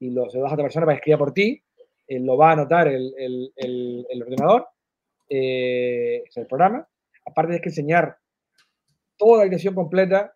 y 0.00 0.10
lo 0.10 0.28
se 0.28 0.38
lo 0.38 0.44
das 0.44 0.52
a 0.52 0.54
otra 0.54 0.64
persona 0.64 0.86
para 0.86 0.96
que 0.96 1.00
escriba 1.00 1.18
por 1.18 1.32
ti, 1.32 1.62
eh, 2.08 2.18
lo 2.18 2.36
va 2.36 2.50
a 2.50 2.52
anotar 2.52 2.88
el, 2.88 3.14
el, 3.16 3.52
el, 4.10 4.22
ordenador, 4.22 4.66
eh, 5.28 6.24
el 6.34 6.46
programa. 6.46 6.86
Aparte 7.24 7.50
tienes 7.50 7.62
que 7.62 7.68
enseñar 7.68 8.16
toda 9.16 9.38
la 9.38 9.44
dirección 9.44 9.74
completa 9.74 10.34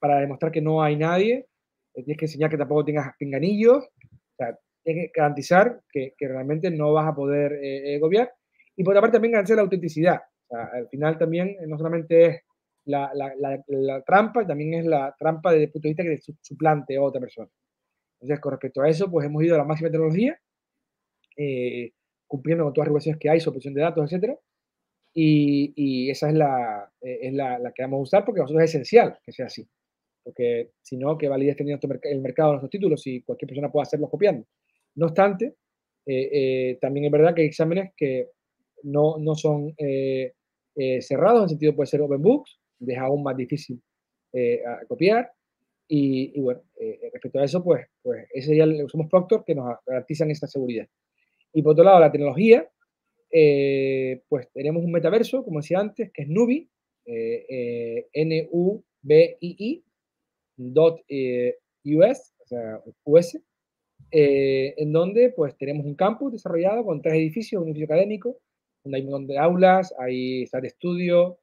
para 0.00 0.20
demostrar 0.20 0.50
que 0.50 0.62
no 0.62 0.82
hay 0.82 0.96
nadie. 0.96 1.46
Eh, 1.94 2.02
tienes 2.02 2.16
que 2.16 2.24
enseñar 2.24 2.50
que 2.50 2.56
tampoco 2.56 2.84
tengas 2.84 3.14
pinganillos. 3.18 3.84
O 3.84 4.36
sea, 4.36 4.58
tienes 4.82 5.12
que 5.12 5.20
garantizar 5.20 5.82
que, 5.92 6.14
que 6.16 6.26
realmente 6.26 6.70
no 6.70 6.92
vas 6.92 7.06
a 7.06 7.14
poder 7.14 7.60
eh, 7.62 7.98
gobiar. 8.00 8.32
Y 8.74 8.82
por 8.82 8.92
otra 8.92 9.02
parte 9.02 9.16
también 9.16 9.32
garantizar 9.32 9.56
la 9.56 9.62
autenticidad. 9.62 10.20
O 10.48 10.56
sea, 10.56 10.64
al 10.72 10.88
final 10.88 11.18
también 11.18 11.56
no 11.66 11.76
solamente 11.76 12.26
es 12.26 12.40
la, 12.86 13.12
la, 13.14 13.32
la, 13.68 14.02
trampa, 14.02 14.46
también 14.46 14.74
es 14.74 14.86
la 14.86 15.14
trampa 15.18 15.52
desde 15.52 15.64
el 15.64 15.70
punto 15.70 15.88
de 15.88 15.94
vista 15.94 16.02
que 16.02 16.34
suplante 16.42 16.96
a 16.96 17.02
otra 17.02 17.20
persona. 17.20 17.48
Entonces, 18.24 18.40
con 18.40 18.52
respecto 18.52 18.80
a 18.80 18.88
eso, 18.88 19.10
pues 19.10 19.26
hemos 19.26 19.44
ido 19.44 19.54
a 19.54 19.58
la 19.58 19.64
máxima 19.64 19.90
tecnología, 19.90 20.40
eh, 21.36 21.92
cumpliendo 22.26 22.64
con 22.64 22.72
todas 22.72 22.84
las 22.84 22.88
regulaciones 22.88 23.20
que 23.20 23.28
hay 23.28 23.40
protección 23.40 23.74
de 23.74 23.82
datos, 23.82 24.04
etcétera. 24.04 24.38
Y, 25.12 26.10
esa 26.10 26.28
es, 26.28 26.34
la, 26.34 26.90
eh, 27.02 27.18
es 27.20 27.34
la, 27.34 27.72
que 27.74 27.82
vamos 27.82 27.98
a 27.98 28.02
usar 28.02 28.24
porque 28.24 28.40
nosotros 28.40 28.64
es 28.64 28.70
esencial 28.70 29.18
que 29.22 29.30
sea 29.30 29.46
así. 29.46 29.68
Porque 30.22 30.70
si 30.80 30.96
no, 30.96 31.18
¿qué 31.18 31.28
validez 31.28 31.56
teniendo 31.56 31.86
el 32.02 32.20
mercado 32.22 32.48
de 32.48 32.54
nuestros 32.54 32.70
títulos 32.70 33.02
si 33.02 33.20
cualquier 33.20 33.48
persona 33.48 33.70
puede 33.70 33.82
hacerlos 33.82 34.08
copiando? 34.08 34.46
No 34.94 35.06
obstante, 35.06 35.56
eh, 36.06 36.78
también 36.80 37.04
es 37.04 37.12
verdad 37.12 37.34
que 37.34 37.42
hay 37.42 37.48
exámenes 37.48 37.92
que 37.94 38.30
no, 38.84 39.18
no 39.18 39.34
son 39.34 39.74
cerrados, 39.76 41.40
en 41.40 41.42
el 41.42 41.48
sentido 41.50 41.76
puede 41.76 41.88
ser 41.88 42.00
open 42.00 42.22
books, 42.22 42.58
deja 42.78 43.02
aún 43.02 43.22
más 43.22 43.36
difícil 43.36 43.82
copiar. 44.88 45.30
Y, 45.86 46.40
bueno, 46.40 46.62
eh, 46.80 46.98
eh, 47.02 47.10
respecto 47.12 47.38
a 47.38 47.44
eso, 47.44 47.62
pues, 47.62 47.86
pues 48.02 48.26
ese 48.32 48.56
ya 48.56 48.64
le 48.66 48.84
usamos 48.84 49.08
Proctor 49.08 49.44
que 49.44 49.54
nos 49.54 49.76
garantizan 49.86 50.30
esta 50.30 50.46
seguridad. 50.46 50.88
Y 51.52 51.62
por 51.62 51.72
otro 51.72 51.84
lado, 51.84 52.00
la 52.00 52.10
tecnología, 52.10 52.66
eh, 53.30 54.22
pues 54.28 54.50
tenemos 54.52 54.82
un 54.82 54.92
metaverso, 54.92 55.44
como 55.44 55.60
decía 55.60 55.80
antes, 55.80 56.10
que 56.12 56.22
es 56.22 56.28
Nubi, 56.28 56.68
N-U-B-I-I, 58.12 59.84
dot 60.56 61.00
US, 61.84 62.32
o 62.38 62.46
sea, 62.46 62.80
US, 63.04 63.38
en 64.10 64.92
donde 64.92 65.30
pues 65.30 65.56
tenemos 65.58 65.84
un 65.84 65.96
campus 65.96 66.32
desarrollado 66.32 66.84
con 66.84 67.02
tres 67.02 67.14
edificios, 67.14 67.60
un 67.60 67.68
edificio 67.68 67.86
académico, 67.86 68.40
donde 68.84 68.98
hay 68.98 69.04
un 69.04 69.10
montón 69.10 69.26
de 69.28 69.38
aulas, 69.38 69.94
hay 69.98 70.46
sala 70.46 70.62
de 70.62 70.68
estudio, 70.68 71.38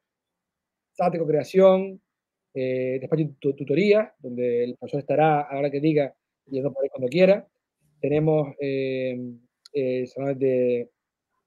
sala 0.93 1.11
de 1.11 1.19
co-creación, 1.19 2.01
eh, 2.53 2.97
despacho 2.99 3.23
de 3.41 3.53
tutoría, 3.53 4.13
donde 4.19 4.63
el 4.63 4.77
profesor 4.77 4.99
estará 5.01 5.41
a 5.41 5.53
la 5.53 5.59
hora 5.59 5.71
que 5.71 5.79
diga 5.79 6.13
y 6.47 6.59
él 6.59 6.71
puede 6.73 6.89
cuando 6.89 7.07
quiera. 7.07 7.47
Tenemos 7.99 8.55
eh, 8.59 9.17
eh, 9.73 10.07
salones 10.07 10.39
de 10.39 10.89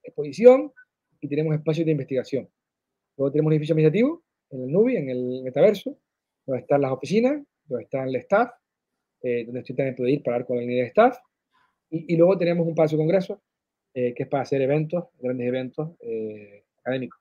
exposición 0.03 0.73
y 1.21 1.29
tenemos 1.29 1.55
espacios 1.55 1.87
de 1.87 1.93
investigación. 1.93 2.49
Luego 3.17 3.33
tenemos 3.33 3.49
un 3.49 3.53
edificio 3.55 3.75
administrativo 3.75 4.23
en 4.51 4.63
el 4.63 4.73
NUBI, 4.73 4.97
en 4.97 5.11
el 5.11 5.43
metaverso, 5.43 5.99
donde 6.47 6.63
están 6.63 6.81
las 6.81 6.93
oficinas, 6.93 7.43
donde 7.67 7.85
está 7.85 8.05
el 8.05 8.17
staff, 8.17 8.51
eh, 9.23 9.45
donde 9.45 9.61
usted 9.61 9.75
también 9.75 9.97
puede 9.97 10.13
ir 10.13 10.23
para 10.23 10.37
hablar 10.37 10.47
con 10.47 10.57
la 10.57 10.63
línea 10.63 10.83
de 10.83 10.89
staff. 10.89 11.17
Y, 11.91 12.17
luego 12.17 12.37
tenemos 12.37 12.67
un 12.67 12.75
palacio 12.75 12.99
de 12.99 13.05
congreso, 13.05 13.41
eh, 13.95 14.13
que 14.15 14.25
es 14.25 14.29
para 14.29 14.43
hacer 14.43 14.61
eventos, 14.61 15.05
grandes 15.19 15.47
eventos 15.47 15.91
eh, 16.01 16.65
académicos. 16.79 17.21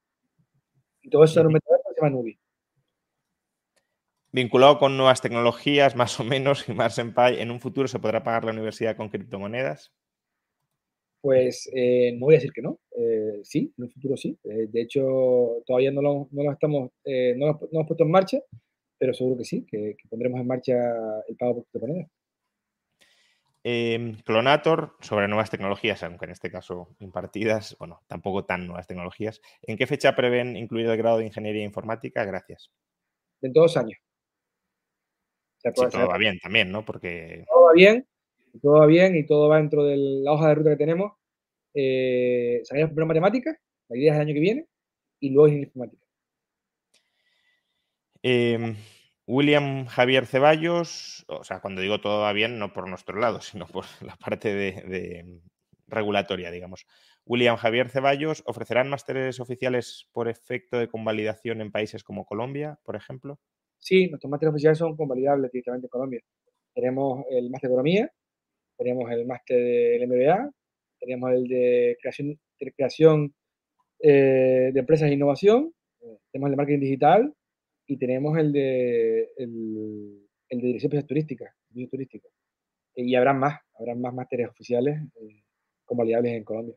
Y 1.01 1.10
todo 1.10 1.23
eso 1.23 1.41
en 1.41 1.47
un 1.47 1.53
metaverso 1.53 1.89
se 1.93 2.01
llama 2.01 2.10
NUBI. 2.10 2.39
Vinculado 4.34 4.80
con 4.80 4.97
nuevas 4.97 5.22
tecnologías, 5.22 5.95
más 5.95 6.19
o 6.19 6.23
menos, 6.23 6.68
y 6.68 6.73
más 6.73 6.97
en 6.97 7.14
¿en 7.15 7.51
un 7.51 7.60
futuro 7.60 7.88
se 7.88 7.99
podrá 7.99 8.23
pagar 8.23 8.43
la 8.43 8.51
universidad 8.51 8.97
con 8.97 9.10
criptomonedas? 9.10 9.93
Pues 11.22 11.69
no 11.72 12.26
voy 12.26 12.35
a 12.35 12.38
decir 12.38 12.51
que 12.51 12.61
no. 12.61 12.80
sí, 13.43 13.73
en 13.77 13.84
un 13.85 13.89
futuro 13.91 14.18
sí. 14.18 14.38
de 14.43 14.81
hecho, 14.81 15.64
todavía 15.65 15.89
no 15.89 16.01
lo, 16.01 16.27
no 16.31 16.43
lo 16.43 16.51
estamos, 16.51 16.91
no, 17.05 17.45
lo, 17.47 17.53
no 17.53 17.60
lo 17.61 17.69
hemos 17.72 17.88
puesto 17.88 18.03
en 18.03 18.11
marcha, 18.11 18.39
pero 18.97 19.14
seguro 19.14 19.38
que 19.38 19.45
sí, 19.45 19.65
que, 19.65 19.95
pondremos 20.10 20.41
en 20.41 20.47
marcha 20.47 20.73
el 21.30 21.38
pago 21.38 21.55
por 21.55 21.65
criptomonedas. 21.65 22.11
Eh, 23.65 24.18
Clonator, 24.26 24.97
sobre 24.99 25.30
nuevas 25.30 25.49
tecnologías, 25.49 26.03
aunque 26.03 26.26
en 26.26 26.31
este 26.31 26.51
caso 26.51 26.89
impartidas, 26.99 27.77
bueno, 27.80 28.01
tampoco 28.07 28.43
tan 28.43 28.68
nuevas 28.68 28.88
tecnologías. 28.88 29.41
¿En 29.61 29.77
qué 29.77 29.88
fecha 29.88 30.15
prevén 30.15 30.57
incluir 30.57 30.88
el 30.88 30.97
grado 30.97 31.19
de 31.19 31.27
Ingeniería 31.27 31.64
Informática? 31.64 32.26
Gracias. 32.26 32.72
En 33.41 33.53
dos 33.53 33.77
años. 33.77 33.99
Todo 35.72 36.07
va 36.07 36.18
bien 36.18 36.40
también, 36.40 36.72
¿no? 36.72 36.84
Porque... 36.84 37.45
Todo 37.48 37.65
va 37.65 37.73
bien, 37.73 38.06
todo 38.61 38.80
va 38.80 38.85
bien 38.85 39.15
y 39.15 39.26
todo 39.26 39.48
va 39.48 39.57
dentro 39.57 39.84
de 39.85 39.98
la 39.98 40.31
hoja 40.31 40.49
de 40.49 40.56
ruta 40.56 40.69
que 40.72 40.77
tenemos. 40.77 41.14
Eh, 41.73 42.61
salimos 42.64 42.90
primero 42.90 43.07
matemáticas, 43.07 43.57
la 43.90 43.98
idea 43.98 44.11
es 44.11 44.15
el 44.15 44.22
año 44.22 44.34
que 44.34 44.40
viene, 44.40 44.68
y 45.19 45.30
luego 45.30 45.48
en 45.48 45.64
informática. 45.64 46.03
Em, 48.22 48.76
William 49.27 49.85
Javier 49.85 50.26
Ceballos, 50.26 51.26
o 51.27 51.44
sea, 51.44 51.60
cuando 51.61 51.81
digo 51.81 51.99
todo 51.99 52.22
va 52.22 52.34
bien, 52.34 52.60
no 52.60 52.73
por 52.73 52.88
nuestro 52.88 53.19
lado, 53.19 53.41
sino 53.41 53.68
por 53.68 53.85
la 54.02 54.15
parte 54.15 54.53
de, 54.53 55.41
regulatoria, 55.88 56.52
digamos. 56.52 56.85
William 57.26 57.56
Javier 57.56 57.90
Ceballos, 57.90 58.44
¿ofrecerán 58.45 58.90
másteres 58.90 59.40
oficiales 59.40 60.10
por 60.11 60.27
efecto 60.27 60.77
de 60.77 60.88
convalidación 60.88 61.61
en 61.61 61.72
países 61.72 62.03
como 62.03 62.26
Colombia, 62.26 62.80
por 62.84 62.95
ejemplo? 62.95 63.40
Sí, 63.84 64.07
nuestros 64.07 64.31
másteres 64.31 64.53
oficiales 64.53 64.77
son 64.77 64.95
convalidables 64.95 65.51
directamente 65.51 65.88
en 65.88 65.89
Colombia. 65.89 66.22
Tenemos 66.73 67.26
el 67.30 67.49
máster 67.49 67.69
de 67.69 67.73
economía, 67.73 68.11
tenemos 68.77 69.11
el 69.11 69.26
máster 69.26 69.57
del 69.57 70.07
MBA, 70.07 70.51
tenemos 70.99 71.31
el 71.31 71.47
de 71.47 71.97
creación, 72.01 72.39
de, 72.60 72.72
creación 72.72 73.35
eh, 73.99 74.72
de 74.73 74.80
empresas 74.80 75.10
e 75.10 75.14
innovación, 75.14 75.73
eh, 76.01 76.18
tenemos 76.31 76.47
el 76.47 76.51
de 76.51 76.57
marketing 76.57 76.80
digital, 76.80 77.34
y 77.85 77.97
tenemos 77.97 78.38
el 78.38 78.53
de, 78.53 79.30
el, 79.38 80.27
de 80.49 80.57
dirección 80.57 81.05
turística, 81.05 81.53
turística. 81.91 82.30
Y 82.95 83.15
habrá 83.15 83.34
más, 83.34 83.60
habrá 83.77 83.95
más 83.95 84.14
másteres 84.14 84.49
oficiales 84.49 85.01
eh, 85.15 85.43
convalidables 85.84 86.34
en 86.34 86.43
Colombia. 86.43 86.76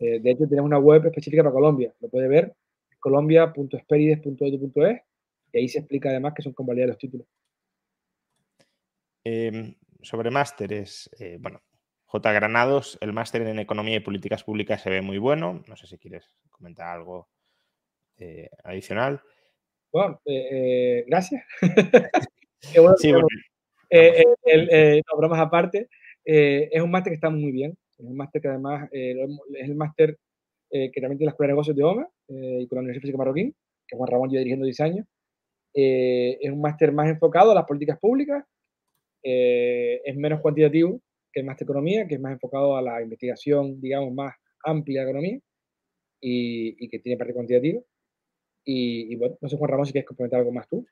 Eh, 0.00 0.18
de 0.20 0.30
hecho, 0.30 0.48
tenemos 0.48 0.68
una 0.68 0.78
web 0.78 1.06
específica 1.06 1.42
para 1.42 1.52
Colombia. 1.52 1.94
Lo 2.00 2.08
puede 2.08 2.26
ver, 2.26 2.54
colombia.esperides.edu.es, 2.98 5.00
y 5.52 5.58
ahí 5.58 5.68
se 5.68 5.80
explica 5.80 6.08
además 6.08 6.34
que 6.34 6.42
son 6.42 6.52
convalidables 6.52 6.94
los 6.94 7.00
títulos. 7.00 7.26
Em, 9.24 9.74
sobre 10.02 10.30
másteres, 10.30 11.10
eh, 11.18 11.38
bueno, 11.40 11.62
J. 12.06 12.32
Granados, 12.32 12.98
el 13.00 13.12
máster 13.12 13.42
en 13.42 13.58
Economía 13.58 13.96
y 13.96 14.00
Políticas 14.00 14.44
Públicas 14.44 14.82
se 14.82 14.90
ve 14.90 15.00
muy 15.00 15.18
bueno. 15.18 15.62
No 15.68 15.76
sé 15.76 15.86
si 15.86 15.98
quieres 15.98 16.36
comentar 16.50 16.88
algo 16.88 17.28
adicional. 18.62 19.22
Bueno, 19.92 20.20
eh, 20.24 20.48
eh, 20.50 21.04
gracias. 21.06 21.44
sí, 22.98 23.12
eh, 23.90 25.02
no, 25.10 25.18
bromas 25.18 25.40
aparte, 25.40 25.88
es 26.24 26.82
un 26.82 26.90
máster 26.90 27.10
que 27.10 27.16
está 27.16 27.28
muy 27.28 27.52
bien. 27.52 27.76
Es 27.98 28.06
un 28.06 28.16
máster 28.16 28.40
que 28.40 28.48
además 28.48 28.88
es 28.90 29.68
el 29.68 29.74
máster 29.74 30.18
que 30.70 31.00
también 31.02 31.18
tiene 31.18 31.26
la 31.26 31.30
Escuela 31.32 31.48
de 31.48 31.52
Negocios 31.52 31.76
de 31.76 31.84
OMA 31.84 32.08
y 32.28 32.66
con 32.66 32.76
la 32.76 32.80
Universidad 32.80 33.02
Física 33.02 33.18
Marroquín, 33.18 33.54
que 33.86 33.96
Juan 33.96 34.10
Ramón 34.10 34.30
lleva 34.30 34.38
dirigiendo 34.38 34.64
10 34.64 34.80
años. 34.80 35.06
Es 35.74 36.50
un 36.50 36.60
máster 36.60 36.92
más 36.92 37.08
enfocado 37.08 37.52
a 37.52 37.54
las 37.54 37.64
políticas 37.64 37.98
públicas, 37.98 38.44
es 39.22 40.16
menos 40.16 40.40
cuantitativo 40.40 41.00
que 41.32 41.40
el 41.40 41.46
máster 41.46 41.64
Economía, 41.64 42.06
que 42.06 42.14
es 42.16 42.20
más 42.20 42.32
enfocado 42.32 42.76
a 42.76 42.82
la 42.82 43.00
investigación, 43.02 43.80
digamos, 43.80 44.12
más 44.12 44.34
amplia 44.64 45.00
de 45.02 45.10
economía 45.10 45.38
y, 46.20 46.84
y 46.84 46.88
que 46.88 46.98
tiene 46.98 47.16
parte 47.16 47.32
cuantitativa. 47.32 47.80
Y, 48.64 49.16
bueno, 49.16 49.36
no 49.40 49.48
sé, 49.48 49.56
Juan 49.56 49.70
Ramón, 49.70 49.86
si 49.86 49.92
quieres 49.92 50.06
complementar 50.06 50.40
algo 50.40 50.52
más 50.52 50.68
tú. 50.68 50.86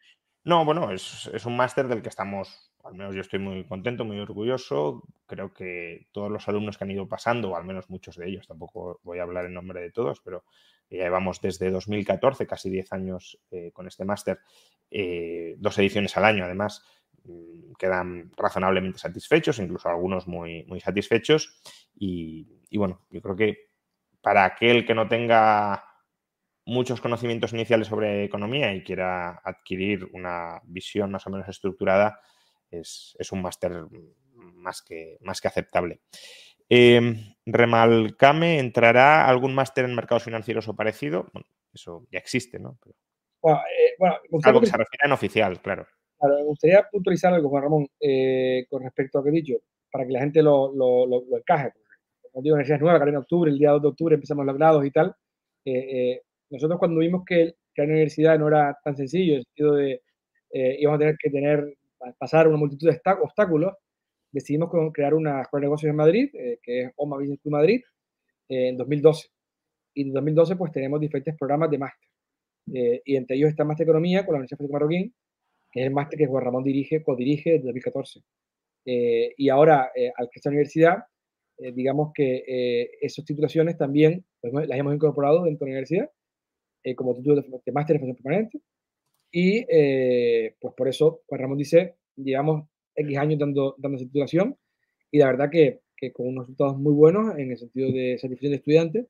No, 0.44 0.64
bueno, 0.64 0.90
es, 0.90 1.30
es 1.32 1.46
un 1.46 1.56
máster 1.56 1.86
del 1.86 2.02
que 2.02 2.08
estamos, 2.08 2.72
al 2.82 2.94
menos 2.94 3.14
yo 3.14 3.20
estoy 3.20 3.38
muy 3.38 3.64
contento, 3.64 4.04
muy 4.04 4.18
orgulloso. 4.18 5.04
Creo 5.26 5.52
que 5.52 6.06
todos 6.12 6.30
los 6.30 6.48
alumnos 6.48 6.78
que 6.78 6.84
han 6.84 6.90
ido 6.90 7.06
pasando, 7.06 7.50
o 7.50 7.56
al 7.56 7.64
menos 7.64 7.90
muchos 7.90 8.16
de 8.16 8.28
ellos, 8.28 8.48
tampoco 8.48 8.98
voy 9.02 9.18
a 9.18 9.22
hablar 9.22 9.44
en 9.44 9.54
nombre 9.54 9.82
de 9.82 9.92
todos, 9.92 10.20
pero 10.24 10.44
llevamos 10.96 11.40
desde 11.40 11.70
2014, 11.70 12.46
casi 12.46 12.70
10 12.70 12.92
años 12.92 13.38
eh, 13.50 13.70
con 13.72 13.86
este 13.86 14.04
máster, 14.04 14.40
eh, 14.90 15.54
dos 15.58 15.78
ediciones 15.78 16.16
al 16.16 16.24
año 16.24 16.44
además, 16.44 16.82
mm, 17.24 17.72
quedan 17.78 18.32
razonablemente 18.36 18.98
satisfechos, 18.98 19.58
incluso 19.58 19.88
algunos 19.88 20.26
muy, 20.26 20.64
muy 20.64 20.80
satisfechos. 20.80 21.60
Y, 21.94 22.46
y 22.68 22.78
bueno, 22.78 23.06
yo 23.10 23.20
creo 23.22 23.36
que 23.36 23.56
para 24.20 24.44
aquel 24.44 24.84
que 24.86 24.94
no 24.94 25.08
tenga 25.08 25.84
muchos 26.66 27.00
conocimientos 27.00 27.52
iniciales 27.52 27.88
sobre 27.88 28.24
economía 28.24 28.72
y 28.74 28.84
quiera 28.84 29.40
adquirir 29.44 30.08
una 30.12 30.60
visión 30.64 31.10
más 31.10 31.26
o 31.26 31.30
menos 31.30 31.48
estructurada, 31.48 32.20
es, 32.70 33.16
un 33.32 33.42
máster 33.42 33.86
más 34.32 34.82
que, 34.82 35.18
más 35.20 35.40
que 35.40 35.48
aceptable. 35.48 36.00
Eh, 36.70 37.34
Remalcame, 37.44 38.58
¿entrará 38.58 39.26
algún 39.28 39.54
máster 39.54 39.84
en 39.84 39.94
mercados 39.94 40.22
financieros 40.22 40.68
o 40.68 40.76
parecido? 40.76 41.26
Bueno, 41.32 41.48
eso 41.74 42.06
ya 42.10 42.18
existe, 42.18 42.58
¿no? 42.58 42.78
bueno, 43.42 43.60
eh, 43.76 44.38
algo 44.44 44.60
que 44.60 44.66
se 44.66 44.76
refiere 44.76 45.04
en 45.04 45.12
oficial, 45.12 45.60
claro. 45.60 45.86
Claro, 46.18 46.36
me 46.36 46.44
gustaría 46.44 46.86
puntualizar 46.90 47.32
algo, 47.32 47.48
Juan 47.48 47.62
Ramón, 47.62 47.88
eh, 47.98 48.66
con 48.68 48.82
respecto 48.82 49.18
a 49.18 49.20
lo 49.20 49.24
que 49.24 49.30
he 49.30 49.40
dicho, 49.40 49.56
para 49.90 50.06
que 50.06 50.12
la 50.12 50.20
gente 50.20 50.42
lo, 50.42 50.72
lo, 50.72 51.06
lo, 51.06 51.36
encaje. 51.36 51.72
Como 52.30 52.42
digo, 52.42 52.54
universidades 52.54 52.82
nuevas, 52.82 53.02
que 53.02 53.08
en 53.08 53.16
octubre, 53.16 53.50
el 53.50 53.58
día 53.58 53.70
2 53.70 53.82
de 53.82 53.88
octubre 53.88 54.14
empezamos 54.14 54.44
los 54.44 54.56
grados 54.56 54.84
y 54.84 54.90
tal. 54.90 55.16
Eh, 55.64 56.20
nosotros 56.50 56.78
cuando 56.78 57.00
vimos 57.00 57.24
que, 57.24 57.54
la 57.76 57.84
universidad 57.84 58.38
no 58.38 58.48
era 58.48 58.78
tan 58.84 58.94
sencillo, 58.94 59.32
en 59.32 59.38
el 59.38 59.44
sentido 59.44 59.74
de 59.76 60.02
eh, 60.52 60.76
íbamos 60.80 60.96
a 60.96 60.98
tener 60.98 61.16
que 61.16 61.30
tener, 61.30 61.78
pasar 62.18 62.46
una 62.46 62.58
multitud 62.58 62.90
de 62.90 63.00
obstáculos, 63.22 63.72
decidimos 64.32 64.70
crear 64.92 65.14
una 65.14 65.42
escuela 65.42 65.62
de 65.62 65.66
negocios 65.66 65.90
en 65.90 65.96
Madrid, 65.96 66.30
eh, 66.34 66.58
que 66.62 66.82
es 66.82 66.92
OMA 66.96 67.16
Business 67.16 67.40
Madrid, 67.46 67.80
eh, 68.48 68.68
en 68.68 68.76
2012. 68.76 69.28
Y 69.94 70.02
en 70.02 70.12
2012 70.12 70.56
pues 70.56 70.72
tenemos 70.72 71.00
diferentes 71.00 71.36
programas 71.36 71.70
de 71.70 71.78
máster. 71.78 72.08
y 72.66 73.16
entre 73.16 73.36
ellos 73.36 73.50
está 73.50 73.64
Máster 73.64 73.84
Economía 73.84 74.24
con 74.24 74.34
la 74.34 74.38
Universidad 74.38 74.60
de 74.60 74.72
Marroquín, 74.72 75.14
que 75.72 75.80
es 75.80 75.86
el 75.86 75.92
máster 75.92 76.18
que 76.18 76.26
Juan 76.26 76.44
Ramón 76.44 76.62
dirige, 76.62 77.02
codirige 77.02 77.52
desde 77.52 77.64
2014. 77.64 78.20
y 78.84 79.48
ahora, 79.48 79.90
al 80.16 80.26
que 80.30 80.36
esta 80.36 80.50
universidad, 80.50 80.98
digamos 81.58 82.12
que 82.14 82.88
esas 83.00 83.24
titulaciones 83.24 83.76
también 83.76 84.24
pues, 84.40 84.52
las 84.68 84.78
hemos 84.78 84.94
incorporado 84.94 85.44
dentro 85.44 85.66
de 85.66 85.70
la 85.70 85.78
universidad 85.78 86.10
eh, 86.82 86.94
como 86.94 87.14
título 87.14 87.36
de, 87.36 87.72
máster 87.72 87.96
en 87.96 88.00
formación 88.00 88.22
permanente. 88.22 88.60
Y 89.32 89.64
eh, 89.68 90.56
pues 90.60 90.74
por 90.74 90.88
eso, 90.88 91.22
pues 91.26 91.40
Ramón 91.40 91.58
dice, 91.58 91.96
llevamos 92.16 92.68
X 93.00 93.18
años 93.18 93.38
dando, 93.38 93.74
dando 93.78 93.96
esa 93.96 94.06
titulación 94.06 94.56
y 95.10 95.18
la 95.18 95.26
verdad 95.26 95.50
que, 95.50 95.80
que, 95.96 96.12
con 96.12 96.28
unos 96.28 96.44
resultados 96.44 96.78
muy 96.78 96.92
buenos 96.92 97.36
en 97.38 97.50
el 97.50 97.58
sentido 97.58 97.90
de 97.92 98.18
satisfacción 98.18 98.52
de 98.52 98.56
estudiantes 98.56 99.06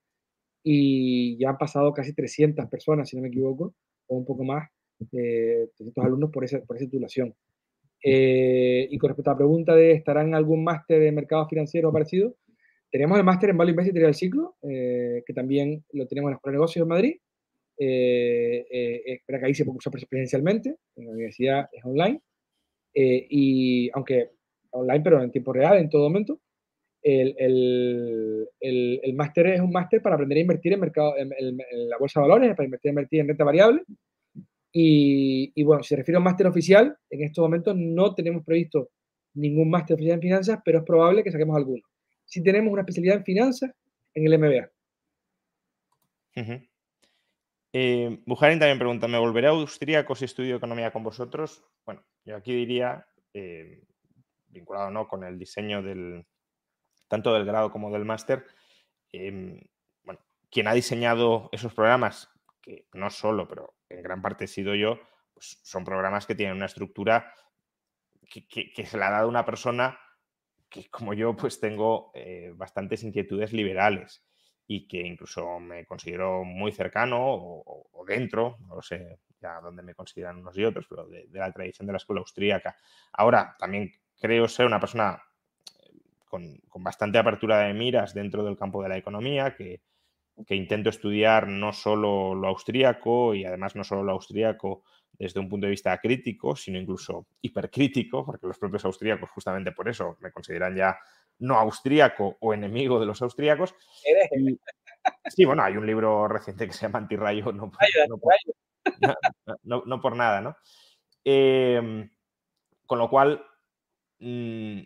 y 0.62 1.38
ya 1.38 1.50
han 1.50 1.58
pasado 1.58 1.92
casi 1.92 2.12
300 2.12 2.66
personas, 2.66 3.08
si 3.08 3.16
no 3.16 3.22
me 3.22 3.28
equivoco, 3.28 3.74
o 4.06 4.16
un 4.16 4.24
poco 4.24 4.44
más, 4.44 4.68
eh, 5.12 5.68
300 5.76 6.04
alumnos 6.04 6.30
por 6.30 6.44
esa, 6.44 6.60
por 6.60 6.76
esa 6.76 6.86
titulación. 6.86 7.34
Eh, 8.02 8.88
y 8.90 8.98
con 8.98 9.08
respecto 9.08 9.30
a 9.30 9.34
la 9.34 9.38
pregunta 9.38 9.74
de 9.74 9.92
¿estarán 9.92 10.28
en 10.28 10.34
algún 10.34 10.64
máster 10.64 11.00
de 11.00 11.12
mercado 11.12 11.46
financiero 11.48 11.92
parecido? 11.92 12.36
Tenemos 12.90 13.18
el 13.18 13.24
máster 13.24 13.50
en 13.50 13.58
Value 13.58 13.70
Investing 13.70 13.94
del 13.94 14.14
ciclo, 14.14 14.56
que 14.60 15.32
también 15.32 15.84
lo 15.92 16.08
tenemos 16.08 16.28
en 16.28 16.32
la 16.32 16.36
Escuela 16.36 16.54
de 16.54 16.58
Negocios 16.58 16.84
de 16.84 16.88
Madrid, 16.88 17.14
eh, 17.82 18.66
eh, 18.70 19.22
que 19.26 19.46
ahí 19.46 19.54
se 19.54 19.64
puede 19.64 19.78
usar 19.78 19.90
presencialmente, 19.90 20.76
en 20.96 21.06
la 21.06 21.12
universidad 21.12 21.68
es 21.72 21.82
online, 21.82 22.20
eh, 22.94 23.26
y 23.28 23.90
aunque 23.92 24.30
online, 24.70 25.00
pero 25.02 25.22
en 25.22 25.30
tiempo 25.30 25.52
real, 25.52 25.78
en 25.78 25.90
todo 25.90 26.08
momento. 26.08 26.40
el, 27.02 27.34
el, 27.38 29.00
el, 29.02 29.14
máster 29.14 29.46
es 29.46 29.60
un 29.60 29.70
máster 29.70 30.02
para 30.02 30.16
aprender 30.16 30.38
a 30.38 30.42
invertir 30.42 30.74
en, 30.74 30.80
mercado, 30.80 31.14
en, 31.16 31.56
la 31.88 31.96
bolsa 31.98 32.20
de 32.20 32.28
valores, 32.28 32.54
para 32.54 32.66
invertir, 32.66 32.90
invertir 32.90 33.20
en 33.20 33.28
renta 33.28 33.44
variable. 33.44 33.82
Y, 34.72 35.50
y, 35.54 35.62
bueno, 35.64 35.82
si 35.82 35.90
se 35.90 35.96
refiere 35.96 36.16
a 36.16 36.20
un 36.20 36.24
máster 36.24 36.46
oficial, 36.46 36.96
en 37.08 37.24
estos 37.24 37.42
momentos 37.42 37.74
no 37.76 38.14
tenemos 38.14 38.44
previsto 38.44 38.90
ningún 39.34 39.70
máster 39.70 39.94
oficial 39.94 40.16
en 40.16 40.22
finanzas, 40.22 40.60
pero 40.64 40.78
es 40.78 40.84
probable 40.84 41.24
que 41.24 41.32
saquemos 41.32 41.56
alguno. 41.56 41.82
Si 42.24 42.42
tenemos 42.42 42.72
una 42.72 42.82
especialidad 42.82 43.16
en 43.16 43.24
finanzas, 43.24 43.70
en 44.14 44.26
el 44.26 44.38
MBA. 44.38 44.70
Uh 46.36 46.69
eh, 47.72 48.22
también 48.26 48.78
pregunta, 48.78 49.06
¿me 49.06 49.18
volveré 49.18 49.48
austríaco 49.48 50.14
si 50.14 50.24
estudio 50.24 50.56
economía 50.56 50.90
con 50.90 51.04
vosotros? 51.04 51.64
Bueno, 51.84 52.02
yo 52.24 52.36
aquí 52.36 52.54
diría, 52.54 53.06
eh, 53.32 53.84
vinculado 54.48 54.90
¿no? 54.90 55.06
con 55.06 55.24
el 55.24 55.38
diseño 55.38 55.82
del, 55.82 56.26
tanto 57.06 57.32
del 57.32 57.44
grado 57.44 57.70
como 57.70 57.92
del 57.92 58.04
máster, 58.04 58.44
em, 59.12 59.60
bueno, 60.02 60.20
quien 60.50 60.66
ha 60.66 60.74
diseñado 60.74 61.48
esos 61.52 61.72
programas, 61.72 62.28
que 62.60 62.86
no 62.92 63.08
solo, 63.10 63.46
pero 63.46 63.74
en 63.88 64.02
gran 64.02 64.20
parte 64.20 64.44
he 64.44 64.48
sido 64.48 64.74
yo, 64.74 64.98
pues 65.32 65.60
son 65.62 65.84
programas 65.84 66.26
que 66.26 66.34
tienen 66.34 66.56
una 66.56 66.66
estructura 66.66 67.32
que, 68.28 68.86
se 68.86 68.98
le 68.98 69.04
ha 69.04 69.10
dado 69.10 69.28
una 69.28 69.44
persona 69.44 69.98
que, 70.68 70.88
como 70.88 71.14
yo, 71.14 71.36
pues 71.36 71.58
tengo 71.58 72.10
eh, 72.14 72.52
bastantes 72.54 73.02
inquietudes 73.02 73.52
liberales 73.52 74.24
y 74.72 74.86
que 74.86 75.00
incluso 75.00 75.58
me 75.58 75.84
considero 75.84 76.44
muy 76.44 76.70
cercano 76.70 77.18
o, 77.20 78.04
dentro, 78.06 78.56
no 78.68 78.80
sé 78.80 79.18
ya 79.40 79.60
dónde 79.60 79.82
me 79.82 79.96
consideran 79.96 80.36
unos 80.36 80.56
y 80.56 80.64
otros, 80.64 80.86
pero 80.88 81.08
de, 81.08 81.26
la 81.32 81.50
tradición 81.50 81.86
de 81.88 81.92
la 81.92 81.96
escuela 81.96 82.20
austríaca. 82.20 82.76
Ahora, 83.12 83.56
también 83.58 83.90
creo 84.20 84.46
ser 84.46 84.66
una 84.66 84.78
persona 84.78 85.20
eh, 85.80 85.98
con, 86.24 86.60
bastante 86.76 87.18
apertura 87.18 87.58
de 87.58 87.74
miras 87.74 88.14
dentro 88.14 88.44
del 88.44 88.56
campo 88.56 88.80
de 88.80 88.90
la 88.90 88.96
economía, 88.96 89.56
que, 89.56 89.80
que 90.46 90.54
intento 90.54 90.88
estudiar 90.88 91.48
no 91.48 91.72
solo 91.72 92.36
lo 92.36 92.46
austríaco 92.46 93.34
y 93.34 93.44
además 93.44 93.74
no 93.74 93.82
solo 93.82 94.04
lo 94.04 94.12
austríaco 94.12 94.84
desde 95.18 95.40
un 95.40 95.48
punto 95.48 95.66
de 95.66 95.72
vista 95.72 95.98
crítico, 95.98 96.54
sino 96.54 96.78
incluso 96.78 97.26
hipercrítico, 97.42 98.24
porque 98.24 98.46
los 98.46 98.58
propios 98.58 98.84
austríacos 98.84 99.30
justamente 99.30 99.72
por 99.72 99.88
eso 99.88 100.16
me 100.20 100.30
consideran 100.30 100.76
ya 100.76 100.96
no 101.40 101.58
austríaco 101.58 102.36
o 102.40 102.54
enemigo 102.54 103.00
de 103.00 103.06
los 103.06 103.20
austríacos. 103.22 103.74
sí, 105.28 105.44
bueno, 105.44 105.62
hay 105.62 105.76
un 105.76 105.86
libro 105.86 106.28
reciente 106.28 106.66
que 106.66 106.72
se 106.72 106.82
llama 106.82 107.00
Antirrayo, 107.00 107.52
no, 109.64 109.82
no, 109.84 110.00
por 110.00 110.16
nada, 110.16 110.40
¿no? 110.40 110.56
Em, 111.24 112.10
con 112.86 112.98
lo 112.98 113.10
cual, 113.10 113.44
mm, 114.18 114.80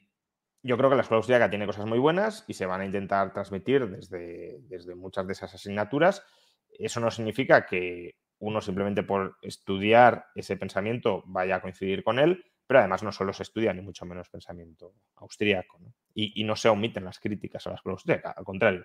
yo 0.62 0.76
creo 0.76 0.90
que 0.90 0.96
la 0.96 1.02
escuela 1.02 1.18
austríaca 1.18 1.50
tiene 1.50 1.66
cosas 1.66 1.86
muy 1.86 1.98
buenas 1.98 2.44
y 2.48 2.54
se 2.54 2.66
van 2.66 2.80
a 2.80 2.86
intentar 2.86 3.32
transmitir 3.32 3.88
desde, 3.88 4.58
desde 4.62 4.94
muchas 4.94 5.26
de 5.26 5.32
esas 5.32 5.54
asignaturas. 5.54 6.24
Eso 6.70 7.00
no 7.00 7.10
significa 7.10 7.66
que 7.66 8.16
uno 8.38 8.60
simplemente 8.60 9.02
por 9.02 9.36
estudiar 9.42 10.26
ese 10.34 10.56
pensamiento 10.56 11.22
vaya 11.26 11.56
a 11.56 11.62
coincidir 11.62 12.02
con 12.02 12.18
él, 12.18 12.44
pero 12.74 12.80
además 12.80 13.04
no 13.04 13.12
solo 13.12 13.32
se 13.32 13.44
estudia 13.44 13.72
ni 13.72 13.82
mucho 13.82 14.04
menos 14.04 14.28
pensamiento 14.28 14.94
austríaco, 15.14 15.78
Y, 16.12 16.42
no 16.42 16.56
se 16.56 16.68
omiten 16.68 17.04
las 17.04 17.20
críticas 17.20 17.64
a 17.64 17.70
la 17.70 17.76
escuela 17.76 17.92
austríaca, 17.92 18.32
al 18.36 18.42
contrario, 18.42 18.84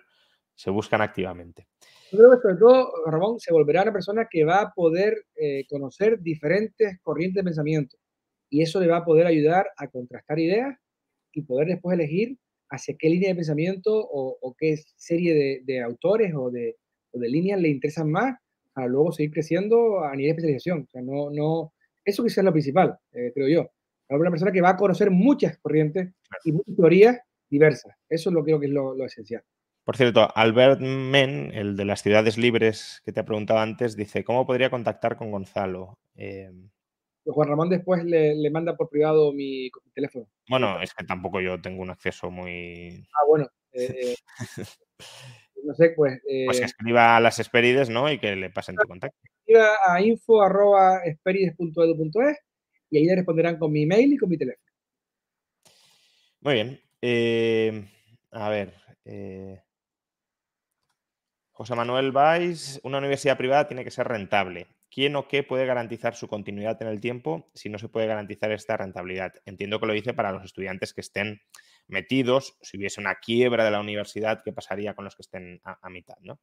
se 0.54 0.70
buscan 0.70 1.02
activamente. 1.02 1.66
Yo 2.12 2.18
creo 2.18 2.30
que 2.30 2.40
sobre 2.40 2.54
todo, 2.54 2.92
Ramón, 3.06 3.40
se 3.40 3.52
volverá 3.52 3.82
una 3.82 3.92
persona 3.92 4.28
que 4.30 4.44
va 4.44 4.60
a 4.60 4.72
poder 4.72 5.24
eh, 5.34 5.66
conocer 5.68 6.20
diferentes 6.20 7.00
corrientes 7.02 7.42
de 7.42 7.48
pensamiento 7.48 7.96
y 8.48 8.62
eso 8.62 8.78
le 8.78 8.86
va 8.86 8.98
a 8.98 9.04
poder 9.04 9.26
ayudar 9.26 9.66
a 9.76 9.88
contrastar 9.88 10.38
ideas 10.38 10.78
y 11.32 11.42
poder 11.42 11.66
después 11.66 11.98
elegir 11.98 12.38
hacia 12.68 12.94
qué 12.96 13.08
línea 13.08 13.30
de 13.30 13.34
pensamiento 13.34 13.90
o, 13.92 14.54
qué 14.56 14.76
serie 14.94 15.64
de, 15.64 15.82
autores 15.82 16.32
o 16.36 16.52
de, 16.52 16.76
de, 17.12 17.28
líneas 17.28 17.60
le 17.60 17.70
interesan 17.70 18.08
más 18.08 18.38
para 18.72 18.86
luego 18.86 19.10
seguir 19.10 19.32
creciendo 19.32 20.04
a 20.04 20.14
nivel 20.14 20.36
de 20.36 20.42
especialización. 20.42 20.82
O 20.82 20.90
sea, 20.92 21.02
no, 21.02 21.30
no, 21.32 21.72
eso 22.04 22.22
quizás 22.22 22.38
es 22.38 22.44
lo 22.44 22.52
principal, 22.52 22.96
eh, 23.10 23.32
creo 23.34 23.48
yo. 23.48 23.70
Una 24.10 24.30
persona 24.30 24.52
que 24.52 24.60
va 24.60 24.70
a 24.70 24.76
conocer 24.76 25.10
muchas 25.10 25.56
corrientes 25.58 26.12
y 26.44 26.52
muchas 26.52 26.76
teorías 26.76 27.18
diversas. 27.48 27.96
Eso 28.08 28.30
es 28.30 28.34
lo 28.34 28.44
que 28.44 28.50
creo 28.50 28.60
que 28.60 28.66
es 28.66 28.72
lo, 28.72 29.04
esencial. 29.04 29.42
Por 29.84 29.96
cierto, 29.96 30.28
Albert 30.34 30.80
Men, 30.80 31.52
el 31.54 31.76
de 31.76 31.84
las 31.84 32.02
ciudades 32.02 32.36
libres 32.36 33.00
que 33.04 33.12
te 33.12 33.20
ha 33.20 33.24
preguntado 33.24 33.60
antes, 33.60 33.96
dice, 33.96 34.24
¿cómo 34.24 34.46
podría 34.46 34.70
contactar 34.70 35.16
con 35.16 35.30
Gonzalo? 35.30 35.98
Eh, 36.14 36.50
pues 37.24 37.34
Juan 37.34 37.48
Ramón 37.48 37.68
después 37.68 38.04
le, 38.04 38.50
manda 38.50 38.76
por 38.76 38.88
privado 38.88 39.32
mi, 39.32 39.70
teléfono. 39.94 40.26
Bueno, 40.48 40.80
es 40.80 40.94
que 40.94 41.04
tampoco 41.04 41.40
yo 41.40 41.60
tengo 41.60 41.82
un 41.82 41.90
acceso 41.90 42.30
muy... 42.30 43.06
Ah, 43.14 43.26
bueno. 43.28 43.48
Eh, 43.72 44.14
no 45.64 45.74
sé, 45.74 45.90
pues... 45.90 46.20
pues 46.46 46.60
que 46.60 46.66
escriba 46.66 47.16
a 47.16 47.20
las 47.20 47.38
Esperides, 47.38 47.90
¿no? 47.90 48.10
Y 48.10 48.18
que 48.18 48.36
le 48.36 48.50
pasen 48.50 48.76
tu 48.76 48.86
contacto 48.86 49.18
a 49.86 50.00
info.esperides.edu.es 50.00 52.38
y 52.90 52.98
ahí 52.98 53.04
le 53.04 53.16
responderán 53.16 53.58
con 53.58 53.72
mi 53.72 53.82
email 53.84 54.12
y 54.12 54.18
con 54.18 54.28
mi 54.28 54.36
teléfono. 54.36 54.72
Muy 56.40 56.54
bien. 56.54 56.80
Eh, 57.00 57.84
a 58.30 58.48
ver. 58.48 58.74
Eh, 59.04 59.60
José 61.52 61.74
Manuel 61.74 62.10
Valls, 62.10 62.80
una 62.84 62.98
universidad 62.98 63.36
privada 63.36 63.68
tiene 63.68 63.84
que 63.84 63.90
ser 63.90 64.08
rentable. 64.08 64.66
¿Quién 64.90 65.14
o 65.14 65.28
qué 65.28 65.42
puede 65.42 65.66
garantizar 65.66 66.14
su 66.16 66.26
continuidad 66.26 66.80
en 66.82 66.88
el 66.88 67.00
tiempo 67.00 67.50
si 67.54 67.68
no 67.68 67.78
se 67.78 67.88
puede 67.88 68.06
garantizar 68.06 68.50
esta 68.50 68.76
rentabilidad? 68.76 69.34
Entiendo 69.44 69.78
que 69.78 69.86
lo 69.86 69.92
dice 69.92 70.14
para 70.14 70.32
los 70.32 70.44
estudiantes 70.44 70.94
que 70.94 71.02
estén 71.02 71.40
metidos. 71.86 72.56
Si 72.62 72.76
hubiese 72.78 73.00
una 73.00 73.16
quiebra 73.16 73.64
de 73.64 73.70
la 73.70 73.80
universidad, 73.80 74.42
¿qué 74.42 74.52
pasaría 74.52 74.94
con 74.94 75.04
los 75.04 75.14
que 75.14 75.22
estén 75.22 75.60
a, 75.64 75.78
a 75.80 75.90
mitad? 75.90 76.16
¿no? 76.22 76.40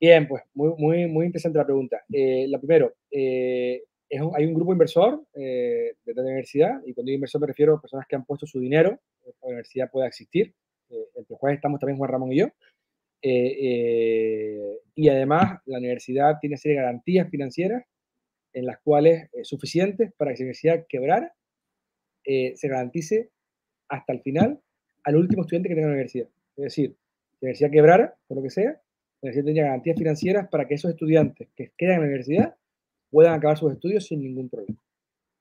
Bien, 0.00 0.28
pues 0.28 0.42
muy, 0.54 0.74
muy, 0.78 1.06
muy 1.06 1.26
interesante 1.26 1.58
la 1.58 1.64
pregunta. 1.64 2.04
Eh, 2.12 2.46
la 2.48 2.58
primero, 2.58 2.94
eh, 3.10 3.82
hay 4.10 4.46
un 4.46 4.54
grupo 4.54 4.72
inversor 4.72 5.24
eh, 5.34 5.94
de 6.04 6.14
la 6.14 6.22
universidad, 6.22 6.80
y 6.86 6.94
cuando 6.94 7.08
digo 7.08 7.16
inversor 7.16 7.40
me 7.40 7.46
refiero 7.48 7.74
a 7.74 7.80
personas 7.80 8.06
que 8.08 8.16
han 8.16 8.24
puesto 8.24 8.46
su 8.46 8.58
dinero 8.58 8.98
que 9.22 9.32
la 9.42 9.48
universidad 9.48 9.90
pueda 9.90 10.06
existir, 10.06 10.54
entre 10.88 11.26
los 11.28 11.38
cuales 11.38 11.58
estamos 11.58 11.78
también 11.78 11.98
Juan 11.98 12.10
Ramón 12.10 12.32
y 12.32 12.38
yo. 12.38 12.48
y 13.20 15.08
además, 15.08 15.60
la 15.66 15.78
universidad 15.78 16.38
tiene 16.40 16.56
serie 16.56 16.78
de 16.78 16.82
garantías 16.82 17.28
financieras 17.28 17.84
en 18.54 18.64
las 18.64 18.78
cuales 18.78 19.28
es 19.32 19.46
suficientes 19.46 20.12
para 20.16 20.32
que 20.32 20.38
la 20.38 20.44
universidad 20.44 20.86
quebrara, 20.88 21.34
se 22.24 22.68
garantice 22.68 23.30
hasta 23.88 24.12
el 24.12 24.20
final 24.22 24.60
al 25.04 25.16
último 25.16 25.42
estudiante 25.42 25.68
que 25.68 25.74
tenga 25.74 25.88
la 25.88 25.94
universidad. 25.94 26.28
Es 26.56 26.64
decir, 26.64 26.90
si 26.90 27.36
la 27.40 27.48
universidad 27.48 27.70
quebrara, 27.70 28.16
por 28.26 28.36
lo 28.36 28.42
que 28.42 28.50
sea, 28.50 28.70
la 28.70 28.80
universidad 29.22 29.44
tenía 29.44 29.62
garantías 29.64 29.96
financieras 29.98 30.48
para 30.48 30.66
que 30.66 30.74
esos 30.74 30.90
estudiantes 30.90 31.48
que 31.56 31.72
quedan 31.76 31.94
en 31.94 32.00
la 32.00 32.06
universidad 32.06 32.56
puedan 33.10 33.34
acabar 33.34 33.56
sus 33.56 33.72
estudios 33.72 34.06
sin 34.06 34.20
ningún 34.20 34.48
problema. 34.48 34.78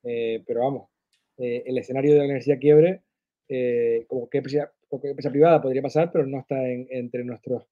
Eh, 0.04 0.44
pero 0.46 0.62
vamos, 0.62 0.90
eh, 1.38 1.64
el 1.66 1.78
escenario 1.78 2.14
de 2.14 2.20
la 2.20 2.26
universidad 2.26 2.60
quiebre, 2.60 3.02
eh, 3.50 4.06
como 4.08 4.30
que 4.30 4.40
empresa, 4.40 4.72
empresa, 4.92 5.30
privada 5.30 5.62
podría 5.62 5.82
pasar, 5.82 6.12
pero 6.12 6.26
no 6.26 6.40
está 6.40 6.56
entre 6.70 7.24
nuestros, 7.24 7.66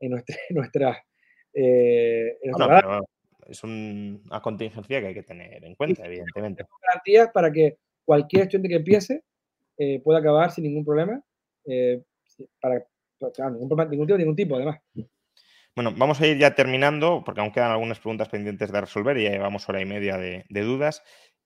en 0.00 0.10
nuestra, 0.10 0.36
nuestra, 0.50 1.04
es 1.52 3.62
una 3.62 4.40
contingencia 4.42 5.00
que 5.00 5.06
hay 5.06 5.14
que 5.14 5.22
tener 5.22 5.64
en 5.64 5.74
cuenta, 5.74 6.06
evidentemente. 6.06 6.64
Garantías 6.88 7.30
para 7.32 7.52
que 7.52 7.78
cualquier 8.04 8.44
estudiante 8.44 8.68
que 8.68 8.76
empiece 8.76 9.22
pueda 10.02 10.20
acabar 10.20 10.50
sin 10.50 10.64
ningún 10.64 10.84
problema, 10.84 11.22
para, 12.60 12.84
ningún, 13.50 13.90
ningún 13.90 14.06
tipo, 14.06 14.18
ningún 14.18 14.36
tipo, 14.36 14.56
además. 14.56 14.80
Bueno, 15.76 15.92
vamos 15.96 16.20
a 16.20 16.26
ir 16.28 16.38
ya 16.38 16.54
terminando, 16.54 17.24
porque 17.24 17.40
aún 17.40 17.50
quedan 17.50 17.72
algunas 17.72 17.98
preguntas 17.98 18.28
pendientes 18.28 18.70
de 18.70 18.80
resolver 18.80 19.16
y 19.16 19.24
ya 19.24 19.30
llevamos 19.30 19.68
hora 19.68 19.80
y 19.80 19.84
media 19.84 20.16
de, 20.16 20.44
dudas. 20.48 21.02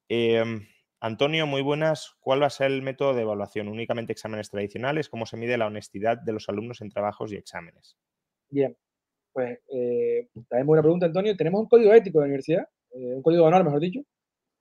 Em, 0.06 0.66
Antonio, 1.00 1.46
muy 1.46 1.62
buenas. 1.62 2.14
¿Cuál 2.20 2.42
va 2.42 2.46
a 2.46 2.50
ser 2.50 2.70
el 2.70 2.82
método 2.82 3.14
de 3.14 3.22
evaluación? 3.22 3.68
¿Únicamente 3.68 4.12
exámenes 4.12 4.50
tradicionales? 4.50 5.08
¿Cómo 5.08 5.24
se 5.24 5.38
mide 5.38 5.56
la 5.56 5.66
honestidad 5.66 6.18
de 6.18 6.32
los 6.34 6.46
alumnos 6.50 6.82
en 6.82 6.90
trabajos 6.90 7.32
y 7.32 7.36
exámenes? 7.36 7.96
Bien, 8.50 8.76
pues 9.32 9.60
eh, 9.72 10.28
también 10.50 10.66
buena 10.66 10.82
pregunta, 10.82 11.06
Antonio. 11.06 11.34
Tenemos 11.34 11.62
un 11.62 11.68
código 11.68 11.94
ético 11.94 12.18
de 12.18 12.24
la 12.24 12.26
universidad, 12.26 12.68
eh, 12.90 13.14
un 13.14 13.22
código 13.22 13.44
de 13.44 13.48
honor, 13.48 13.64
mejor 13.64 13.80
dicho, 13.80 14.00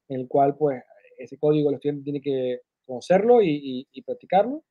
en 0.08 0.22
el 0.22 0.28
cual, 0.30 0.56
pues, 0.56 0.82
ese 1.18 1.38
código 1.38 1.70
el 1.70 1.76
estudiante 1.76 2.04
tiene 2.04 2.22
que 2.22 2.62
conocerlo 2.86 3.42
y, 3.42 3.86
practicarlo. 4.06 4.64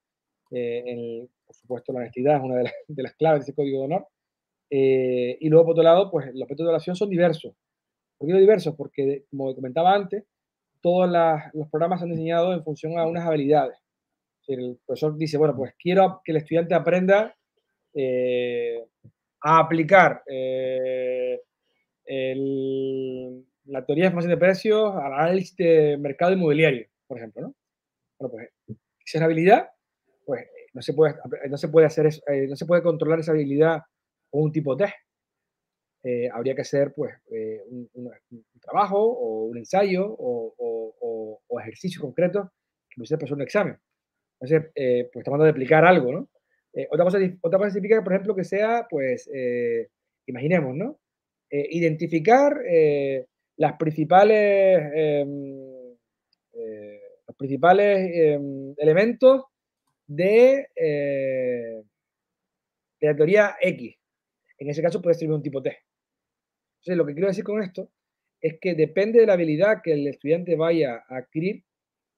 Eh, 0.52 1.28
por 1.44 1.54
supuesto, 1.54 1.92
la 1.92 1.98
honestidad 1.98 2.36
es 2.36 2.42
una 2.42 2.56
de, 2.56 2.70
de 2.88 3.02
las 3.02 3.14
claves 3.16 3.40
de 3.40 3.50
ese 3.50 3.54
código 3.54 3.80
de 3.80 3.84
honor. 3.84 4.06
Eh, 4.70 5.38
y 5.40 5.48
luego, 5.48 5.66
por 5.66 5.72
otro 5.72 5.84
lado, 5.84 6.10
pues 6.10 6.26
los 6.32 6.42
objetos 6.42 6.58
de 6.58 6.64
evaluación 6.64 6.96
son 6.96 7.10
diversos. 7.10 7.54
¿Por 8.18 8.28
qué 8.28 8.34
diversos? 8.34 8.74
Porque, 8.76 9.24
como 9.30 9.54
comentaba 9.54 9.94
antes, 9.94 10.24
todos 10.80 11.10
los 11.52 11.68
programas 11.68 12.02
han 12.02 12.10
diseñado 12.10 12.52
en 12.52 12.62
función 12.62 12.98
a 12.98 13.06
unas 13.06 13.26
habilidades. 13.26 13.78
El 14.46 14.78
profesor 14.86 15.16
dice, 15.16 15.38
bueno, 15.38 15.56
pues 15.56 15.74
quiero 15.78 16.20
que 16.24 16.32
el 16.32 16.38
estudiante 16.38 16.74
aprenda 16.74 17.34
eh, 17.92 18.84
a 19.42 19.58
aplicar 19.58 20.22
eh, 20.26 21.40
la 23.64 23.84
teoría 23.84 24.04
de 24.04 24.10
formación 24.10 24.30
de 24.30 24.36
precios 24.36 24.94
al 24.94 25.12
análisis 25.12 25.56
de 25.56 25.96
mercado 25.98 26.32
inmobiliario, 26.32 26.86
por 27.08 27.18
ejemplo, 27.18 27.42
¿no? 27.42 27.54
Bueno, 28.18 28.32
pues 28.32 28.50
esa 29.04 29.24
habilidad, 29.24 29.70
pues 30.24 30.46
no 30.72 30.82
se 30.82 30.94
puede, 30.94 31.16
no 31.48 31.56
se 31.56 31.68
puede 31.68 31.86
hacer 31.86 32.08
no 32.48 32.56
se 32.56 32.66
puede 32.66 32.82
controlar 32.82 33.20
esa 33.20 33.32
habilidad 33.32 33.82
con 34.30 34.42
un 34.42 34.52
tipo 34.52 34.76
test. 34.76 34.94
habría 36.32 36.54
que 36.54 36.62
hacer 36.62 36.92
pues 36.94 37.14
un, 37.68 38.10
trabajo 38.60 38.98
o 38.98 39.46
un 39.46 39.58
ensayo 39.58 40.06
o, 40.06 40.54
o, 40.58 41.40
o 41.46 41.60
ejercicios 41.60 42.02
concretos 42.02 42.48
que 42.88 43.02
usted 43.02 43.18
pasó 43.18 43.34
un 43.34 43.42
examen. 43.42 43.78
Entonces, 44.40 44.70
pues 45.12 45.22
estamos 45.22 45.42
de 45.42 45.50
aplicar 45.50 45.84
algo, 45.84 46.12
¿no? 46.12 46.28
otra, 46.90 47.04
cosa, 47.04 47.18
otra 47.40 47.58
cosa 47.58 47.70
significa, 47.70 48.04
por 48.04 48.12
ejemplo, 48.12 48.34
que 48.34 48.44
sea, 48.44 48.86
pues, 48.88 49.28
imaginemos, 50.26 50.74
¿no? 50.74 50.98
identificar 51.50 52.60
las 53.56 53.76
principales, 53.76 54.92
em, 54.94 55.96
eh, 56.52 57.00
los 57.26 57.36
principales 57.36 58.10
em, 58.14 58.74
elementos 58.76 59.44
de, 60.06 60.68
eh, 60.76 61.82
de 63.00 63.06
la 63.06 63.16
teoría 63.16 63.56
X. 63.60 63.96
En 64.58 64.70
ese 64.70 64.82
caso 64.82 65.02
puede 65.02 65.14
ser 65.14 65.30
un 65.30 65.42
tipo 65.42 65.62
T. 65.62 65.76
Entonces, 66.80 66.96
lo 66.96 67.06
que 67.06 67.14
quiero 67.14 67.28
decir 67.28 67.44
con 67.44 67.62
esto 67.62 67.90
es 68.40 68.58
que 68.60 68.74
depende 68.74 69.20
de 69.20 69.26
la 69.26 69.34
habilidad 69.34 69.80
que 69.82 69.92
el 69.92 70.06
estudiante 70.06 70.56
vaya 70.56 71.04
a 71.08 71.18
adquirir, 71.18 71.64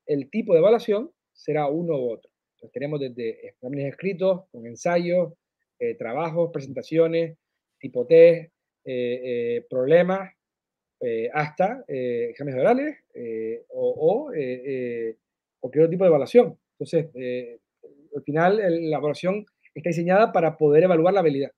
el 0.06 0.30
tipo 0.30 0.52
de 0.52 0.60
evaluación 0.60 1.10
será 1.32 1.68
uno 1.68 1.94
u 1.96 2.12
otro. 2.12 2.30
Entonces, 2.56 2.72
tenemos 2.72 3.00
desde 3.00 3.48
exámenes 3.48 3.92
escritos, 3.92 4.48
con 4.50 4.66
ensayos, 4.66 5.34
eh, 5.78 5.94
trabajos, 5.94 6.50
presentaciones, 6.52 7.38
tipo 7.78 8.06
T, 8.06 8.52
problemas, 9.68 10.32
eh, 11.00 11.30
hasta 11.32 11.84
eh, 11.86 12.30
exámenes 12.30 12.60
orales 12.60 12.96
eh, 13.14 13.62
o, 13.68 14.32
cualquier 15.60 15.84
otro 15.84 15.90
tipo 15.90 16.04
de 16.04 16.08
evaluación. 16.08 16.58
Entonces, 16.72 17.06
al 18.14 18.22
final 18.22 18.56
la 18.56 18.96
evaluación 18.96 19.46
está 19.74 19.90
diseñada 19.90 20.32
para 20.32 20.56
poder 20.56 20.84
evaluar 20.84 21.14
la 21.14 21.20
habilidad. 21.20 21.52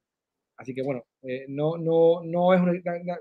Así 0.60 0.74
que 0.74 0.82
bueno, 0.82 1.02
no, 1.48 1.78
no, 1.78 2.20
no, 2.22 2.52
es 2.52 2.60
una, 2.60 2.72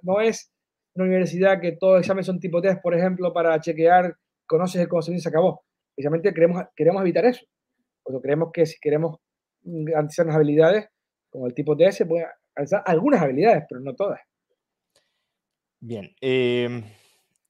no 0.02 0.20
es 0.20 0.52
una 0.94 1.06
universidad 1.06 1.61
que 1.61 1.78
todos 1.80 1.94
los 1.94 2.02
exámenes 2.02 2.26
son 2.26 2.38
tipo 2.38 2.61
test, 2.61 2.82
por 2.82 2.94
ejemplo, 2.94 3.32
para 3.32 3.57
chequear, 3.61 4.14
conoces 4.45 4.82
el 4.82 4.90
conocimiento 4.90 5.22
y 5.22 5.24
se 5.24 5.30
acabó. 5.30 5.64
Precisamente 5.95 6.34
queremos, 6.34 6.64
queremos 6.76 7.02
evitar 7.02 7.26
eso. 7.26 7.45
Porque 8.03 8.22
creemos 8.22 8.49
que 8.52 8.66
si 8.66 8.78
queremos 8.82 9.20
garantizar 9.61 10.26
las 10.26 10.36
habilidades, 10.36 10.90
como 11.30 11.48
el 11.48 11.53
tipo 11.53 11.78
test, 11.78 11.99
se 11.99 12.06
pueden 12.06 12.26
alcanzar 12.56 12.84
algunas 12.86 13.22
habilidades, 13.22 13.64
pero 13.70 13.80
no 13.80 13.95
todas. 13.95 14.20
Bien. 15.80 16.14
Em, 16.20 16.84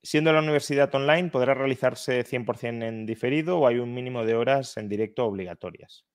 siendo 0.03 0.31
la 0.31 0.39
universidad 0.39 0.93
online, 0.93 1.31
¿podrá 1.31 1.55
realizarse 1.55 2.23
100% 2.23 2.83
en 2.83 3.07
diferido 3.07 3.57
o 3.57 3.65
hay 3.65 3.79
un 3.79 3.91
mínimo 3.95 4.23
de 4.23 4.35
horas 4.35 4.77
en 4.77 4.87
directo 4.87 5.25
obligatorias? 5.25 6.05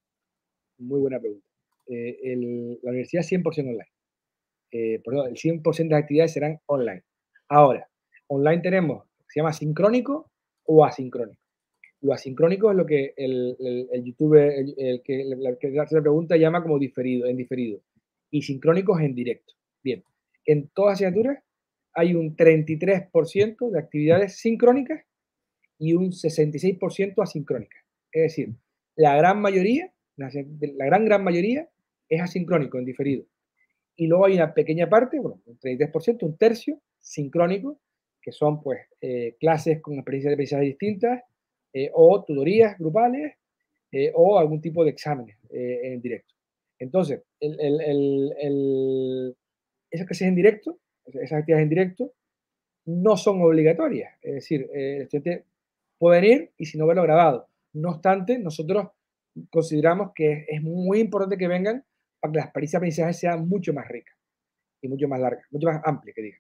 Muy 0.79 1.01
buena 1.01 1.19
pregunta. 1.19 1.54
Eh, 1.87 2.79
la 2.83 2.91
universidad 2.91 3.21
es 3.21 3.33
100% 3.33 3.69
online. 3.69 3.93
Eh, 4.71 5.01
perdón, 5.05 5.29
el 5.29 5.37
100% 5.37 5.77
de 5.77 5.95
las 5.95 6.03
actividades 6.03 6.33
serán 6.33 6.61
online. 6.67 7.05
Ahora, 7.49 7.89
online 8.29 8.63
tenemos, 8.63 9.07
se 9.29 9.41
llama 9.41 9.53
sincrónico 9.53 10.31
o 10.65 10.85
asincrónico. 10.85 11.41
Lo 12.01 12.13
asincrónico 12.13 12.71
es 12.71 12.77
lo 12.77 12.85
que 12.85 13.15
el, 13.17 13.57
el, 13.93 14.05
YouTube, 14.05 14.35
el, 14.35 15.03
que, 15.03 15.25
que 15.61 15.71
la 15.71 16.03
pregunta 16.03 16.37
llama 16.37 16.63
como 16.63 16.79
diferido, 16.79 17.27
en 17.27 17.37
diferido. 17.37 17.81
Y 18.31 18.43
sincrónico 18.43 18.99
es 18.99 19.07
en 19.07 19.15
directo. 19.15 19.55
Bien, 19.83 20.05
en 20.45 20.69
todas 20.69 20.95
asignaturas 20.95 21.43
hay 21.95 22.15
un 22.15 22.37
33% 22.37 23.71
de 23.71 23.79
actividades 23.79 24.37
sincrónicas 24.39 25.05
y 25.79 25.95
un 25.95 26.11
66% 26.11 27.23
asincrónicas. 27.23 27.85
Es 28.13 28.23
decir, 28.23 28.55
la 28.97 29.17
gran 29.17 29.41
mayoría, 29.41 29.93
la, 30.17 30.31
gran 30.87 31.05
gran 31.05 31.25
mayoría 31.25 31.69
es 32.09 32.21
asincrónico, 32.21 32.79
en 32.79 32.85
diferido. 32.85 33.25
Y 33.97 34.07
luego 34.07 34.27
hay 34.27 34.35
una 34.35 34.53
pequeña 34.53 34.89
parte, 34.89 35.19
bueno, 35.21 35.41
un 35.47 35.59
33%, 35.59 36.23
un 36.23 36.37
tercio, 36.37 36.81
sincrónico, 37.01 37.79
que 38.21 38.33
son 38.33 38.63
pues 38.63 38.81
eh, 39.01 39.37
clases 39.39 39.81
con 39.81 39.95
experiencias 39.95 40.31
de 40.31 40.35
aprendizaje 40.35 40.65
distintas 40.65 41.23
eh, 41.73 41.91
o 41.93 42.25
tutorías 42.25 42.79
grupales 42.79 43.35
eh, 43.93 44.11
o 44.15 44.39
algún 44.39 44.61
tipo 44.61 44.83
de 44.85 44.91
exámenes 44.91 45.37
en 45.51 46.01
directo. 46.01 46.35
Entonces, 46.81 47.23
el, 47.39 47.61
el, 47.61 48.33
el, 48.41 49.37
esas 49.91 50.07
clases 50.07 50.27
en 50.27 50.35
directo 50.35 50.81
esas 51.07 51.41
actividades 51.41 51.65
en 51.65 51.69
directo, 51.69 52.13
no 52.87 53.17
son 53.17 53.43
obligatorias. 53.43 54.15
Es 54.23 54.35
decir, 54.35 54.69
eh, 54.75 54.97
el 54.97 55.03
estudiante 55.03 55.45
puede 55.99 56.21
venir 56.21 56.53
y 56.59 56.67
si 56.67 56.79
no 56.79 56.87
verlo 56.87 57.03
grabado. 57.03 57.49
No 57.73 57.91
obstante, 57.91 58.39
nosotros 58.39 58.89
consideramos 59.51 60.13
que 60.15 60.47
es 60.49 60.63
muy 60.63 61.01
importante 61.01 61.37
que 61.37 61.49
vengan 61.49 61.85
para 62.25 62.33
que 62.33 62.39
la 62.39 62.45
experiencia 62.45 62.79
de 62.79 62.81
aprendizaje 62.81 63.13
sea 63.13 63.37
mucho 63.37 63.73
más 63.75 63.87
rica 63.89 64.13
y 64.81 64.89
mucho 64.89 65.09
más 65.09 65.21
larga, 65.21 65.43
mucho 65.51 65.67
más 65.67 65.81
amplia, 65.85 66.15
que 66.15 66.23
diga. 66.23 66.39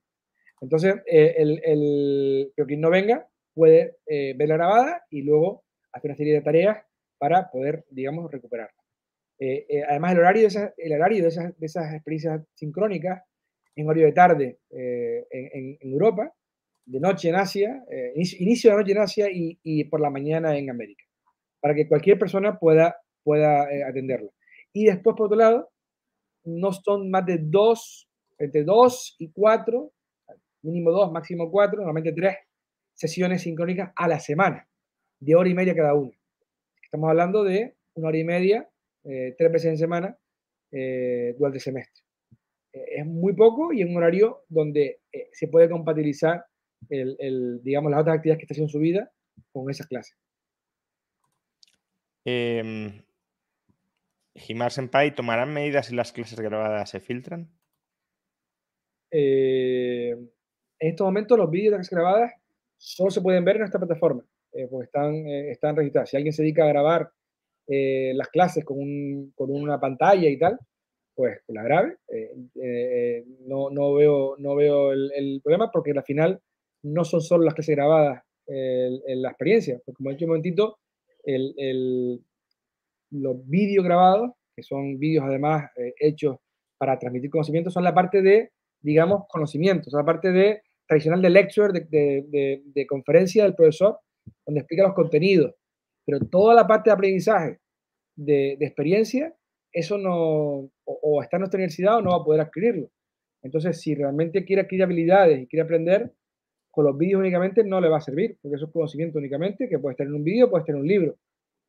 Entonces, 0.61 0.94
eh, 1.06 1.35
el, 1.36 1.61
el, 1.62 2.52
pero 2.56 2.66
quien 2.66 2.81
no 2.81 2.90
venga 2.90 3.28
puede 3.52 3.97
eh, 4.06 4.35
ver 4.36 4.48
la 4.48 4.56
grabada 4.56 5.02
y 5.11 5.23
luego 5.23 5.65
hacer 5.93 6.11
una 6.11 6.16
serie 6.16 6.35
de 6.35 6.40
tareas 6.40 6.78
para 7.19 7.51
poder, 7.51 7.85
digamos, 7.90 8.31
recuperarla. 8.31 8.74
además, 9.89 10.12
el 10.12 10.19
horario, 10.19 10.48
de 10.48 10.73
el 10.78 10.93
horario 10.93 11.23
de, 11.23 11.28
esas, 11.28 11.59
de 11.59 11.66
esas 11.66 11.93
experiencias 11.93 12.43
sincrónicas 12.55 13.23
en 13.77 13.86
horario 13.86 14.06
de 14.06 14.12
tarde 14.12 14.59
eh, 14.70 15.27
en, 15.31 15.93
Europa, 15.93 16.32
de 16.86 17.01
noche 17.01 17.28
en 17.28 17.36
Asia, 17.36 17.85
eh, 17.90 18.12
inicio, 18.15 18.70
de 18.70 18.77
la 18.77 18.82
noche 18.82 18.93
en 18.93 18.98
Asia 18.98 19.27
y, 19.31 19.85
por 19.85 20.01
la 20.01 20.11
mañana 20.11 20.56
en 20.56 20.70
América, 20.70 21.05
para 21.61 21.74
que 21.74 21.89
cualquier 21.89 22.19
persona 22.19 22.59
pueda, 22.59 22.97
pueda 23.23 23.70
eh, 23.73 23.85
atenderlo. 23.85 24.32
Y 24.73 24.86
después, 24.86 25.16
por 25.16 25.27
otro 25.27 25.39
lado, 25.39 25.70
no 26.45 26.73
son 26.73 27.11
más 27.11 27.27
de 27.27 27.39
dos, 27.41 28.09
entre 28.39 28.65
dos 28.65 29.16
y 29.19 29.31
cuatro, 29.31 29.93
mínimo 30.62 30.91
dos, 30.91 31.12
máximo 31.12 31.51
cuatro, 31.51 31.79
normalmente 31.79 32.12
tres 32.12 32.37
sesiones 32.95 33.43
sincrónicas 33.43 33.93
a 33.97 34.09
la 34.09 34.21
semana, 34.21 34.69
de 35.21 35.35
hora 35.35 35.49
y 35.49 35.55
media 35.55 35.75
cada 35.75 35.95
una. 35.95 36.16
Estamos 36.83 37.11
hablando 37.11 37.43
de 37.43 37.75
una 37.95 38.09
hora 38.09 38.19
y 38.19 38.25
media, 38.25 38.69
tres 39.03 39.53
veces 39.53 39.66
en 39.66 39.79
semana, 39.79 40.19
durante 40.71 41.59
el 41.59 41.61
semestre. 41.61 42.05
Eh, 42.75 42.85
es 42.97 43.07
muy 43.07 43.35
poco 43.35 43.73
y 43.73 43.83
en 43.83 43.91
un 43.91 43.97
horario 43.97 44.45
donde 44.49 45.01
eh, 45.12 45.29
se 45.33 45.49
puede 45.49 45.71
compatibilizar 45.71 46.45
el, 46.91 47.61
digamos, 47.62 47.91
las 47.91 48.01
otras 48.01 48.16
actividades 48.16 48.39
que 48.39 48.45
está 48.45 48.55
haciendo 48.55 48.69
en 48.69 48.73
su 48.73 48.79
vida 48.79 49.12
con 49.53 49.71
esas 49.71 49.87
clases. 49.87 50.16
Eh, 54.35 54.40
Jimar 54.40 54.73
Senpai, 54.73 55.15
¿tomarán 55.15 55.52
medidas 55.52 55.86
si 55.86 55.94
las 55.94 56.12
clases 56.12 56.39
grabadas 56.39 56.90
se 56.90 57.01
filtran? 57.01 57.51
Eh, 59.11 60.11
en 60.11 60.90
estos 60.90 61.05
momentos 61.05 61.39
los 61.39 61.51
vídeos 61.51 61.73
de 61.73 61.77
clases 61.78 61.94
grabadas 61.94 62.32
solo 62.77 63.11
se 63.11 63.20
pueden 63.20 63.44
ver 63.44 63.56
en 63.56 63.65
esta 63.65 63.78
plataforma, 63.78 64.24
porque 64.70 64.85
están, 64.85 65.27
están 65.27 65.77
registradas. 65.77 66.11
Si 66.11 66.16
alguien 66.16 66.32
se 66.32 66.43
dedica 66.43 66.65
a 66.65 66.69
grabar 66.69 67.11
las 67.66 68.28
clases 68.28 68.65
con, 68.65 68.78
un, 68.78 69.32
con 69.35 69.51
una 69.51 69.81
pantalla 69.81 70.28
y 70.28 70.39
tal, 70.39 70.59
pues 71.15 71.40
la 71.48 71.62
grave. 71.62 71.97
Eh, 72.09 72.35
eh, 72.62 73.24
no, 73.47 73.70
no, 73.70 73.94
veo, 73.94 74.36
no 74.39 74.55
veo 74.55 74.93
el, 74.93 75.40
problema 75.43 75.70
porque 75.70 75.93
al 75.93 76.02
final 76.02 76.40
no 76.82 77.05
son 77.05 77.20
solo 77.20 77.44
las 77.44 77.55
clases 77.55 77.77
grabadas 77.77 78.23
en 78.47 79.23
la 79.23 79.31
experiencia, 79.31 79.81
porque 79.85 79.97
como 79.97 80.11
he 80.11 80.12
dicho 80.12 80.27
un 80.27 80.31
momentito, 80.31 80.78
el, 81.24 82.20
los 83.10 83.47
vídeos 83.48 83.85
grabados, 83.85 84.32
que 84.56 84.62
son 84.62 84.98
vídeos 84.98 85.24
además 85.26 85.70
eh, 85.76 85.94
hechos 85.98 86.36
para 86.78 86.98
transmitir 86.98 87.31
conocimiento, 87.31 87.70
son 87.70 87.85
la 87.85 87.94
parte 87.94 88.22
de, 88.22 88.51
digamos, 88.81 89.24
conocimiento, 89.28 89.90
son 89.90 90.01
la 90.01 90.06
parte 90.06 90.32
de 90.32 90.62
tradicional 90.86 91.22
de 91.22 91.31
lecture, 91.31 91.81
de, 91.89 92.62
de 92.64 92.86
conferencia 92.86 93.44
del 93.44 93.55
profesor, 93.55 93.98
donde 94.47 94.60
explica 94.60 94.82
los 94.82 94.94
contenidos, 94.94 95.55
pero 96.05 96.20
toda 96.20 96.55
la 96.55 96.66
parte 96.66 96.90
de 96.90 96.94
aprendizaje, 96.94 97.59
de, 98.16 98.52
experiencia, 98.60 99.35
eso 99.72 99.98
no, 99.98 100.70
o, 100.85 101.22
está 101.22 101.36
en 101.36 101.40
nuestra 101.40 101.59
universidad 101.59 101.98
o 101.98 102.02
no 102.02 102.10
va 102.10 102.16
a 102.16 102.24
poder 102.24 102.40
adquirirlo. 102.40 102.90
Entonces, 103.43 103.81
si 103.81 103.94
realmente 103.94 104.44
quiere 104.44 104.62
adquirir 104.62 104.85
habilidades 104.85 105.40
y 105.40 105.47
quiere 105.47 105.64
aprender, 105.64 106.12
con 106.70 106.85
los 106.86 106.97
vídeos 106.97 107.20
únicamente 107.20 107.64
no 107.64 107.81
le 107.81 107.89
va 107.89 107.98
a 107.98 108.01
servir, 108.01 108.36
porque 108.40 108.56
eso 108.56 108.66
es 108.66 108.72
conocimiento 108.72 109.18
únicamente 109.18 109.68
que 109.68 109.78
puede 109.78 109.93
estar 109.93 110.06
en 110.06 110.14
un 110.14 110.24
vídeo, 110.24 110.51
puede 110.51 110.62
estar 110.62 110.74
en 110.74 110.82
un 110.82 110.89
libro. 110.89 111.16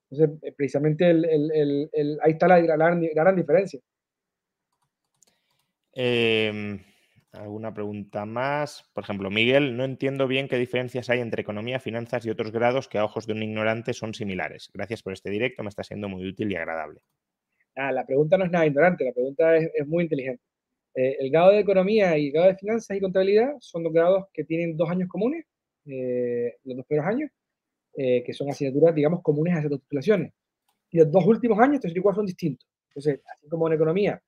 Entonces, 0.10 0.40
eh, 0.44 0.54
precisamente 0.56 1.06
ahí 1.06 2.32
está 2.32 2.48
la, 2.48 2.60
gran 2.60 3.36
diferencia. 3.36 3.80
Em, 5.94 6.80
¿Alguna 7.32 7.74
pregunta 7.74 8.26
más? 8.26 8.90
Por 8.94 9.04
ejemplo, 9.04 9.30
Miguel, 9.30 9.76
no 9.76 9.84
entiendo 9.84 10.28
bien 10.28 10.48
qué 10.48 10.58
diferencias 10.58 11.10
hay 11.10 11.20
entre 11.20 11.42
economía, 11.42 11.80
finanzas 11.80 12.26
y 12.26 12.30
otros 12.30 12.52
grados 12.52 12.88
que 12.88 12.98
a 12.98 13.04
ojos 13.04 13.28
de 13.28 13.34
un 13.34 13.44
ignorante 13.44 13.94
son 13.94 14.14
similares. 14.14 14.70
Gracias 14.74 15.02
por 15.02 15.14
este 15.14 15.30
directo, 15.30 15.64
me 15.64 15.70
está 15.70 15.84
siendo 15.84 16.08
muy 16.08 16.28
útil 16.28 16.52
y 16.52 16.56
agradable. 16.56 17.02
Ah, 17.76 17.92
la 17.92 18.06
pregunta 18.06 18.38
no 18.38 18.46
es 18.46 18.52
nada 18.52 18.66
ignorante, 18.66 19.04
la 19.04 19.12
pregunta 19.12 19.58
es, 19.58 19.88
muy 19.88 20.04
inteligente. 20.04 20.42
Eh, 20.96 21.18
el 21.20 21.30
grado 21.30 21.52
de 21.52 21.60
economía 21.60 22.18
y 22.18 22.28
el 22.28 22.32
grado 22.32 22.48
de 22.48 22.56
finanzas 22.56 22.96
y 22.96 23.02
contabilidad 23.02 23.54
son 23.60 23.84
dos 23.84 23.92
grados 23.92 24.26
que 24.34 24.46
tienen 24.46 24.78
dos 24.78 24.90
años 24.90 25.10
comunes, 25.10 25.46
eh, 25.86 26.56
los 26.64 26.78
dos 26.78 26.86
primeros 26.86 27.10
años, 27.10 27.32
eh, 27.98 28.24
que 28.24 28.34
son 28.34 28.50
asignaturas, 28.50 28.94
digamos, 28.94 29.22
comunes 29.22 29.56
a 29.56 29.60
esas 29.60 29.72
dos 29.72 29.82
titulaciones. 29.82 30.34
Y 30.92 30.98
los 30.98 31.12
dos 31.12 31.26
últimos 31.26 31.60
años, 31.60 31.76
estos 31.76 31.96
igual 31.96 32.16
son 32.16 32.26
distintos. 32.26 32.68
Entonces, 32.90 33.22
así 33.26 33.48
como 33.48 33.68
en 33.68 33.74
economía, 33.74 34.22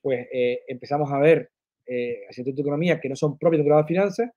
pues 0.00 0.26
eh, 0.32 0.60
empezamos 0.68 1.10
a 1.12 1.18
ver 1.18 1.50
eh, 1.86 2.22
asignaturas 2.28 2.56
de 2.56 2.62
economía 2.62 3.00
que 3.00 3.08
no 3.08 3.16
son 3.16 3.38
propias 3.38 3.62
de 3.62 3.66
grado 3.66 3.82
de 3.82 3.88
finanzas, 3.88 4.30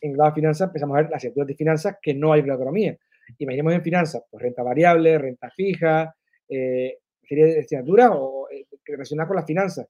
en 0.00 0.12
grado 0.12 0.30
de 0.30 0.34
finanzas 0.34 0.68
empezamos 0.68 0.96
a 0.96 1.02
ver 1.02 1.10
las 1.10 1.16
asignaturas 1.18 1.48
de 1.48 1.54
finanzas 1.54 1.96
que 2.02 2.14
no 2.14 2.32
hay 2.32 2.40
en 2.40 2.48
la 2.48 2.54
economía. 2.54 2.96
Imaginemos 3.38 3.74
en 3.74 3.82
finanzas, 3.82 4.22
pues 4.30 4.42
renta 4.42 4.62
variable, 4.62 5.16
renta 5.18 5.50
fija, 5.50 6.14
eh, 6.48 6.98
serie 7.22 7.46
de 7.46 7.60
asignaturas 7.60 8.10
o, 8.12 8.48
eh, 8.50 8.66
relacionadas 8.84 9.28
con 9.28 9.36
las 9.36 9.46
finanzas 9.46 9.86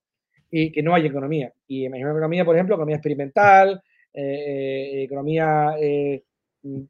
y 0.51 0.70
que 0.70 0.83
no 0.83 0.95
hay 0.95 1.07
economía. 1.07 1.53
Y 1.66 1.87
imaginemos 1.87 2.12
economía, 2.12 2.45
por 2.45 2.55
ejemplo, 2.55 2.74
economía 2.74 2.97
experimental, 2.97 3.83
eh, 4.12 5.03
economía 5.05 5.74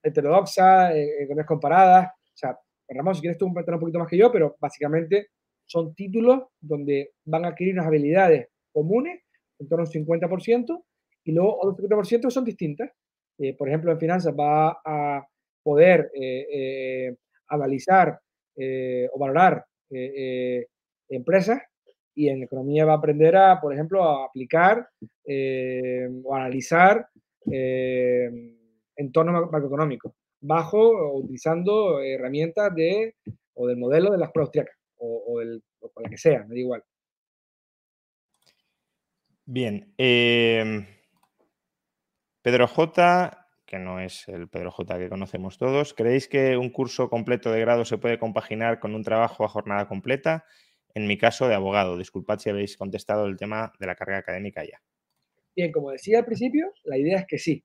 heterodoxa, 0.03 0.97
economías 0.97 1.47
comparadas. 1.47 2.09
O 2.09 2.37
sea, 2.37 2.59
Ramón, 2.89 3.15
si 3.15 3.21
quieres 3.21 3.39
tú 3.39 3.47
un 3.47 3.55
poquito 3.55 3.99
más 3.99 4.09
que 4.09 4.17
yo, 4.17 4.31
pero 4.31 4.57
básicamente 4.61 5.29
son 5.67 5.95
títulos 5.95 6.43
donde 6.61 7.13
van 7.25 7.45
a 7.45 7.49
adquirir 7.49 7.75
unas 7.75 7.87
habilidades 7.87 8.49
comunes, 8.73 9.23
en 9.59 9.69
torno 9.69 9.85
a 9.85 9.89
un 9.89 9.93
50%, 9.93 10.85
y 11.25 11.33
luego 11.33 11.59
otros 11.61 11.89
50% 11.89 12.31
son 12.31 12.45
distintas. 12.45 12.91
Eh, 13.39 13.57
por 13.57 13.69
ejemplo, 13.69 13.91
en 13.93 13.99
finanzas 13.99 14.35
va 14.39 14.81
a 14.85 15.27
poder 15.63 16.11
eh, 16.15 16.47
eh, 16.53 17.17
analizar 17.49 18.19
o 18.55 19.19
valorar 19.19 19.65
empresas 21.09 21.63
y 22.15 22.29
en 22.29 22.43
economía 22.43 22.85
va 22.85 22.93
a 22.93 22.97
aprender 22.97 23.35
a, 23.35 23.59
por 23.59 23.73
ejemplo, 23.73 24.05
a 24.05 24.27
aplicar 24.27 24.87
o 26.25 26.35
analizar 26.35 27.07
entornos 28.97 29.51
macroeconómicos 29.51 30.13
bajo 30.43 30.79
o 30.79 31.19
utilizando 31.21 32.01
herramientas 32.01 32.75
de, 32.75 33.15
o 33.55 33.67
del 33.67 33.77
modelo 33.77 34.11
de 34.11 34.19
la 34.19 34.27
escuela 34.27 34.45
austriaca 34.45 34.73
o, 34.97 35.41
del, 35.41 35.63
o 35.81 36.01
la 36.01 36.11
que 36.11 36.19
sea, 36.19 36.45
me 36.45 36.55
da 36.55 36.61
igual. 36.61 36.85
Bien. 39.45 39.93
Em, 39.99 40.87
Pedro 42.43 42.69
J, 42.69 43.49
que 43.67 43.79
no 43.79 43.99
es 44.01 44.29
el 44.29 44.49
Pedro 44.49 44.71
J 44.71 44.99
que 44.99 45.09
conocemos 45.09 45.59
todos, 45.59 45.95
¿creéis 45.95 46.29
que 46.29 46.57
un 46.57 46.71
curso 46.71 47.09
completo 47.09 47.51
de 47.51 47.61
grado 47.61 47.85
se 47.85 47.99
puede 47.99 48.19
compaginar 48.19 48.79
con 48.79 48.95
un 48.95 49.03
trabajo 49.03 49.45
a 49.45 49.49
jornada 49.49 49.89
completa? 49.89 50.45
En 50.95 51.07
mi 51.07 51.17
caso, 51.17 51.49
de 51.49 51.55
abogado. 51.55 51.97
Disculpad 51.97 52.39
si 52.39 52.51
habéis 52.51 52.77
contestado 52.77 53.27
el 53.27 53.37
tema 53.37 53.73
de 53.81 53.87
la 53.87 53.97
carga 53.97 54.19
académica 54.19 54.63
ya. 54.65 54.81
Bien, 55.57 55.73
como 55.73 55.91
decía 55.91 56.19
al 56.19 56.25
principio, 56.25 56.73
la 56.85 56.99
idea 56.99 57.19
es 57.19 57.27
que 57.27 57.39
sí, 57.39 57.65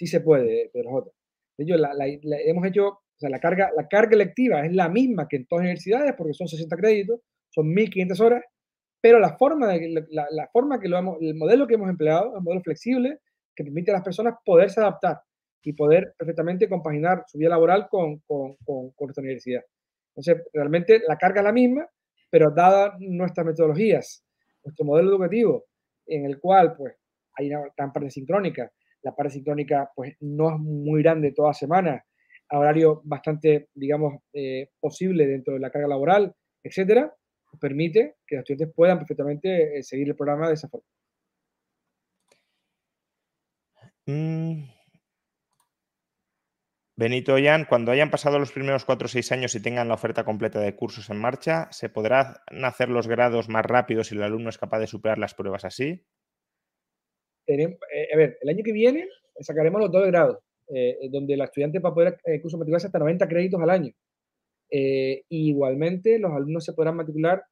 sí 0.00 0.06
se 0.06 0.22
puede, 0.22 0.70
Pedro 0.72 0.92
J. 0.92 1.10
De 1.58 1.64
hecho, 1.64 1.74
hemos 2.46 2.66
hecho, 2.66 2.88
o 2.88 3.18
sea, 3.18 3.28
la 3.28 3.38
carga, 3.38 3.70
la 3.76 3.86
carga 3.86 4.16
lectiva 4.16 4.64
es 4.64 4.72
la 4.72 4.88
misma 4.88 5.28
que 5.28 5.36
en 5.36 5.46
todas 5.46 5.62
las 5.62 5.66
universidades 5.66 6.14
porque 6.16 6.32
son 6.32 6.48
60 6.48 6.74
créditos, 6.74 7.20
son 7.50 7.66
1.500 7.66 8.20
horas, 8.20 8.44
pero 9.02 9.18
la 9.18 9.36
forma, 9.36 9.68
de, 9.68 10.06
la, 10.08 10.48
forma 10.54 10.80
que 10.80 10.88
lo 10.88 10.96
hemos, 10.96 11.18
el 11.20 11.34
modelo 11.34 11.66
que 11.66 11.74
hemos 11.74 11.90
empleado 11.90 12.32
un 12.32 12.42
modelo 12.42 12.62
flexible 12.62 13.18
que 13.54 13.62
permite 13.62 13.90
a 13.90 13.94
las 13.94 14.02
personas 14.02 14.36
poderse 14.42 14.80
adaptar 14.80 15.20
y 15.62 15.74
poder 15.74 16.14
perfectamente 16.16 16.66
compaginar 16.66 17.24
su 17.26 17.36
vida 17.36 17.50
laboral 17.50 17.88
con, 17.90 18.20
con, 18.20 18.56
con, 18.64 18.92
nuestra 18.98 19.20
universidad. 19.20 19.62
Entonces, 20.16 20.46
realmente 20.54 21.02
la 21.06 21.18
carga 21.18 21.40
es 21.40 21.44
la 21.44 21.52
misma, 21.52 21.86
pero 22.30 22.50
dadas 22.50 22.94
nuestras 23.00 23.44
metodologías, 23.44 24.24
nuestro 24.64 24.86
modelo 24.86 25.10
educativo, 25.10 25.66
en 26.06 26.24
el 26.24 26.40
cual 26.40 26.74
pues 26.74 26.94
hay 27.34 27.48
una 27.50 27.64
gran 27.76 27.92
parte 27.92 28.10
sincrónica, 28.10 28.72
la 29.02 29.14
parte 29.14 29.34
sincrónica 29.34 29.90
pues 29.94 30.14
no 30.20 30.50
es 30.54 30.60
muy 30.60 31.02
grande 31.02 31.32
toda 31.32 31.52
semana, 31.52 32.04
a 32.48 32.58
horario 32.58 33.00
bastante, 33.04 33.68
digamos, 33.74 34.22
eh, 34.32 34.70
posible 34.80 35.26
dentro 35.26 35.54
de 35.54 35.60
la 35.60 35.70
carga 35.70 35.88
laboral, 35.88 36.34
etcétera, 36.62 37.14
permite 37.60 38.16
que 38.26 38.36
los 38.36 38.42
estudiantes 38.42 38.74
puedan 38.74 38.98
perfectamente 38.98 39.78
eh, 39.78 39.82
seguir 39.82 40.08
el 40.08 40.16
programa 40.16 40.48
de 40.48 40.54
esa 40.54 40.68
forma. 40.68 40.86
Mm. 44.06 44.64
Benito 46.96 47.32
Ollán, 47.32 47.64
cuando 47.64 47.92
hayan 47.92 48.10
pasado 48.10 48.38
los 48.38 48.52
primeros 48.52 48.84
cuatro 48.84 49.06
o 49.06 49.08
seis 49.08 49.32
años 49.32 49.54
y 49.54 49.62
tengan 49.62 49.88
la 49.88 49.94
oferta 49.94 50.24
completa 50.24 50.60
de 50.60 50.76
cursos 50.76 51.08
en 51.08 51.18
marcha, 51.18 51.68
¿se 51.70 51.88
podrán 51.88 52.34
hacer 52.62 52.90
los 52.90 53.08
grados 53.08 53.48
más 53.48 53.64
rápidos 53.64 54.08
si 54.08 54.16
el 54.16 54.22
alumno 54.22 54.50
es 54.50 54.58
capaz 54.58 54.80
de 54.80 54.86
superar 54.86 55.16
las 55.16 55.32
pruebas 55.32 55.64
así? 55.64 56.04
Eh, 57.58 58.08
a 58.12 58.16
ver, 58.16 58.38
el 58.40 58.48
año 58.48 58.62
que 58.64 58.72
viene 58.72 59.08
sacaremos 59.40 59.80
los 59.80 59.90
dos 59.90 60.06
grados, 60.06 60.38
eh, 60.68 61.08
donde 61.10 61.34
el 61.34 61.40
estudiante 61.40 61.78
va 61.78 61.90
a 61.90 61.94
poder 61.94 62.18
eh, 62.24 62.40
curso 62.40 62.58
matricularse 62.58 62.86
hasta 62.86 62.98
90 62.98 63.28
créditos 63.28 63.60
al 63.60 63.70
año. 63.70 63.92
igualmente, 65.28 66.18
los 66.18 66.32
alumnos 66.32 66.64
se 66.64 66.72
podrán 66.72 66.96
matricular, 66.96 67.42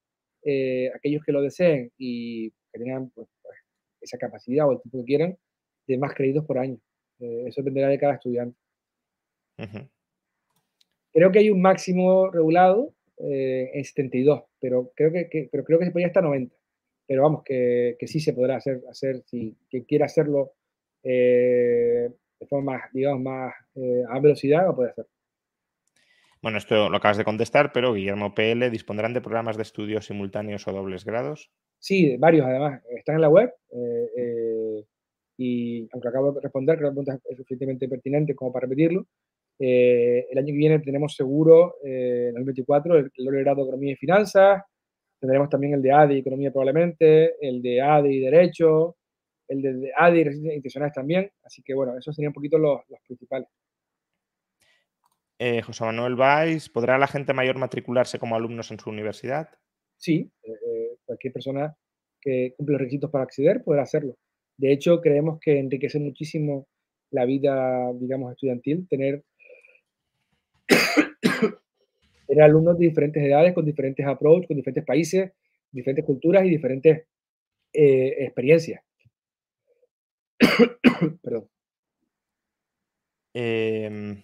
aquellos 0.95 1.25
que 1.25 1.33
lo 1.33 1.43
deseen 1.43 1.91
y 1.99 2.51
que 2.51 2.79
tengan 2.79 3.11
pues, 3.11 3.29
pues, 3.43 3.57
esa 4.01 4.19
capacidad 4.19 4.69
o 4.69 4.73
el 4.73 4.81
tipo 4.81 4.99
que 4.99 5.05
quieran, 5.05 5.37
de 5.87 5.99
más 5.99 6.15
créditos 6.15 6.45
por 6.45 6.59
año. 6.59 6.79
Eh, 7.21 7.45
eso 7.47 7.63
dependerá 7.63 7.89
de 7.89 7.99
cada 7.99 8.15
estudiante. 8.15 8.57
Creo 11.13 11.33
que 11.33 11.39
hay 11.41 11.51
un 11.51 11.61
máximo 11.61 12.31
regulado 12.31 12.95
eh, 13.19 13.71
en 13.75 13.85
72, 13.85 14.45
pero 14.61 14.93
creo 14.95 15.11
que, 15.11 15.49
pero 15.51 15.65
creo 15.65 15.79
que 15.79 15.87
se 15.87 15.91
podría 15.91 16.07
hasta 16.09 16.21
90. 16.21 16.55
Pero 17.09 17.23
vamos, 17.23 17.43
que, 17.43 17.97
que, 17.99 18.07
sí 18.07 18.21
se 18.21 18.35
podrá 18.35 18.57
hacer, 18.57 18.83
hacer 18.89 19.23
si 19.27 19.57
quien 19.69 19.85
quiera 19.85 20.07
hacerlo 20.07 20.53
eh, 21.03 22.09
de 22.39 22.47
forma 22.47 22.75
más, 22.75 22.93
digamos, 22.93 23.23
más 23.23 23.55
a 24.11 24.21
velocidad, 24.21 24.67
lo 24.67 24.77
puede 24.77 24.91
hacer. 24.91 25.07
Bueno, 26.41 26.59
esto 26.59 26.89
lo 26.89 26.99
acabas 26.99 27.17
de 27.17 27.25
contestar, 27.25 27.73
pero 27.73 27.95
Guillermo 27.95 28.35
PL, 28.35 28.71
¿dispondrán 28.71 29.15
de 29.15 29.21
programas 29.21 29.57
de 29.57 29.63
estudios 29.63 30.07
simultáneos 30.07 30.69
o 30.69 30.73
dobles 30.73 31.05
grados? 31.05 31.51
Sí, 31.81 32.17
varios 32.17 32.47
además. 32.47 32.83
Están 32.91 33.17
en 33.17 33.23
la 33.23 33.29
web 33.29 33.53
y 35.39 35.89
aunque 35.93 36.09
acabo 36.09 36.33
de 36.33 36.41
responder, 36.41 36.77
que 36.77 36.85
la 36.85 36.91
pregunta 36.91 37.19
es 37.25 37.37
suficientemente 37.37 37.89
pertinente 37.89 38.35
como 38.35 38.53
para 38.53 38.67
repetirlo, 38.67 39.07
eh, 39.59 40.27
el 40.31 40.39
año 40.39 40.47
que 40.47 40.53
viene 40.53 40.79
tenemos 40.81 41.15
seguro, 41.15 41.77
eh, 41.85 42.29
en 42.31 42.39
el 42.39 42.45
2024, 42.45 42.99
el, 42.99 43.11
el 43.17 43.45
grado 43.45 43.57
de 43.57 43.63
Economía 43.63 43.93
y 43.93 43.97
Finanzas, 43.97 44.63
tendremos 45.21 45.49
también 45.49 45.75
el 45.75 45.83
de 45.83 45.93
ADI 45.93 46.15
y 46.17 46.19
Economía 46.19 46.51
probablemente, 46.51 47.35
el 47.41 47.63
de 47.63 47.81
ADI 47.81 48.17
y 48.17 48.21
Derecho, 48.21 48.97
el 49.49 49.63
de, 49.63 49.93
ADI 49.97 50.21
y 50.21 50.25
Residencias 50.25 50.55
Institucionales 50.55 50.95
también, 50.95 51.31
así 51.43 51.63
que 51.63 51.75
bueno, 51.75 51.97
esos 51.97 52.15
serían 52.15 52.31
un 52.31 52.35
poquito 52.35 52.59
los, 52.59 52.81
los 52.89 53.01
principales. 53.07 53.49
Eh, 55.39 55.63
José 55.63 55.85
Manuel 55.85 56.17
Valls, 56.17 56.69
¿podrá 56.69 56.99
la 56.99 57.07
gente 57.07 57.33
mayor 57.33 57.59
matricularse 57.59 58.19
como 58.19 58.35
alumnos 58.35 58.71
en 58.73 58.81
su 58.81 58.91
universidad? 58.91 59.49
Sí, 59.97 60.31
cualquier 61.05 61.33
persona 61.33 61.77
que 62.21 62.55
cumple 62.57 62.75
los 62.75 62.81
requisitos 62.81 63.11
para 63.11 63.25
acceder 63.25 63.63
podrá 63.63 63.83
hacerlo. 63.83 64.17
De 64.57 64.73
hecho, 64.73 65.01
creemos 65.01 65.39
que 65.41 65.59
enriquece 65.59 66.01
muchísimo 66.01 66.67
la 67.11 67.25
vida, 67.25 67.93
digamos, 67.95 68.33
estudiantil, 68.33 68.87
tener, 68.89 69.23
tener 72.29 72.45
alumnos 72.45 72.79
de 72.79 72.87
diferentes 72.87 73.23
edades, 73.23 73.55
con 73.55 73.65
diferentes 73.65 74.07
approaches, 74.07 74.47
con 74.47 74.57
diferentes 74.57 74.85
países, 74.85 75.33
diferentes 75.73 76.05
culturas 76.05 76.45
y 76.45 76.51
diferentes 76.51 77.07
eh, 77.73 78.17
experiencias. 78.25 78.83
Perdón. 81.23 81.49
Eh, 83.35 84.23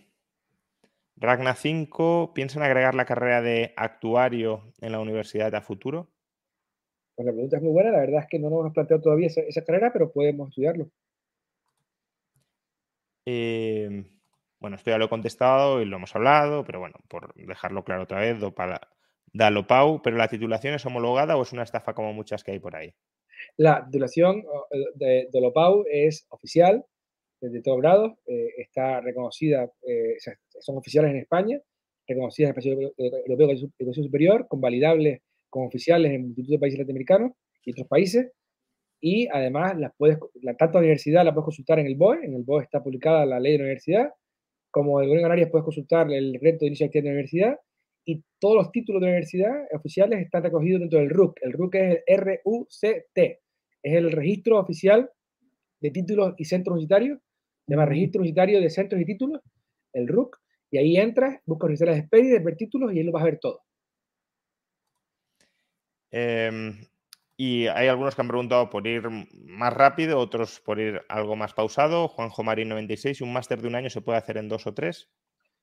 Ragna 1.17 1.55
5, 1.55 2.33
¿piensan 2.35 2.63
agregar 2.63 2.95
la 2.95 3.07
carrera 3.07 3.41
de 3.41 3.73
actuario 3.77 4.73
en 4.81 4.93
la 4.93 5.01
universidad 5.01 5.55
a 5.55 5.63
futuro? 5.63 6.11
Pues 7.15 7.27
la 7.27 7.33
pregunta 7.33 7.57
es 7.57 7.63
muy 7.63 7.73
buena, 7.73 7.93
la 7.93 8.01
verdad 8.01 8.23
es 8.23 8.27
que 8.29 8.39
no 8.39 8.51
nos 8.51 8.61
hemos 8.61 8.75
planteado 8.75 9.03
todavía 9.03 9.29
esa, 9.29 9.65
carrera, 9.65 9.93
pero 9.93 10.13
podemos 10.13 10.49
estudiarlo. 10.49 10.91
Em, 13.25 14.05
bueno, 14.61 14.77
esto 14.77 14.91
ya 14.91 14.99
lo 14.99 15.07
he 15.07 15.09
contestado 15.09 15.81
y 15.81 15.85
lo 15.85 15.97
hemos 15.97 16.15
hablado, 16.15 16.65
pero 16.65 16.81
bueno, 16.81 16.97
por 17.09 17.35
dejarlo 17.35 17.85
claro 17.85 18.05
otra 18.05 18.21
vez, 18.21 18.39
Dalo 19.33 19.67
Pau, 19.67 20.01
pero 20.03 20.17
la 20.17 20.29
titulación 20.29 20.75
es 20.75 20.87
homologada 20.87 21.37
o 21.37 21.43
es 21.43 21.53
una 21.53 21.65
estafa 21.65 21.93
como 21.93 22.13
muchas 22.13 22.45
que 22.45 22.53
hay 22.53 22.61
por 22.61 22.77
ahí? 22.77 22.95
La 23.57 23.85
titulación 23.85 24.45
de, 24.95 25.29
de 25.31 25.51
Pau 25.53 25.85
es 25.91 26.27
oficial, 26.31 26.85
de 27.51 27.63
todo 27.63 27.77
grado, 27.77 28.19
eh, 28.27 28.49
está 28.59 29.01
reconocida, 29.01 29.71
eh, 29.87 30.17
son 30.61 30.77
oficiales 30.77 31.11
en 31.11 31.19
España, 31.19 31.61
reconocidas 32.07 32.51
en 32.51 32.73
el 32.73 32.85
Espacio 32.87 32.95
Europeo 33.27 33.49
de 33.49 33.71
Educación 33.79 34.07
Superior, 34.07 34.47
convalidables 34.49 35.21
como 35.51 35.67
oficiales 35.67 36.13
en 36.13 36.23
multitud 36.23 36.53
de 36.53 36.59
países 36.59 36.79
latinoamericanos 36.79 37.33
y 37.65 37.73
otros 37.73 37.87
países. 37.89 38.31
Y 39.01 39.29
además, 39.29 39.79
las 39.79 39.93
puedes, 39.97 40.19
la, 40.41 40.55
tanto 40.55 40.79
la 40.79 40.81
universidad 40.81 41.25
la 41.25 41.35
puedes 41.35 41.45
consultar 41.45 41.79
en 41.79 41.87
el 41.87 41.97
BOE, 41.97 42.25
en 42.25 42.35
el 42.35 42.43
BOE 42.43 42.63
está 42.63 42.83
publicada 42.83 43.27
la 43.27 43.39
ley 43.39 43.53
de 43.53 43.59
la 43.59 43.65
universidad, 43.65 44.11
como 44.75 45.01
el 45.01 45.07
gobierno 45.07 45.21
de 45.21 45.31
Canarias 45.31 45.51
puedes 45.53 45.65
consultar 45.65 46.13
el 46.13 46.35
reto 46.41 46.65
de 46.65 46.67
inicio 46.67 46.85
de 46.85 46.89
actividad 46.89 47.05
de 47.05 47.09
la 47.09 47.15
universidad, 47.15 47.61
y 48.05 48.25
todos 48.41 48.57
los 48.57 48.73
títulos 48.73 49.01
de 49.01 49.07
la 49.07 49.13
universidad 49.13 49.69
oficiales 49.73 50.21
están 50.21 50.43
recogidos 50.43 50.81
dentro 50.81 50.99
del 50.99 51.11
RUC. 51.11 51.39
El 51.43 51.53
RUC 51.53 51.75
es 51.77 52.03
el 52.09 52.41
RUCT, 52.45 53.19
es 53.19 53.39
el 53.83 54.11
registro 54.11 54.59
oficial 54.59 55.09
de 55.81 55.91
títulos 55.93 56.35
y 56.39 56.45
centros 56.45 56.73
universitarios, 56.73 57.21
llama 57.69 57.87
Registro 57.87 58.19
Universitario 58.19 58.61
de 58.61 58.69
Centros 58.69 59.01
y 59.01 59.05
Títulos, 59.05 59.41
el 59.93 60.09
RUC, 60.09 60.41
y 60.73 60.79
ahí 60.79 60.97
entras, 60.97 61.41
buscas 61.47 61.69
oficiales 61.69 61.95
de 61.95 62.01
expedientes, 62.01 62.45
ver 62.45 62.57
títulos 62.57 62.93
y 62.93 62.99
ahí 62.99 63.05
lo 63.05 63.13
vas 63.13 63.23
a 63.23 63.27
ver 63.27 63.39
todo. 63.39 63.61
Em, 66.11 66.81
y 67.47 67.67
hay 67.67 67.89
algunos 67.89 68.15
que 68.15 68.23
han 68.23 68.29
preguntado 68.29 68.71
por 68.71 68.87
ir 68.87 69.03
más 69.07 69.71
rápido, 69.75 70.19
otros 70.19 70.61
por 70.61 70.81
ir 70.81 71.03
algo 71.11 71.37
más 71.37 71.53
pausado. 71.53 72.09
Juanjo 72.09 72.43
Marín 72.43 72.71
96, 72.71 73.21
¿un 73.21 73.35
máster 73.35 73.61
de 73.61 73.69
un 73.69 73.75
año 73.75 73.91
se 73.91 74.01
puede 74.01 74.17
hacer 74.17 74.39
en 74.39 74.49
dos 74.49 74.67
o 74.67 74.73
tres? 74.73 75.11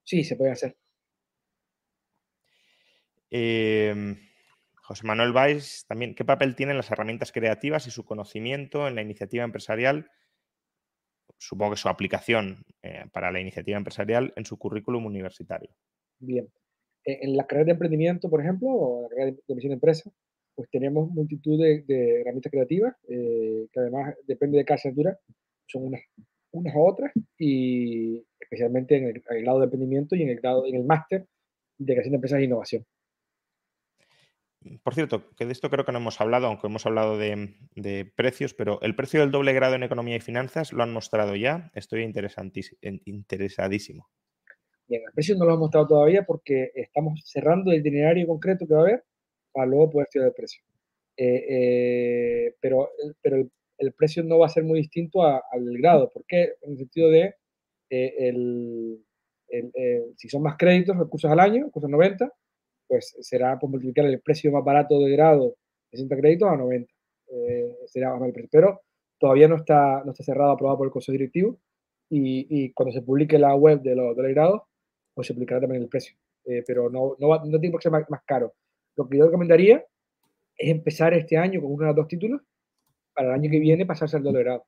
Sí, 0.03 0.23
se 0.23 0.35
puede 0.35 0.51
hacer. 0.51 0.77
Em, 3.31 4.15
José 4.75 5.07
Manuel 5.07 5.31
Valls, 5.31 5.85
también, 5.87 6.13
¿qué 6.13 6.23
papel 6.23 6.55
tienen 6.55 6.77
las 6.77 6.91
herramientas 6.91 7.31
creativas 7.31 7.87
y 7.87 7.91
su 7.91 8.05
conocimiento 8.05 8.87
en 8.87 8.93
la 8.93 9.01
iniciativa 9.01 9.43
empresarial? 9.43 10.11
Supongo 11.39 11.71
que 11.71 11.81
su 11.81 11.89
aplicación 11.89 12.63
eh, 12.83 13.05
para 13.11 13.31
la 13.31 13.39
iniciativa 13.39 13.79
empresarial 13.79 14.33
en 14.35 14.45
su 14.45 14.59
currículum 14.59 15.07
universitario. 15.07 15.71
Bien. 16.19 16.47
E, 17.03 17.25
en 17.25 17.35
la 17.35 17.47
carrera 17.47 17.65
de 17.65 17.71
emprendimiento, 17.71 18.29
por 18.29 18.41
ejemplo, 18.41 18.67
o 18.69 19.01
la 19.01 19.09
carrera 19.09 19.31
de 19.47 19.55
misión 19.55 19.71
de 19.71 19.75
empresa, 19.75 20.11
pues 20.61 20.69
tenemos 20.69 21.09
multitud 21.09 21.59
de, 21.59 22.21
herramientas 22.21 22.51
creativas 22.51 22.95
eh, 23.07 23.65
que 23.73 23.79
además 23.79 24.13
depende 24.27 24.59
de 24.59 24.65
cada 24.65 24.75
asignatura, 24.75 25.17
son 25.65 25.87
unas, 25.87 26.01
unas 26.51 26.75
u 26.75 26.81
otras 26.81 27.11
y 27.39 28.23
especialmente 28.39 28.95
en 28.95 29.07
el, 29.07 29.23
grado 29.41 29.57
de 29.57 29.63
emprendimiento 29.63 30.15
y 30.15 30.21
en 30.21 30.29
el 30.29 30.39
grado 30.39 30.67
en 30.67 30.75
el 30.75 30.83
máster 30.83 31.25
de 31.79 31.93
creación 31.93 32.11
de 32.11 32.15
empresas 32.17 32.39
e 32.39 32.43
innovación. 32.43 32.85
Por 34.83 34.93
cierto, 34.93 35.31
que 35.35 35.47
de 35.47 35.51
esto 35.51 35.71
creo 35.71 35.83
que 35.83 35.91
no 35.91 35.97
hemos 35.97 36.21
hablado, 36.21 36.45
aunque 36.45 36.67
hemos 36.67 36.85
hablado 36.85 37.17
de, 37.17 38.11
precios, 38.15 38.53
pero 38.53 38.79
el 38.83 38.95
precio 38.95 39.21
del 39.21 39.31
doble 39.31 39.53
grado 39.53 39.73
en 39.73 39.81
economía 39.81 40.17
y 40.17 40.19
finanzas 40.19 40.73
lo 40.73 40.83
han 40.83 40.93
mostrado 40.93 41.35
ya. 41.35 41.71
Estoy 41.73 42.03
interesadísimo. 42.03 44.09
Bien, 44.87 45.01
el 45.07 45.13
precio 45.13 45.35
no 45.35 45.45
lo 45.45 45.53
hemos 45.53 45.61
mostrado 45.61 45.87
todavía 45.87 46.23
porque 46.23 46.69
estamos 46.75 47.19
cerrando 47.25 47.71
el 47.71 47.79
itinerario 47.79 48.27
concreto 48.27 48.67
que 48.67 48.73
va 48.75 48.81
a 48.81 48.83
haber 48.83 49.03
poder 49.53 50.05
estudiar 50.05 50.27
el 50.27 50.33
precio. 50.33 50.63
Eh, 51.17 51.45
eh, 52.47 52.55
pero 52.59 52.89
pero 53.21 53.37
el, 53.77 53.93
precio 53.93 54.23
no 54.23 54.39
va 54.39 54.47
a 54.47 54.49
ser 54.49 54.63
muy 54.63 54.79
distinto 54.79 55.23
al 55.23 55.77
grado. 55.77 56.09
¿Por 56.09 56.25
qué? 56.25 56.55
En 56.61 56.71
el 56.73 56.77
sentido 56.77 57.09
de 57.09 57.35
eh, 57.89 58.29
el, 58.29 59.05
si 60.17 60.29
son 60.29 60.43
más 60.43 60.57
créditos, 60.57 60.97
recursos 60.97 61.29
al 61.29 61.39
año, 61.39 61.65
recursos 61.65 61.89
90, 61.89 62.31
pues 62.87 63.15
será 63.21 63.59
por 63.59 63.69
multiplicar 63.69 64.05
el 64.05 64.21
precio 64.21 64.51
más 64.51 64.63
barato 64.63 64.99
de 64.99 65.11
grado 65.11 65.55
de 65.91 65.97
60 65.97 66.17
créditos 66.17 66.49
a 66.49 66.57
90. 66.57 66.91
será 67.87 68.15
más 68.15 68.27
el 68.27 68.33
precio. 68.33 68.49
Pero 68.51 68.81
todavía 69.19 69.47
no 69.47 69.57
está, 69.57 70.03
no 70.05 70.11
está 70.11 70.23
cerrado, 70.23 70.51
aprobado 70.51 70.77
por 70.79 70.87
el 70.87 70.93
Consejo 70.93 71.13
Directivo. 71.13 71.59
Y, 72.09 72.47
y 72.49 72.73
cuando 72.73 72.93
se 72.93 73.01
publique 73.01 73.37
la 73.39 73.55
web 73.55 73.81
de 73.81 73.95
los, 73.95 74.15
de 74.15 74.23
los 74.23 74.31
grados, 74.33 74.61
pues 75.13 75.27
se 75.27 75.33
aplicará 75.33 75.61
también 75.61 75.83
el 75.83 75.89
precio. 75.89 76.15
pero 76.67 76.89
no, 76.89 77.15
no, 77.19 77.27
no 77.45 77.59
tiene 77.59 77.71
por 77.71 77.79
qué 77.79 77.83
ser 77.83 77.91
más, 77.91 78.09
más 78.09 78.23
caro. 78.25 78.53
Lo 78.95 79.07
que 79.07 79.17
yo 79.17 79.25
recomendaría 79.25 79.85
es 80.57 80.69
empezar 80.69 81.13
este 81.13 81.37
año 81.37 81.61
con 81.61 81.71
uno 81.71 81.81
de 81.81 81.87
los 81.87 81.95
dos 81.95 82.07
títulos 82.07 82.41
para 83.13 83.29
el 83.29 83.33
año 83.33 83.51
que 83.51 83.59
viene 83.59 83.85
pasarse 83.85 84.17
al 84.17 84.23
doble 84.23 84.43
grado. 84.43 84.65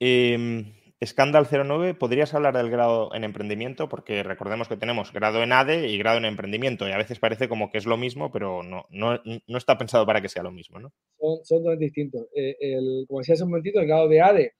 Em, 0.00 0.72
Scandal 1.04 1.46
09, 1.50 1.94
¿podrías 1.94 2.34
hablar 2.34 2.56
del 2.56 2.70
grado 2.70 3.14
en 3.14 3.24
emprendimiento? 3.24 3.88
Porque 3.88 4.22
recordemos 4.22 4.68
que 4.68 4.76
tenemos 4.76 5.12
grado 5.12 5.42
en 5.42 5.52
ADE 5.52 5.88
y 5.88 5.98
grado 5.98 6.18
en 6.18 6.24
emprendimiento, 6.24 6.88
y 6.88 6.92
a 6.92 6.96
veces 6.96 7.18
parece 7.18 7.48
como 7.48 7.70
que 7.70 7.78
es 7.78 7.86
lo 7.86 7.96
mismo, 7.96 8.32
pero 8.32 8.62
no, 8.62 8.84
no, 8.90 9.20
está 9.56 9.78
pensado 9.78 10.04
para 10.06 10.20
que 10.20 10.28
sea 10.28 10.42
lo 10.42 10.50
mismo, 10.50 10.80
¿no? 10.80 10.92
Son, 11.18 11.44
son 11.44 11.62
dos 11.62 11.78
distintos. 11.78 12.26
Eh, 12.34 12.56
el, 12.60 13.04
como 13.06 13.20
decía 13.20 13.34
hace 13.34 13.44
un 13.44 13.50
momentito, 13.50 13.80
el 13.80 13.86
grado 13.86 14.08
de 14.08 14.20
ADE, 14.20 14.54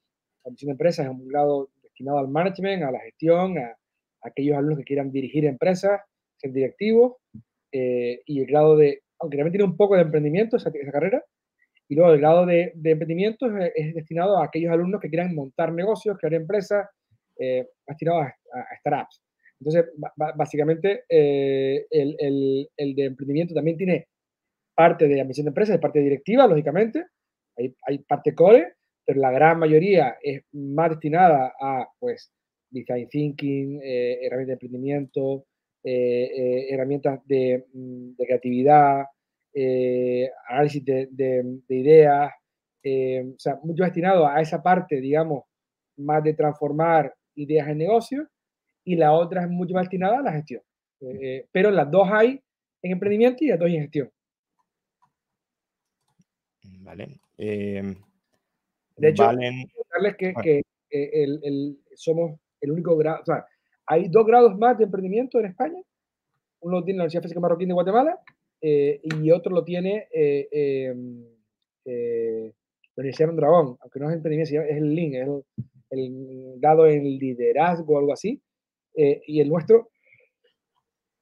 la 0.45 0.53
de 0.53 0.71
empresas, 0.71 1.07
es 1.07 1.13
un 1.13 1.29
grado 1.29 1.71
destinado 1.83 2.19
al 2.19 2.29
management, 2.29 2.85
a 2.85 2.93
la 2.93 3.01
gestión, 3.01 3.59
a 3.59 3.77
aquellos 4.23 4.57
alumnos 4.57 4.79
que 4.79 4.85
quieran 4.85 5.11
dirigir 5.11 5.45
empresas, 5.45 6.01
ser 6.43 6.53
directivo 6.53 7.21
eh, 7.73 8.21
y 8.27 8.41
el 8.41 8.47
grado 8.47 8.77
de, 8.77 9.03
aunque 9.19 9.39
también 9.39 9.53
tiene 9.53 9.65
un 9.65 9.77
poco 9.77 9.97
de 9.97 10.03
emprendimiento 10.03 10.57
esa, 10.57 10.71
carrera, 10.71 11.25
y 11.89 11.95
luego 11.95 12.13
el 12.13 12.21
grado 12.21 12.47
de, 12.47 12.73
emprendimiento 12.85 13.47
es, 13.75 13.95
destinado 13.95 14.39
a 14.39 14.45
aquellos 14.45 14.73
alumnos 14.73 15.01
que 15.01 15.09
quieran 15.09 15.35
montar 15.35 15.73
negocios, 15.73 16.17
crear 16.19 16.35
empresas, 16.35 16.87
eh, 17.39 17.67
destinados 17.87 18.27
a, 18.27 18.77
startups. 18.81 19.23
Entonces, 19.61 19.93
básicamente, 20.37 21.05
eh, 21.09 21.87
el, 21.91 22.17
el, 22.19 22.69
el, 22.77 22.95
de 22.95 23.05
emprendimiento 23.05 23.55
también 23.55 23.77
tiene 23.77 24.09
parte 24.75 25.07
de 25.07 25.21
admisión 25.21 25.45
de 25.45 25.51
empresas, 25.51 25.79
parte 25.79 26.01
directiva, 26.01 26.47
lógicamente, 26.47 27.07
hay, 27.57 27.99
parte 28.09 28.35
core, 28.35 28.75
pero 29.05 29.21
la 29.21 29.31
gran 29.31 29.59
mayoría 29.59 30.17
es 30.21 30.43
más 30.53 30.91
destinada 30.91 31.55
a, 31.61 31.87
pues, 32.01 32.33
design 32.71 33.09
thinking, 33.09 33.81
herramientas 33.83 34.59
de 34.59 34.67
emprendimiento, 34.67 35.47
eh, 35.85 36.31
eh, 36.37 36.67
herramientas 36.71 37.21
de, 37.27 37.67
mm, 37.73 38.13
creatividad, 38.13 39.05
eh, 39.53 40.31
análisis 40.49 40.85
de, 40.85 41.61
ideas, 41.69 42.33
o 42.85 43.39
sea, 43.39 43.59
mucho 43.63 43.83
destinado 43.83 44.27
a 44.27 44.41
esa 44.41 44.63
parte, 44.63 45.01
digamos, 45.01 45.45
más 45.97 46.23
de 46.23 46.35
transformar 46.35 47.13
ideas 47.35 47.69
en 47.69 47.79
negocios, 47.79 48.29
y 48.85 48.97
la 48.97 49.13
otra 49.13 49.43
es 49.43 49.51
mucho 49.51 49.75
más 49.75 49.85
destinada 49.85 50.19
a 50.19 50.23
la 50.23 50.33
gestión. 50.33 50.63
pero 51.53 51.71
las 51.71 51.91
dos 51.91 52.09
hay 52.13 52.41
en 52.83 52.93
emprendimiento 52.93 53.45
y 53.45 53.49
las 53.49 53.59
dos 53.59 53.69
en 53.69 53.83
gestión. 53.83 54.11
Vale. 56.81 57.21
Em, 57.39 57.97
de 58.97 59.09
hecho, 59.09 59.25
valen... 59.25 59.69
que, 60.17 60.35
que 60.35 60.63
el, 60.91 61.79
somos 61.95 62.39
el 62.61 62.71
único 62.71 62.97
grado, 62.97 63.21
o 63.23 63.25
sea, 63.25 63.45
hay 63.87 64.09
dos 64.09 64.27
grados 64.27 64.57
más 64.59 64.79
de 64.79 64.85
emprendimiento 64.85 65.39
en 65.41 65.47
España. 65.47 65.81
Uno 66.61 66.79
lo 66.79 66.85
tiene 66.85 66.99
la 66.99 67.03
Universidad 67.05 67.23
Física 67.23 67.41
Marroquín 67.41 67.69
de 67.69 67.75
Guatemala 67.75 68.19
eh, 68.61 69.01
y 69.03 69.31
otro 69.31 69.53
lo 69.53 69.65
tiene 69.65 70.07
eh, 70.13 70.49
em, 70.53 71.25
eh, 71.85 72.53
la 72.95 73.01
Universidad 73.01 73.31
de 73.31 73.37
Dragón, 73.37 73.77
aunque 73.81 73.99
no 73.99 74.09
es 74.09 74.17
emprendimiento, 74.17 74.63
es 74.63 74.77
el 74.77 74.95
link, 74.95 75.15
es 75.15 75.29
el, 75.91 76.61
grado 76.61 76.87
en 76.87 77.05
liderazgo 77.05 77.95
o 77.95 77.99
algo 77.99 78.13
así. 78.13 78.41
y 78.95 79.41
el 79.41 79.49
nuestro, 79.49 79.89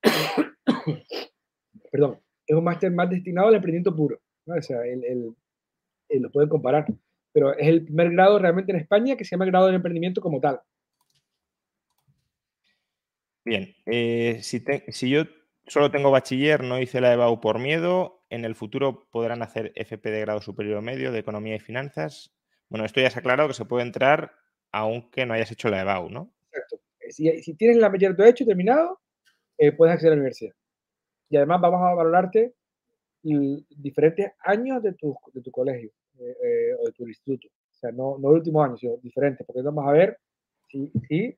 perdón, 1.93 2.19
es 2.47 2.57
un 2.57 2.65
máster 2.65 2.91
más 2.91 3.09
destinado 3.09 3.49
al 3.49 3.55
emprendimiento 3.55 3.95
puro. 3.95 4.21
O 4.47 4.61
sea, 4.61 4.85
el, 4.85 5.35
lo 6.11 6.31
pueden 6.31 6.49
comparar. 6.49 6.87
Pero 7.33 7.57
es 7.57 7.69
el 7.69 7.85
primer 7.85 8.11
grado 8.11 8.39
realmente 8.39 8.73
en 8.73 8.79
España 8.79 9.17
que 9.17 9.25
se 9.25 9.31
llama 9.31 9.47
grado 9.47 9.69
de 9.69 9.77
emprendimiento 9.77 10.21
como 10.21 10.41
tal. 10.41 10.61
Bien, 13.45 13.75
eh, 13.87 14.41
si, 14.43 15.11
yo 15.11 15.25
solo 15.67 15.91
tengo 15.91 16.11
bachiller, 16.11 16.63
no 16.63 16.79
hice 16.81 17.01
la 17.01 17.13
EBAU 17.15 17.41
por 17.41 17.59
miedo, 17.59 18.23
en 18.29 18.45
el 18.45 18.55
futuro 18.55 19.09
podrán 19.11 19.43
hacer 19.43 19.73
FP 19.75 20.11
de 20.11 20.21
grado 20.21 20.43
superior 20.43 20.77
o 20.77 20.83
medio 20.83 21.11
de 21.11 21.21
economía 21.21 21.57
y 21.57 21.61
finanzas. 21.61 22.35
Bueno, 22.69 22.85
esto 22.85 23.01
ya 23.01 23.11
se 23.11 23.19
ha 23.19 23.21
aclarado 23.21 23.49
que 23.49 23.55
se 23.55 23.65
puede 23.65 23.85
entrar 23.85 24.33
aunque 24.73 25.27
no 25.27 25.35
hayas 25.35 25.51
hecho 25.51 25.69
la 25.69 25.81
EBAU, 25.81 26.11
¿no? 26.11 26.33
Exacto. 26.53 26.81
Eh, 27.01 27.43
si, 27.43 27.55
tienes 27.55 27.79
la 27.79 27.89
de 27.89 28.29
hecho 28.29 28.45
terminado, 28.45 29.01
eh, 29.59 29.73
puedes 29.73 29.95
acceder 29.95 30.13
a 30.13 30.17
la 30.17 30.21
universidad. 30.21 30.55
Y 31.29 31.37
además 31.37 31.61
vamos 31.61 31.81
a 31.83 31.95
valorarte 31.95 32.55
diferentes 33.23 34.33
años 34.41 34.83
de 34.83 34.93
tu, 34.95 35.17
de 35.33 35.43
tu 35.43 35.51
colegio 35.51 35.91
o 36.17 36.87
de 36.87 36.93
tu 36.93 37.07
instituto. 37.07 37.49
O 37.49 37.75
sea, 37.75 37.91
no, 37.93 38.17
no 38.19 38.31
el 38.31 38.37
último 38.37 38.63
año, 38.63 38.77
sino 38.77 38.97
diferentes, 38.99 39.47
porque 39.47 39.63
vamos 39.63 39.87
a 39.87 39.93
ver 39.93 40.19
si, 40.71 41.37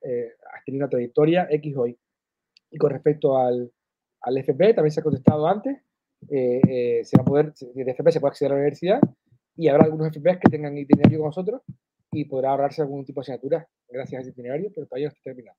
has 0.53 0.65
tenido 0.65 0.85
una 0.85 0.89
trayectoria 0.89 1.47
X 1.49 1.75
hoy. 1.77 1.97
Y 2.69 2.77
con 2.77 2.91
respecto 2.91 3.37
al, 3.37 3.71
al 4.21 4.37
FP, 4.37 4.73
también 4.73 4.91
se 4.91 4.99
ha 4.99 5.03
contestado 5.03 5.47
antes, 5.47 5.77
eh, 6.29 6.61
eh, 6.67 7.01
se 7.03 7.17
va 7.17 7.23
a 7.23 7.25
poder, 7.25 7.53
de 7.53 7.91
FP 7.91 8.11
se 8.11 8.19
puede 8.19 8.31
acceder 8.31 8.51
a 8.51 8.55
la 8.55 8.61
universidad 8.61 8.99
y 9.55 9.67
habrá 9.67 9.85
algunos 9.85 10.07
FPs 10.07 10.39
que 10.39 10.49
tengan 10.49 10.77
itinerario 10.77 11.19
con 11.19 11.27
nosotros 11.27 11.61
y 12.11 12.25
podrá 12.25 12.51
ahorrarse 12.51 12.81
algún 12.81 13.05
tipo 13.05 13.19
de 13.19 13.23
asignatura 13.23 13.67
gracias 13.89 14.19
a 14.19 14.21
ese 14.21 14.31
itinerario, 14.31 14.71
pero 14.73 14.87
todavía 14.87 15.07
no 15.07 15.11
está 15.11 15.21
terminado. 15.23 15.57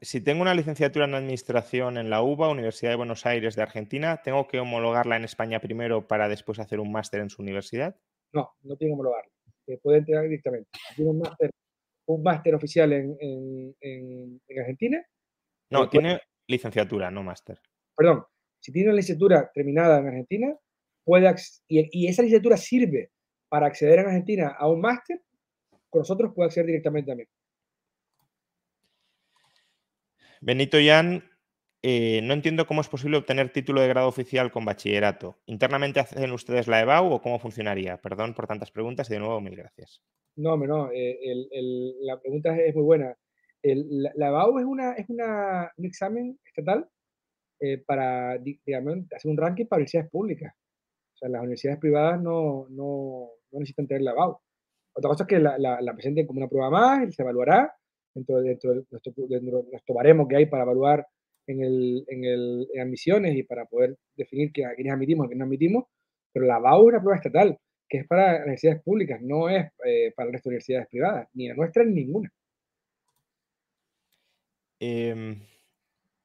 Si 0.00 0.20
tengo 0.20 0.42
una 0.42 0.54
licenciatura 0.54 1.04
en 1.04 1.14
Administración 1.14 1.96
en 1.96 2.10
la 2.10 2.20
UBA, 2.20 2.50
Universidad 2.50 2.90
de 2.90 2.96
Buenos 2.96 3.24
Aires 3.24 3.54
de 3.54 3.62
Argentina, 3.62 4.20
¿tengo 4.22 4.48
que 4.48 4.58
homologarla 4.58 5.16
en 5.16 5.24
España 5.24 5.60
primero 5.60 6.08
para 6.08 6.28
después 6.28 6.58
hacer 6.58 6.80
un 6.80 6.90
máster 6.90 7.20
en 7.20 7.30
su 7.30 7.40
universidad? 7.40 7.94
No, 8.32 8.50
no 8.62 8.76
tiene 8.76 8.90
que 8.90 8.94
homologarla. 8.94 9.30
Se 9.66 9.78
puede 9.78 9.98
entregar 9.98 10.24
directamente. 10.24 10.70
Tiene 10.94 11.10
un 11.10 11.18
máster 11.18 11.50
un 12.06 12.22
máster 12.22 12.54
oficial 12.54 12.92
en, 12.92 13.16
en, 13.80 14.40
Argentina. 14.58 15.04
No, 15.70 15.88
tiene 15.88 16.20
licenciatura, 16.46 17.10
no 17.10 17.22
máster. 17.22 17.60
Perdón, 17.96 18.24
si 18.60 18.72
tiene 18.72 18.88
una 18.88 18.96
licenciatura 18.96 19.50
terminada 19.52 19.98
en 19.98 20.06
Argentina, 20.06 20.56
puede 21.04 21.34
y, 21.68 21.88
y, 21.90 22.08
esa 22.08 22.22
licenciatura 22.22 22.56
sirve 22.56 23.10
para 23.48 23.66
acceder 23.66 24.00
en 24.00 24.06
Argentina 24.06 24.54
a 24.56 24.68
un 24.68 24.80
máster, 24.80 25.20
con 25.90 26.00
nosotros 26.00 26.32
puede 26.34 26.46
acceder 26.46 26.66
directamente 26.66 27.10
también. 27.10 27.28
Benito 30.40 30.78
Yan, 30.78 31.24
eh, 31.88 32.20
no 32.20 32.34
entiendo 32.34 32.66
cómo 32.66 32.80
es 32.80 32.88
posible 32.88 33.16
obtener 33.16 33.52
título 33.52 33.80
de 33.80 33.86
grado 33.86 34.08
oficial 34.08 34.50
con 34.50 34.64
bachillerato. 34.64 35.38
¿Internamente 35.46 36.00
hacen 36.00 36.32
ustedes 36.32 36.66
la 36.66 36.80
EBAU 36.80 37.12
o 37.12 37.22
cómo 37.22 37.38
funcionaría? 37.38 37.96
Perdón 37.98 38.34
por 38.34 38.48
tantas 38.48 38.72
preguntas 38.72 39.08
y 39.08 39.12
de 39.12 39.20
nuevo 39.20 39.40
mil 39.40 39.54
gracias. 39.54 40.02
No, 40.34 40.56
no, 40.56 40.90
eh, 40.92 41.16
la 42.00 42.18
pregunta 42.18 42.56
es 42.56 42.74
muy 42.74 42.82
buena. 42.82 43.16
la, 43.62 44.28
EBAU 44.28 44.58
es, 44.58 44.64
una, 44.64 44.94
es 44.94 45.08
un 45.08 45.86
examen 45.86 46.36
estatal 46.44 46.88
eh, 47.60 47.78
para, 47.86 48.36
digamos, 48.38 49.04
hacer 49.14 49.30
un 49.30 49.36
ranking 49.36 49.66
para 49.66 49.78
universidades 49.78 50.10
públicas. 50.10 50.54
O 51.14 51.18
sea, 51.18 51.28
las 51.28 51.42
universidades 51.42 51.78
privadas 51.78 52.20
no, 52.20 52.66
no, 52.68 53.30
no 53.52 53.60
necesitan 53.60 53.86
tener 53.86 54.02
lavado. 54.02 54.40
Otra 54.92 55.10
cosa 55.10 55.22
es 55.22 55.28
que 55.28 55.38
la, 55.38 55.56
la, 55.56 55.94
presenten 55.94 56.26
como 56.26 56.38
una 56.38 56.48
prueba 56.48 56.68
más, 56.68 57.08
y 57.08 57.12
se 57.12 57.22
evaluará 57.22 57.72
dentro, 58.12 58.40
dentro, 58.40 58.72
de 58.72 58.84
nuestro, 58.90 59.12
de 59.28 59.40
nuestro 59.40 59.94
baremo 59.94 60.26
que 60.26 60.34
hay 60.34 60.46
para 60.46 60.64
evaluar 60.64 61.06
en, 61.46 61.62
el, 61.62 62.04
en, 62.08 62.24
el, 62.24 62.68
en 62.72 62.80
admisiones 62.80 63.36
y 63.36 63.42
para 63.42 63.66
poder 63.66 63.96
definir 64.16 64.50
a 64.64 64.74
quiénes 64.74 64.92
admitimos 64.92 65.24
y 65.24 65.26
a 65.26 65.28
quiénes 65.28 65.38
no 65.38 65.44
admitimos, 65.44 65.84
pero 66.32 66.46
la 66.46 66.58
BAU 66.58 66.82
es 66.82 66.88
una 66.88 67.00
prueba 67.00 67.16
estatal, 67.16 67.58
que 67.88 67.98
es 67.98 68.06
para 68.06 68.38
universidades 68.38 68.82
públicas, 68.82 69.20
no 69.22 69.48
es 69.48 69.66
eh, 69.84 70.12
para 70.16 70.30
las 70.30 70.44
universidades 70.44 70.88
privadas, 70.88 71.28
ni 71.34 71.48
la 71.48 71.54
nuestra 71.54 71.84
ni 71.84 71.94
ninguna. 71.94 72.32
Eh, 74.80 75.36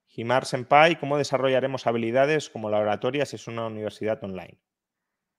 Jimar 0.07 0.45
Senpai, 0.45 0.99
¿cómo 0.99 1.17
desarrollaremos 1.17 1.87
habilidades 1.87 2.49
como 2.49 2.69
la 2.69 2.79
oratoria 2.79 3.25
si 3.25 3.37
es 3.37 3.47
una 3.47 3.67
universidad 3.67 4.21
online? 4.23 4.59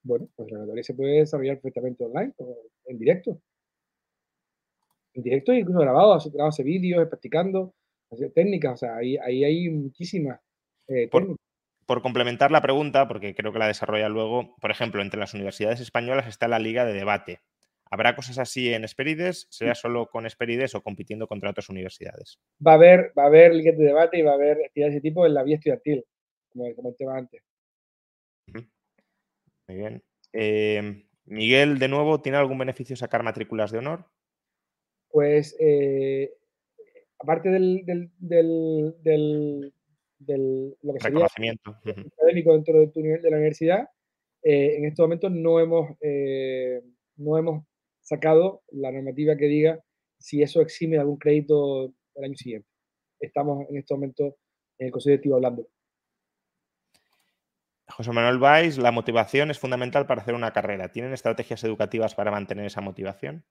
Bueno, 0.01 0.27
pues 0.35 0.51
la 0.51 0.57
oratoria 0.59 0.83
se 0.83 0.95
puede 0.95 1.19
desarrollar 1.19 1.57
perfectamente 1.57 2.03
online, 2.03 2.33
en 2.85 2.97
directo. 2.97 3.39
En 5.13 5.21
directo 5.21 5.53
incluso 5.53 5.79
grabado, 5.79 6.13
hace 6.15 6.63
vídeos, 6.63 7.07
practicando, 7.07 7.75
técnicas, 8.33 8.73
o 8.73 8.77
sea, 8.77 8.95
ahí, 8.97 9.17
ahí 9.17 9.43
hay 9.43 9.69
muchísimas 9.69 10.39
eh, 10.87 11.09
por 11.85 12.01
complementar 12.01 12.51
la 12.51 12.61
pregunta, 12.61 13.07
porque 13.07 13.35
creo 13.35 13.51
que 13.51 13.59
la 13.59 13.67
desarrolla 13.67 14.09
luego, 14.09 14.55
por 14.59 14.71
ejemplo, 14.71 15.01
entre 15.01 15.19
las 15.19 15.33
universidades 15.33 15.79
españolas 15.79 16.27
está 16.27 16.47
la 16.47 16.59
liga 16.59 16.85
de 16.85 16.93
debate. 16.93 17.41
¿Habrá 17.89 18.15
cosas 18.15 18.39
así 18.39 18.73
en 18.73 18.83
Esperides? 18.83 19.47
¿Será 19.51 19.75
solo 19.75 20.07
con 20.07 20.25
Esperides 20.25 20.73
o 20.73 20.81
compitiendo 20.81 21.27
contra 21.27 21.51
otras 21.51 21.69
universidades? 21.69 22.39
Va 22.65 22.71
a 22.71 22.75
haber, 22.75 23.11
va 23.17 23.23
a 23.23 23.27
haber 23.27 23.53
ligas 23.53 23.77
de 23.77 23.83
debate 23.83 24.17
y 24.17 24.21
va 24.23 24.31
a 24.31 24.35
haber 24.35 24.57
actividades 24.65 24.93
de 24.93 24.97
ese 24.97 25.01
tipo 25.01 25.25
en 25.27 25.33
la 25.33 25.43
vía 25.43 25.57
estudiantil, 25.57 26.03
como 26.51 26.73
comenté 26.75 27.05
antes. 27.07 27.43
Muy 28.47 29.77
bien. 29.77 30.03
Eh, 30.31 31.05
Miguel, 31.25 31.77
de 31.77 31.87
nuevo, 31.87 32.21
¿tiene 32.21 32.39
algún 32.39 32.57
beneficio 32.57 32.95
sacar 32.95 33.21
matrículas 33.21 33.71
de 33.71 33.77
honor? 33.77 34.05
Pues, 35.09 35.55
eh, 35.59 36.33
aparte 37.23 37.49
del, 37.49 37.83
del 38.17 39.73
del 40.25 40.75
lo 40.81 40.93
que 40.93 40.99
sería 40.99 41.25
académico 41.25 42.53
dentro 42.53 42.79
de 42.79 42.87
tu 42.87 43.01
nivel 43.01 43.21
de 43.21 43.29
la 43.29 43.37
universidad, 43.37 43.89
eh, 44.41 44.77
en 44.77 44.85
estos 44.85 45.03
momentos 45.03 45.31
no 45.31 45.59
hemos, 45.59 45.95
eh, 46.01 46.81
no 47.17 47.37
hemos 47.37 47.65
sacado 48.01 48.63
la 48.71 48.91
normativa 48.91 49.35
que 49.35 49.45
diga 49.45 49.79
si 50.17 50.41
eso 50.41 50.61
exime 50.61 50.97
algún 50.97 51.17
crédito 51.17 51.93
el 52.15 52.23
año 52.23 52.35
siguiente. 52.35 52.67
Estamos 53.19 53.65
en 53.69 53.77
estos 53.77 53.97
momentos 53.97 54.33
en 54.77 54.87
el 54.87 54.91
Consejo 54.91 55.11
Directivo 55.11 55.35
hablando. 55.35 55.67
José 57.89 58.11
Manuel 58.11 58.39
Valls, 58.39 58.77
la 58.77 58.91
motivación 58.91 59.51
es 59.51 59.59
fundamental 59.59 60.07
para 60.07 60.21
hacer 60.21 60.33
una 60.33 60.51
carrera. 60.51 60.91
¿Tienen 60.91 61.13
estrategias 61.13 61.63
educativas 61.63 62.15
para 62.15 62.31
mantener 62.31 62.65
esa 62.65 62.81
motivación? 62.81 63.45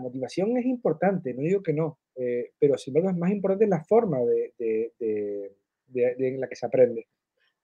Motivación 0.00 0.56
es 0.56 0.66
importante, 0.66 1.34
no 1.34 1.42
digo 1.42 1.62
que 1.62 1.72
no. 1.72 1.98
Eh, 2.16 2.50
pero 2.58 2.76
sin 2.76 2.92
embargo 2.92 3.10
es 3.10 3.20
más 3.20 3.30
importante 3.30 3.66
la 3.66 3.84
forma 3.84 4.18
de, 4.20 4.52
de, 4.58 5.52
en 5.92 6.40
la 6.40 6.48
que 6.48 6.56
se 6.56 6.66
aprende, 6.66 7.06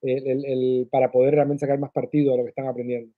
el, 0.03 0.89
para 0.91 1.11
poder 1.11 1.35
realmente 1.35 1.61
sacar 1.61 1.79
más 1.79 1.93
partido 1.93 2.35
a 2.35 2.37
lo 2.37 2.45
que 2.45 2.51
están 2.51 2.67
aprendiendo. 2.67 3.13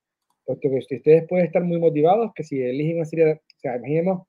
Puesto 0.44 0.68
que 0.70 0.96
ustedes 0.96 1.26
pueden 1.28 1.46
estar 1.46 1.62
muy 1.62 1.78
motivados, 1.78 2.32
que 2.34 2.42
si 2.42 2.60
eligen 2.60 2.96
una 2.96 3.04
serie, 3.04 3.32
o 3.34 3.58
sea, 3.58 3.76
imaginemos 3.76 4.26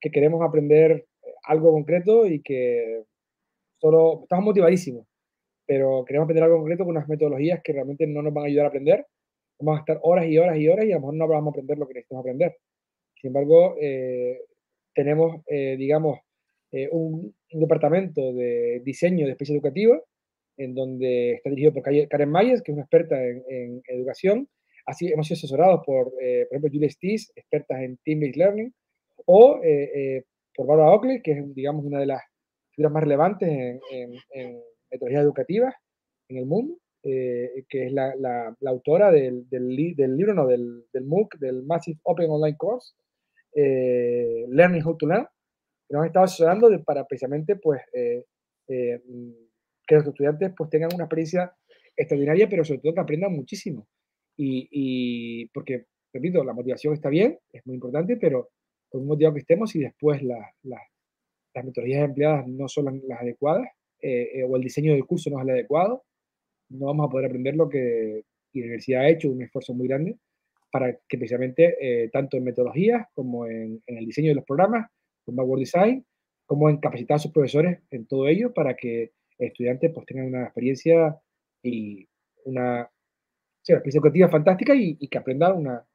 que 0.00 0.10
queremos 0.10 0.42
aprender 0.42 1.06
algo 1.44 1.72
concreto 1.72 2.26
y 2.26 2.42
que 2.42 3.04
solo 3.78 4.22
estamos 4.22 4.46
motivadísimos, 4.46 5.06
pero 5.66 6.04
queremos 6.04 6.26
aprender 6.26 6.44
algo 6.44 6.58
concreto 6.58 6.84
con 6.84 6.96
unas 6.96 7.08
metodologías 7.08 7.60
que 7.62 7.72
realmente 7.72 8.06
no 8.06 8.22
nos 8.22 8.34
van 8.34 8.44
a 8.44 8.46
ayudar 8.48 8.66
a 8.66 8.68
aprender. 8.68 9.06
Vamos 9.60 9.78
a 9.78 9.80
estar 9.80 10.00
horas 10.02 10.26
y 10.26 10.38
horas 10.38 10.56
y 10.58 10.68
horas 10.68 10.86
y 10.86 10.92
a 10.92 10.96
lo 10.96 11.00
mejor 11.00 11.14
no 11.14 11.28
vamos 11.28 11.46
a 11.46 11.50
aprender 11.50 11.78
lo 11.78 11.86
que 11.86 11.94
necesitamos 11.94 12.22
aprender. 12.22 12.56
Sin 13.20 13.28
embargo, 13.28 13.76
eh, 13.80 14.40
tenemos, 14.94 15.42
eh, 15.46 15.76
digamos, 15.78 16.20
eh, 16.72 16.88
un, 16.90 17.34
departamento 17.52 18.32
de 18.32 18.80
diseño 18.84 19.26
de 19.26 19.32
especie 19.32 19.54
educativa, 19.54 20.00
en 20.56 20.74
donde 20.74 21.32
está 21.32 21.50
dirigido 21.50 21.74
por 21.74 21.82
Karen 21.82 22.30
Myers, 22.30 22.62
que 22.62 22.70
es 22.70 22.76
una 22.76 22.84
experta 22.84 23.16
en, 23.22 23.82
educación. 23.88 24.48
Así 24.86 25.08
hemos 25.08 25.26
sido 25.26 25.36
asesorados 25.38 25.82
por, 25.84 26.12
por 26.12 26.22
ejemplo, 26.22 26.70
Julie 26.72 26.90
Stis, 26.90 27.32
expertas 27.34 27.80
en 27.80 27.98
Team-Based 28.04 28.36
Learning, 28.36 28.72
o 29.26 29.60
por 30.54 30.66
Barbara 30.66 30.92
Oakley, 30.92 31.22
que 31.22 31.32
es, 31.32 31.54
digamos, 31.54 31.84
una 31.84 31.98
de 31.98 32.06
las 32.06 32.22
figuras 32.72 32.92
más 32.92 33.02
relevantes 33.02 33.48
en, 33.48 33.80
en, 34.32 34.60
metodologías 34.90 35.24
educativas 35.24 35.74
en 36.28 36.36
el 36.38 36.46
mundo, 36.46 36.78
que 37.02 37.86
es 37.86 37.92
la, 37.92 38.54
autora 38.66 39.10
del, 39.10 39.48
del, 39.48 39.94
del, 39.96 40.16
libro, 40.16 40.34
no, 40.34 40.46
del, 40.46 40.84
del 40.92 41.04
MOOC, 41.04 41.36
del 41.38 41.64
Massive 41.64 41.98
Open 42.04 42.30
Online 42.30 42.56
Course, 42.56 42.94
Learning 43.54 44.82
How 44.84 44.96
to 44.96 45.06
Learn, 45.06 45.26
que 45.90 45.94
nos 45.94 46.02
han 46.02 46.06
estado 46.06 46.24
asesorando 46.24 46.84
para 46.84 47.04
precisamente 47.04 47.56
pues, 47.56 47.80
eh, 47.92 48.24
eh, 48.68 49.00
que 49.86 49.94
los 49.96 50.06
estudiantes 50.06 50.52
pues, 50.56 50.70
tengan 50.70 50.90
una 50.94 51.04
experiencia 51.04 51.52
extraordinaria, 51.96 52.48
pero 52.48 52.64
sobre 52.64 52.80
todo 52.80 52.94
que 52.94 53.00
aprendan 53.00 53.32
muchísimo. 53.32 53.88
Y, 54.42 55.46
porque, 55.52 55.84
repito, 56.14 56.42
la 56.42 56.54
motivación 56.54 56.94
está 56.94 57.10
bien, 57.10 57.38
es 57.52 57.66
muy 57.66 57.74
importante, 57.74 58.16
pero 58.16 58.48
por 58.88 59.02
un 59.02 59.08
motivo 59.08 59.34
que 59.34 59.40
estemos 59.40 59.74
y 59.76 59.80
después 59.80 60.22
las 60.22 60.80
metodologías 61.62 62.04
empleadas 62.04 62.46
no 62.46 62.66
son 62.68 63.02
las, 63.06 63.20
adecuadas 63.20 63.68
eh, 64.00 64.42
o 64.48 64.56
el 64.56 64.62
diseño 64.62 64.94
del 64.94 65.04
curso 65.04 65.28
no 65.28 65.38
es 65.40 65.44
el 65.44 65.50
adecuado, 65.50 66.04
no 66.70 66.86
vamos 66.86 67.06
a 67.06 67.10
poder 67.10 67.26
aprender 67.26 67.54
lo 67.54 67.68
que 67.68 68.22
la 68.54 68.60
universidad 68.62 69.02
ha 69.02 69.08
hecho, 69.10 69.30
un 69.30 69.42
esfuerzo 69.42 69.74
muy 69.74 69.88
grande 69.88 70.16
para 70.70 70.92
que 70.92 71.18
precisamente 71.18 72.08
tanto 72.12 72.36
en 72.36 72.44
metodologías 72.44 73.06
como 73.14 73.46
en, 73.46 73.82
el 73.86 74.06
diseño 74.06 74.28
de 74.28 74.36
los 74.36 74.44
programas 74.44 74.88
con 75.24 75.36
Backward 75.36 75.60
Design, 75.60 76.04
cómo 76.46 76.68
en 76.68 76.78
capacitar 76.78 77.16
a 77.16 77.18
sus 77.18 77.32
profesores 77.32 77.80
en 77.90 78.06
todo 78.06 78.26
ello 78.26 78.52
para 78.52 78.74
que 78.74 79.12
estudiantes 79.38 79.92
pues, 79.94 80.06
tengan 80.06 80.26
una 80.26 80.44
experiencia 80.44 81.16
y 81.62 82.08
una, 82.44 82.90
experiencia 83.58 83.98
educativa 83.98 84.28
fantástica 84.28 84.74
y, 84.74 84.96
que 85.08 85.18
aprendan 85.18 85.56
una, 85.56 85.86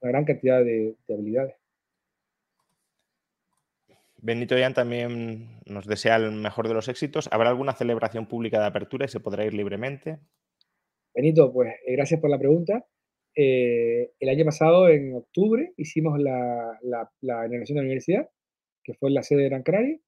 gran 0.00 0.24
cantidad 0.24 0.62
de, 0.62 0.96
habilidades. 1.08 1.54
Benito 4.18 4.56
Yan 4.56 4.74
también 4.74 5.60
nos 5.66 5.86
desea 5.86 6.16
el 6.16 6.32
mejor 6.32 6.68
de 6.68 6.74
los 6.74 6.88
éxitos. 6.88 7.28
¿Habrá 7.32 7.50
alguna 7.50 7.72
celebración 7.72 8.26
pública 8.26 8.58
de 8.60 8.66
apertura 8.66 9.04
y 9.06 9.08
se 9.08 9.20
podrá 9.20 9.44
ir 9.44 9.54
libremente? 9.54 10.18
Benito, 11.14 11.52
pues 11.52 11.72
eh, 11.86 11.92
gracias 11.92 12.20
por 12.20 12.30
la 12.30 12.38
pregunta. 12.38 12.84
Eh, 13.38 14.12
el 14.18 14.28
año 14.30 14.46
pasado, 14.46 14.88
en 14.88 15.14
octubre, 15.14 15.74
hicimos 15.76 16.18
la, 16.18 16.78
la, 16.80 17.10
inauguración 17.20 17.76
de 17.76 17.82
la 17.82 17.86
universidad 17.86 18.30
que 18.82 18.94
fue 18.94 19.10
la 19.10 19.22
sede 19.22 19.42
de 19.42 19.48
Gran 19.50 19.62
Canaria, 19.62 19.98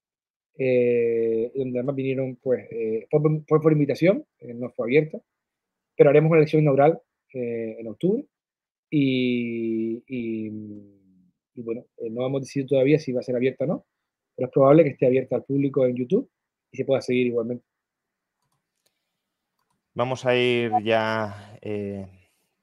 eh, 0.56 1.52
donde 1.54 1.78
además 1.78 1.96
vinieron, 1.96 2.36
pues, 2.36 2.66
eh, 2.70 3.06
fue, 3.10 3.60
por 3.60 3.72
invitación, 3.72 4.24
no 4.40 4.70
fue 4.70 4.86
abierta, 4.86 5.18
pero 5.96 6.10
haremos 6.10 6.30
una 6.30 6.38
elección 6.38 6.62
inaugural 6.62 7.00
en 7.34 7.86
octubre 7.86 8.24
y, 8.88 10.48
bueno, 11.56 11.84
no 12.10 12.26
hemos 12.26 12.42
decidido 12.42 12.68
todavía 12.68 12.98
si 12.98 13.12
va 13.12 13.20
a 13.20 13.24
ser 13.24 13.36
abierta 13.36 13.64
o 13.64 13.66
no, 13.66 13.86
pero 14.36 14.46
es 14.46 14.52
probable 14.52 14.84
que 14.84 14.90
esté 14.90 15.06
abierta 15.06 15.36
al 15.36 15.44
público 15.44 15.84
en 15.84 15.96
YouTube 15.96 16.30
y 16.70 16.76
se 16.76 16.84
pueda 16.84 17.02
seguir 17.02 17.26
igualmente. 17.26 17.64
Vamos 19.94 20.24
a 20.24 20.36
ir 20.36 20.70
ya 20.84 21.58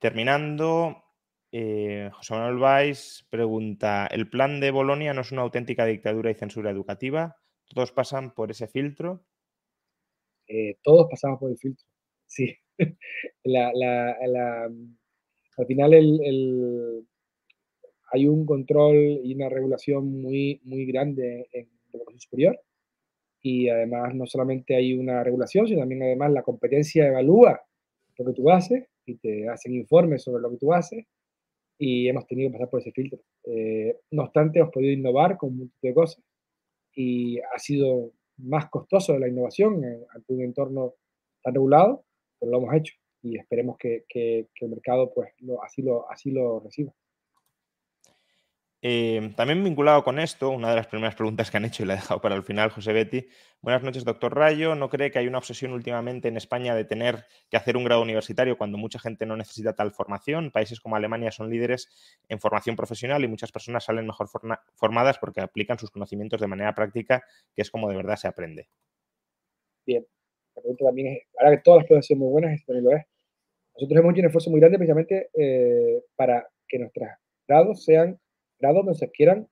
terminando. 0.05 1.03
Eh, 1.51 2.11
José 2.13 2.35
Manuel 2.35 2.59
Valls 2.59 3.25
pregunta: 3.31 4.05
¿el 4.05 4.29
plan 4.29 4.59
de 4.59 4.69
Bolonia 4.69 5.15
no 5.15 5.21
es 5.21 5.31
una 5.31 5.41
auténtica 5.41 5.83
dictadura 5.83 6.29
y 6.29 6.35
censura 6.35 6.69
educativa? 6.69 7.37
¿Todos 7.73 7.91
pasan 7.91 8.35
por 8.35 8.51
ese 8.51 8.67
filtro? 8.67 9.25
Eh, 10.47 10.77
todos 10.83 11.07
pasamos 11.09 11.39
por 11.39 11.49
el 11.49 11.57
filtro, 11.57 11.87
sí. 12.27 12.55
al 15.57 15.65
final 15.65 15.93
hay 18.11 18.27
un 18.27 18.45
control 18.45 19.21
y 19.23 19.33
una 19.33 19.49
regulación 19.49 20.21
muy, 20.21 20.61
muy 20.65 20.85
grande 20.85 21.47
en 21.51 21.67
la 21.91 21.97
educación 21.97 22.19
superior 22.19 22.61
y 23.41 23.69
además 23.69 24.13
no 24.13 24.27
solamente 24.27 24.75
hay 24.75 24.93
una 24.93 25.23
regulación, 25.23 25.67
sino 25.67 25.79
también 25.79 26.03
además 26.03 26.31
la 26.31 26.43
competencia 26.43 27.07
evalúa 27.07 27.59
lo 28.17 28.25
que 28.25 28.33
tú 28.33 28.51
haces 28.51 28.87
y 29.05 29.15
te 29.15 29.49
hacen 29.49 29.73
informes 29.73 30.23
sobre 30.23 30.41
lo 30.41 30.51
que 30.51 30.57
tú 30.57 30.73
haces 30.73 31.05
y 31.77 32.07
hemos 32.07 32.25
tenido 32.27 32.49
que 32.49 32.53
pasar 32.53 32.69
por 32.69 32.79
ese 32.81 32.91
filtro. 32.91 33.19
Eh, 33.43 33.97
no 34.11 34.23
obstante, 34.23 34.59
hemos 34.59 34.71
podido 34.71 34.93
innovar 34.93 35.37
con 35.37 35.71
de 35.81 35.93
cosas 35.93 36.23
y 36.93 37.39
ha 37.39 37.59
sido 37.59 38.11
más 38.37 38.69
costoso 38.69 39.17
la 39.17 39.27
innovación 39.27 39.81
ante 40.13 40.33
un 40.33 40.41
entorno 40.41 40.95
tan 41.43 41.53
regulado, 41.53 42.03
pero 42.39 42.51
lo 42.51 42.57
hemos 42.59 42.73
hecho 42.75 42.93
y 43.25 43.37
esperemos 43.37 43.77
que, 43.77 44.05
que, 44.07 44.47
el 44.61 44.69
mercado 44.69 45.11
pues, 45.13 45.29
así, 45.63 45.81
lo, 45.81 46.09
así 46.11 46.31
lo 46.31 46.59
reciba. 46.59 46.93
Eh, 48.87 49.33
también 49.35 49.63
vinculado 49.63 50.03
con 50.03 50.19
esto, 50.19 50.51
una 50.51 50.69
de 50.69 50.75
las 50.75 50.85
primeras 50.85 51.15
preguntas 51.15 51.49
que 51.49 51.57
han 51.57 51.65
hecho 51.65 51.81
y 51.81 51.87
la 51.87 51.93
he 51.93 51.95
dejado 51.95 52.21
para 52.21 52.35
el 52.35 52.43
final, 52.43 52.69
José 52.69 52.93
Betty. 52.93 53.27
Buenas 53.59 53.81
noches, 53.81 54.05
doctor 54.05 54.35
Rayo. 54.35 54.75
¿No 54.75 54.89
cree 54.89 55.09
que 55.09 55.17
hay 55.17 55.25
una 55.25 55.39
obsesión 55.39 55.73
últimamente 55.73 56.27
en 56.27 56.37
España 56.37 56.75
de 56.75 56.85
tener 56.85 57.25
que 57.49 57.57
hacer 57.57 57.77
un 57.77 57.83
grado 57.83 58.03
universitario 58.03 58.59
cuando 58.59 58.77
mucha 58.77 58.99
gente 58.99 59.25
no 59.25 59.35
necesita 59.37 59.73
tal 59.73 59.89
formación? 59.89 60.51
Países 60.51 60.79
como 60.79 60.95
Alemania 60.95 61.31
son 61.31 61.49
líderes 61.49 61.89
en 62.29 62.39
formación 62.39 62.75
profesional 62.75 63.23
y 63.23 63.27
muchas 63.27 63.51
personas 63.51 63.85
salen 63.85 64.05
mejor 64.05 64.27
formadas 64.75 65.17
porque 65.17 65.41
aplican 65.41 65.79
sus 65.79 65.89
conocimientos 65.89 66.39
de 66.39 66.45
manera 66.45 66.75
práctica, 66.75 67.23
que 67.55 67.63
es 67.63 67.71
como 67.71 67.89
de 67.89 67.95
verdad 67.95 68.17
se 68.17 68.27
aprende. 68.27 68.69
Bien, 69.83 70.05
la 70.55 70.61
pregunta 70.61 70.85
también 70.85 71.07
es, 71.07 71.23
ahora 71.39 71.55
que 71.55 71.63
todas 71.63 71.79
las 71.79 71.87
preguntas 71.87 72.05
son 72.05 72.19
muy 72.19 72.29
buenas, 72.29 72.53
es. 72.53 72.67
Nosotros 72.67 73.99
hemos 73.99 74.11
hecho 74.13 74.21
un 74.21 74.27
esfuerzo 74.27 74.51
muy 74.51 74.59
grande 74.59 74.77
precisamente 74.77 75.29
eh, 75.33 76.03
para 76.15 76.47
que 76.67 76.77
nuestros 76.77 77.09
grados 77.47 77.83
sean 77.83 78.19
donde 78.73 78.95
se 78.95 79.05
adquieran 79.05 79.47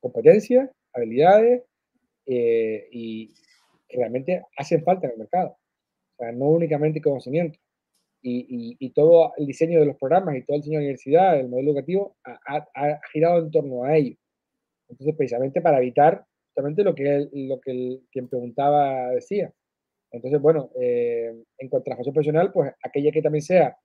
competencias, 0.00 0.70
habilidades 0.92 1.62
eh, 2.26 2.88
y 2.90 3.34
realmente 3.88 4.42
hacen 4.56 4.82
falta 4.82 5.06
en 5.06 5.12
el 5.12 5.18
mercado. 5.18 5.56
O 6.16 6.22
sea, 6.22 6.32
no 6.32 6.46
únicamente 6.46 7.00
conocimiento. 7.00 7.58
Y, 8.28 8.90
todo 8.90 9.32
el 9.36 9.46
diseño 9.46 9.78
de 9.78 9.86
los 9.86 9.96
programas 9.98 10.36
y 10.36 10.42
todo 10.42 10.56
el 10.56 10.62
diseño 10.62 10.78
de 10.78 10.84
la 10.84 10.88
universidad, 10.88 11.38
el 11.38 11.48
modelo 11.48 11.70
educativo, 11.70 12.16
ha, 12.24 13.00
girado 13.12 13.38
en 13.38 13.50
torno 13.52 13.84
a 13.84 13.96
ello. 13.96 14.16
Entonces, 14.88 15.14
precisamente 15.16 15.60
para 15.60 15.78
evitar 15.78 16.24
justamente 16.48 16.82
lo 16.82 16.94
que, 16.94 17.28
lo 17.32 17.60
que 17.60 17.70
el, 17.70 18.02
quien 18.10 18.28
preguntaba 18.28 19.10
decía. 19.10 19.52
Entonces, 20.10 20.40
bueno, 20.40 20.70
eh, 20.80 21.34
en 21.58 21.68
cuanto 21.68 21.88
a 21.88 21.90
la 21.90 21.96
formación 21.96 22.14
profesional, 22.14 22.52
pues 22.52 22.72
aquella 22.82 23.12
que 23.12 23.22
también 23.22 23.42
sea 23.42 23.76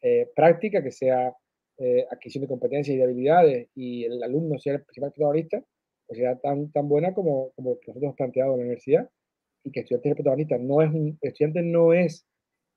eh, 0.00 0.30
práctica, 0.34 0.82
que 0.82 0.92
sea 0.92 1.34
eh, 1.82 2.06
adquisición 2.10 2.42
de 2.42 2.48
competencias 2.48 2.94
y 2.94 2.98
de 2.98 3.04
habilidades 3.04 3.68
y 3.74 4.04
el 4.04 4.22
alumno 4.22 4.58
sea 4.58 4.74
el 4.74 4.82
principal 4.82 5.12
protagonista, 5.12 5.64
pues 6.06 6.18
sea 6.18 6.38
tan, 6.38 6.70
tan 6.72 6.86
buena 6.90 7.14
como, 7.14 7.52
como 7.56 7.70
nosotros 7.70 8.02
hemos 8.02 8.16
planteado 8.16 8.52
en 8.52 8.58
la 8.58 8.62
universidad 8.64 9.08
y 9.64 9.70
que 9.70 9.80
el 9.80 9.84
estudiante 9.84 10.08
es 10.08 10.10
el 10.10 10.16
protagonista. 10.16 10.58
No 10.58 10.82
es 10.82 10.90
un, 10.92 11.18
estudiante 11.22 11.62
no 11.62 11.94
es 11.94 12.26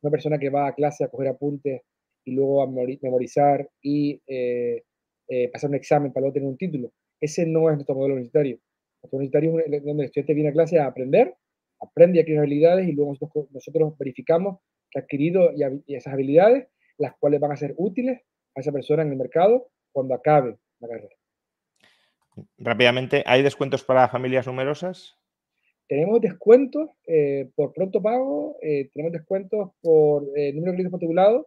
una 0.02 0.12
persona 0.12 0.40
que 0.40 0.50
va 0.50 0.68
a 0.68 0.74
clase 0.74 1.04
a 1.04 1.10
coger 1.10 1.28
apuntes 1.28 1.82
y 2.24 2.32
luego 2.32 2.64
a 2.64 2.68
memorizar 2.68 3.70
y 3.82 4.22
eh, 4.26 4.84
eh, 5.28 5.50
pasar 5.52 5.70
un 5.70 5.76
examen 5.76 6.14
para 6.14 6.22
luego 6.22 6.36
tener 6.36 6.48
un 6.48 6.58
título. 6.58 6.94
Ese 7.20 7.46
no 7.46 7.70
es 7.70 7.76
nuestro 7.76 7.96
modelo 7.96 8.14
universitario. 8.14 8.58
Nuestro 9.02 9.18
universitario 9.18 9.60
es 9.60 9.84
donde 9.84 10.04
el 10.04 10.08
estudiante 10.08 10.34
viene 10.34 10.50
a 10.50 10.54
clase 10.54 10.80
a 10.80 10.86
aprender, 10.86 11.36
aprende 11.82 12.20
a 12.20 12.22
adquirir 12.22 12.40
habilidades 12.40 12.88
y 12.88 12.94
luego 12.94 13.12
nosotros, 13.12 13.52
nosotros 13.52 13.98
verificamos 13.98 14.60
que 14.90 15.00
ha 15.00 15.02
adquirido 15.02 15.52
y 15.54 15.94
esas 15.94 16.14
habilidades, 16.14 16.68
las 16.98 17.18
cuales 17.18 17.42
van 17.42 17.52
a 17.52 17.58
ser 17.58 17.74
útiles 17.76 18.22
a 18.56 18.60
esa 18.60 18.72
persona 18.72 19.04
en 19.04 19.12
el 19.12 19.18
mercado 19.18 19.70
cuando 19.92 20.14
acabe 20.14 20.58
la 20.80 20.88
carrera. 20.88 21.16
Rápidamente, 22.58 23.24
¿hay 23.26 23.44
descuentos 23.44 23.84
para 23.84 24.10
familias 24.10 24.48
numerosas? 24.48 25.18
Tenemos 25.88 26.22
descuentos 26.22 26.90
eh, 27.06 27.52
por 27.56 27.74
pronto 27.74 28.02
pago, 28.02 28.58
eh, 28.62 28.90
tenemos 28.94 29.14
descuentos 29.14 29.72
por 29.82 30.24
eh, 30.36 30.52
número 30.54 30.72
de 30.72 30.78
créditos 30.78 30.94
matriculados, 30.94 31.46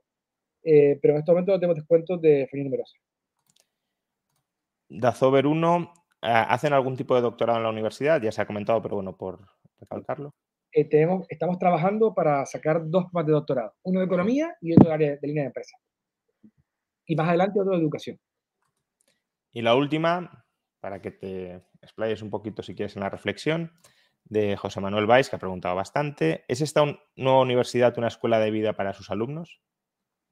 pero 0.62 1.14
en 1.14 1.18
este 1.18 1.30
momento 1.30 1.52
no 1.52 1.60
tenemos 1.60 1.76
descuentos 1.76 2.20
de 2.20 2.48
familias 2.50 2.66
numerosas. 2.66 3.00
Dazover 4.88 5.46
1, 5.46 5.92
¿hacen 6.20 6.72
algún 6.72 6.96
tipo 6.96 7.14
de 7.14 7.20
doctorado 7.20 7.58
en 7.58 7.64
la 7.64 7.70
universidad? 7.70 8.20
Ya 8.20 8.32
se 8.32 8.42
ha 8.42 8.46
comentado, 8.46 8.82
pero 8.82 8.96
bueno, 8.96 9.16
por 9.16 9.46
recalcarlo. 9.78 10.34
tenemos, 10.90 11.24
estamos 11.28 11.58
trabajando 11.58 12.14
para 12.14 12.44
sacar 12.46 12.82
dos 12.84 13.06
más 13.12 13.24
de 13.26 13.32
doctorado, 13.32 13.74
uno 13.84 14.00
de 14.00 14.06
economía 14.06 14.56
y 14.60 14.72
otro 14.72 14.88
de, 14.88 14.94
área, 14.94 15.16
de 15.16 15.26
línea 15.28 15.44
de 15.44 15.48
empresa 15.48 15.76
y 17.06 17.16
más 17.16 17.28
adelante 17.28 17.60
otro 17.60 17.72
de 17.72 17.78
educación. 17.78 18.18
Y 19.52 19.62
la 19.62 19.74
última, 19.74 20.44
para 20.80 21.00
que 21.00 21.10
te 21.10 21.62
explayes 21.80 22.22
un 22.22 22.30
poquito 22.30 22.62
si 22.62 22.74
quieres 22.74 22.96
en 22.96 23.02
la 23.02 23.10
reflexión, 23.10 23.72
de 24.28 24.56
José 24.56 24.80
Manuel 24.80 25.06
Valls, 25.06 25.30
que 25.30 25.36
ha 25.36 25.40
preguntado 25.40 25.74
bastante. 25.74 26.44
¿Es 26.48 26.60
esta 26.60 26.84
nueva 27.16 27.40
universidad 27.42 27.96
una 27.98 28.08
escuela 28.08 28.40
de 28.40 28.50
vida 28.50 28.74
para 28.74 28.92
sus 28.92 29.10
alumnos? 29.10 29.60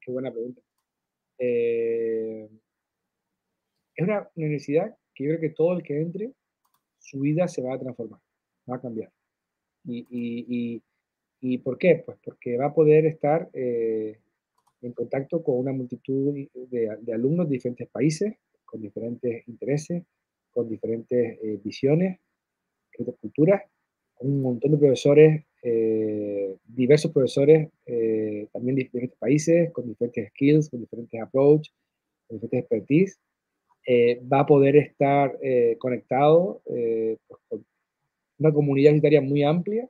Qué 0.01 0.10
buena 0.10 0.30
pregunta. 0.30 0.60
Eh, 1.38 2.48
es 3.94 4.05
una 4.05 4.28
universidad 4.34 4.96
que 5.14 5.24
yo 5.24 5.30
creo 5.30 5.40
que 5.40 5.51
todo 5.51 5.76
el 5.76 5.82
que 5.82 6.01
entre, 6.01 6.32
su 6.98 7.20
vida 7.20 7.46
se 7.46 7.62
va 7.62 7.74
a 7.74 7.78
transformar, 7.78 8.20
va 8.70 8.76
a 8.76 8.80
cambiar. 8.80 9.12
¿Y, 9.84 10.82
y, 11.40 11.59
por 11.59 11.76
qué? 11.76 12.02
Pues 12.05 12.18
porque 12.24 12.56
va 12.56 12.66
a 12.66 12.74
poder 12.74 13.05
estar 13.05 13.51
eh, 13.52 14.18
en 14.85 14.93
contacto 14.93 15.43
con 15.43 15.59
una 15.59 15.73
multitud 15.73 16.35
de, 16.52 17.12
alumnos 17.12 17.48
de 17.48 17.55
diferentes 17.55 17.89
países, 17.89 18.35
con 18.65 18.82
diferentes 18.82 19.47
intereses, 19.48 20.02
con 20.51 20.69
diferentes 20.69 21.39
eh, 21.43 21.59
visiones, 21.65 22.19
diferentes 22.90 23.20
culturas, 23.20 23.62
con 24.15 24.31
un 24.31 24.43
montón 24.43 24.73
de 24.73 24.78
profesores, 24.78 25.44
eh, 25.62 26.55
diversos 26.66 27.11
profesores, 27.12 27.70
eh, 27.86 28.47
también 28.52 28.77
de 28.77 28.85
diferentes 28.85 29.19
países, 29.19 29.73
con 29.73 29.89
diferentes 29.89 30.28
skills, 30.28 30.69
con 30.69 30.81
diferentes 30.81 31.20
approach, 31.20 31.69
con 32.27 32.36
diferentes 32.36 32.61
expertise. 32.61 33.19
va 34.32 34.40
a 34.40 34.47
poder 34.47 34.77
estar 34.77 35.39
conectado 35.78 36.62
pues, 36.65 37.40
con 37.48 37.65
una 38.39 38.52
comunidad 38.52 38.93
universitaria 38.93 39.20
muy 39.20 39.43
amplia 39.43 39.89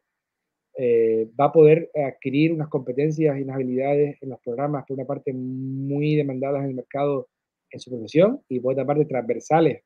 eh, 0.77 1.31
va 1.39 1.47
a 1.47 1.53
poder 1.53 1.91
adquirir 1.95 2.53
unas 2.53 2.69
competencias 2.69 3.39
y 3.39 3.43
unas 3.43 3.57
habilidades 3.57 4.21
en 4.21 4.31
los 4.31 4.41
programas, 4.41 4.85
por 4.87 4.97
una 4.97 5.07
parte 5.07 5.33
muy 5.33 6.17
demandadas 6.17 6.65
en 6.65 6.71
el 6.71 6.75
mercado 6.75 7.29
en 7.71 7.79
su 7.79 7.91
profesión 7.91 8.43
y 8.49 8.59
por 8.59 8.73
otra 8.73 8.85
parte 8.85 9.05
transversales 9.05 9.83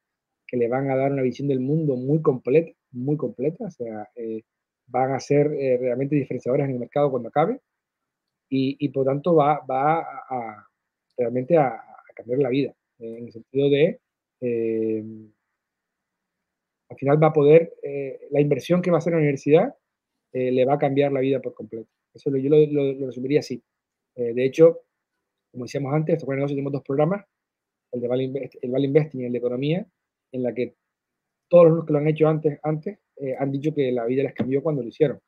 que 0.46 0.56
le 0.56 0.68
van 0.68 0.90
a 0.90 0.96
dar 0.96 1.12
una 1.12 1.22
visión 1.22 1.46
del 1.48 1.60
mundo 1.60 1.96
muy 1.96 2.22
completa, 2.22 2.72
muy 2.92 3.18
completa, 3.18 3.66
o 3.66 3.70
sea, 3.70 4.08
eh, 4.16 4.42
van 4.86 5.12
a 5.12 5.20
ser 5.20 5.52
eh, 5.52 5.76
realmente 5.78 6.16
diferenciadoras 6.16 6.66
en 6.66 6.74
el 6.74 6.80
mercado 6.80 7.10
cuando 7.10 7.28
acabe 7.28 7.60
y, 8.48 8.76
y 8.78 8.88
por 8.88 9.04
tanto 9.04 9.34
va, 9.34 9.60
va 9.70 10.00
a, 10.00 10.66
realmente 11.18 11.58
a, 11.58 11.82
cambiar 12.14 12.40
la 12.40 12.48
vida, 12.48 12.74
en 12.98 13.26
el 13.26 13.32
sentido 13.32 13.70
de, 13.70 14.00
al 16.90 16.96
final 16.96 17.22
va 17.22 17.28
a 17.28 17.32
poder, 17.32 17.72
la 18.30 18.40
inversión 18.40 18.82
que 18.82 18.90
va 18.90 18.96
a 18.96 18.98
hacer 18.98 19.12
la 19.12 19.20
universidad 19.20 19.72
eh, 20.32 20.52
le 20.52 20.64
va 20.64 20.74
a 20.74 20.78
cambiar 20.78 21.12
la 21.12 21.20
vida 21.20 21.40
por 21.40 21.54
completo. 21.54 21.88
Eso 22.12 22.34
yo 22.36 22.50
lo, 22.50 23.06
resumiría 23.06 23.40
así. 23.40 23.62
Eh, 24.14 24.34
de 24.34 24.44
hecho, 24.44 24.82
como 25.50 25.64
decíamos 25.64 25.94
antes, 25.94 26.16
estos 26.16 26.48
tenemos 26.48 26.72
dos 26.72 26.82
programas, 26.82 27.24
el 27.92 28.00
de 28.00 28.08
Value, 28.08 28.50
el 28.60 28.84
Investing 28.84 29.20
y 29.22 29.24
el 29.24 29.32
de 29.32 29.38
Economía, 29.38 29.86
en 30.32 30.42
la 30.42 30.52
que 30.52 30.74
todos 31.48 31.70
los 31.70 31.86
que 31.86 31.92
lo 31.92 31.98
han 31.98 32.08
hecho 32.08 32.28
antes, 32.28 32.58
antes 32.62 32.98
eh, 33.16 33.34
han 33.38 33.50
dicho 33.50 33.74
que 33.74 33.90
la 33.90 34.04
vida 34.04 34.22
les 34.22 34.34
cambió 34.34 34.62
cuando 34.62 34.82
lo 34.82 34.88
hicieron. 34.88 35.18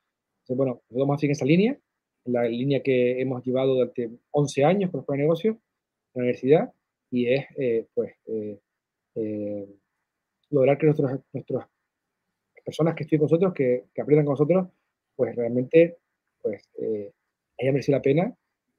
Entonces, 0.43 0.56
bueno, 0.56 0.72
nosotros 0.74 1.01
vamos 1.01 1.16
a 1.16 1.20
seguir 1.20 1.32
esa 1.32 1.47
línea, 1.47 1.78
la 2.24 2.44
línea 2.44 2.82
que 2.82 3.20
hemos 3.20 3.43
llevado 3.44 3.74
durante 3.74 4.10
11 4.32 4.64
años 4.64 4.90
con 4.90 4.98
los 4.98 5.06
de 5.06 5.16
negocios 5.16 5.56
en 5.56 5.60
la 6.14 6.20
universidad, 6.20 6.72
y 7.10 7.27
es, 7.32 7.47
pues, 7.94 8.14
lograr 10.51 10.78
que 10.78 10.86
nuestros, 10.86 11.20
nuestras 11.32 11.66
personas 12.64 12.94
que 12.94 13.05
estudian 13.05 13.20
con 13.20 13.27
nosotros, 13.27 13.55
que, 13.55 13.85
que 13.94 14.02
aprendan 14.02 14.27
con 14.27 14.35
nosotros, 14.35 14.68
pues 15.20 15.36
realmente 15.36 15.98
pues, 16.40 16.66
eh, 16.80 17.12
haya 17.60 17.72
merecido 17.72 17.98
la 17.98 18.02
pena 18.02 18.34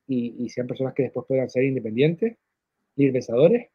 y, 0.07 0.49
sean 0.49 0.65
personas 0.65 0.95
que 0.95 1.03
después 1.03 1.27
puedan 1.27 1.47
ser 1.51 1.65
independientes, 1.65 2.35
libres 2.95 3.13
pensadores 3.13 3.69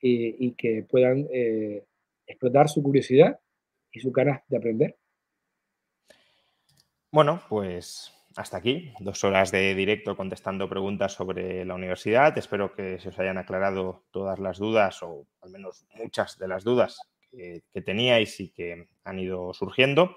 y, 0.00 0.50
que 0.54 0.82
puedan 0.90 1.28
eh, 1.32 1.84
explotar 2.26 2.68
su 2.68 2.82
curiosidad 2.82 3.38
y 3.92 4.00
su 4.00 4.10
ganas 4.10 4.42
de 4.48 4.56
aprender. 4.56 4.96
Bueno, 7.12 7.42
pues 7.48 8.12
hasta 8.34 8.56
aquí, 8.56 8.92
dos 8.98 9.22
horas 9.22 9.52
de 9.52 9.76
directo 9.76 10.16
contestando 10.16 10.68
preguntas 10.68 11.12
sobre 11.12 11.64
la 11.64 11.76
universidad. 11.76 12.36
Espero 12.36 12.74
que 12.74 12.98
se 12.98 13.10
os 13.10 13.18
hayan 13.20 13.38
aclarado 13.38 14.02
todas 14.10 14.40
las 14.40 14.58
dudas 14.58 15.00
o 15.04 15.28
al 15.42 15.50
menos 15.50 15.86
muchas 15.94 16.36
de 16.38 16.48
las 16.48 16.64
dudas 16.64 16.98
que 17.30 17.82
teníais 17.86 18.40
y 18.40 18.50
que 18.50 18.88
han 19.04 19.18
ido 19.20 19.54
surgiendo. 19.54 20.16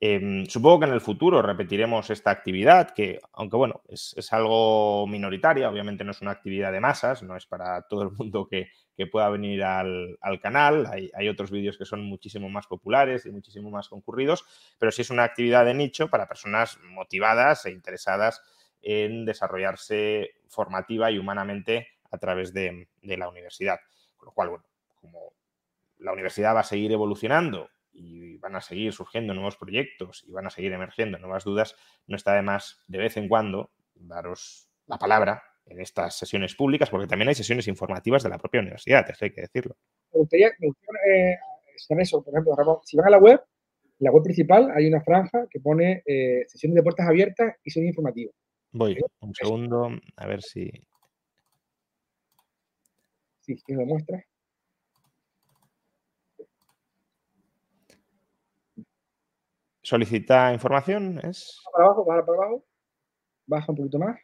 Em, 0.00 0.44
supongo 0.46 0.80
que 0.80 0.86
en 0.86 0.92
el 0.92 1.00
futuro 1.00 1.40
repetiremos 1.40 2.10
esta 2.10 2.30
actividad, 2.30 2.90
que 2.90 3.20
aunque 3.32 3.56
bueno, 3.56 3.82
es, 3.88 4.14
algo 4.32 5.06
minoritaria, 5.06 5.70
obviamente 5.70 6.04
no 6.04 6.10
es 6.10 6.20
una 6.20 6.32
actividad 6.32 6.72
de 6.72 6.80
masas, 6.80 7.22
no 7.22 7.36
es 7.36 7.46
para 7.46 7.82
todo 7.82 8.02
el 8.02 8.10
mundo 8.10 8.48
que, 8.48 8.70
pueda 9.12 9.28
venir 9.28 9.62
al, 9.62 10.18
canal, 10.40 10.86
hay, 10.86 11.28
otros 11.28 11.50
vídeos 11.50 11.76
que 11.76 11.84
son 11.84 12.02
muchísimo 12.02 12.48
más 12.48 12.66
populares 12.66 13.26
y 13.26 13.30
muchísimo 13.30 13.70
más 13.70 13.90
concurridos, 13.90 14.46
pero 14.78 14.90
sí 14.90 15.02
es 15.02 15.10
una 15.10 15.24
actividad 15.24 15.66
de 15.66 15.74
nicho 15.74 16.08
para 16.08 16.26
personas 16.26 16.78
motivadas 16.82 17.66
e 17.66 17.72
interesadas 17.72 18.40
en 18.80 19.26
desarrollarse 19.26 20.36
formativa 20.48 21.10
y 21.10 21.18
humanamente 21.18 21.88
a 22.10 22.16
través 22.16 22.54
de, 22.54 22.88
de 23.02 23.16
la 23.18 23.28
universidad. 23.28 23.80
Con 24.16 24.26
lo 24.26 24.32
cual, 24.32 24.48
bueno, 24.48 24.64
como 24.94 25.34
la 25.98 26.12
universidad 26.12 26.54
va 26.54 26.60
a 26.60 26.64
seguir 26.64 26.90
evolucionando 26.90 27.68
y 27.96 28.36
van 28.36 28.54
a 28.56 28.60
seguir 28.60 28.92
surgiendo 28.92 29.34
nuevos 29.34 29.56
proyectos 29.56 30.24
y 30.28 30.32
van 30.32 30.46
a 30.46 30.50
seguir 30.50 30.72
emergiendo 30.72 31.18
nuevas 31.18 31.44
dudas, 31.44 31.74
no 32.06 32.16
está 32.16 32.34
de 32.34 32.42
más 32.42 32.82
de 32.86 32.98
vez 32.98 33.16
en 33.16 33.28
cuando 33.28 33.70
daros 33.94 34.68
la 34.86 34.98
palabra 34.98 35.42
en 35.64 35.80
estas 35.80 36.16
sesiones 36.16 36.54
públicas, 36.54 36.90
porque 36.90 37.06
también 37.06 37.28
hay 37.28 37.34
sesiones 37.34 37.66
informativas 37.66 38.22
de 38.22 38.28
la 38.28 38.38
propia 38.38 38.60
universidad, 38.60 39.08
eso 39.10 39.24
hay 39.24 39.32
que 39.32 39.40
decirlo. 39.40 39.76
me 40.12 40.20
gustaría, 40.20 40.50
me 40.60 40.68
gustaría 40.68 41.32
eh, 41.32 41.38
eso, 41.98 42.22
por 42.22 42.32
ejemplo, 42.32 42.54
Ramón, 42.54 42.78
si 42.84 42.96
van 42.96 43.08
a 43.08 43.10
la 43.10 43.18
web, 43.18 43.40
en 43.98 44.04
la 44.04 44.10
web 44.12 44.22
principal 44.22 44.70
hay 44.74 44.86
una 44.86 45.00
franja 45.00 45.46
que 45.50 45.60
pone 45.60 46.02
eh, 46.06 46.44
sesiones 46.46 46.76
de 46.76 46.82
puertas 46.82 47.08
abiertas 47.08 47.56
y 47.64 47.70
sesiones 47.70 47.90
informativas. 47.90 48.34
Voy, 48.72 48.98
un 49.20 49.34
segundo, 49.34 49.90
a 50.16 50.26
ver 50.26 50.42
si... 50.42 50.70
Sí, 53.40 53.56
si 53.56 53.74
lo 53.74 53.86
muestra. 53.86 54.22
Solicita 59.86 60.52
información, 60.52 61.20
es... 61.22 61.62
Para 61.72 61.84
abajo, 61.84 62.04
baja 62.04 62.26
para 62.26 62.38
abajo, 62.38 62.64
baja 63.46 63.66
un 63.70 63.76
poquito 63.76 64.00
más. 64.00 64.18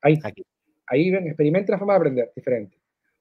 Ahí, 0.00 0.18
Aquí. 0.24 0.42
ahí 0.86 1.10
ven, 1.10 1.26
experimenta 1.26 1.72
la 1.72 1.78
forma 1.78 1.92
de 1.92 1.98
aprender, 1.98 2.32
diferente. 2.34 2.78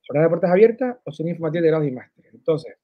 Jornada 0.08 0.28
de 0.28 0.30
puertas 0.30 0.50
abiertas 0.50 0.98
o 1.04 1.12
son 1.12 1.28
informativas 1.28 1.64
de 1.64 1.68
grados 1.68 1.88
y 1.90 1.92
másteres. 1.92 2.34
Entonces, 2.34 2.78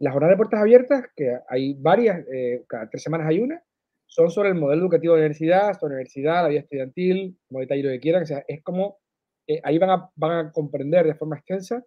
las 0.00 0.12
jornadas 0.12 0.32
de 0.32 0.36
puertas 0.38 0.60
abiertas, 0.60 1.04
que 1.14 1.38
hay 1.48 1.74
varias, 1.74 2.26
eh, 2.34 2.64
cada 2.66 2.90
tres 2.90 3.04
semanas 3.04 3.28
hay 3.28 3.38
una, 3.38 3.62
son 4.06 4.28
sobre 4.28 4.48
el 4.48 4.56
modelo 4.56 4.82
educativo 4.82 5.14
de 5.14 5.20
la 5.20 5.26
universidad, 5.26 5.72
sobre 5.74 5.92
la 5.92 5.98
universidad, 5.98 6.42
la 6.42 6.48
vida 6.48 6.60
estudiantil, 6.62 7.38
como 7.46 7.60
detalle 7.60 7.84
lo 7.84 7.90
que 7.90 8.00
quieran. 8.00 8.24
O 8.24 8.26
sea, 8.26 8.42
es 8.48 8.60
como, 8.64 8.98
eh, 9.46 9.60
ahí 9.62 9.78
van 9.78 9.90
a, 9.90 10.10
van 10.16 10.46
a 10.46 10.50
comprender 10.50 11.06
de 11.06 11.14
forma 11.14 11.36
extensa 11.36 11.80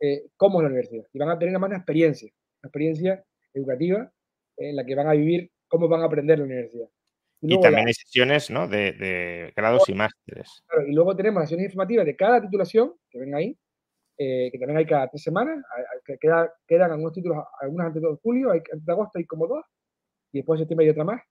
eh, 0.00 0.24
cómo 0.36 0.58
es 0.58 0.62
la 0.64 0.70
universidad. 0.70 1.04
Y 1.12 1.20
van 1.20 1.28
a 1.28 1.38
tener 1.38 1.54
además 1.54 1.68
una 1.68 1.76
experiencia, 1.76 2.32
una 2.64 2.68
experiencia 2.68 3.24
educativa 3.52 4.10
en 4.56 4.76
la 4.76 4.84
que 4.84 4.94
van 4.94 5.08
a 5.08 5.12
vivir 5.12 5.50
cómo 5.68 5.88
van 5.88 6.02
a 6.02 6.06
aprender 6.06 6.38
la 6.38 6.44
universidad. 6.44 6.88
Y 7.40 7.48
luego 7.48 7.62
también 7.62 7.84
la- 7.84 7.88
hay 7.88 7.94
sesiones 7.94 8.50
¿no? 8.50 8.68
de, 8.68 8.92
de 8.92 9.52
grados 9.56 9.88
y 9.88 9.94
másteres. 9.94 10.62
Claro, 10.66 10.86
y 10.88 10.94
luego 10.94 11.14
tenemos 11.16 11.40
las 11.40 11.48
sesiones 11.48 11.66
informativas 11.66 12.06
de 12.06 12.16
cada 12.16 12.40
titulación, 12.40 12.94
que 13.10 13.18
ven 13.18 13.34
ahí, 13.34 13.58
eh, 14.16 14.48
que 14.52 14.58
también 14.58 14.78
hay 14.78 14.86
cada 14.86 15.08
tres 15.08 15.22
semanas, 15.22 15.62
que 16.04 16.16
queda- 16.18 16.52
quedan 16.66 16.92
algunos 16.92 17.12
títulos, 17.12 17.44
algunas 17.60 17.88
antes 17.88 18.02
de 18.02 18.08
julio, 18.22 18.50
hay, 18.50 18.60
antes 18.72 18.84
de 18.86 18.92
agosto 18.92 19.18
hay 19.18 19.24
como 19.26 19.46
dos, 19.46 19.64
y 20.32 20.38
después 20.38 20.58
de 20.58 20.62
septiembre 20.62 20.86
hay 20.86 20.90
otra 20.90 21.04
más, 21.04 21.22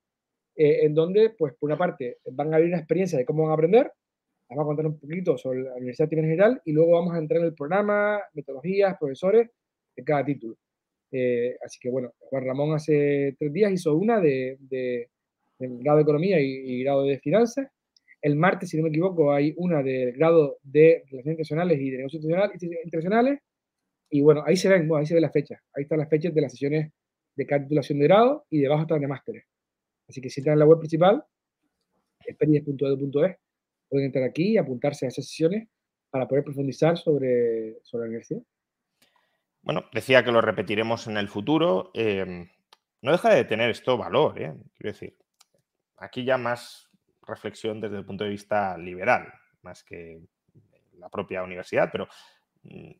eh, 0.55 0.85
en 0.85 0.93
donde, 0.93 1.31
pues, 1.31 1.53
por 1.59 1.69
una 1.69 1.77
parte, 1.77 2.17
van 2.25 2.53
a 2.53 2.57
vivir 2.57 2.73
una 2.73 2.79
experiencia 2.79 3.17
de 3.17 3.25
cómo 3.25 3.43
van 3.43 3.51
a 3.51 3.53
aprender, 3.55 3.91
vamos 4.49 4.63
a 4.63 4.67
contar 4.67 4.85
un 4.85 4.99
poquito 4.99 5.35
sobre 5.37 5.63
la 5.63 5.73
universidad 5.75 6.13
en 6.13 6.19
general, 6.19 6.61
y 6.65 6.73
luego 6.73 6.91
vamos 6.91 7.15
a 7.15 7.17
entrar 7.17 7.39
en 7.39 7.47
el 7.47 7.55
programa, 7.55 8.21
metodologías, 8.33 8.97
profesores 8.99 9.49
de 9.95 10.03
cada 10.03 10.23
título. 10.25 10.57
Eh, 11.15 11.55
así 11.63 11.77
que, 11.79 11.89
bueno, 11.91 12.13
Juan 12.19 12.43
Ramón 12.45 12.73
hace 12.73 13.35
tres 13.39 13.53
días 13.53 13.71
hizo 13.71 13.95
una 13.95 14.19
de, 14.19 14.57
de- 14.61 15.09
del 15.59 15.77
grado 15.79 15.97
de 15.99 16.03
Economía 16.03 16.41
y, 16.41 16.45
y 16.47 16.83
grado 16.83 17.03
de 17.03 17.19
Finanzas, 17.19 17.67
el 18.21 18.35
martes, 18.35 18.69
si 18.69 18.77
no 18.77 18.83
me 18.83 18.89
equivoco, 18.89 19.31
hay 19.31 19.53
una 19.57 19.83
del 19.83 20.13
grado 20.13 20.57
de 20.63 21.03
Relaciones 21.11 21.25
Internacionales 21.39 21.79
y 21.79 21.91
de 21.91 21.97
Negocios 21.97 22.23
Internacional- 22.23 22.83
Internacionales. 22.85 23.39
Y 24.09 24.21
bueno, 24.21 24.43
ahí 24.45 24.57
se 24.57 24.69
ven, 24.69 24.87
bueno, 24.87 25.01
ahí 25.01 25.05
se 25.05 25.13
ven 25.13 25.21
las 25.23 25.31
fechas. 25.33 25.59
Ahí 25.75 25.83
están 25.83 25.99
las 25.99 26.09
fechas 26.09 26.33
de 26.33 26.41
las 26.41 26.51
sesiones 26.51 26.91
de 27.35 27.45
cada 27.45 27.63
titulación 27.63 27.99
de 27.99 28.05
grado 28.05 28.45
y 28.49 28.61
debajo 28.61 28.83
están 28.83 29.01
de 29.01 29.07
másteres. 29.07 29.45
Así 30.07 30.21
que 30.21 30.29
si 30.29 30.39
entran 30.41 30.53
en 30.53 30.59
la 30.59 30.65
web 30.65 30.79
principal, 30.79 31.23
experiencia.edu.es, 32.25 33.35
pueden 33.89 34.05
entrar 34.07 34.23
aquí 34.23 34.51
y 34.53 34.57
apuntarse 34.57 35.05
a 35.05 35.09
esas 35.09 35.25
sesiones 35.25 35.67
para 36.09 36.27
poder 36.27 36.43
profundizar 36.43 36.97
sobre, 36.97 37.79
sobre 37.83 38.03
la 38.05 38.07
universidad. 38.09 38.41
Bueno, 39.63 39.85
decía 39.93 40.23
que 40.23 40.31
lo 40.31 40.41
repetiremos 40.41 41.07
en 41.07 41.17
el 41.17 41.29
futuro. 41.29 41.91
eh, 41.93 42.49
no 43.01 43.11
deja 43.11 43.33
de 43.33 43.43
tener 43.43 43.69
esto 43.69 43.97
valor, 43.97 44.41
¿eh? 44.41 44.53
quiero 44.77 44.93
decir. 44.93 45.17
Aquí 45.97 46.23
ya 46.23 46.37
más 46.37 46.89
reflexión 47.21 47.81
desde 47.81 47.97
el 47.97 48.05
punto 48.05 48.23
de 48.23 48.29
vista 48.29 48.77
liberal, 48.77 49.33
más 49.61 49.83
que 49.83 50.21
la 50.97 51.09
propia 51.09 51.43
universidad, 51.43 51.89
pero 51.91 52.07
mm, 52.63 52.91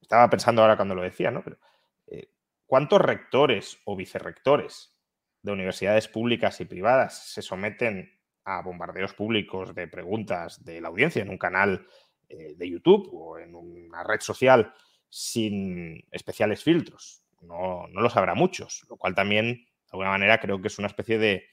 estaba 0.00 0.28
pensando 0.30 0.62
ahora 0.62 0.76
cuando 0.76 0.94
lo 0.94 1.02
decía, 1.02 1.30
¿no? 1.30 1.42
Pero, 1.42 1.58
eh, 2.06 2.28
¿Cuántos 2.66 3.00
rectores 3.00 3.78
o 3.84 3.96
vicerrectores 3.96 4.96
de 5.42 5.52
universidades 5.52 6.08
públicas 6.08 6.60
y 6.60 6.64
privadas 6.64 7.32
se 7.32 7.42
someten 7.42 8.18
a 8.44 8.62
bombardeos 8.62 9.12
públicos 9.14 9.74
de 9.74 9.88
preguntas 9.88 10.64
de 10.64 10.80
la 10.80 10.88
audiencia 10.88 11.22
en 11.22 11.30
un 11.30 11.38
canal 11.38 11.86
eh, 12.28 12.54
de 12.56 12.70
YouTube 12.70 13.10
o 13.12 13.38
en 13.38 13.54
una 13.54 14.02
red 14.02 14.20
social 14.20 14.72
sin 15.10 16.02
especiales 16.10 16.64
filtros? 16.64 17.22
No, 17.42 17.86
no 17.88 18.00
los 18.00 18.16
habrá 18.16 18.34
muchos, 18.34 18.86
lo 18.88 18.96
cual 18.96 19.14
también, 19.14 19.54
de 19.56 19.90
alguna 19.92 20.10
manera, 20.10 20.40
creo 20.40 20.60
que 20.60 20.68
es 20.68 20.78
una 20.78 20.86
especie 20.88 21.18
de, 21.18 21.44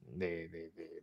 de- 0.00 0.48
de- 0.48 0.70
de, 0.72 1.02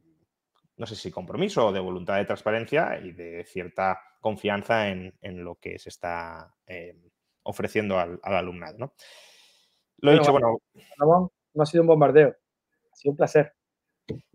no 0.78 0.86
sé 0.86 0.96
si 0.96 1.12
compromiso 1.12 1.68
o 1.68 1.72
de 1.72 1.80
voluntad 1.80 2.18
de 2.18 2.26
transparencia 2.26 3.00
y 3.00 3.12
de 3.12 3.46
cierta 3.46 4.00
confianza 4.20 4.90
en, 4.90 5.14
en 5.22 5.44
lo 5.44 5.56
que 5.56 5.78
se 5.80 5.90
está 5.90 6.56
eh, 6.68 6.96
ofreciendo 7.44 8.00
al, 8.00 8.20
al 8.24 8.36
alumnado. 8.36 8.78
¿no? 8.78 8.94
Lo 9.98 10.12
he 10.12 10.16
Bueno, 10.16 10.22
dicho, 10.22 10.32
bueno, 10.32 10.58
Ramón, 10.98 11.30
no 11.54 11.64
ha 11.64 11.66
sido 11.66 11.82
un 11.84 11.88
bombardeo, 11.88 12.30
ha 12.92 12.96
sido 12.96 13.12
un 13.12 13.18
placer. 13.18 13.54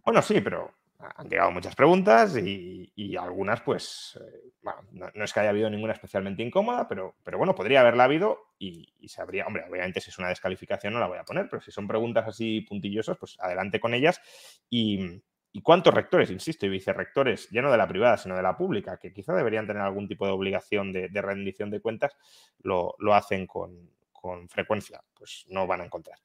Bueno, 0.05 0.23
sí, 0.23 0.41
pero 0.41 0.73
han 1.15 1.29
llegado 1.29 1.51
muchas 1.51 1.75
preguntas 1.75 2.37
y, 2.37 3.17
algunas, 3.17 3.61
pues, 3.63 4.19
eh, 4.21 4.53
bueno, 4.63 5.11
no, 5.15 5.25
es 5.25 5.33
que 5.33 5.41
haya 5.41 5.51
habido 5.51 5.71
ninguna 5.71 5.93
especialmente 5.93 6.43
incómoda, 6.43 6.89
pero, 6.89 7.17
pero 7.23 7.39
bueno, 7.39 7.55
podría 7.55 7.81
haberla 7.81 8.05
habido 8.05 8.53
y, 8.59 8.93
y 8.99 9.09
se 9.09 9.23
habría, 9.23 9.47
hombre, 9.47 9.65
obviamente 9.71 10.01
si 10.01 10.11
es 10.11 10.19
una 10.19 10.29
descalificación 10.29 10.93
no 10.93 11.01
la 11.01 11.07
voy 11.07 11.19
a 11.19 11.25
poner, 11.25 11.49
pero 11.49 11.63
si 11.63 11.71
son 11.71 11.87
preguntas 11.87 12.27
así 12.27 12.63
puntillosas, 12.63 13.17
pues 13.19 13.37
adelante 13.41 13.81
con 13.81 13.95
ellas. 13.95 14.21
Y, 14.69 15.23
y 15.53 15.63
cuántos 15.63 15.95
rectores, 15.95 16.31
insisto, 16.31 16.67
y 16.67 16.69
vicerrectores, 16.69 17.49
ya 17.51 17.63
no 17.63 17.71
de 17.71 17.79
la 17.79 17.89
privada, 17.89 18.19
sino 18.19 18.37
de 18.37 18.43
la 18.43 18.57
pública, 18.57 18.99
que 18.99 19.13
quizá 19.13 19.35
deberían 19.35 19.67
tener 19.67 19.81
algún 19.81 20.07
tipo 20.07 20.27
de 20.27 20.33
obligación 20.33 20.93
de, 20.93 21.09
de 21.09 21.23
rendición 21.23 21.71
de 21.71 21.81
cuentas, 21.81 22.15
lo, 22.59 22.95
lo 22.99 23.15
hacen 23.15 23.47
con, 23.47 23.91
con 24.13 24.49
frecuencia, 24.51 25.01
pues 25.15 25.47
no 25.49 25.67
van 25.67 25.81
a 25.81 25.85
encontrar. 25.85 26.19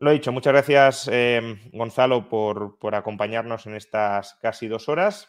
Lo 0.00 0.10
he 0.10 0.14
dicho, 0.14 0.30
muchas 0.30 0.52
gracias 0.52 1.10
eh, 1.10 1.58
Gonzalo 1.72 2.28
por, 2.28 2.78
por, 2.78 2.94
acompañarnos 2.94 3.66
en 3.66 3.74
estas 3.74 4.34
casi 4.34 4.68
dos 4.68 4.88
horas 4.88 5.28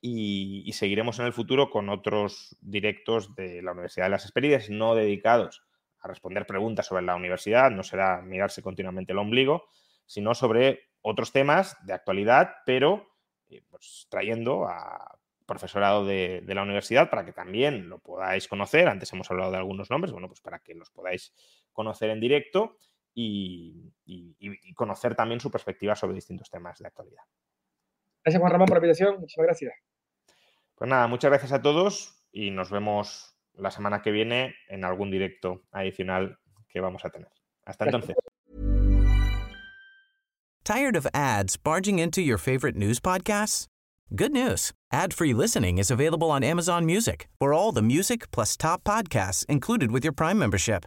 y, 0.00 0.70
seguiremos 0.72 1.18
en 1.18 1.26
el 1.26 1.32
futuro 1.32 1.68
con 1.68 1.88
otros 1.88 2.56
directos 2.60 3.34
de 3.34 3.60
la 3.60 3.72
Universidad 3.72 4.06
de 4.06 4.10
las 4.10 4.24
Hespérides 4.24 4.70
no 4.70 4.94
dedicados 4.94 5.64
a 5.98 6.06
responder 6.06 6.46
preguntas 6.46 6.86
sobre 6.86 7.02
la 7.02 7.16
universidad, 7.16 7.72
no 7.72 7.82
será 7.82 8.22
mirarse 8.22 8.62
continuamente 8.62 9.10
el 9.10 9.18
ombligo, 9.18 9.64
sino 10.06 10.32
sobre 10.32 10.90
otros 11.02 11.32
temas 11.32 11.76
de 11.84 11.94
actualidad, 11.94 12.54
pero 12.64 13.08
eh, 13.48 13.62
pues, 13.68 14.06
trayendo 14.08 14.68
a 14.68 15.18
profesorado 15.44 16.06
de, 16.06 16.42
de, 16.42 16.54
la 16.54 16.62
universidad 16.62 17.10
para 17.10 17.24
que 17.24 17.32
también 17.32 17.88
lo 17.88 17.98
podáis 17.98 18.46
conocer. 18.46 18.86
Antes 18.86 19.12
hemos 19.12 19.28
hablado 19.28 19.50
de 19.50 19.56
algunos 19.56 19.90
nombres, 19.90 20.12
bueno, 20.12 20.28
pues 20.28 20.40
para 20.40 20.60
que 20.60 20.74
los 20.74 20.90
podáis 20.90 21.34
conocer 21.72 22.10
en 22.10 22.20
directo 22.20 22.76
y, 23.20 23.92
y, 24.04 24.36
y, 24.38 24.74
conocer 24.74 25.16
también 25.16 25.40
su 25.40 25.50
perspectiva 25.50 25.96
sobre 25.96 26.14
distintos 26.14 26.48
temas 26.50 26.78
de 26.78 26.86
actualidad. 26.86 27.22
Gracias, 28.22 28.40
Juan 28.40 28.52
Ramón, 28.52 28.68
por 28.68 28.76
la 28.76 28.78
invitación. 28.78 29.18
Muchas 29.18 29.44
gracias. 29.44 29.74
Pues 30.76 30.88
nada, 30.88 31.08
muchas 31.08 31.28
gracias 31.28 31.50
a 31.50 31.60
todos 31.60 32.24
y 32.30 32.52
nos 32.52 32.70
vemos 32.70 33.36
la 33.54 33.72
semana 33.72 34.02
que 34.02 34.12
viene 34.12 34.54
en 34.68 34.84
algún 34.84 35.10
directo 35.10 35.64
adicional 35.72 36.38
que 36.68 36.80
vamos 36.80 37.04
a 37.04 37.10
tener. 37.10 37.28
Hasta 37.64 37.86
entonces. 37.86 38.14
¿Tired 40.62 40.94
of 40.94 41.06
ads 41.12 41.56
barging 41.56 41.98
into 41.98 42.20
your 42.20 42.38
favorite 42.38 42.76
news 42.76 43.00
podcasts? 43.00 43.66
Good 44.14 44.32
news. 44.32 44.72
Ad-free 44.92 45.34
listening 45.34 45.78
is 45.78 45.90
available 45.90 46.30
on 46.30 46.44
Amazon 46.44 46.86
Music 46.86 47.28
for 47.40 47.52
all 47.52 47.72
the 47.72 47.82
music 47.82 48.30
plus 48.30 48.56
top 48.56 48.84
podcasts 48.84 49.44
included 49.46 49.90
with 49.90 50.04
your 50.04 50.12
Prime 50.12 50.38
membership. 50.38 50.86